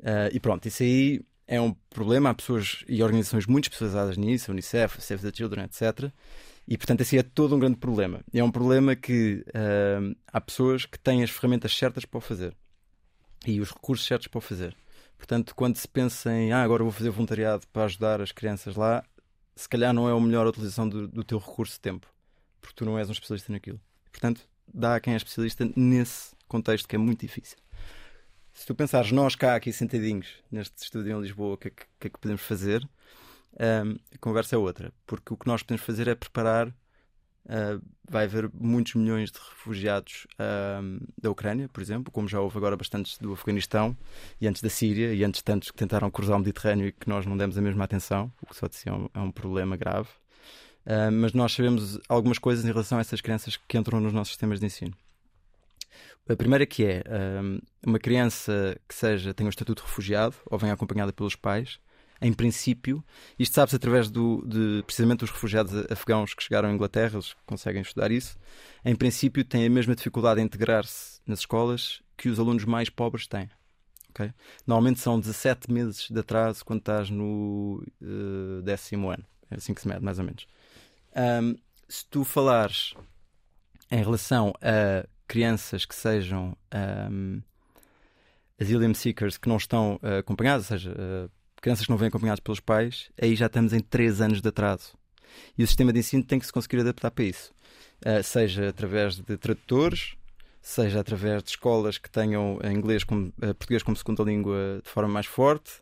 Uh, 0.00 0.32
e 0.32 0.40
pronto, 0.40 0.66
isso 0.66 0.82
aí 0.82 1.20
é 1.46 1.60
um 1.60 1.72
problema, 1.90 2.30
há 2.30 2.34
pessoas 2.34 2.84
e 2.88 3.02
organizações 3.02 3.46
muito 3.46 3.64
especializadas 3.64 4.16
nisso, 4.16 4.50
a 4.50 4.52
Unicef, 4.52 5.00
Save 5.00 5.22
the 5.22 5.36
Children, 5.36 5.64
etc. 5.64 6.10
E 6.66 6.76
portanto, 6.76 7.02
esse 7.02 7.16
é 7.16 7.22
todo 7.22 7.54
um 7.54 7.58
grande 7.58 7.76
problema. 7.76 8.20
É 8.34 8.42
um 8.42 8.50
problema 8.50 8.96
que 8.96 9.44
uh, 9.48 10.16
há 10.26 10.40
pessoas 10.40 10.84
que 10.84 10.98
têm 10.98 11.22
as 11.22 11.30
ferramentas 11.30 11.76
certas 11.76 12.04
para 12.04 12.18
o 12.18 12.20
fazer 12.20 12.56
e 13.46 13.60
os 13.60 13.70
recursos 13.70 14.06
certos 14.06 14.26
para 14.26 14.38
o 14.38 14.40
fazer. 14.40 14.76
Portanto, 15.16 15.54
quando 15.54 15.76
se 15.76 15.86
pensa 15.86 16.32
em 16.32 16.52
ah, 16.52 16.62
agora 16.62 16.82
vou 16.82 16.92
fazer 16.92 17.10
voluntariado 17.10 17.66
para 17.72 17.84
ajudar 17.84 18.20
as 18.20 18.32
crianças 18.32 18.74
lá, 18.74 19.04
se 19.54 19.68
calhar 19.68 19.94
não 19.94 20.08
é 20.08 20.12
a 20.12 20.20
melhor 20.20 20.46
utilização 20.46 20.88
do, 20.88 21.06
do 21.06 21.24
teu 21.24 21.38
recurso 21.38 21.74
de 21.74 21.80
tempo, 21.80 22.06
porque 22.60 22.74
tu 22.76 22.84
não 22.84 22.98
és 22.98 23.08
um 23.08 23.12
especialista 23.12 23.52
naquilo. 23.52 23.80
Portanto, 24.10 24.46
dá 24.72 24.96
a 24.96 25.00
quem 25.00 25.14
é 25.14 25.16
especialista 25.16 25.70
nesse 25.76 26.34
contexto 26.48 26.88
que 26.88 26.96
é 26.96 26.98
muito 26.98 27.20
difícil. 27.20 27.56
Se 28.56 28.64
tu 28.64 28.74
pensares, 28.74 29.12
nós 29.12 29.36
cá 29.36 29.54
aqui 29.54 29.70
sentadinhos 29.70 30.28
neste 30.50 30.82
estúdio 30.82 31.14
em 31.14 31.20
Lisboa, 31.20 31.54
o 31.54 31.56
que, 31.58 31.68
é 31.68 31.70
que, 31.70 32.06
é 32.06 32.08
que 32.08 32.18
podemos 32.18 32.40
fazer? 32.40 32.82
Um, 33.52 33.98
a 34.14 34.18
conversa 34.18 34.56
é 34.56 34.58
outra, 34.58 34.94
porque 35.06 35.34
o 35.34 35.36
que 35.36 35.46
nós 35.46 35.62
podemos 35.62 35.84
fazer 35.84 36.08
é 36.08 36.14
preparar 36.14 36.74
Uh, 37.48 37.80
vai 38.10 38.24
haver 38.24 38.50
muitos 38.52 38.96
milhões 38.96 39.30
de 39.30 39.38
refugiados 39.38 40.26
uh, 40.32 41.06
da 41.16 41.30
Ucrânia, 41.30 41.68
por 41.68 41.80
exemplo, 41.80 42.10
como 42.10 42.26
já 42.26 42.40
houve 42.40 42.58
agora 42.58 42.76
bastantes 42.76 43.18
do 43.18 43.32
Afeganistão 43.32 43.96
e 44.40 44.48
antes 44.48 44.60
da 44.60 44.68
Síria 44.68 45.14
e 45.14 45.22
antes 45.22 45.42
tantos 45.42 45.70
que 45.70 45.76
tentaram 45.76 46.10
cruzar 46.10 46.34
o 46.34 46.40
Mediterrâneo 46.40 46.88
e 46.88 46.92
que 46.92 47.08
nós 47.08 47.24
não 47.24 47.36
demos 47.36 47.56
a 47.56 47.60
mesma 47.60 47.84
atenção, 47.84 48.32
o 48.42 48.46
que 48.46 48.56
só 48.56 48.66
de 48.66 48.74
si 48.74 48.88
é 48.88 48.92
um, 48.92 49.08
é 49.14 49.20
um 49.20 49.30
problema 49.30 49.76
grave. 49.76 50.08
Uh, 50.84 51.12
mas 51.12 51.34
nós 51.34 51.52
sabemos 51.52 52.00
algumas 52.08 52.36
coisas 52.40 52.64
em 52.64 52.68
relação 52.72 52.98
a 52.98 53.00
essas 53.00 53.20
crianças 53.20 53.56
que 53.56 53.78
entram 53.78 54.00
nos 54.00 54.12
nossos 54.12 54.32
sistemas 54.32 54.58
de 54.58 54.66
ensino. 54.66 54.96
A 56.28 56.36
primeira 56.36 56.66
que 56.66 56.84
é 56.84 57.02
uma 57.86 57.98
criança 57.98 58.78
que 58.88 58.94
seja 58.94 59.32
tenha 59.32 59.48
o 59.48 59.50
estatuto 59.50 59.82
de 59.82 59.88
refugiado 59.88 60.34
ou 60.46 60.58
venha 60.58 60.72
acompanhada 60.72 61.12
pelos 61.12 61.36
pais 61.36 61.78
em 62.20 62.32
princípio, 62.32 63.04
isto 63.38 63.54
sabe-se 63.54 63.76
através 63.76 64.10
do, 64.10 64.42
de, 64.46 64.82
precisamente 64.84 65.20
dos 65.20 65.30
refugiados 65.30 65.72
afegãos 65.90 66.32
que 66.34 66.42
chegaram 66.42 66.68
à 66.68 66.72
Inglaterra, 66.72 67.14
eles 67.14 67.34
conseguem 67.44 67.82
estudar 67.82 68.10
isso, 68.10 68.38
em 68.84 68.94
princípio 68.94 69.44
têm 69.44 69.66
a 69.66 69.70
mesma 69.70 69.94
dificuldade 69.94 70.40
em 70.40 70.44
integrar-se 70.44 71.20
nas 71.26 71.40
escolas 71.40 72.02
que 72.16 72.28
os 72.28 72.38
alunos 72.38 72.64
mais 72.64 72.88
pobres 72.88 73.26
têm. 73.26 73.50
Okay? 74.10 74.32
Normalmente 74.66 75.00
são 75.00 75.20
17 75.20 75.70
meses 75.70 76.08
de 76.10 76.18
atraso 76.18 76.64
quando 76.64 76.80
estás 76.80 77.10
no 77.10 77.84
uh, 78.00 78.62
décimo 78.62 79.10
ano. 79.10 79.24
É 79.50 79.56
assim 79.56 79.74
que 79.74 79.82
se 79.82 79.88
mede, 79.88 80.02
mais 80.02 80.18
ou 80.18 80.24
menos. 80.24 80.46
Um, 81.14 81.54
se 81.86 82.04
tu 82.06 82.24
falares 82.24 82.94
em 83.90 84.02
relação 84.02 84.54
a 84.62 85.06
crianças 85.26 85.84
que 85.84 85.94
sejam 85.94 86.56
um, 87.10 87.42
asylum 88.60 88.94
seekers 88.94 89.36
que 89.36 89.48
não 89.48 89.56
estão 89.56 90.00
uh, 90.02 90.18
acompanhadas, 90.18 90.70
ou 90.70 90.78
seja, 90.78 90.92
uh, 90.92 91.30
crianças 91.60 91.84
que 91.84 91.90
não 91.90 91.98
vêm 91.98 92.08
acompanhadas 92.08 92.40
pelos 92.40 92.60
pais, 92.60 93.10
aí 93.20 93.34
já 93.34 93.46
estamos 93.46 93.72
em 93.72 93.80
3 93.80 94.20
anos 94.20 94.40
de 94.40 94.48
atraso. 94.48 94.96
E 95.56 95.62
o 95.62 95.66
sistema 95.66 95.92
de 95.92 95.98
ensino 95.98 96.24
tem 96.24 96.38
que 96.38 96.46
se 96.46 96.52
conseguir 96.52 96.80
adaptar 96.80 97.10
para 97.10 97.24
isso. 97.24 97.52
Uh, 98.04 98.22
seja 98.22 98.68
através 98.68 99.16
de 99.16 99.36
tradutores, 99.36 100.16
seja 100.60 101.00
através 101.00 101.42
de 101.42 101.50
escolas 101.50 101.98
que 101.98 102.10
tenham 102.10 102.58
inglês 102.64 103.04
como, 103.04 103.32
português 103.32 103.82
como 103.82 103.96
segunda 103.96 104.22
língua 104.24 104.80
de 104.82 104.90
forma 104.90 105.08
mais 105.08 105.26
forte, 105.26 105.80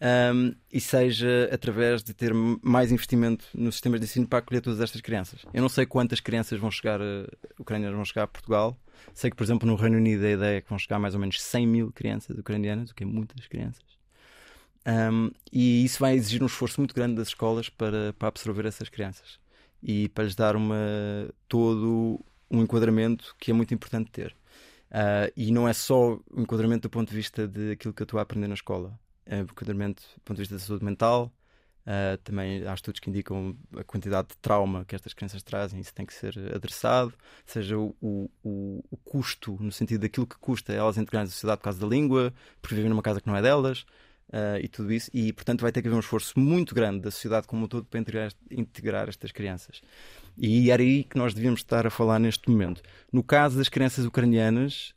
um, 0.00 0.54
e 0.72 0.80
seja 0.80 1.48
através 1.52 2.02
de 2.02 2.14
ter 2.14 2.32
mais 2.62 2.92
investimento 2.92 3.44
nos 3.52 3.74
sistemas 3.74 4.00
de 4.00 4.06
ensino 4.06 4.28
para 4.28 4.38
acolher 4.38 4.60
todas 4.60 4.80
estas 4.80 5.00
crianças. 5.00 5.44
Eu 5.52 5.60
não 5.60 5.68
sei 5.68 5.86
quantas 5.86 6.20
crianças 6.20 6.58
vão 6.58 6.70
chegar, 6.70 7.00
a, 7.00 7.26
ucranianas 7.58 7.96
vão 7.96 8.04
chegar 8.04 8.24
a 8.24 8.28
Portugal. 8.28 8.76
Sei 9.12 9.30
que, 9.30 9.36
por 9.36 9.44
exemplo, 9.44 9.66
no 9.66 9.74
Reino 9.74 9.96
Unido 9.96 10.24
a 10.24 10.30
ideia 10.30 10.58
é 10.58 10.60
que 10.60 10.68
vão 10.68 10.78
chegar 10.78 10.98
mais 10.98 11.14
ou 11.14 11.20
menos 11.20 11.40
100 11.42 11.66
mil 11.66 11.92
crianças 11.92 12.38
ucranianas, 12.38 12.90
o 12.90 12.94
que 12.94 13.02
é 13.02 13.06
muitas 13.06 13.46
crianças. 13.46 13.82
Um, 14.86 15.30
e 15.52 15.84
isso 15.84 15.98
vai 15.98 16.14
exigir 16.14 16.42
um 16.42 16.46
esforço 16.46 16.80
muito 16.80 16.94
grande 16.94 17.16
das 17.16 17.28
escolas 17.28 17.68
para, 17.68 18.12
para 18.14 18.28
absorver 18.28 18.64
essas 18.64 18.88
crianças 18.88 19.38
e 19.82 20.08
para 20.08 20.24
lhes 20.24 20.34
dar 20.34 20.56
uma, 20.56 20.76
todo 21.46 22.24
um 22.50 22.62
enquadramento 22.62 23.34
que 23.38 23.50
é 23.50 23.54
muito 23.54 23.74
importante 23.74 24.10
ter. 24.10 24.34
Uh, 24.90 25.30
e 25.36 25.50
não 25.52 25.68
é 25.68 25.72
só 25.74 26.14
o 26.14 26.40
enquadramento 26.40 26.88
do 26.88 26.90
ponto 26.90 27.10
de 27.10 27.16
vista 27.16 27.46
de 27.46 27.72
aquilo 27.72 27.92
que 27.92 28.00
eu 28.00 28.04
estou 28.04 28.18
a 28.18 28.22
aprender 28.22 28.48
na 28.48 28.54
escola 28.54 28.98
uh, 29.28 29.44
do 29.44 29.54
ponto 29.54 30.34
de 30.34 30.42
vista 30.42 30.54
da 30.54 30.60
saúde 30.60 30.84
mental. 30.84 31.32
Uh, 31.86 32.18
também 32.18 32.66
há 32.66 32.74
estudos 32.74 33.00
que 33.00 33.08
indicam 33.08 33.56
a 33.74 33.82
quantidade 33.82 34.28
de 34.28 34.36
trauma 34.36 34.84
que 34.84 34.94
estas 34.94 35.14
crianças 35.14 35.42
trazem, 35.42 35.80
isso 35.80 35.94
tem 35.94 36.04
que 36.04 36.12
ser 36.12 36.34
adressado, 36.54 37.14
seja 37.46 37.78
o, 37.78 37.96
o, 38.02 38.84
o 38.90 38.96
custo, 38.98 39.56
no 39.58 39.72
sentido 39.72 40.02
daquilo 40.02 40.26
que 40.26 40.36
custa 40.36 40.70
elas 40.70 40.98
integrarem 40.98 41.26
na 41.26 41.30
sociedade 41.30 41.56
por 41.58 41.64
causa 41.64 41.80
da 41.80 41.86
língua, 41.86 42.34
porque 42.60 42.74
vivem 42.74 42.90
numa 42.90 43.00
casa 43.00 43.22
que 43.22 43.26
não 43.26 43.34
é 43.34 43.40
delas, 43.40 43.86
uh, 44.28 44.58
e 44.62 44.68
tudo 44.68 44.92
isso, 44.92 45.10
e 45.14 45.32
portanto 45.32 45.62
vai 45.62 45.72
ter 45.72 45.80
que 45.80 45.88
haver 45.88 45.96
um 45.96 46.00
esforço 46.00 46.38
muito 46.38 46.74
grande 46.74 47.00
da 47.00 47.10
sociedade 47.10 47.46
como 47.46 47.64
um 47.64 47.68
todo 47.68 47.86
para 47.86 48.00
integrar, 48.00 48.32
integrar 48.50 49.08
estas 49.08 49.32
crianças. 49.32 49.80
E 50.36 50.70
era 50.70 50.82
aí 50.82 51.04
que 51.04 51.16
nós 51.16 51.32
devíamos 51.32 51.60
estar 51.60 51.86
a 51.86 51.90
falar 51.90 52.18
neste 52.18 52.50
momento. 52.50 52.82
No 53.10 53.22
caso 53.22 53.56
das 53.56 53.70
crianças 53.70 54.04
ucranianas, 54.04 54.94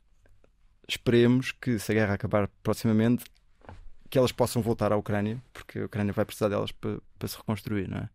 esperemos 0.86 1.52
que, 1.52 1.78
se 1.78 1.90
a 1.90 1.94
guerra 1.94 2.14
acabar 2.14 2.48
proximamente, 2.62 3.24
que 4.12 4.18
elas 4.18 4.30
possam 4.30 4.60
voltar 4.60 4.92
à 4.92 4.96
Ucrânia, 4.96 5.42
porque 5.54 5.78
a 5.78 5.86
Ucrânia 5.86 6.12
vai 6.12 6.26
precisar 6.26 6.50
delas 6.50 6.70
para, 6.70 6.98
para 7.22 7.28
se 7.28 7.36
reconstruir, 7.36 7.88
não 7.88 7.98
é? 7.98 8.08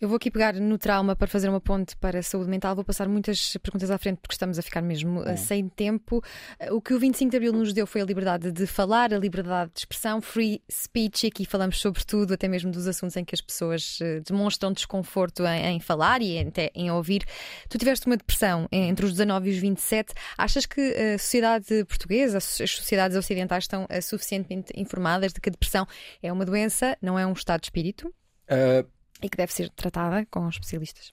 Eu 0.00 0.08
vou 0.08 0.14
aqui 0.14 0.30
pegar 0.30 0.54
no 0.54 0.78
trauma 0.78 1.16
para 1.16 1.26
fazer 1.26 1.48
uma 1.48 1.60
ponte 1.60 1.96
para 1.96 2.20
a 2.20 2.22
saúde 2.22 2.48
mental. 2.48 2.72
Vou 2.76 2.84
passar 2.84 3.08
muitas 3.08 3.56
perguntas 3.56 3.90
à 3.90 3.98
frente 3.98 4.18
porque 4.18 4.32
estamos 4.32 4.56
a 4.56 4.62
ficar 4.62 4.80
mesmo 4.80 5.24
Bom. 5.24 5.36
sem 5.36 5.68
tempo. 5.68 6.22
O 6.70 6.80
que 6.80 6.94
o 6.94 7.00
25 7.00 7.32
de 7.32 7.36
Abril 7.36 7.52
nos 7.52 7.72
deu 7.72 7.84
foi 7.84 8.00
a 8.00 8.04
liberdade 8.04 8.52
de 8.52 8.64
falar, 8.64 9.12
a 9.12 9.18
liberdade 9.18 9.72
de 9.74 9.80
expressão, 9.80 10.22
free 10.22 10.62
speech. 10.70 11.24
E 11.24 11.26
aqui 11.26 11.44
falamos 11.44 11.80
sobre 11.80 12.04
tudo, 12.04 12.32
até 12.32 12.46
mesmo 12.46 12.70
dos 12.70 12.86
assuntos 12.86 13.16
em 13.16 13.24
que 13.24 13.34
as 13.34 13.40
pessoas 13.40 13.98
eh, 14.00 14.20
demonstram 14.20 14.72
desconforto 14.72 15.44
em, 15.44 15.66
em 15.66 15.80
falar 15.80 16.22
e 16.22 16.38
até 16.38 16.70
em 16.76 16.92
ouvir. 16.92 17.24
Tu 17.68 17.76
tiveste 17.76 18.06
uma 18.06 18.16
depressão 18.16 18.68
entre 18.70 19.04
os 19.04 19.10
19 19.10 19.50
e 19.50 19.52
os 19.52 19.58
27. 19.58 20.14
Achas 20.38 20.64
que 20.64 20.80
a 20.80 21.18
sociedade 21.18 21.84
portuguesa, 21.86 22.38
as 22.38 22.44
sociedades 22.44 23.16
ocidentais 23.16 23.64
estão 23.64 23.84
eh, 23.88 24.00
suficientemente 24.00 24.72
informadas 24.76 25.32
de 25.32 25.40
que 25.40 25.48
a 25.48 25.52
depressão 25.52 25.88
é 26.22 26.32
uma 26.32 26.46
doença, 26.46 26.96
não 27.02 27.18
é 27.18 27.26
um 27.26 27.32
estado 27.32 27.62
de 27.62 27.66
espírito? 27.66 28.14
Uh 28.50 28.88
e 29.20 29.28
que 29.28 29.36
deve 29.36 29.52
ser 29.52 29.68
tratada 29.70 30.24
com 30.30 30.48
especialistas? 30.48 31.12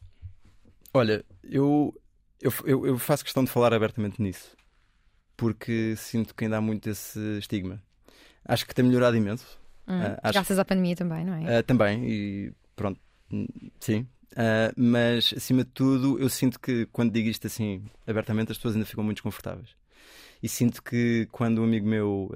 Olha, 0.94 1.26
eu, 1.44 2.00
eu, 2.40 2.86
eu 2.86 3.00
faço 3.00 3.24
questão 3.24 3.44
de 3.44 3.50
falar 3.50 3.74
abertamente 3.74 4.22
nisso 4.22 4.56
porque 5.36 5.96
sinto 5.98 6.34
que 6.34 6.46
ainda 6.46 6.58
há 6.58 6.62
muito 6.62 6.90
esse 6.90 7.20
estigma. 7.38 7.82
Acho 8.44 8.66
que 8.66 8.74
tem 8.74 8.86
melhorado 8.86 9.18
imenso. 9.18 9.60
Hum, 9.88 10.00
uh, 10.00 10.18
acho... 10.24 10.34
Graças 10.34 10.60
à 10.60 10.66
pandemia 10.66 10.96
também, 10.96 11.26
não 11.26 11.34
é? 11.34 11.60
Uh, 11.60 11.64
também, 11.64 12.10
e 12.10 12.54
pronto, 12.76 13.00
sim. 13.80 14.08
Uh, 14.32 14.74
mas 14.76 15.34
acima 15.36 15.64
de 15.64 15.72
tudo, 15.72 16.20
eu 16.20 16.30
sinto 16.30 16.60
que 16.60 16.86
quando 16.88 17.12
digo 17.12 17.30
isto 17.30 17.48
assim 17.48 17.84
abertamente, 18.06 18.52
as 18.52 18.58
pessoas 18.58 18.76
ainda 18.76 18.86
ficam 18.86 19.04
muito 19.04 19.18
desconfortáveis. 19.18 19.70
E 20.42 20.50
sinto 20.50 20.84
que 20.84 21.28
quando 21.32 21.62
um 21.62 21.64
amigo 21.64 21.88
meu 21.88 22.32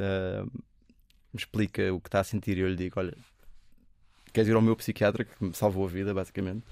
me 1.34 1.39
explica 1.39 1.93
o 1.93 2.00
que 2.00 2.08
está 2.08 2.22
a 2.22 2.24
sentir, 2.24 2.58
eu 2.58 2.68
lhe 2.68 2.76
digo: 2.76 3.00
Olha, 3.00 3.16
queres 4.40 4.50
ir 4.50 4.56
ao 4.56 4.62
meu 4.62 4.76
psiquiatra, 4.76 5.26
que 5.26 5.44
me 5.44 5.54
salvou 5.54 5.86
a 5.86 5.90
vida, 5.90 6.14
basicamente. 6.14 6.64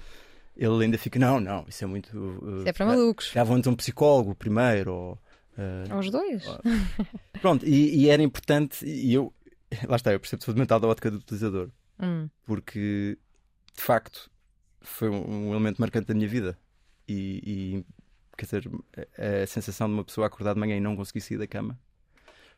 Ele 0.56 0.84
ainda 0.84 0.98
fica, 0.98 1.18
não, 1.18 1.38
não, 1.38 1.64
isso 1.68 1.84
é 1.84 1.86
muito. 1.86 2.16
Uh, 2.16 2.58
isso 2.60 2.68
é 2.68 2.72
para 2.72 2.86
malucos. 2.86 3.30
Já 3.32 3.44
vão 3.44 3.58
então 3.58 3.72
um 3.72 3.76
psicólogo 3.76 4.34
primeiro, 4.34 4.92
ou. 4.92 5.18
Uh, 5.56 5.98
os 5.98 6.10
dois. 6.10 6.46
Ou... 6.46 6.60
Pronto, 7.40 7.66
e, 7.66 8.04
e, 8.04 8.08
era 8.08 8.22
importante, 8.22 8.84
e 8.84 9.14
eu. 9.14 9.32
Lá 9.86 9.96
está, 9.96 10.12
eu 10.12 10.18
percebo 10.20 10.42
saúde 10.42 10.58
mental 10.58 10.80
da 10.80 10.88
ótica 10.88 11.10
do 11.10 11.18
utilizador. 11.18 11.68
Hum. 12.00 12.28
Porque, 12.44 13.18
de 13.76 13.82
facto, 13.82 14.30
foi 14.80 15.10
um, 15.10 15.48
um 15.48 15.50
elemento 15.50 15.80
marcante 15.80 16.06
da 16.06 16.14
minha 16.14 16.28
vida. 16.28 16.58
E, 17.06 17.42
e, 17.44 17.84
quer 18.36 18.44
dizer, 18.46 18.70
a, 19.18 19.42
a 19.42 19.46
sensação 19.46 19.88
de 19.88 19.94
uma 19.94 20.04
pessoa 20.04 20.26
acordar 20.26 20.54
de 20.54 20.60
manhã 20.60 20.76
e 20.76 20.80
não 20.80 20.96
conseguir 20.96 21.20
sair 21.20 21.38
da 21.38 21.46
cama, 21.46 21.78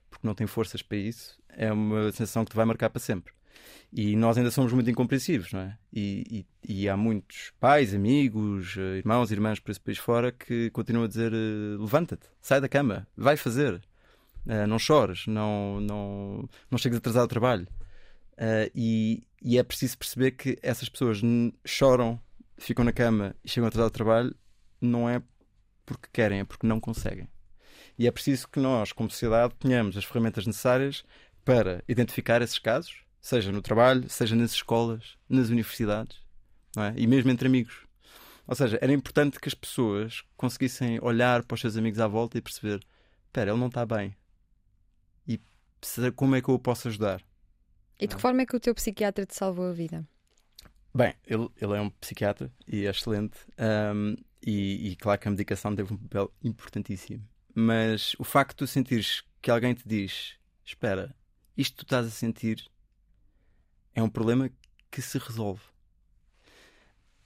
porque 0.08 0.26
não 0.26 0.34
tem 0.34 0.46
forças 0.46 0.82
para 0.82 0.96
isso, 0.96 1.38
é 1.48 1.70
uma 1.72 2.12
sensação 2.12 2.44
que 2.44 2.50
te 2.50 2.56
vai 2.56 2.64
marcar 2.64 2.90
para 2.90 3.00
sempre. 3.00 3.32
E 3.92 4.14
nós 4.14 4.38
ainda 4.38 4.50
somos 4.52 4.72
muito 4.72 4.88
incompreensivos, 4.88 5.52
não 5.52 5.60
é? 5.60 5.76
E, 5.92 6.46
e, 6.64 6.82
e, 6.82 6.88
há 6.88 6.96
muitos 6.96 7.52
pais, 7.58 7.92
amigos, 7.92 8.76
eh, 8.78 8.98
irmãos, 8.98 9.32
irmãs 9.32 9.58
por 9.58 9.72
esse 9.72 9.80
país 9.80 9.98
fora 9.98 10.30
que 10.30 10.70
continuam 10.70 11.04
a 11.04 11.08
dizer: 11.08 11.32
eh, 11.32 11.76
levanta-te, 11.76 12.28
sai 12.40 12.60
da 12.60 12.68
cama, 12.68 13.06
vai 13.16 13.36
fazer, 13.36 13.74
uh, 14.46 14.66
não 14.68 14.78
chores, 14.78 15.26
não, 15.26 15.80
não, 15.80 16.48
não 16.70 16.78
chegues 16.78 16.98
atrasado 16.98 17.22
ao 17.22 17.28
trabalho. 17.28 17.66
Uh, 18.34 18.70
e, 18.74 19.26
e, 19.42 19.58
é 19.58 19.62
preciso 19.62 19.98
perceber 19.98 20.30
que 20.32 20.56
essas 20.62 20.88
pessoas 20.88 21.20
choram, 21.64 22.20
ficam 22.58 22.84
na 22.84 22.92
cama 22.92 23.34
e 23.44 23.48
chegam 23.48 23.66
atrasado 23.66 23.86
ao 23.86 23.90
trabalho, 23.90 24.34
não 24.80 25.10
é 25.10 25.20
porque 25.84 26.08
querem, 26.12 26.40
é 26.40 26.44
porque 26.44 26.66
não 26.66 26.78
conseguem. 26.78 27.28
E 27.98 28.06
é 28.06 28.10
preciso 28.12 28.48
que 28.48 28.60
nós, 28.60 28.92
como 28.92 29.10
sociedade, 29.10 29.54
tenhamos 29.58 29.96
as 29.96 30.04
ferramentas 30.04 30.46
necessárias 30.46 31.04
para 31.44 31.82
identificar 31.88 32.40
esses 32.40 32.58
casos 32.58 33.09
seja 33.20 33.52
no 33.52 33.60
trabalho, 33.60 34.08
seja 34.08 34.34
nas 34.34 34.52
escolas, 34.52 35.16
nas 35.28 35.48
universidades, 35.48 36.18
é? 36.76 36.94
e 36.96 37.06
mesmo 37.06 37.30
entre 37.30 37.46
amigos. 37.46 37.86
Ou 38.46 38.54
seja, 38.54 38.78
era 38.80 38.92
importante 38.92 39.38
que 39.38 39.48
as 39.48 39.54
pessoas 39.54 40.24
conseguissem 40.36 40.98
olhar 41.02 41.44
para 41.44 41.54
os 41.54 41.60
seus 41.60 41.76
amigos 41.76 42.00
à 42.00 42.08
volta 42.08 42.38
e 42.38 42.40
perceber: 42.40 42.80
espera, 43.26 43.50
ele 43.50 43.60
não 43.60 43.68
está 43.68 43.86
bem. 43.86 44.16
E 45.26 45.40
como 46.16 46.34
é 46.34 46.42
que 46.42 46.48
eu 46.48 46.54
o 46.54 46.58
posso 46.58 46.88
ajudar? 46.88 47.22
E 48.00 48.06
de 48.06 48.16
que 48.16 48.20
forma 48.20 48.42
é 48.42 48.46
que 48.46 48.56
o 48.56 48.60
teu 48.60 48.74
psiquiatra 48.74 49.26
te 49.26 49.36
salvou 49.36 49.68
a 49.68 49.72
vida? 49.72 50.08
Bem, 50.92 51.14
ele, 51.26 51.48
ele 51.60 51.76
é 51.76 51.80
um 51.80 51.90
psiquiatra 51.90 52.52
e 52.66 52.86
é 52.86 52.90
excelente. 52.90 53.38
Um, 53.58 54.16
e, 54.44 54.90
e, 54.90 54.96
claro 54.96 55.20
que 55.20 55.28
a 55.28 55.30
medicação 55.30 55.76
teve 55.76 55.92
um 55.92 55.96
papel 55.96 56.32
importantíssimo. 56.42 57.22
Mas 57.54 58.16
o 58.18 58.24
facto 58.24 58.50
de 58.50 58.56
tu 58.56 58.66
sentires 58.66 59.22
que 59.40 59.50
alguém 59.50 59.74
te 59.74 59.86
diz: 59.86 60.34
Espera, 60.64 61.14
isto 61.56 61.76
tu 61.76 61.82
estás 61.82 62.06
a 62.06 62.10
sentir 62.10 62.68
é 63.94 64.02
um 64.02 64.08
problema 64.08 64.50
que 64.90 65.02
se 65.02 65.18
resolve. 65.18 65.62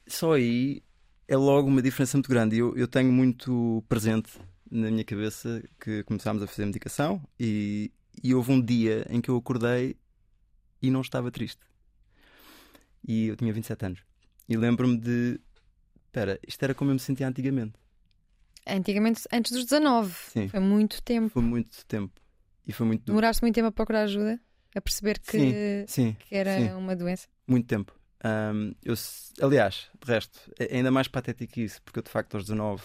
Só 0.07 0.35
aí 0.35 0.83
é 1.27 1.37
logo 1.37 1.69
uma 1.69 1.83
diferença 1.83 2.17
muito 2.17 2.29
grande. 2.29 2.59
Eu, 2.59 2.77
eu 2.77 2.87
tenho 2.87 3.13
muito 3.13 3.83
presente 3.89 4.33
na 4.71 4.91
minha 4.91 5.05
cabeça 5.05 5.63
que 5.81 6.03
começámos 6.05 6.43
a 6.43 6.47
fazer 6.47 6.67
medicação 6.67 7.23
e, 7.39 7.93
e 8.23 8.35
houve 8.35 8.53
um 8.53 8.61
dia 8.61 9.07
em 9.09 9.21
que 9.21 9.31
eu 9.31 9.37
acordei 9.37 9.97
e 10.83 10.91
não 10.91 11.01
estava 11.01 11.31
triste. 11.31 11.63
E 13.07 13.29
eu 13.29 13.37
tinha 13.37 13.53
27 13.53 13.87
anos. 13.87 14.01
E 14.49 14.57
lembro-me 14.57 14.97
de. 14.97 15.41
Espera, 16.07 16.39
isto 16.47 16.63
era 16.63 16.75
como 16.75 16.91
eu 16.91 16.95
me 16.95 17.01
sentia 17.01 17.27
antigamente. 17.27 17.75
Antigamente, 18.67 19.23
antes 19.33 19.53
dos 19.53 19.65
19. 19.65 20.15
Sim. 20.31 20.49
Foi 20.49 20.61
muito 20.61 21.03
tempo. 21.03 21.29
Foi 21.29 21.43
muito 21.43 21.85
tempo. 21.87 22.13
E 22.67 22.73
foi 22.73 22.87
muito 22.87 23.05
Demoraste 23.05 23.43
muito 23.43 23.55
tempo 23.55 23.69
a 23.69 23.73
procurar 23.73 24.03
ajuda? 24.03 24.41
A 24.75 24.81
perceber 24.81 25.19
que, 25.19 25.31
sim, 25.31 25.85
sim, 25.87 26.17
que 26.29 26.35
era 26.35 26.59
sim. 26.59 26.73
uma 26.73 26.97
doença? 26.97 27.29
Muito 27.47 27.67
tempo. 27.67 27.95
Um, 28.25 28.73
eu, 28.83 28.95
aliás, 29.41 29.89
de 30.03 30.11
resto, 30.11 30.39
é 30.59 30.77
ainda 30.77 30.91
mais 30.91 31.09
patético 31.09 31.61
isso, 31.61 31.81
porque 31.83 31.99
eu 31.99 32.03
de 32.03 32.11
facto 32.11 32.35
aos 32.35 32.45
19 32.45 32.83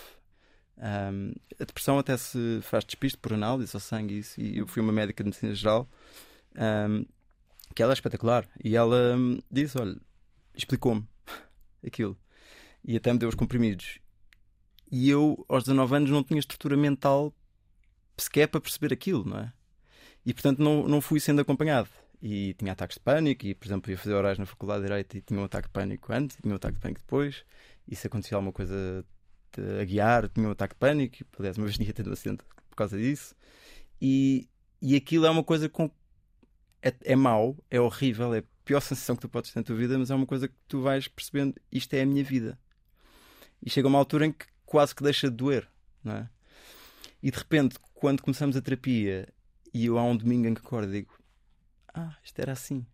um, 0.80 1.34
a 1.60 1.66
depressão 1.66 2.00
até 2.00 2.16
se 2.16 2.60
faz 2.62 2.86
despiste 2.86 3.18
por 3.18 3.34
análise 3.34 3.76
ao 3.76 3.82
sangue 3.82 4.18
isso, 4.18 4.40
e 4.40 4.58
eu 4.58 4.68
fui 4.68 4.82
uma 4.82 4.94
médica 4.94 5.24
de 5.24 5.28
medicina 5.28 5.54
geral 5.54 5.90
um, 6.56 7.06
que 7.76 7.84
ela 7.84 7.92
é 7.92 7.96
espetacular. 7.96 8.48
E 8.64 8.76
ela 8.76 9.16
hum, 9.16 9.40
disse: 9.52 9.78
Olha, 9.78 9.98
explicou-me 10.56 11.06
aquilo. 11.86 12.18
E 12.84 12.96
até 12.96 13.12
me 13.12 13.20
deu 13.20 13.28
os 13.30 13.36
comprimidos. 13.36 14.00
E 14.92 15.10
eu, 15.10 15.46
aos 15.48 15.64
19 15.64 15.96
anos, 15.96 16.10
não 16.10 16.24
tinha 16.24 16.40
estrutura 16.40 16.76
mental 16.76 17.34
sequer 18.18 18.48
para 18.48 18.62
perceber 18.62 18.94
aquilo, 18.94 19.24
não 19.26 19.40
é? 19.40 19.54
E 20.26 20.34
portanto 20.34 20.60
não, 20.60 20.88
não 20.88 21.02
fui 21.02 21.20
sendo 21.20 21.42
acompanhado. 21.42 21.90
E 22.22 22.54
tinha 22.56 22.74
ataques 22.74 22.96
de 22.96 23.02
pânico, 23.02 23.46
e 23.46 23.56
por 23.56 23.68
exemplo 23.68 23.92
ia 23.92 23.98
fazer 23.98 24.14
horários 24.14 24.40
na 24.40 24.46
Faculdade 24.46 24.82
de 24.82 24.88
Direito 24.88 25.18
e 25.18 25.22
tinha 25.22 25.40
um 25.40 25.44
ataque 25.46 25.68
de 25.68 25.72
pânico 25.72 26.12
antes, 26.12 26.38
tinha 26.42 26.54
um 26.54 26.58
ataque 26.58 26.76
de 26.76 26.82
pânico 26.82 27.02
depois. 27.02 27.46
E 27.88 27.96
se 27.96 28.08
acontecia 28.08 28.36
alguma 28.36 28.52
coisa 28.52 29.06
a 29.82 29.84
guiar, 29.84 30.30
tinha 30.30 30.48
um 30.48 30.52
ataque 30.52 30.76
de 30.76 30.80
pânico. 30.80 31.18
Aliás, 31.38 31.58
uma 31.58 31.66
vez 31.66 31.78
tinha 31.78 31.92
tido 31.92 32.10
um 32.10 32.14
acidente 32.14 32.44
por 32.70 32.76
causa 32.76 32.98
disso. 32.98 33.36
E, 34.02 34.48
e 34.82 34.96
aquilo 34.96 35.26
é 35.26 35.30
uma 35.30 35.44
coisa 35.44 35.70
com. 35.70 35.90
É, 36.82 36.94
é 37.04 37.16
mau, 37.16 37.58
é 37.70 37.80
horrível, 37.80 38.34
é 38.34 38.40
a 38.40 38.44
pior 38.64 38.80
sensação 38.80 39.16
que 39.16 39.22
tu 39.22 39.30
podes 39.30 39.52
ter 39.52 39.60
na 39.60 39.64
tua 39.64 39.76
vida, 39.76 39.98
mas 39.98 40.10
é 40.10 40.16
uma 40.16 40.26
coisa 40.26 40.48
que 40.48 40.56
tu 40.68 40.82
vais 40.82 41.08
percebendo: 41.08 41.56
isto 41.72 41.94
é 41.94 42.02
a 42.02 42.06
minha 42.06 42.24
vida. 42.24 42.60
E 43.62 43.70
chega 43.70 43.88
uma 43.88 43.98
altura 43.98 44.28
em 44.28 44.32
que 44.32 44.46
quase 44.66 44.96
que 44.96 45.04
deixa 45.04 45.30
de 45.30 45.36
doer, 45.36 45.68
não 46.04 46.16
é? 46.16 46.30
E 47.22 47.32
de 47.32 47.38
repente, 47.38 47.78
quando 47.94 48.22
começamos 48.22 48.56
a 48.56 48.62
terapia 48.62 49.28
e 49.74 49.86
eu 49.86 49.98
há 49.98 50.04
um 50.04 50.16
domingo 50.16 50.48
em 50.48 50.54
que 50.54 50.62
acordo 50.62 50.92
digo: 50.92 51.14
Ah, 51.94 52.16
isto 52.24 52.40
era 52.40 52.54
assim. 52.54 52.86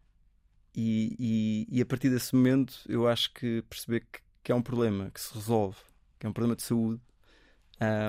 E, 0.76 1.16
e, 1.18 1.78
e, 1.78 1.82
a 1.82 1.86
partir 1.86 2.10
desse 2.10 2.36
momento 2.36 2.82
eu 2.88 3.08
acho 3.08 3.34
que 3.34 3.62
perceber 3.70 4.02
que, 4.02 4.20
que, 4.44 4.52
é 4.52 4.56
um 4.56 4.62
problema 4.62 5.10
que 5.10 5.22
se 5.22 5.34
resolve, 5.34 5.78
que 6.20 6.26
é 6.26 6.30
um 6.30 6.34
problema 6.34 6.56
de 6.56 6.64
saúde, 6.64 7.02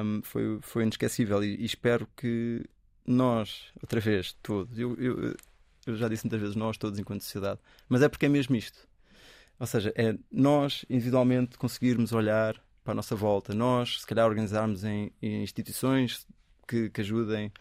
um, 0.05 0.21
foi, 0.23 0.59
foi 0.61 0.83
inesquecível. 0.83 1.45
E, 1.45 1.57
e, 1.61 1.65
espero 1.65 2.09
que 2.17 2.65
nós, 3.07 3.73
outra 3.81 4.01
vez, 4.01 4.37
todos, 4.43 4.77
eu, 4.79 4.97
eu, 4.97 5.37
eu 5.87 5.97
já 5.97 6.09
disse 6.09 6.25
muitas 6.25 6.41
vezes 6.41 6.57
nós, 6.57 6.77
todos 6.77 6.99
enquanto 6.99 7.23
sociedade, 7.23 7.61
mas 7.89 8.03
é 8.03 8.09
porque 8.09 8.27
é 8.27 8.29
mesmo 8.29 8.57
isto. 8.57 8.89
Ou 9.59 9.67
seja, 9.67 9.93
é 9.97 10.17
nós 10.31 10.85
individualmente 10.91 11.57
conseguirmos 11.57 12.13
olhar 12.13 12.61
para 12.85 12.93
a 12.93 12.95
nossa 12.95 13.17
volta. 13.17 13.55
Nós, 13.55 14.01
se 14.01 14.07
calhar, 14.07 14.27
organizarmos 14.27 14.85
em, 14.85 15.13
em 15.23 15.43
instituições 15.43 16.27
que, 16.67 16.91
que 16.91 17.01
ajudem, 17.01 17.53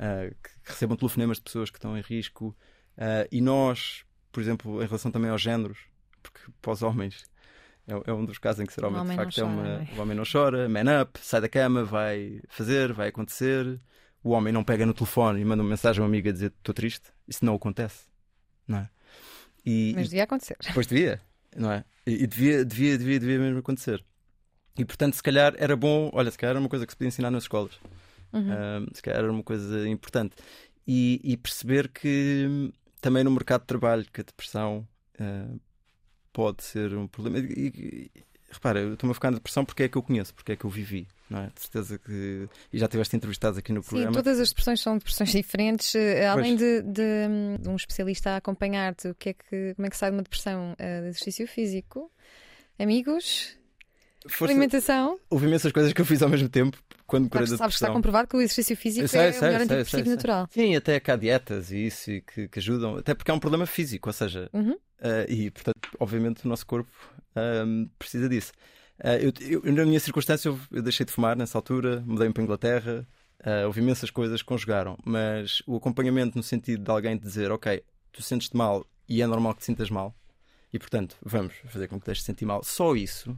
uh, 0.00 0.34
que 0.42 0.50
recebam 0.64 0.96
telefonemas 0.96 1.36
de 1.36 1.42
pessoas 1.44 1.70
que 1.70 1.76
estão 1.76 1.96
em 1.96 2.00
risco. 2.00 2.56
Uh, 2.96 3.28
e 3.30 3.40
nós, 3.40 4.04
por 4.32 4.40
exemplo, 4.40 4.82
em 4.82 4.86
relação 4.86 5.10
também 5.10 5.30
aos 5.30 5.40
géneros, 5.40 5.78
porque 6.22 6.40
para 6.60 6.72
os 6.72 6.82
homens 6.82 7.24
é, 7.86 8.10
é 8.10 8.12
um 8.12 8.24
dos 8.24 8.38
casos 8.38 8.60
em 8.60 8.66
que 8.66 8.72
ser 8.72 8.84
homem, 8.84 9.04
de 9.04 9.14
facto 9.14 9.40
é 9.40 9.44
uma. 9.44 9.68
É? 9.68 9.88
O 9.96 10.00
homem 10.00 10.16
não 10.16 10.24
chora, 10.30 10.68
man 10.68 11.02
up, 11.02 11.18
sai 11.22 11.40
da 11.40 11.48
cama, 11.48 11.84
vai 11.84 12.40
fazer, 12.48 12.92
vai 12.92 13.08
acontecer. 13.08 13.80
O 14.22 14.30
homem 14.30 14.52
não 14.52 14.62
pega 14.62 14.84
no 14.84 14.92
telefone 14.92 15.40
e 15.40 15.44
manda 15.44 15.62
uma 15.62 15.70
mensagem 15.70 16.00
a 16.00 16.02
uma 16.02 16.08
amiga 16.08 16.30
a 16.30 16.32
dizer 16.32 16.52
estou 16.58 16.74
triste. 16.74 17.10
Isso 17.26 17.44
não 17.44 17.54
acontece. 17.54 18.04
Não 18.68 18.78
é? 18.78 18.90
E, 19.64 19.92
Mas 19.94 20.08
devia 20.08 20.24
acontecer. 20.24 20.56
Pois 20.74 20.86
devia, 20.86 21.20
não 21.56 21.72
é? 21.72 21.84
E, 22.06 22.24
e 22.24 22.26
devia, 22.26 22.64
devia, 22.64 22.98
devia, 22.98 23.20
devia 23.20 23.38
mesmo 23.38 23.58
acontecer. 23.58 24.04
E 24.78 24.84
portanto, 24.84 25.14
se 25.14 25.22
calhar 25.22 25.54
era 25.58 25.74
bom, 25.74 26.10
olha, 26.12 26.30
se 26.30 26.38
calhar 26.38 26.52
era 26.52 26.60
uma 26.60 26.68
coisa 26.68 26.86
que 26.86 26.92
se 26.92 26.96
podia 26.96 27.08
ensinar 27.08 27.30
nas 27.30 27.44
escolas. 27.44 27.78
Uhum. 28.32 28.86
se 28.92 29.02
calhar 29.02 29.20
era 29.20 29.32
uma 29.32 29.42
coisa 29.42 29.88
importante. 29.88 30.36
E, 30.86 31.20
e, 31.22 31.36
perceber 31.36 31.88
que 31.88 32.46
hum, 32.48 32.72
também 33.00 33.22
no 33.22 33.30
mercado 33.30 33.62
de 33.62 33.66
trabalho 33.66 34.04
que 34.12 34.20
a 34.20 34.24
depressão 34.24 34.86
uh, 35.20 35.60
pode 36.32 36.64
ser 36.64 36.94
um 36.96 37.06
problema. 37.06 37.38
E, 37.38 38.10
e, 38.14 38.24
repara, 38.50 38.80
eu 38.80 38.94
estou-me 38.94 39.12
a 39.12 39.14
ficar 39.14 39.30
na 39.30 39.36
depressão 39.36 39.64
porque 39.64 39.84
é 39.84 39.88
que 39.88 39.96
eu 39.96 40.02
conheço, 40.02 40.34
porque 40.34 40.52
é 40.52 40.56
que 40.56 40.64
eu 40.64 40.70
vivi. 40.70 41.06
Não 41.28 41.40
é? 41.40 41.46
De 41.54 41.60
certeza 41.60 41.98
que. 41.98 42.48
E 42.72 42.78
já 42.78 42.88
tiveste 42.88 43.14
entrevistados 43.14 43.58
aqui 43.58 43.72
no 43.72 43.82
programa. 43.82 44.12
Sim, 44.12 44.18
todas 44.18 44.40
as 44.40 44.48
depressões 44.48 44.80
são 44.80 44.98
depressões 44.98 45.30
diferentes. 45.32 45.94
Eh, 45.94 46.26
além 46.26 46.56
de, 46.56 46.82
de, 46.82 47.58
de, 47.60 47.68
um 47.68 47.76
especialista 47.76 48.30
a 48.30 48.36
acompanhar-te, 48.36 49.08
o 49.08 49.14
que 49.14 49.28
é 49.28 49.32
que, 49.34 49.74
como 49.74 49.86
é 49.86 49.90
que 49.90 49.96
sai 49.96 50.10
de 50.10 50.16
uma 50.16 50.22
depressão? 50.22 50.72
Uh, 50.72 51.02
de 51.02 51.08
exercício 51.08 51.46
físico? 51.46 52.10
Amigos? 52.78 53.56
Força... 54.26 54.52
Alimentação. 54.52 55.20
Houve 55.30 55.46
imensas 55.46 55.70
coisas 55.70 55.92
que 55.92 56.00
eu 56.00 56.04
fiz 56.04 56.20
ao 56.20 56.28
mesmo 56.28 56.48
tempo 56.48 56.82
quando 57.10 57.28
da 57.28 57.44
Sabes 57.44 57.76
que 57.76 57.82
está 57.82 57.92
comprovado 57.92 58.28
que 58.28 58.36
o 58.36 58.40
exercício 58.40 58.76
físico 58.76 59.08
sei, 59.08 59.20
é 59.20 59.32
sei, 59.32 59.40
o 59.40 59.42
melhor 59.42 59.56
sei, 59.56 59.64
antidepressivo 59.64 60.10
natural. 60.10 60.48
Sim, 60.48 60.76
até 60.76 61.00
cá 61.00 61.16
dietas 61.16 61.72
e 61.72 61.86
isso 61.86 62.08
e 62.08 62.20
que, 62.20 62.46
que, 62.46 62.58
ajudam, 62.60 62.96
até 62.96 63.14
porque 63.14 63.32
é 63.32 63.34
um 63.34 63.40
problema 63.40 63.66
físico, 63.66 64.08
ou 64.08 64.12
seja, 64.12 64.48
uh, 64.54 64.70
e 65.28 65.50
portanto, 65.50 65.90
obviamente, 65.98 66.44
o 66.44 66.48
nosso 66.48 66.64
corpo 66.64 66.90
uh, 67.34 67.90
precisa 67.98 68.28
disso. 68.28 68.52
Uh, 69.00 69.32
eu, 69.40 69.60
eu, 69.64 69.72
na 69.72 69.84
minha 69.84 69.98
circunstância, 69.98 70.48
eu, 70.48 70.60
eu, 70.70 70.82
deixei 70.82 71.04
de 71.04 71.10
fumar 71.10 71.36
nessa 71.36 71.58
altura, 71.58 72.00
mudei-me 72.06 72.32
para 72.32 72.42
a 72.42 72.44
Inglaterra, 72.44 73.08
uh, 73.40 73.66
houve 73.66 73.80
imensas 73.80 74.08
coisas 74.10 74.40
que 74.40 74.46
conjugaram, 74.46 74.96
mas 75.04 75.64
o 75.66 75.74
acompanhamento 75.74 76.36
no 76.36 76.44
sentido 76.44 76.84
de 76.84 76.90
alguém 76.92 77.18
dizer, 77.18 77.50
ok, 77.50 77.82
tu 78.12 78.22
sentes-te 78.22 78.56
mal 78.56 78.86
e 79.08 79.20
é 79.20 79.26
normal 79.26 79.54
que 79.54 79.60
te 79.60 79.66
sintas 79.66 79.90
mal, 79.90 80.14
e 80.72 80.78
portanto, 80.78 81.16
vamos 81.24 81.54
fazer 81.64 81.88
com 81.88 81.98
que 81.98 82.06
deixes 82.06 82.24
sentir 82.24 82.44
mal, 82.44 82.62
só 82.62 82.94
isso 82.94 83.36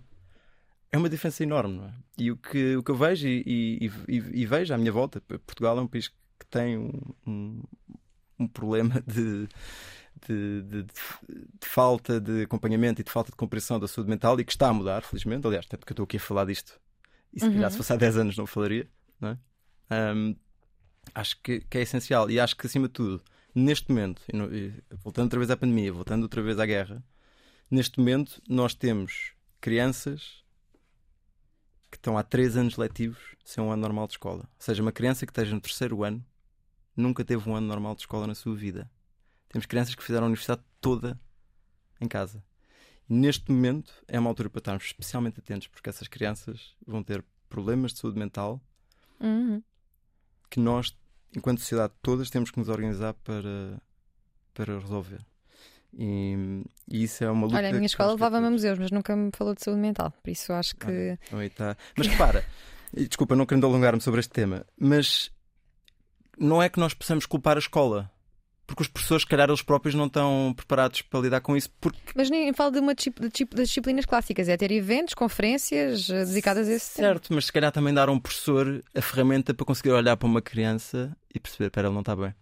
é 0.93 0.99
uma 0.99 1.09
diferença 1.09 1.43
enorme, 1.43 1.77
não 1.79 1.87
é? 1.87 1.93
E 2.19 2.31
o 2.31 2.37
que, 2.37 2.77
o 2.77 2.83
que 2.83 2.91
eu 2.91 2.95
vejo 2.95 3.27
e, 3.27 3.43
e, 3.47 3.87
e, 4.09 4.43
e 4.43 4.47
vejo 4.47 4.75
à 4.75 4.79
minha 4.79 4.93
volta, 4.93 5.21
Portugal 5.21 5.79
é 5.79 5.81
um 5.81 5.87
país 5.87 6.09
que 6.09 6.47
tem 6.51 6.77
um, 6.77 6.93
um, 7.27 7.63
um 8.39 8.47
problema 8.47 9.03
de, 9.07 9.49
de, 10.27 10.63
de, 10.63 10.83
de, 10.83 10.93
falta 11.63 12.21
de 12.21 12.43
acompanhamento 12.43 13.01
e 13.01 13.05
de 13.05 13.11
falta 13.11 13.31
de 13.31 13.37
compreensão 13.37 13.81
da 13.81 13.89
saúde 13.89 14.11
mental 14.11 14.39
e 14.39 14.45
que 14.45 14.53
está 14.53 14.69
a 14.69 14.73
mudar, 14.75 15.03
felizmente. 15.03 15.47
Aliás, 15.47 15.65
até 15.67 15.79
porque 15.79 15.93
eu 15.93 15.95
estou 15.95 16.05
aqui 16.05 16.19
a 16.19 16.21
falar 16.21 16.45
disto 16.45 16.79
e 17.33 17.41
se 17.41 17.49
calhar 17.49 17.71
se 17.71 17.77
uhum. 17.77 17.83
fosse 17.83 17.93
há 17.93 17.97
10 17.97 18.17
anos 18.19 18.37
não 18.37 18.47
falaria, 18.47 18.87
não 19.19 19.31
é? 19.31 19.39
Um, 20.15 20.37
acho 21.15 21.41
que, 21.43 21.61
que, 21.61 21.79
é 21.79 21.81
essencial 21.81 22.31
e 22.31 22.39
acho 22.39 22.55
que 22.55 22.67
acima 22.67 22.87
de 22.87 22.93
tudo, 22.93 23.23
neste 23.55 23.91
momento, 23.91 24.23
e, 24.53 24.73
voltando 25.03 25.25
outra 25.25 25.39
vez 25.39 25.51
à 25.51 25.57
pandemia, 25.57 25.93
voltando 25.93 26.25
outra 26.25 26.43
vez 26.43 26.59
à 26.59 26.67
guerra, 26.67 27.03
neste 27.71 27.99
momento 27.99 28.43
nós 28.47 28.75
temos 28.75 29.33
crianças 29.61 30.42
que 31.93 31.99
estão 31.99 32.17
há 32.17 32.23
3 32.23 32.57
anos 32.57 32.77
letivos 32.79 33.37
sem 33.45 33.63
um 33.63 33.71
ano 33.71 33.83
normal 33.83 34.07
de 34.07 34.15
escola. 34.15 34.45
Ou 34.45 34.65
seja, 34.65 34.83
uma 34.83 34.91
criança 34.91 35.27
que 35.27 35.31
esteja 35.31 35.55
no 35.55 35.61
terceiro 35.61 36.03
ano 36.03 36.25
nunca 36.97 37.23
teve 37.23 37.49
um 37.49 37.55
ano 37.55 37.67
normal 37.67 37.95
de 37.95 38.01
escola 38.01 38.27
na 38.27 38.35
sua 38.35 38.57
vida. 38.57 38.91
Temos 39.51 39.67
crianças 39.67 39.95
que 39.95 40.03
fizeram 40.03 40.25
a 40.25 40.29
universidade 40.29 40.63
toda 40.81 41.21
em 42.01 42.09
casa. 42.09 42.43
E 43.09 43.13
neste 43.13 43.53
momento 43.53 43.93
é 44.09 44.19
uma 44.19 44.31
altura 44.31 44.49
para 44.49 44.61
estarmos 44.61 44.85
especialmente 44.85 45.39
atentos, 45.39 45.69
porque 45.69 45.91
essas 45.91 46.09
crianças 46.09 46.75
vão 46.87 47.03
ter 47.03 47.23
problemas 47.51 47.93
de 47.93 47.99
saúde 47.99 48.19
mental 48.19 48.59
uhum. 49.21 49.63
que 50.49 50.59
nós, 50.59 50.97
enquanto 51.37 51.61
sociedade, 51.61 51.93
todas 52.01 52.31
temos 52.31 52.51
que 52.51 52.59
nos 52.59 52.71
organizar 52.71 53.13
para, 53.13 53.83
para 54.55 54.79
resolver. 54.79 55.23
E, 55.97 56.63
e, 56.89 57.05
isso 57.05 57.23
é 57.23 57.31
uma 57.31 57.47
luta. 57.47 57.59
Olha, 57.59 57.69
a 57.69 57.73
minha 57.73 57.87
escola 57.87 58.13
levava-me 58.13 58.47
a 58.47 58.51
museus, 58.51 58.79
mas 58.79 58.91
nunca 58.91 59.15
me 59.15 59.31
falou 59.35 59.55
de 59.55 59.63
saúde 59.63 59.81
mental, 59.81 60.13
por 60.23 60.31
isso 60.31 60.53
acho 60.53 60.75
que. 60.77 61.19
Ah, 61.31 61.51
tá. 61.55 61.77
Mas 61.97 62.07
repara, 62.07 62.45
desculpa, 62.95 63.37
não 63.37 63.45
querendo 63.45 63.67
alongar-me 63.67 64.01
sobre 64.01 64.21
este 64.21 64.33
tema, 64.33 64.65
mas 64.79 65.31
não 66.39 66.63
é 66.63 66.69
que 66.69 66.81
nós 66.81 66.95
possamos 66.95 67.27
culpar 67.27 67.57
a 67.57 67.61
escola. 67.61 68.11
Porque 68.65 68.85
os 68.85 68.89
professores, 68.89 69.25
se 69.25 69.29
calhar, 69.29 69.51
eles 69.51 69.61
próprios 69.61 69.95
não 69.95 70.07
estão 70.07 70.55
preparados 70.57 71.03
para 71.03 71.21
lidar 71.21 71.41
com 71.43 71.55
isso. 71.55 71.69
Porque... 71.79 71.99
Mas 72.15 72.31
nem 72.31 72.55
falo 72.55 72.71
de 72.71 72.79
uma 72.79 72.95
de, 72.95 73.11
das 73.11 73.69
disciplinas 73.69 74.07
clássicas, 74.07 74.49
é 74.49 74.57
ter 74.57 74.71
eventos, 74.71 75.13
conferências 75.13 76.09
eh, 76.09 76.25
dedicadas 76.25 76.69
a 76.69 76.73
esse 76.73 76.87
Certo, 76.87 77.29
tema. 77.29 77.37
mas 77.37 77.47
se 77.47 77.53
calhar 77.53 77.71
também 77.71 77.93
dar 77.93 78.09
a 78.09 78.13
um 78.13 78.21
professor 78.21 78.83
a 78.95 79.03
ferramenta 79.03 79.53
para 79.53 79.67
conseguir 79.67 79.91
olhar 79.91 80.17
para 80.17 80.27
uma 80.27 80.41
criança 80.41 81.15
e 81.35 81.41
perceber, 81.41 81.67
espera, 81.67 81.89
ele 81.89 81.95
não 81.95 82.01
está 82.01 82.17
bem 82.17 82.33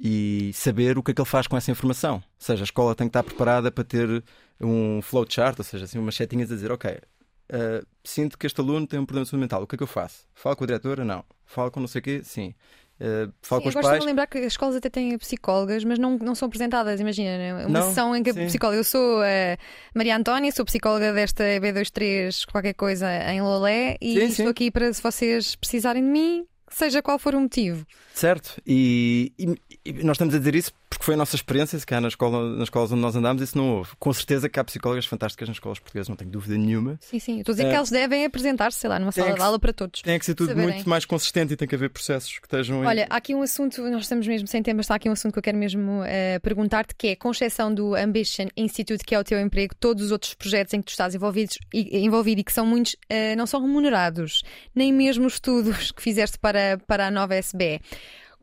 e 0.00 0.50
saber 0.54 0.98
o 0.98 1.02
que 1.02 1.10
é 1.10 1.14
que 1.14 1.20
ele 1.20 1.28
faz 1.28 1.46
com 1.46 1.56
essa 1.56 1.70
informação. 1.70 2.16
Ou 2.16 2.22
seja, 2.38 2.62
a 2.62 2.64
escola 2.64 2.94
tem 2.94 3.06
que 3.06 3.10
estar 3.10 3.22
preparada 3.22 3.70
para 3.70 3.84
ter 3.84 4.24
um 4.60 5.02
flowchart, 5.02 5.58
ou 5.58 5.64
seja, 5.64 5.84
assim, 5.84 5.98
umas 5.98 6.14
setinhas 6.14 6.50
a 6.50 6.54
dizer, 6.54 6.70
ok, 6.70 6.90
uh, 6.92 7.86
sinto 8.04 8.38
que 8.38 8.46
este 8.46 8.60
aluno 8.60 8.86
tem 8.86 9.00
um 9.00 9.06
problema 9.06 9.28
mental, 9.38 9.62
o 9.62 9.66
que 9.66 9.74
é 9.74 9.78
que 9.78 9.82
eu 9.82 9.88
faço? 9.88 10.26
Falo 10.34 10.56
com 10.56 10.64
a 10.64 10.66
diretora? 10.66 11.04
Não. 11.04 11.24
Falo 11.44 11.70
com 11.70 11.80
não 11.80 11.88
sei 11.88 11.98
o 11.98 12.02
quê? 12.02 12.20
Sim. 12.24 12.54
Uh, 13.00 13.32
falo 13.42 13.60
sim, 13.60 13.64
com 13.64 13.68
os 13.70 13.74
eu 13.74 13.82
gosto 13.82 14.00
de 14.00 14.06
lembrar 14.06 14.26
que 14.28 14.38
as 14.38 14.46
escolas 14.46 14.76
até 14.76 14.88
têm 14.88 15.18
psicólogas, 15.18 15.82
mas 15.82 15.98
não, 15.98 16.16
não 16.18 16.34
são 16.34 16.46
apresentadas. 16.46 17.00
Imagina, 17.00 17.36
né? 17.36 17.66
uma 17.66 17.80
não, 17.80 17.88
sessão 17.88 18.14
em 18.14 18.22
que 18.22 18.30
a 18.30 18.34
psicóloga. 18.34 18.78
Eu 18.78 18.84
sou 18.84 19.20
a 19.20 19.58
Maria 19.94 20.16
Antónia, 20.16 20.52
sou 20.52 20.64
psicóloga 20.64 21.12
desta 21.12 21.42
B23, 21.42 22.46
qualquer 22.50 22.74
coisa 22.74 23.08
em 23.32 23.42
Lolé, 23.42 23.96
e 24.00 24.14
sim, 24.14 24.24
estou 24.26 24.46
sim. 24.46 24.50
aqui 24.50 24.70
para, 24.70 24.92
se 24.92 25.02
vocês 25.02 25.56
precisarem 25.56 26.02
de 26.02 26.08
mim, 26.08 26.46
seja 26.74 27.02
qual 27.02 27.18
for 27.18 27.34
o 27.34 27.40
motivo. 27.40 27.86
Certo, 28.14 28.60
e, 28.66 29.32
e, 29.38 29.54
e, 29.84 29.92
nós 30.04 30.14
estamos 30.14 30.34
a 30.34 30.38
dizer 30.38 30.54
isso 30.54 30.72
porque 30.92 31.06
foi 31.06 31.14
a 31.14 31.16
nossa 31.16 31.34
experiência, 31.34 31.78
se 31.78 31.86
cá 31.86 32.00
na 32.00 32.08
escola, 32.08 32.50
nas 32.50 32.64
escolas 32.64 32.92
onde 32.92 33.00
nós 33.00 33.16
andámos, 33.16 33.42
isso 33.42 33.56
não 33.56 33.78
houve. 33.78 33.90
Com 33.98 34.12
certeza 34.12 34.48
que 34.48 34.60
há 34.60 34.64
psicólogas 34.64 35.06
fantásticas 35.06 35.48
nas 35.48 35.56
escolas 35.56 35.78
portuguesas, 35.78 36.08
não 36.08 36.16
tenho 36.16 36.30
dúvida 36.30 36.56
nenhuma. 36.56 36.98
Sim, 37.00 37.18
sim, 37.18 37.38
estou 37.40 37.52
a 37.52 37.56
dizer 37.56 37.66
é, 37.66 37.70
que 37.70 37.76
elas 37.76 37.90
devem 37.90 38.24
apresentar-se, 38.26 38.78
sei 38.78 38.90
lá, 38.90 38.98
numa 38.98 39.10
sala 39.10 39.32
de 39.32 39.40
aula 39.40 39.58
para 39.58 39.72
todos. 39.72 40.02
Tem 40.02 40.18
que 40.18 40.24
ser 40.24 40.34
tudo 40.34 40.48
saberem. 40.48 40.74
muito 40.74 40.88
mais 40.88 41.06
consistente 41.06 41.54
e 41.54 41.56
tem 41.56 41.66
que 41.66 41.74
haver 41.74 41.88
processos 41.88 42.38
que 42.38 42.46
estejam. 42.46 42.80
Olha, 42.80 43.06
há 43.08 43.16
aqui 43.16 43.34
um 43.34 43.40
assunto, 43.40 43.80
nós 43.90 44.02
estamos 44.02 44.26
mesmo 44.26 44.46
sem 44.46 44.62
tempo, 44.62 44.76
mas 44.76 44.84
está 44.84 44.96
aqui 44.96 45.08
um 45.08 45.12
assunto 45.12 45.32
que 45.32 45.38
eu 45.38 45.42
quero 45.42 45.56
mesmo 45.56 46.02
uh, 46.02 46.40
perguntar-te, 46.42 46.94
que 46.94 47.08
é, 47.08 47.16
com 47.16 47.30
exceção 47.30 47.72
do 47.72 47.94
Ambition 47.94 48.48
Institute, 48.54 49.02
que 49.02 49.14
é 49.14 49.18
o 49.18 49.24
teu 49.24 49.40
emprego, 49.40 49.74
todos 49.74 50.04
os 50.04 50.12
outros 50.12 50.34
projetos 50.34 50.74
em 50.74 50.80
que 50.80 50.86
tu 50.86 50.90
estás 50.90 51.14
envolvidos, 51.14 51.58
e, 51.72 52.04
envolvido 52.04 52.42
e 52.42 52.44
que 52.44 52.52
são 52.52 52.66
muitos, 52.66 52.92
uh, 52.92 53.36
não 53.36 53.46
são 53.46 53.62
remunerados, 53.62 54.42
nem 54.74 54.92
mesmo 54.92 55.26
os 55.26 55.34
estudos 55.34 55.90
que 55.92 56.02
fizeste 56.02 56.38
para, 56.38 56.78
para 56.86 57.06
a 57.06 57.10
nova 57.10 57.34
SBE. 57.36 57.80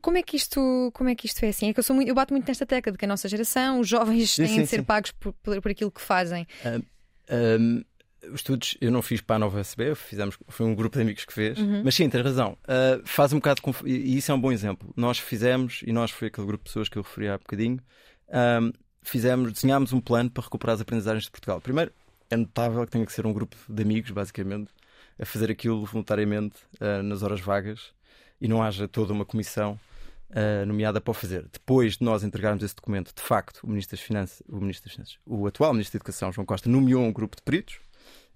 Como 0.01 0.17
é 0.17 0.23
que 0.23 0.35
isto, 0.35 0.91
como 0.93 1.09
é 1.09 1.15
que 1.15 1.25
isto 1.25 1.43
é 1.43 1.49
assim? 1.49 1.69
É 1.69 1.73
que 1.73 1.79
eu 1.79 1.83
sou 1.83 1.95
muito, 1.95 2.07
eu 2.07 2.15
bato 2.15 2.33
muito 2.33 2.47
nesta 2.47 2.65
tecla 2.65 2.91
de 2.91 2.97
que 2.97 3.05
a 3.05 3.07
nossa 3.07 3.27
geração, 3.27 3.79
os 3.79 3.87
jovens 3.87 4.31
Sim, 4.31 4.43
têm 4.43 4.55
sim, 4.55 4.61
de 4.61 4.67
ser 4.67 4.77
sim. 4.77 4.83
pagos 4.83 5.11
por, 5.11 5.33
por, 5.33 5.71
aquilo 5.71 5.91
que 5.91 6.01
fazem. 6.01 6.47
Um, 7.29 7.83
os 8.27 8.41
estudos 8.41 8.77
eu 8.81 8.91
não 8.91 9.01
fiz 9.01 9.21
para 9.21 9.37
a 9.37 9.39
Nova 9.39 9.59
SB, 9.59 9.95
fizemos, 9.95 10.37
foi 10.47 10.65
um 10.65 10.75
grupo 10.75 10.97
de 10.97 11.01
amigos 11.01 11.25
que 11.25 11.33
fez, 11.33 11.57
Uhum. 11.57 11.83
mas 11.83 11.95
sim, 11.95 12.09
tens 12.09 12.23
razão. 12.23 12.57
Uh, 12.63 13.01
faz 13.05 13.31
um 13.33 13.37
bocado 13.37 13.61
conf... 13.61 13.81
e 13.85 14.17
isso 14.17 14.31
é 14.31 14.35
um 14.35 14.41
bom 14.41 14.51
exemplo. 14.51 14.93
Nós 14.95 15.19
fizemos, 15.19 15.81
e 15.85 15.91
nós 15.91 16.11
foi 16.11 16.27
aquele 16.27 16.45
grupo 16.45 16.63
de 16.63 16.69
pessoas 16.69 16.89
que 16.89 16.97
eu 16.97 17.01
referi 17.01 17.29
há 17.29 17.37
bocadinho, 17.37 17.79
um, 18.61 18.71
fizemos, 19.01 19.51
desenhámos 19.53 19.93
um 19.93 20.01
plano 20.01 20.29
para 20.29 20.43
recuperar 20.43 20.75
as 20.75 20.81
aprendizagens 20.81 21.25
de 21.25 21.31
Portugal. 21.31 21.61
Primeiro, 21.61 21.91
é 22.29 22.35
notável 22.35 22.85
que 22.85 22.91
tenha 22.91 23.05
que 23.05 23.13
ser 23.13 23.25
um 23.25 23.33
grupo 23.33 23.55
de 23.67 23.81
amigos, 23.81 24.11
basicamente, 24.11 24.71
a 25.17 25.25
fazer 25.25 25.49
aquilo 25.49 25.85
voluntariamente 25.85 26.57
uh, 26.79 27.01
nas 27.03 27.23
horas 27.23 27.41
vagas 27.41 27.91
e 28.39 28.47
não 28.47 28.61
haja 28.61 28.87
toda 28.87 29.11
uma 29.11 29.25
comissão 29.25 29.79
uh, 30.31 30.65
nomeada 30.65 30.99
para 31.01 31.11
o 31.11 31.13
fazer. 31.13 31.47
Depois 31.51 31.97
de 31.97 32.03
nós 32.03 32.23
entregarmos 32.23 32.63
esse 32.63 32.75
documento, 32.75 33.13
de 33.15 33.21
facto, 33.21 33.63
o 33.63 33.67
Ministro 33.67 33.97
das 33.97 34.05
Finanças, 34.05 34.43
o, 34.47 34.59
Ministro 34.59 34.85
das 34.85 34.93
Finanças, 34.93 35.17
o 35.25 35.47
atual 35.47 35.73
Ministro 35.73 35.97
da 35.97 36.01
Educação, 36.01 36.31
João 36.31 36.45
Costa, 36.45 36.69
nomeou 36.69 37.03
um 37.03 37.11
grupo 37.11 37.35
de 37.35 37.41
peritos 37.43 37.75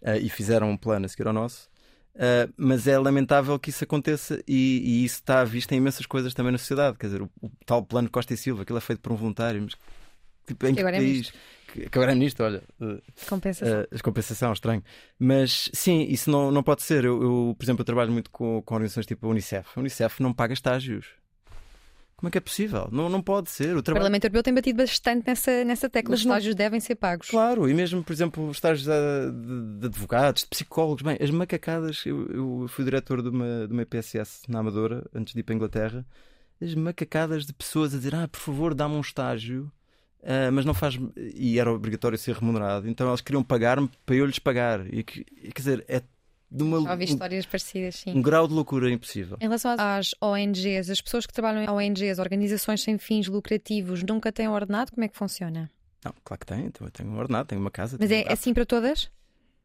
uh, 0.02 0.18
e 0.22 0.30
fizeram 0.30 0.70
um 0.70 0.78
plano 0.78 1.06
a 1.06 1.10
seguir 1.10 1.28
ao 1.28 1.34
nosso. 1.34 1.72
Uh, 2.16 2.54
mas 2.56 2.86
é 2.88 2.98
lamentável 3.00 3.58
que 3.58 3.72
isso 3.72 3.84
aconteça 3.84 4.40
e, 4.48 4.82
e 5.02 5.06
isso 5.06 5.16
está 5.16 5.42
à 5.42 5.44
vista 5.44 5.74
em 5.74 5.80
imensas 5.80 6.06
coisas 6.06 6.34
também 6.34 6.52
na 6.52 6.58
sociedade. 6.58 6.98
Quer 6.98 7.08
dizer, 7.08 7.22
o, 7.24 7.30
o 7.42 7.50
tal 7.66 7.84
plano 7.84 8.10
Costa 8.10 8.34
e 8.34 8.38
Silva, 8.38 8.62
aquilo 8.62 8.78
é 8.78 8.82
feito 8.82 9.00
por 9.00 9.12
um 9.12 9.16
voluntário, 9.16 9.62
mas 9.62 9.74
tipo, 10.46 10.68
em 10.68 10.70
Que 10.70 10.76
que 10.76 10.80
agora 10.82 10.98
é 10.98 11.00
país? 11.00 11.12
ministro. 11.12 11.40
que, 11.68 11.90
que 11.90 11.98
agora 11.98 12.12
é 12.12 12.16
ministro, 12.16 12.46
olha. 12.46 12.64
Compensação. 13.28 13.82
Uh, 13.82 14.04
compensação, 14.04 14.54
estranho. 14.54 14.84
Mas 15.18 15.70
sim, 15.74 16.04
isso 16.04 16.30
não, 16.30 16.52
não 16.52 16.62
pode 16.62 16.84
ser. 16.84 17.04
Eu, 17.04 17.20
eu, 17.22 17.56
por 17.58 17.66
exemplo, 17.66 17.82
eu 17.82 17.86
trabalho 17.86 18.12
muito 18.12 18.30
com, 18.30 18.62
com 18.62 18.76
organizações 18.76 19.08
tipo 19.08 19.26
a 19.26 19.30
Unicef. 19.30 19.70
A 19.76 19.80
Unicef 19.80 20.22
não 20.22 20.32
paga 20.32 20.54
estágios. 20.54 21.23
Como 22.24 22.30
é 22.30 22.32
que 22.32 22.38
é 22.38 22.42
possível? 22.42 22.88
Não, 22.90 23.10
não 23.10 23.22
pode 23.22 23.50
ser. 23.50 23.76
O 23.76 23.80
o. 23.80 23.84
Parlamento 23.84 24.24
Europeu 24.24 24.42
tem 24.42 24.54
batido 24.54 24.78
bastante 24.78 25.28
nessa, 25.28 25.66
nessa 25.66 25.90
tecla. 25.90 26.12
Mas 26.12 26.22
Os 26.22 26.26
não- 26.26 26.32
estágios 26.32 26.56
devem 26.56 26.80
ser 26.80 26.96
pagos. 26.96 27.28
Claro, 27.28 27.68
e 27.70 27.74
mesmo, 27.74 28.02
por 28.02 28.14
exemplo, 28.14 28.48
os 28.48 28.56
estágios 28.56 28.86
de, 28.88 29.80
de 29.82 29.88
advogados, 29.88 30.44
de 30.44 30.48
psicólogos, 30.48 31.02
bem, 31.04 31.18
as 31.20 31.30
macacadas. 31.30 32.02
Eu, 32.06 32.26
eu 32.28 32.66
fui 32.70 32.86
diretor 32.86 33.22
de 33.22 33.28
uma, 33.28 33.68
de 33.68 33.74
uma 33.74 33.82
IPSS 33.82 34.44
na 34.48 34.60
Amadora, 34.60 35.06
antes 35.14 35.34
de 35.34 35.42
ir 35.42 35.44
para 35.44 35.54
a 35.54 35.58
Inglaterra. 35.58 36.06
As 36.62 36.74
macacadas 36.76 37.46
de 37.46 37.52
pessoas 37.52 37.94
a 37.94 37.98
dizer: 37.98 38.16
Ah, 38.16 38.26
por 38.26 38.40
favor, 38.40 38.74
dá-me 38.74 38.96
um 38.96 39.02
estágio, 39.02 39.70
ah, 40.24 40.50
mas 40.50 40.64
não 40.64 40.74
faz. 40.74 40.98
E 41.36 41.60
era 41.60 41.70
obrigatório 41.74 42.18
ser 42.18 42.36
remunerado. 42.36 42.88
Então 42.88 43.06
elas 43.06 43.20
queriam 43.20 43.44
pagar-me 43.44 43.90
para 44.06 44.16
eu 44.16 44.26
lhes 44.26 44.40
pagar. 44.40 44.88
E, 44.94 45.04
quer 45.04 45.52
dizer, 45.54 45.84
é 45.90 46.02
de 46.56 46.62
uma, 46.64 46.82
Já 46.84 46.92
ouvi 46.92 47.04
um, 47.04 47.08
histórias 47.08 47.46
parecidas, 47.46 47.96
sim. 47.96 48.12
um 48.16 48.22
grau 48.22 48.48
de 48.48 48.54
loucura 48.54 48.90
impossível. 48.92 49.38
Em 49.42 49.46
relação 49.46 49.76
às 49.78 50.12
ONGs, 50.22 50.90
as 50.92 51.02
pessoas 51.02 51.26
que 51.26 51.34
trabalham 51.34 51.64
em 51.64 51.70
ONGs, 51.90 52.20
organizações 52.20 52.84
sem 52.84 52.98
fins 53.00 53.28
lucrativos, 53.28 54.04
nunca 54.04 54.32
têm 54.32 54.48
ordenado? 54.48 54.92
Como 54.92 55.04
é 55.04 55.08
que 55.08 55.18
funciona? 55.18 55.70
Não, 56.06 56.14
claro 56.24 56.40
que 56.40 56.46
tem. 56.46 56.66
Então, 56.66 56.86
eu 56.86 56.92
tenho 56.92 57.10
um 57.10 57.18
ordenado, 57.18 57.48
tenho 57.48 57.60
uma 57.62 57.72
casa. 57.72 57.98
Mas 58.00 58.12
um 58.12 58.14
é 58.14 58.22
gato. 58.24 58.34
assim 58.34 58.54
para 58.54 58.66
todas? 58.66 59.10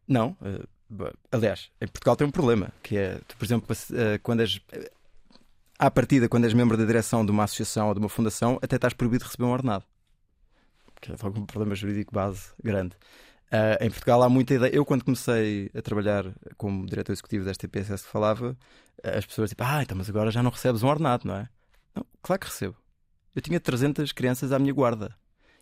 Não. 0.06 0.34
eh, 0.42 1.12
aliás, 1.30 1.70
em 1.80 1.86
Portugal 1.88 2.16
tem 2.16 2.26
um 2.26 2.30
problema, 2.30 2.72
que 2.82 2.96
é, 2.96 3.20
tu, 3.28 3.36
por 3.36 3.44
exemplo, 3.44 3.76
eh, 3.92 4.18
quando 4.22 4.40
és. 4.40 4.60
eh, 4.72 4.90
À 5.78 5.90
partida, 5.90 6.28
quando 6.28 6.44
és 6.44 6.54
membro 6.54 6.76
da 6.76 6.84
direção 6.84 7.24
de 7.24 7.30
uma 7.30 7.44
associação 7.44 7.88
ou 7.88 7.94
de 7.94 8.00
uma 8.00 8.08
fundação, 8.08 8.58
até 8.62 8.76
estás 8.76 8.94
proibido 8.94 9.22
de 9.24 9.26
receber 9.30 9.44
um 9.44 9.52
ordenado. 9.52 9.84
Que 11.00 11.12
é 11.12 11.16
logo 11.22 11.38
um 11.38 11.46
problema 11.46 11.74
jurídico 11.76 12.12
base 12.12 12.50
grande. 12.62 12.96
Ah, 13.50 13.78
em 13.80 13.90
Portugal 13.90 14.22
há 14.22 14.28
muita 14.28 14.54
ideia. 14.54 14.74
Eu, 14.74 14.84
quando 14.84 15.04
comecei 15.04 15.70
a 15.74 15.80
trabalhar 15.80 16.24
como 16.56 16.86
diretor 16.86 17.12
executivo 17.12 17.44
desta 17.44 17.66
IPSS 17.66 18.04
que 18.04 18.10
falava, 18.10 18.56
as 19.02 19.24
pessoas 19.26 19.50
tipo, 19.50 19.62
ah, 19.64 19.82
então, 19.82 19.96
mas 19.96 20.08
agora 20.08 20.30
já 20.30 20.42
não 20.42 20.50
recebes 20.50 20.82
um 20.82 20.88
ordenado, 20.88 21.26
não 21.26 21.34
é? 21.34 21.48
Não, 21.94 22.04
claro 22.22 22.40
que 22.40 22.46
recebo. 22.46 22.76
Eu 23.34 23.42
tinha 23.42 23.60
300 23.60 24.12
crianças 24.12 24.52
à 24.52 24.58
minha 24.58 24.72
guarda. 24.72 25.14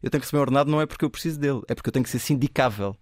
Eu 0.02 0.10
tenho 0.10 0.20
que 0.20 0.26
receber 0.26 0.38
um 0.38 0.42
ordenado 0.42 0.70
não 0.70 0.80
é 0.80 0.86
porque 0.86 1.04
eu 1.04 1.10
preciso 1.10 1.38
dele, 1.38 1.62
é 1.68 1.74
porque 1.74 1.88
eu 1.88 1.92
tenho 1.92 2.04
que 2.04 2.10
ser 2.10 2.18
sindicável 2.18 2.96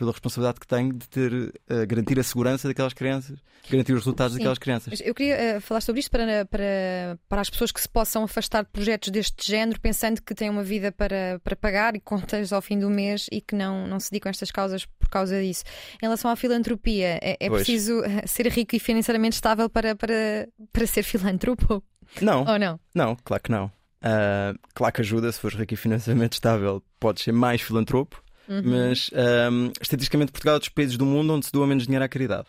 pela 0.00 0.12
responsabilidade 0.12 0.58
que 0.58 0.66
tenho 0.66 0.94
de 0.94 1.06
ter, 1.06 1.52
eh, 1.68 1.84
garantir 1.84 2.18
a 2.18 2.22
segurança 2.22 2.66
daquelas 2.66 2.94
crianças, 2.94 3.38
garantir 3.70 3.92
os 3.92 3.98
resultados 3.98 4.32
Sim. 4.32 4.38
daquelas 4.38 4.58
crianças. 4.58 4.98
Eu 5.04 5.14
queria 5.14 5.34
eh, 5.34 5.60
falar 5.60 5.82
sobre 5.82 6.00
isto 6.00 6.10
para, 6.10 6.46
para, 6.46 7.18
para 7.28 7.42
as 7.42 7.50
pessoas 7.50 7.70
que 7.70 7.78
se 7.78 7.88
possam 7.88 8.24
afastar 8.24 8.64
de 8.64 8.70
projetos 8.70 9.10
deste 9.10 9.46
género, 9.46 9.78
pensando 9.78 10.22
que 10.22 10.34
têm 10.34 10.48
uma 10.48 10.62
vida 10.62 10.90
para, 10.90 11.38
para 11.44 11.54
pagar 11.54 11.94
e 11.94 12.00
contas 12.00 12.50
ao 12.50 12.62
fim 12.62 12.78
do 12.78 12.88
mês 12.88 13.26
e 13.30 13.42
que 13.42 13.54
não, 13.54 13.86
não 13.86 14.00
se 14.00 14.10
dedicam 14.10 14.30
a 14.30 14.32
estas 14.32 14.50
causas 14.50 14.86
por 14.86 15.10
causa 15.10 15.38
disso. 15.38 15.64
Em 16.02 16.06
relação 16.06 16.30
à 16.30 16.34
filantropia, 16.34 17.18
é, 17.20 17.36
é 17.38 17.50
preciso 17.50 18.02
eh, 18.02 18.26
ser 18.26 18.46
rico 18.46 18.74
e 18.74 18.78
financeiramente 18.78 19.34
estável 19.34 19.68
para, 19.68 19.94
para, 19.94 20.48
para 20.72 20.86
ser 20.86 21.02
filântropo? 21.02 21.84
Não, 22.22 22.46
Ou 22.46 22.58
não? 22.58 22.80
não, 22.94 23.16
claro 23.22 23.42
que 23.42 23.50
não. 23.50 23.70
Ah, 24.02 24.54
claro 24.74 24.94
que 24.94 25.02
ajuda, 25.02 25.30
se 25.30 25.38
fores 25.38 25.58
rico 25.58 25.74
e 25.74 25.76
financeiramente 25.76 26.34
estável, 26.34 26.82
podes 26.98 27.22
ser 27.22 27.32
mais 27.32 27.60
filantropo, 27.60 28.22
Uhum. 28.50 28.62
mas 28.64 29.08
ahm, 29.14 29.70
estatisticamente 29.80 30.32
Portugal 30.32 30.56
é 30.56 30.58
dos 30.58 30.68
países 30.68 30.96
do 30.96 31.06
mundo 31.06 31.32
onde 31.32 31.46
se 31.46 31.52
doa 31.52 31.66
menos 31.68 31.84
dinheiro 31.84 32.04
à 32.04 32.08
caridade. 32.08 32.48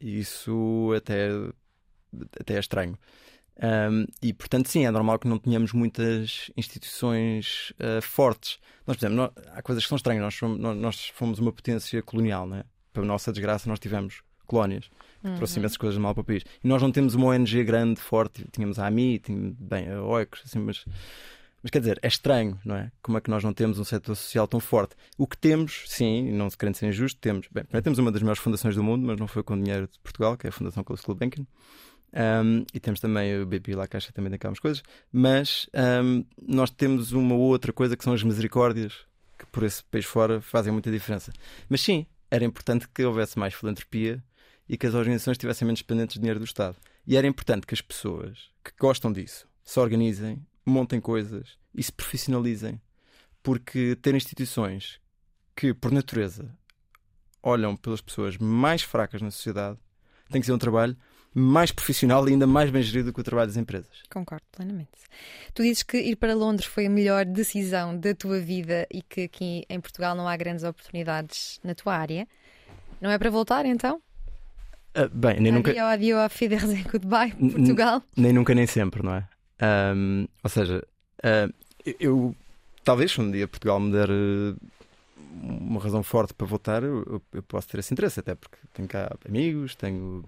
E 0.00 0.18
isso 0.18 0.92
até, 0.96 1.28
até 2.40 2.56
é 2.56 2.58
estranho. 2.58 2.98
Ahm, 3.60 4.06
e 4.20 4.32
portanto, 4.32 4.68
sim, 4.68 4.84
é 4.84 4.90
normal 4.90 5.18
que 5.18 5.28
não 5.28 5.38
tenhamos 5.38 5.72
muitas 5.72 6.50
instituições 6.56 7.72
ah, 7.78 8.00
fortes. 8.02 8.58
Nós, 8.86 8.96
por 8.96 9.06
exemplo, 9.06 9.16
nó- 9.24 9.42
há 9.54 9.62
coisas 9.62 9.84
que 9.84 9.88
são 9.88 9.96
estranhas. 9.96 10.22
Nós 10.22 10.34
fomos, 10.34 10.58
nós- 10.58 10.76
nós 10.76 11.08
fomos 11.14 11.38
uma 11.38 11.52
potência 11.52 12.02
colonial, 12.02 12.46
né? 12.46 12.64
para 12.92 13.02
a 13.02 13.06
nossa 13.06 13.32
desgraça, 13.32 13.68
nós 13.70 13.78
tivemos 13.78 14.20
colónias 14.46 14.90
que 15.22 15.28
Uhum. 15.28 15.36
imensas 15.56 15.76
coisas 15.78 15.94
de 15.94 16.00
mal 16.02 16.12
para 16.14 16.20
o 16.20 16.24
país. 16.24 16.42
E 16.62 16.66
nós 16.68 16.82
não 16.82 16.90
temos 16.92 17.14
uma 17.14 17.28
ONG 17.28 17.62
grande, 17.64 18.00
forte. 18.00 18.44
Tínhamos 18.52 18.78
a 18.78 18.86
AMI, 18.86 19.18
tínhamos, 19.20 19.54
bem, 19.58 19.88
a 19.88 20.02
OECOS, 20.02 20.42
assim, 20.44 20.58
mas, 20.58 20.84
mas 21.62 21.70
quer 21.70 21.78
dizer, 21.78 21.98
é 22.02 22.08
estranho, 22.08 22.58
não 22.64 22.74
é? 22.74 22.90
Como 23.00 23.16
é 23.16 23.20
que 23.20 23.30
nós 23.30 23.44
não 23.44 23.52
temos 23.52 23.78
um 23.78 23.84
setor 23.84 24.16
social 24.16 24.48
tão 24.48 24.58
forte? 24.58 24.96
O 25.16 25.26
que 25.26 25.36
temos, 25.36 25.84
sim, 25.86 26.32
não 26.32 26.50
se 26.50 26.58
querendo 26.58 26.74
ser 26.74 26.88
injusto, 26.88 27.20
temos. 27.20 27.46
Bem, 27.50 27.64
temos 27.82 27.98
uma 27.98 28.10
das 28.10 28.20
maiores 28.22 28.42
fundações 28.42 28.74
do 28.74 28.82
mundo, 28.82 29.06
mas 29.06 29.18
não 29.18 29.28
foi 29.28 29.42
com 29.42 29.60
dinheiro 29.60 29.88
de 29.90 29.98
Portugal, 30.00 30.36
que 30.36 30.46
é 30.46 30.50
a 30.50 30.52
Fundação 30.52 30.82
Carlos 30.82 31.04
Gulbenkian. 31.04 31.46
Um, 32.14 32.66
e 32.74 32.80
temos 32.80 33.00
também 33.00 33.40
o 33.40 33.46
BPI 33.46 33.74
lá, 33.74 33.86
Caixa 33.86 34.12
também 34.12 34.30
tem 34.30 34.38
cá 34.38 34.48
umas 34.48 34.58
coisas. 34.58 34.82
Mas 35.12 35.68
um, 36.02 36.24
nós 36.46 36.70
temos 36.70 37.12
uma 37.12 37.34
outra 37.34 37.72
coisa 37.72 37.96
que 37.96 38.04
são 38.04 38.12
as 38.12 38.22
misericórdias, 38.22 39.06
que 39.38 39.46
por 39.46 39.62
esse 39.62 39.82
país 39.84 40.04
fora 40.04 40.40
fazem 40.40 40.72
muita 40.72 40.90
diferença. 40.90 41.32
Mas 41.68 41.80
sim, 41.80 42.06
era 42.30 42.44
importante 42.44 42.88
que 42.88 43.04
houvesse 43.04 43.38
mais 43.38 43.54
filantropia 43.54 44.22
e 44.68 44.76
que 44.76 44.86
as 44.86 44.94
organizações 44.94 45.34
estivessem 45.34 45.64
menos 45.64 45.80
dependentes 45.80 46.14
de 46.14 46.20
dinheiro 46.20 46.40
do 46.40 46.44
Estado. 46.44 46.76
E 47.06 47.16
era 47.16 47.26
importante 47.26 47.66
que 47.66 47.74
as 47.74 47.80
pessoas 47.80 48.50
que 48.64 48.72
gostam 48.78 49.12
disso 49.12 49.46
se 49.64 49.78
organizem, 49.78 50.44
montem 50.64 51.00
coisas 51.00 51.58
e 51.74 51.82
se 51.82 51.92
profissionalizem. 51.92 52.80
Porque 53.42 53.96
ter 54.00 54.14
instituições 54.14 55.00
que, 55.56 55.74
por 55.74 55.90
natureza, 55.90 56.48
olham 57.42 57.74
pelas 57.76 58.00
pessoas 58.00 58.38
mais 58.38 58.82
fracas 58.82 59.20
na 59.20 59.30
sociedade 59.30 59.78
tem 60.30 60.40
que 60.40 60.46
ser 60.46 60.52
um 60.52 60.58
trabalho 60.58 60.96
mais 61.34 61.72
profissional 61.72 62.26
e 62.28 62.32
ainda 62.32 62.46
mais 62.46 62.70
bem 62.70 62.82
gerido 62.82 63.10
do 63.10 63.14
que 63.14 63.20
o 63.20 63.24
trabalho 63.24 63.48
das 63.48 63.56
empresas. 63.56 64.02
Concordo 64.10 64.44
plenamente. 64.52 64.90
Tu 65.54 65.62
dizes 65.62 65.82
que 65.82 65.96
ir 65.98 66.16
para 66.16 66.34
Londres 66.34 66.66
foi 66.66 66.86
a 66.86 66.90
melhor 66.90 67.24
decisão 67.24 67.98
da 67.98 68.14
tua 68.14 68.38
vida 68.38 68.86
e 68.92 69.02
que 69.02 69.22
aqui 69.22 69.64
em 69.68 69.80
Portugal 69.80 70.14
não 70.14 70.28
há 70.28 70.36
grandes 70.36 70.62
oportunidades 70.64 71.58
na 71.64 71.74
tua 71.74 71.96
área. 71.96 72.28
Não 73.00 73.10
é 73.10 73.18
para 73.18 73.30
voltar 73.30 73.66
então? 73.66 74.00
Ah, 74.94 75.08
bem, 75.12 75.40
nem 75.40 75.50
nunca, 75.52 75.70
Adio, 75.70 75.84
adio, 75.84 76.18
a 76.20 76.28
Fideres 76.28 76.82
goodbye, 76.84 77.34
N- 77.40 77.50
Portugal. 77.52 78.02
nem 78.16 78.32
nunca, 78.32 78.54
nem 78.54 78.66
sempre, 78.66 79.02
não 79.02 79.14
é? 79.14 79.26
Ahm, 79.60 80.26
ou 80.42 80.50
seja, 80.50 80.82
ah, 81.22 81.48
eu 82.00 82.34
talvez 82.84 83.16
um 83.18 83.30
dia 83.30 83.46
Portugal 83.48 83.78
me 83.80 83.92
der 83.92 84.10
eh, 84.10 84.54
uma 85.42 85.80
razão 85.80 86.02
forte 86.02 86.34
para 86.34 86.46
voltar, 86.46 86.82
eu, 86.82 87.22
eu- 87.32 87.42
posso 87.42 87.68
ter 87.68 87.78
esse 87.80 87.92
interesse, 87.94 88.20
até 88.20 88.34
porque 88.34 88.56
tenho 88.74 88.88
cá 88.88 89.14
amigos, 89.28 89.74
tenho 89.74 90.24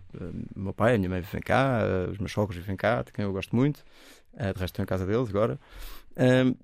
o 0.56 0.60
meu 0.60 0.72
pai, 0.72 0.94
a 0.94 0.98
minha 0.98 1.10
mãe 1.10 1.20
vivem 1.20 1.40
cá, 1.42 1.80
ah, 1.82 2.10
os 2.10 2.18
meus 2.18 2.32
sogros 2.32 2.56
vivem 2.56 2.76
cá, 2.76 3.02
de 3.02 3.12
quem 3.12 3.24
eu 3.24 3.32
gosto 3.32 3.54
muito, 3.56 3.84
ah, 4.36 4.52
de 4.52 4.58
resto 4.60 4.64
estou 4.74 4.82
em 4.82 4.86
casa 4.86 5.06
deles 5.06 5.28
agora. 5.28 5.58
Ahm, 6.16 6.54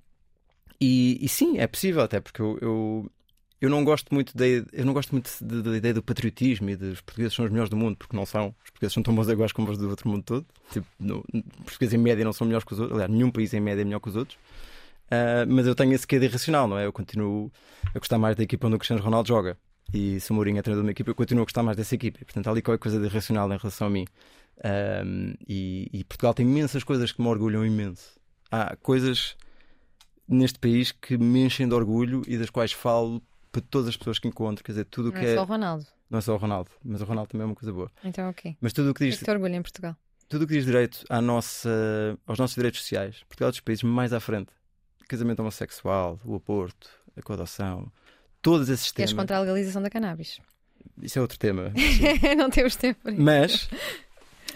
e, 0.79 1.23
e 1.23 1.29
sim, 1.29 1.57
é 1.59 1.67
possível, 1.67 2.01
até 2.01 2.19
porque 2.19 2.41
eu, 2.41 2.57
eu, 2.61 3.11
eu 3.61 3.69
não 3.69 3.83
gosto 3.83 4.13
muito 4.13 4.35
da 4.35 4.45
eu 4.45 4.85
não 4.85 4.91
gosto 4.91 5.11
muito 5.11 5.31
da 5.41 5.77
ideia 5.77 5.93
do 5.93 6.01
patriotismo 6.01 6.69
e 6.71 6.75
dos 6.75 6.99
portugueses 6.99 7.35
são 7.35 7.45
os 7.45 7.51
melhores 7.51 7.69
do 7.69 7.77
mundo, 7.77 7.95
porque 7.95 8.15
não 8.15 8.25
são. 8.25 8.47
Os 8.63 8.71
portugueses 8.71 8.93
são 8.93 9.03
tão 9.03 9.15
bons 9.15 9.29
iguais 9.29 9.51
como 9.51 9.69
os 9.69 9.77
do 9.77 9.87
outro 9.87 10.09
mundo 10.09 10.23
todo. 10.23 10.45
Tipo, 10.71 10.87
no, 10.99 11.23
portugueses 11.63 11.93
em 11.93 11.97
média 11.99 12.25
não 12.25 12.33
são 12.33 12.47
melhores 12.47 12.65
que 12.65 12.73
os 12.73 12.79
outros. 12.79 12.97
Aliás, 12.97 13.11
nenhum 13.11 13.29
país 13.29 13.53
em 13.53 13.59
média 13.59 13.81
é 13.81 13.85
melhor 13.85 13.99
que 13.99 14.09
os 14.09 14.15
outros. 14.15 14.37
Ah, 15.11 15.45
mas 15.47 15.67
eu 15.67 15.75
tenho 15.75 15.93
esse 15.93 16.07
quê 16.07 16.17
de 16.17 16.25
irracional, 16.25 16.67
não 16.67 16.77
é? 16.79 16.85
Eu 16.85 16.93
continuo 16.93 17.51
a 17.93 17.99
gostar 17.99 18.17
mais 18.17 18.35
da 18.35 18.43
equipa 18.43 18.67
onde 18.67 18.77
o 18.77 18.79
Cristiano 18.79 19.03
Ronaldo 19.03 19.27
joga. 19.27 19.57
E 19.93 20.19
se 20.21 20.31
o 20.31 20.33
Mourinho 20.33 20.57
é 20.57 20.61
treinador 20.61 20.83
de 20.83 20.87
uma 20.87 20.91
equipa, 20.91 21.11
eu 21.11 21.15
continuo 21.15 21.41
a 21.43 21.45
gostar 21.45 21.61
mais 21.61 21.75
dessa 21.75 21.93
equipa. 21.93 22.19
Portanto, 22.19 22.47
há 22.47 22.51
ali 22.51 22.61
qualquer 22.61 22.81
coisa 22.81 22.97
de 22.97 23.05
irracional 23.05 23.51
em 23.51 23.57
relação 23.57 23.87
a 23.87 23.89
mim. 23.89 24.05
Ahm, 24.63 25.33
e, 25.47 25.89
e 25.91 26.03
Portugal 26.05 26.33
tem 26.33 26.47
imensas 26.47 26.83
coisas 26.83 27.11
que 27.11 27.21
me 27.21 27.27
orgulham 27.27 27.65
imenso. 27.65 28.17
Há 28.49 28.75
coisas 28.77 29.35
neste 30.27 30.57
país 30.59 30.93
que 30.93 31.17
me 31.17 31.43
enchem 31.43 31.67
de 31.67 31.75
orgulho 31.75 32.21
e 32.25 32.37
das 32.37 32.49
quais 32.49 32.71
falo 32.71 33.21
para 33.51 33.61
todas 33.61 33.89
as 33.89 33.97
pessoas 33.97 34.19
que 34.19 34.27
encontro. 34.27 34.63
Quer 34.63 34.71
dizer, 34.71 34.85
tudo 34.85 35.09
o 35.09 35.11
Não 35.11 35.19
que 35.19 35.25
é 35.25 35.31
é. 35.31 35.35
só 35.35 35.41
o 35.41 35.45
Ronaldo. 35.45 35.85
Não 36.09 36.19
é 36.19 36.21
só 36.21 36.33
o 36.33 36.37
Ronaldo, 36.37 36.71
mas 36.83 37.01
o 37.01 37.05
Ronaldo 37.05 37.29
também 37.29 37.43
é 37.43 37.47
uma 37.47 37.55
coisa 37.55 37.71
boa. 37.71 37.91
Então, 38.03 38.29
ok. 38.29 38.57
Mas 38.59 38.73
tudo 38.73 38.91
o 38.91 38.93
que 38.93 39.03
é 39.03 39.07
diz. 39.07 39.19
que 39.19 39.25
te 39.25 39.31
orgulha 39.31 39.55
em 39.55 39.61
Portugal? 39.61 39.95
tudo 40.31 40.45
o 40.45 40.47
que 40.47 40.53
diz 40.53 40.63
direito 40.65 41.03
à 41.09 41.21
nossa, 41.21 41.69
aos 42.25 42.39
nossos 42.39 42.55
direitos 42.55 42.79
sociais, 42.79 43.17
Portugal 43.27 43.49
é 43.49 43.51
dos 43.51 43.59
países 43.59 43.83
mais 43.83 44.13
à 44.13 44.19
frente. 44.21 44.49
Casamento 45.05 45.41
homossexual, 45.41 46.21
o 46.23 46.35
aborto, 46.35 46.89
a 47.17 47.21
coadoção, 47.21 47.91
todos 48.41 48.69
esses 48.69 48.93
temas. 48.93 49.11
contra 49.11 49.35
a 49.35 49.41
legalização 49.41 49.81
da 49.81 49.89
cannabis? 49.89 50.39
Isso 51.01 51.19
é 51.19 51.21
outro 51.21 51.37
tema. 51.37 51.73
não 52.37 52.49
temos 52.49 52.77
tempo 52.77 53.01
para 53.03 53.11
isso. 53.11 53.21
Mas, 53.21 53.69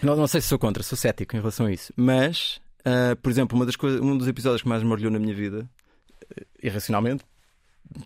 não, 0.02 0.16
não 0.16 0.26
sei 0.26 0.40
se 0.40 0.48
sou 0.48 0.58
contra, 0.58 0.82
sou 0.82 0.96
cético 0.96 1.36
em 1.36 1.40
relação 1.40 1.66
a 1.66 1.72
isso. 1.72 1.92
Mas, 1.94 2.58
ah, 2.82 3.14
por 3.20 3.30
exemplo, 3.30 3.54
uma 3.54 3.66
das 3.66 3.76
coisas, 3.76 4.00
um 4.00 4.16
dos 4.16 4.26
episódios 4.28 4.62
que 4.62 4.68
mais 4.68 4.82
me 4.82 4.90
orgulhou 4.90 5.12
na 5.12 5.18
minha 5.18 5.34
vida, 5.34 5.68
eh, 6.34 6.46
irracionalmente, 6.62 7.22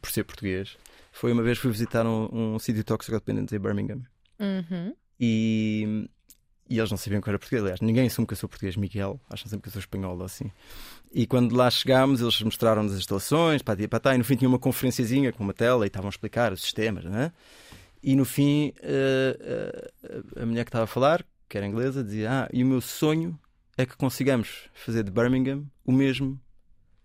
por 0.00 0.10
ser 0.10 0.24
português, 0.24 0.76
foi 1.12 1.32
uma 1.32 1.42
vez 1.42 1.58
fui 1.58 1.70
visitar 1.70 2.06
um, 2.06 2.54
um 2.54 2.58
sítio 2.58 2.76
de 2.76 2.84
toxicodependentes 2.84 3.52
em 3.52 3.58
Birmingham. 3.58 4.02
Uhum. 4.38 4.94
E, 5.18 6.08
e 6.68 6.78
eles 6.78 6.90
não 6.90 6.96
sabiam 6.96 7.20
que 7.20 7.28
eu 7.28 7.32
era 7.32 7.38
português. 7.38 7.62
Aliás, 7.62 7.80
ninguém 7.80 8.06
assume 8.06 8.26
que 8.26 8.32
eu 8.32 8.36
sou 8.36 8.48
português, 8.48 8.76
Miguel. 8.76 9.20
Acham 9.28 9.48
sempre 9.48 9.64
que 9.64 9.68
eu 9.68 9.72
sou 9.72 9.80
espanhol 9.80 10.16
ou 10.16 10.24
assim. 10.24 10.50
E 11.12 11.26
quando 11.26 11.54
lá 11.54 11.68
chegámos, 11.70 12.20
eles 12.20 12.40
mostraram-nos 12.42 12.92
as 12.92 13.00
instalações, 13.00 13.60
para 13.60 13.88
para 13.88 14.14
e 14.14 14.18
no 14.18 14.24
fim 14.24 14.36
tinha 14.36 14.48
uma 14.48 14.58
conferenciazinha 14.58 15.32
com 15.32 15.42
uma 15.42 15.52
tela 15.52 15.84
e 15.84 15.88
estavam 15.88 16.08
a 16.08 16.10
explicar 16.10 16.52
os 16.52 16.62
sistemas, 16.62 17.04
né? 17.04 17.32
E 18.02 18.16
no 18.16 18.24
fim, 18.24 18.72
eh, 18.80 19.36
eh, 20.02 20.42
a 20.42 20.46
mulher 20.46 20.64
que 20.64 20.68
estava 20.68 20.84
a 20.84 20.86
falar, 20.86 21.24
que 21.48 21.58
era 21.58 21.66
inglesa, 21.66 22.02
dizia: 22.02 22.44
Ah, 22.44 22.48
e 22.52 22.64
o 22.64 22.66
meu 22.66 22.80
sonho 22.80 23.38
é 23.76 23.84
que 23.84 23.96
consigamos 23.96 24.70
fazer 24.72 25.02
de 25.02 25.10
Birmingham 25.10 25.64
o 25.84 25.92
mesmo 25.92 26.40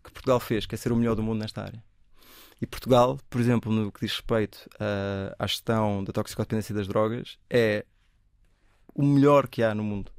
que 0.04 0.12
Portugal 0.12 0.40
fez, 0.40 0.66
que 0.66 0.76
é 0.76 0.78
ser 0.78 0.92
o 0.92 0.96
melhor 0.96 1.16
do 1.16 1.24
mundo 1.24 1.40
nesta 1.40 1.64
área. 1.64 1.84
E 2.62 2.66
Portugal, 2.66 3.20
por 3.30 3.42
exemplo, 3.42 3.72
no 3.72 3.92
que 3.92 4.02
diz 4.02 4.12
respeito 4.12 4.70
ah, 4.80 5.36
à 5.38 5.48
gestão 5.48 6.04
da 6.04 6.14
toxicodependência 6.14 6.74
das 6.74 6.88
drogas, 6.88 7.38
é 7.50 7.86
o 8.94 9.04
melhor 9.06 9.48
que 9.48 9.62
há 9.62 9.76
no 9.76 9.84
mundo. 9.84 10.12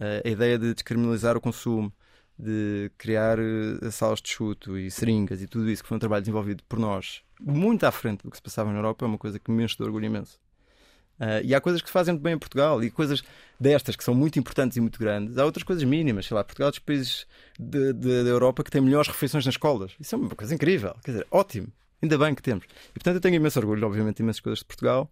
Ah, 0.00 0.22
a 0.24 0.28
ideia 0.28 0.58
de 0.58 0.72
descriminalizar 0.72 1.36
o 1.36 1.40
consumo, 1.40 1.92
de 2.38 2.90
criar 2.98 3.38
eh, 3.38 3.90
salas 3.90 4.20
de 4.20 4.28
chuto 4.28 4.76
e 4.76 4.90
seringas 4.90 5.40
e 5.40 5.46
tudo 5.46 5.70
isso, 5.70 5.82
que 5.82 5.88
foi 5.88 5.96
um 5.96 6.00
trabalho 6.00 6.22
desenvolvido 6.22 6.64
por 6.64 6.80
nós, 6.80 7.22
muito 7.40 7.84
à 7.84 7.92
frente 7.92 8.22
do 8.22 8.30
que 8.30 8.36
se 8.36 8.42
passava 8.42 8.72
na 8.72 8.78
Europa, 8.78 9.04
é 9.04 9.08
uma 9.08 9.18
coisa 9.18 9.38
que 9.38 9.50
me 9.50 9.62
enche 9.62 9.76
de 9.76 9.84
orgulho 9.84 10.06
imenso. 10.06 10.40
Ah, 11.18 11.40
e 11.42 11.54
há 11.54 11.60
coisas 11.60 11.80
que 11.80 11.88
se 11.88 11.92
fazem 11.92 12.14
muito 12.14 12.22
bem 12.22 12.34
em 12.34 12.38
Portugal 12.38 12.82
e 12.82 12.90
coisas 12.90 13.22
destas 13.58 13.94
que 13.96 14.02
são 14.04 14.14
muito 14.14 14.38
importantes 14.38 14.76
e 14.76 14.80
muito 14.80 14.98
grandes. 14.98 15.38
Há 15.38 15.44
outras 15.44 15.62
coisas 15.62 15.84
mínimas, 15.84 16.26
sei 16.26 16.34
lá, 16.34 16.42
Portugal 16.44 16.68
é 16.68 16.70
dos 16.72 16.80
países 16.80 17.26
de- 17.58 17.92
da 17.92 18.30
Europa 18.30 18.64
que 18.64 18.70
tem 18.70 18.80
melhores 18.80 19.08
refeições 19.08 19.46
nas 19.46 19.54
escolas. 19.54 19.92
Isso 20.00 20.14
é 20.14 20.18
uma 20.18 20.28
coisa 20.30 20.54
incrível, 20.54 20.94
quer 21.04 21.12
dizer, 21.12 21.26
ótimo. 21.30 21.68
Ainda 22.02 22.18
bem 22.18 22.34
que 22.34 22.42
temos. 22.42 22.64
E 22.90 22.92
portanto 22.94 23.14
eu 23.14 23.20
tenho 23.20 23.36
imenso 23.36 23.58
orgulho, 23.58 23.86
obviamente, 23.86 24.16
de 24.16 24.22
imensas 24.22 24.40
coisas 24.40 24.58
de 24.58 24.64
Portugal. 24.66 25.10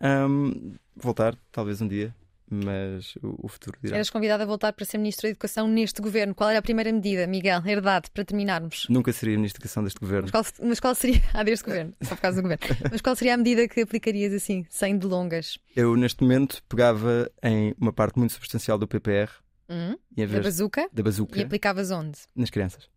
Ahm, 0.00 0.74
voltar, 0.96 1.36
talvez 1.52 1.80
um 1.80 1.88
dia, 1.88 2.14
mas 2.50 3.14
o, 3.22 3.48
futuro 3.48 3.78
dirá. 3.82 3.96
Eras 3.96 4.10
convidado 4.10 4.42
a 4.42 4.46
voltar 4.46 4.72
para 4.72 4.84
ser 4.84 4.98
Ministro 4.98 5.22
da 5.22 5.30
Educação 5.30 5.66
neste 5.68 6.00
governo. 6.00 6.34
Qual 6.34 6.48
era 6.50 6.58
a 6.58 6.62
primeira 6.62 6.92
medida, 6.92 7.26
Miguel? 7.26 7.62
Herdade, 7.66 8.10
para 8.12 8.24
terminarmos. 8.24 8.86
Nunca 8.88 9.12
seria 9.12 9.36
Ministro 9.36 9.60
de 9.60 9.64
Educação 9.66 9.82
deste 9.84 9.98
governo. 10.00 10.28
Mas 10.32 10.50
qual, 10.50 10.68
mas 10.68 10.80
qual 10.80 10.94
seria. 10.94 11.22
Ah, 11.34 11.42
deste 11.42 11.64
governo, 11.64 11.92
só 12.02 12.14
por 12.14 12.22
causa 12.22 12.36
do 12.40 12.42
governo. 12.42 12.64
Mas 12.92 13.00
qual 13.00 13.16
seria 13.16 13.34
a 13.34 13.36
medida 13.36 13.66
que 13.66 13.80
aplicarias 13.80 14.32
assim, 14.32 14.64
sem 14.70 14.96
delongas? 14.96 15.58
Eu, 15.74 15.96
neste 15.96 16.22
momento, 16.22 16.62
pegava 16.68 17.28
em 17.42 17.74
uma 17.80 17.92
parte 17.92 18.18
muito 18.18 18.32
substancial 18.34 18.78
do 18.78 18.86
PPR 18.86 19.30
Hum? 19.68 19.96
Da 20.16 20.40
bazuca? 20.40 20.88
da 20.92 21.02
bazuca 21.02 21.38
E 21.38 21.42
aplicavas 21.42 21.90
onde? 21.90 22.18
nas 22.36 22.50
crianças. 22.50 22.88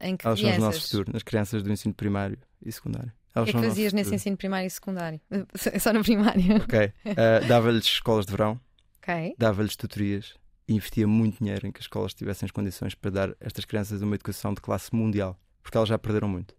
Em 0.00 0.16
que 0.16 0.26
Elas 0.26 0.40
são 0.40 0.48
o 0.48 0.52
crianças? 0.52 0.74
nosso 0.76 0.88
futuro, 0.90 1.12
nas 1.12 1.22
crianças 1.22 1.62
do 1.62 1.70
ensino 1.72 1.94
primário 1.94 2.38
e 2.64 2.70
secundário. 2.72 3.12
O 3.36 3.44
que 3.44 3.50
é 3.50 3.52
que 3.52 3.60
fazias 3.60 3.92
nesse 3.92 4.14
ensino 4.14 4.36
primário 4.36 4.66
e 4.66 4.70
secundário? 4.70 5.20
Só 5.80 5.92
no 5.92 6.02
primário. 6.02 6.56
Ok. 6.56 6.92
Ah, 7.16 7.46
Dava-lhes 7.46 7.84
escolas 7.84 8.26
de 8.26 8.32
verão, 8.32 8.60
Ok. 9.02 9.34
dava-lhes 9.38 9.76
tutorias 9.76 10.34
e 10.68 10.74
investia 10.74 11.06
muito 11.06 11.38
dinheiro 11.38 11.66
em 11.66 11.72
que 11.72 11.78
as 11.78 11.84
escolas 11.84 12.14
tivessem 12.14 12.46
as 12.46 12.52
condições 12.52 12.94
para 12.94 13.10
dar 13.10 13.30
a 13.30 13.36
estas 13.40 13.64
crianças 13.64 14.02
uma 14.02 14.14
educação 14.14 14.54
de 14.54 14.60
classe 14.60 14.94
mundial, 14.94 15.40
porque 15.62 15.76
elas 15.76 15.88
já 15.88 15.98
perderam 15.98 16.28
muito. 16.28 16.54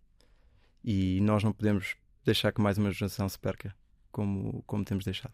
E 0.83 1.21
nós 1.21 1.43
não 1.43 1.53
podemos 1.53 1.95
deixar 2.25 2.51
que 2.51 2.61
mais 2.61 2.77
uma 2.77 2.91
geração 2.91 3.29
se 3.29 3.37
perca, 3.37 3.75
como, 4.11 4.63
como 4.65 4.83
temos 4.83 5.05
deixado. 5.05 5.33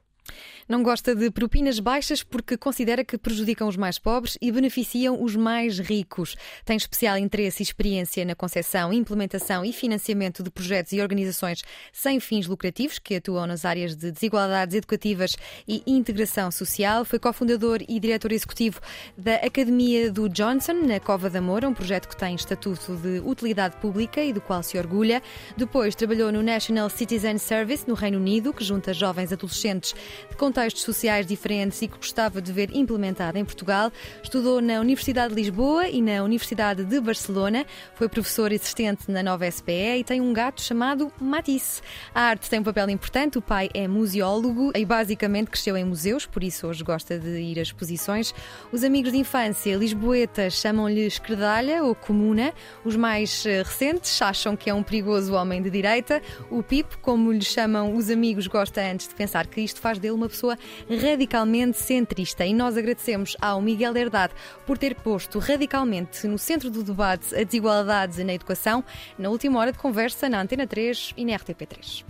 Não 0.67 0.83
gosta 0.83 1.15
de 1.15 1.31
propinas 1.31 1.79
baixas 1.79 2.23
porque 2.23 2.57
considera 2.57 3.05
que 3.05 3.17
prejudicam 3.17 3.69
os 3.69 3.77
mais 3.77 3.97
pobres 3.97 4.37
e 4.41 4.51
beneficiam 4.51 5.23
os 5.23 5.33
mais 5.33 5.79
ricos. 5.79 6.35
Tem 6.65 6.75
especial 6.75 7.17
interesse 7.17 7.61
e 7.61 7.63
experiência 7.63 8.25
na 8.25 8.35
concepção, 8.35 8.91
implementação 8.91 9.63
e 9.63 9.71
financiamento 9.71 10.43
de 10.43 10.49
projetos 10.49 10.91
e 10.91 10.99
organizações 10.99 11.63
sem 11.93 12.19
fins 12.19 12.47
lucrativos 12.47 12.99
que 12.99 13.15
atuam 13.15 13.47
nas 13.47 13.63
áreas 13.63 13.95
de 13.95 14.11
desigualdades 14.11 14.75
educativas 14.75 15.37
e 15.65 15.81
integração 15.87 16.51
social. 16.51 17.05
Foi 17.05 17.17
cofundador 17.17 17.79
e 17.87 17.97
diretor 17.97 18.33
executivo 18.33 18.81
da 19.17 19.35
Academia 19.35 20.11
do 20.11 20.27
Johnson, 20.27 20.73
na 20.73 20.99
Cova 20.99 21.29
da 21.29 21.41
Moura, 21.41 21.69
um 21.69 21.73
projeto 21.73 22.09
que 22.09 22.17
tem 22.17 22.35
estatuto 22.35 22.97
de 22.97 23.19
utilidade 23.19 23.77
pública 23.77 24.21
e 24.21 24.33
do 24.33 24.41
qual 24.41 24.61
se 24.61 24.77
orgulha. 24.77 25.23
Depois 25.55 25.95
trabalhou 25.95 26.29
no 26.29 26.43
National 26.43 26.89
Citizen 26.89 27.37
Service, 27.37 27.87
no 27.87 27.93
Reino 27.93 28.17
Unido, 28.17 28.53
que 28.53 28.65
junta 28.65 28.93
jovens 28.93 29.31
adolescentes 29.31 29.95
de 30.29 30.35
contextos 30.35 30.83
sociais 30.83 31.25
diferentes 31.25 31.81
e 31.81 31.87
que 31.87 31.97
gostava 31.97 32.41
de 32.41 32.51
ver 32.51 32.69
implementada 32.73 33.37
em 33.39 33.45
Portugal. 33.45 33.91
Estudou 34.23 34.61
na 34.61 34.79
Universidade 34.79 35.33
de 35.33 35.41
Lisboa 35.41 35.87
e 35.87 36.01
na 36.01 36.23
Universidade 36.23 36.83
de 36.83 36.99
Barcelona. 36.99 37.65
Foi 37.95 38.07
professor 38.09 38.51
assistente 38.51 39.09
na 39.09 39.23
nova 39.23 39.49
SPE 39.49 39.99
e 39.99 40.03
tem 40.03 40.21
um 40.21 40.33
gato 40.33 40.61
chamado 40.61 41.11
Matisse. 41.19 41.81
A 42.13 42.21
arte 42.21 42.49
tem 42.49 42.59
um 42.59 42.63
papel 42.63 42.89
importante. 42.89 43.37
O 43.37 43.41
pai 43.41 43.69
é 43.73 43.87
museólogo 43.87 44.71
e 44.75 44.85
basicamente 44.85 45.49
cresceu 45.49 45.77
em 45.77 45.83
museus, 45.83 46.25
por 46.25 46.43
isso 46.43 46.67
hoje 46.67 46.83
gosta 46.83 47.17
de 47.17 47.39
ir 47.39 47.59
a 47.59 47.61
exposições. 47.61 48.33
Os 48.71 48.83
amigos 48.83 49.11
de 49.11 49.17
infância 49.17 49.75
lisboetas 49.75 50.53
chamam-lhe 50.53 51.05
esquerdalha 51.05 51.83
ou 51.83 51.95
comuna. 51.95 52.53
Os 52.83 52.95
mais 52.95 53.45
eh, 53.45 53.63
recentes 53.63 54.21
acham 54.21 54.55
que 54.55 54.69
é 54.69 54.73
um 54.73 54.83
perigoso 54.83 55.33
homem 55.33 55.61
de 55.61 55.69
direita. 55.69 56.21
O 56.49 56.63
Pip, 56.63 56.97
como 56.97 57.31
lhe 57.31 57.43
chamam 57.43 57.95
os 57.95 58.09
amigos, 58.09 58.47
gosta 58.47 58.81
antes 58.81 59.07
de 59.07 59.15
pensar 59.15 59.47
que 59.47 59.61
isto 59.61 59.79
faz 59.79 59.99
dele 60.07 60.11
uma 60.11 60.29
pessoa 60.29 60.57
radicalmente 60.89 61.77
centrista. 61.77 62.45
E 62.45 62.53
nós 62.53 62.77
agradecemos 62.77 63.35
ao 63.41 63.61
Miguel 63.61 63.95
Herdade 63.95 64.33
por 64.65 64.77
ter 64.77 64.95
posto 64.95 65.39
radicalmente 65.39 66.25
no 66.27 66.37
centro 66.37 66.71
do 66.71 66.83
debate 66.83 67.35
a 67.35 67.43
desigualdade 67.43 68.23
na 68.23 68.33
educação 68.33 68.83
na 69.17 69.29
última 69.29 69.59
hora 69.59 69.71
de 69.71 69.77
conversa 69.77 70.29
na 70.29 70.41
Antena 70.41 70.65
3 70.65 71.13
e 71.17 71.25
na 71.25 71.33
RTP3. 71.33 72.03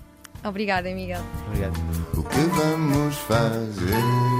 Obrigada, 0.44 0.90
Miguel. 0.94 1.22
Obrigado. 1.48 1.74
O 2.15 2.24
que 2.24 2.40
vamos 2.56 3.15
fazer? 3.18 4.38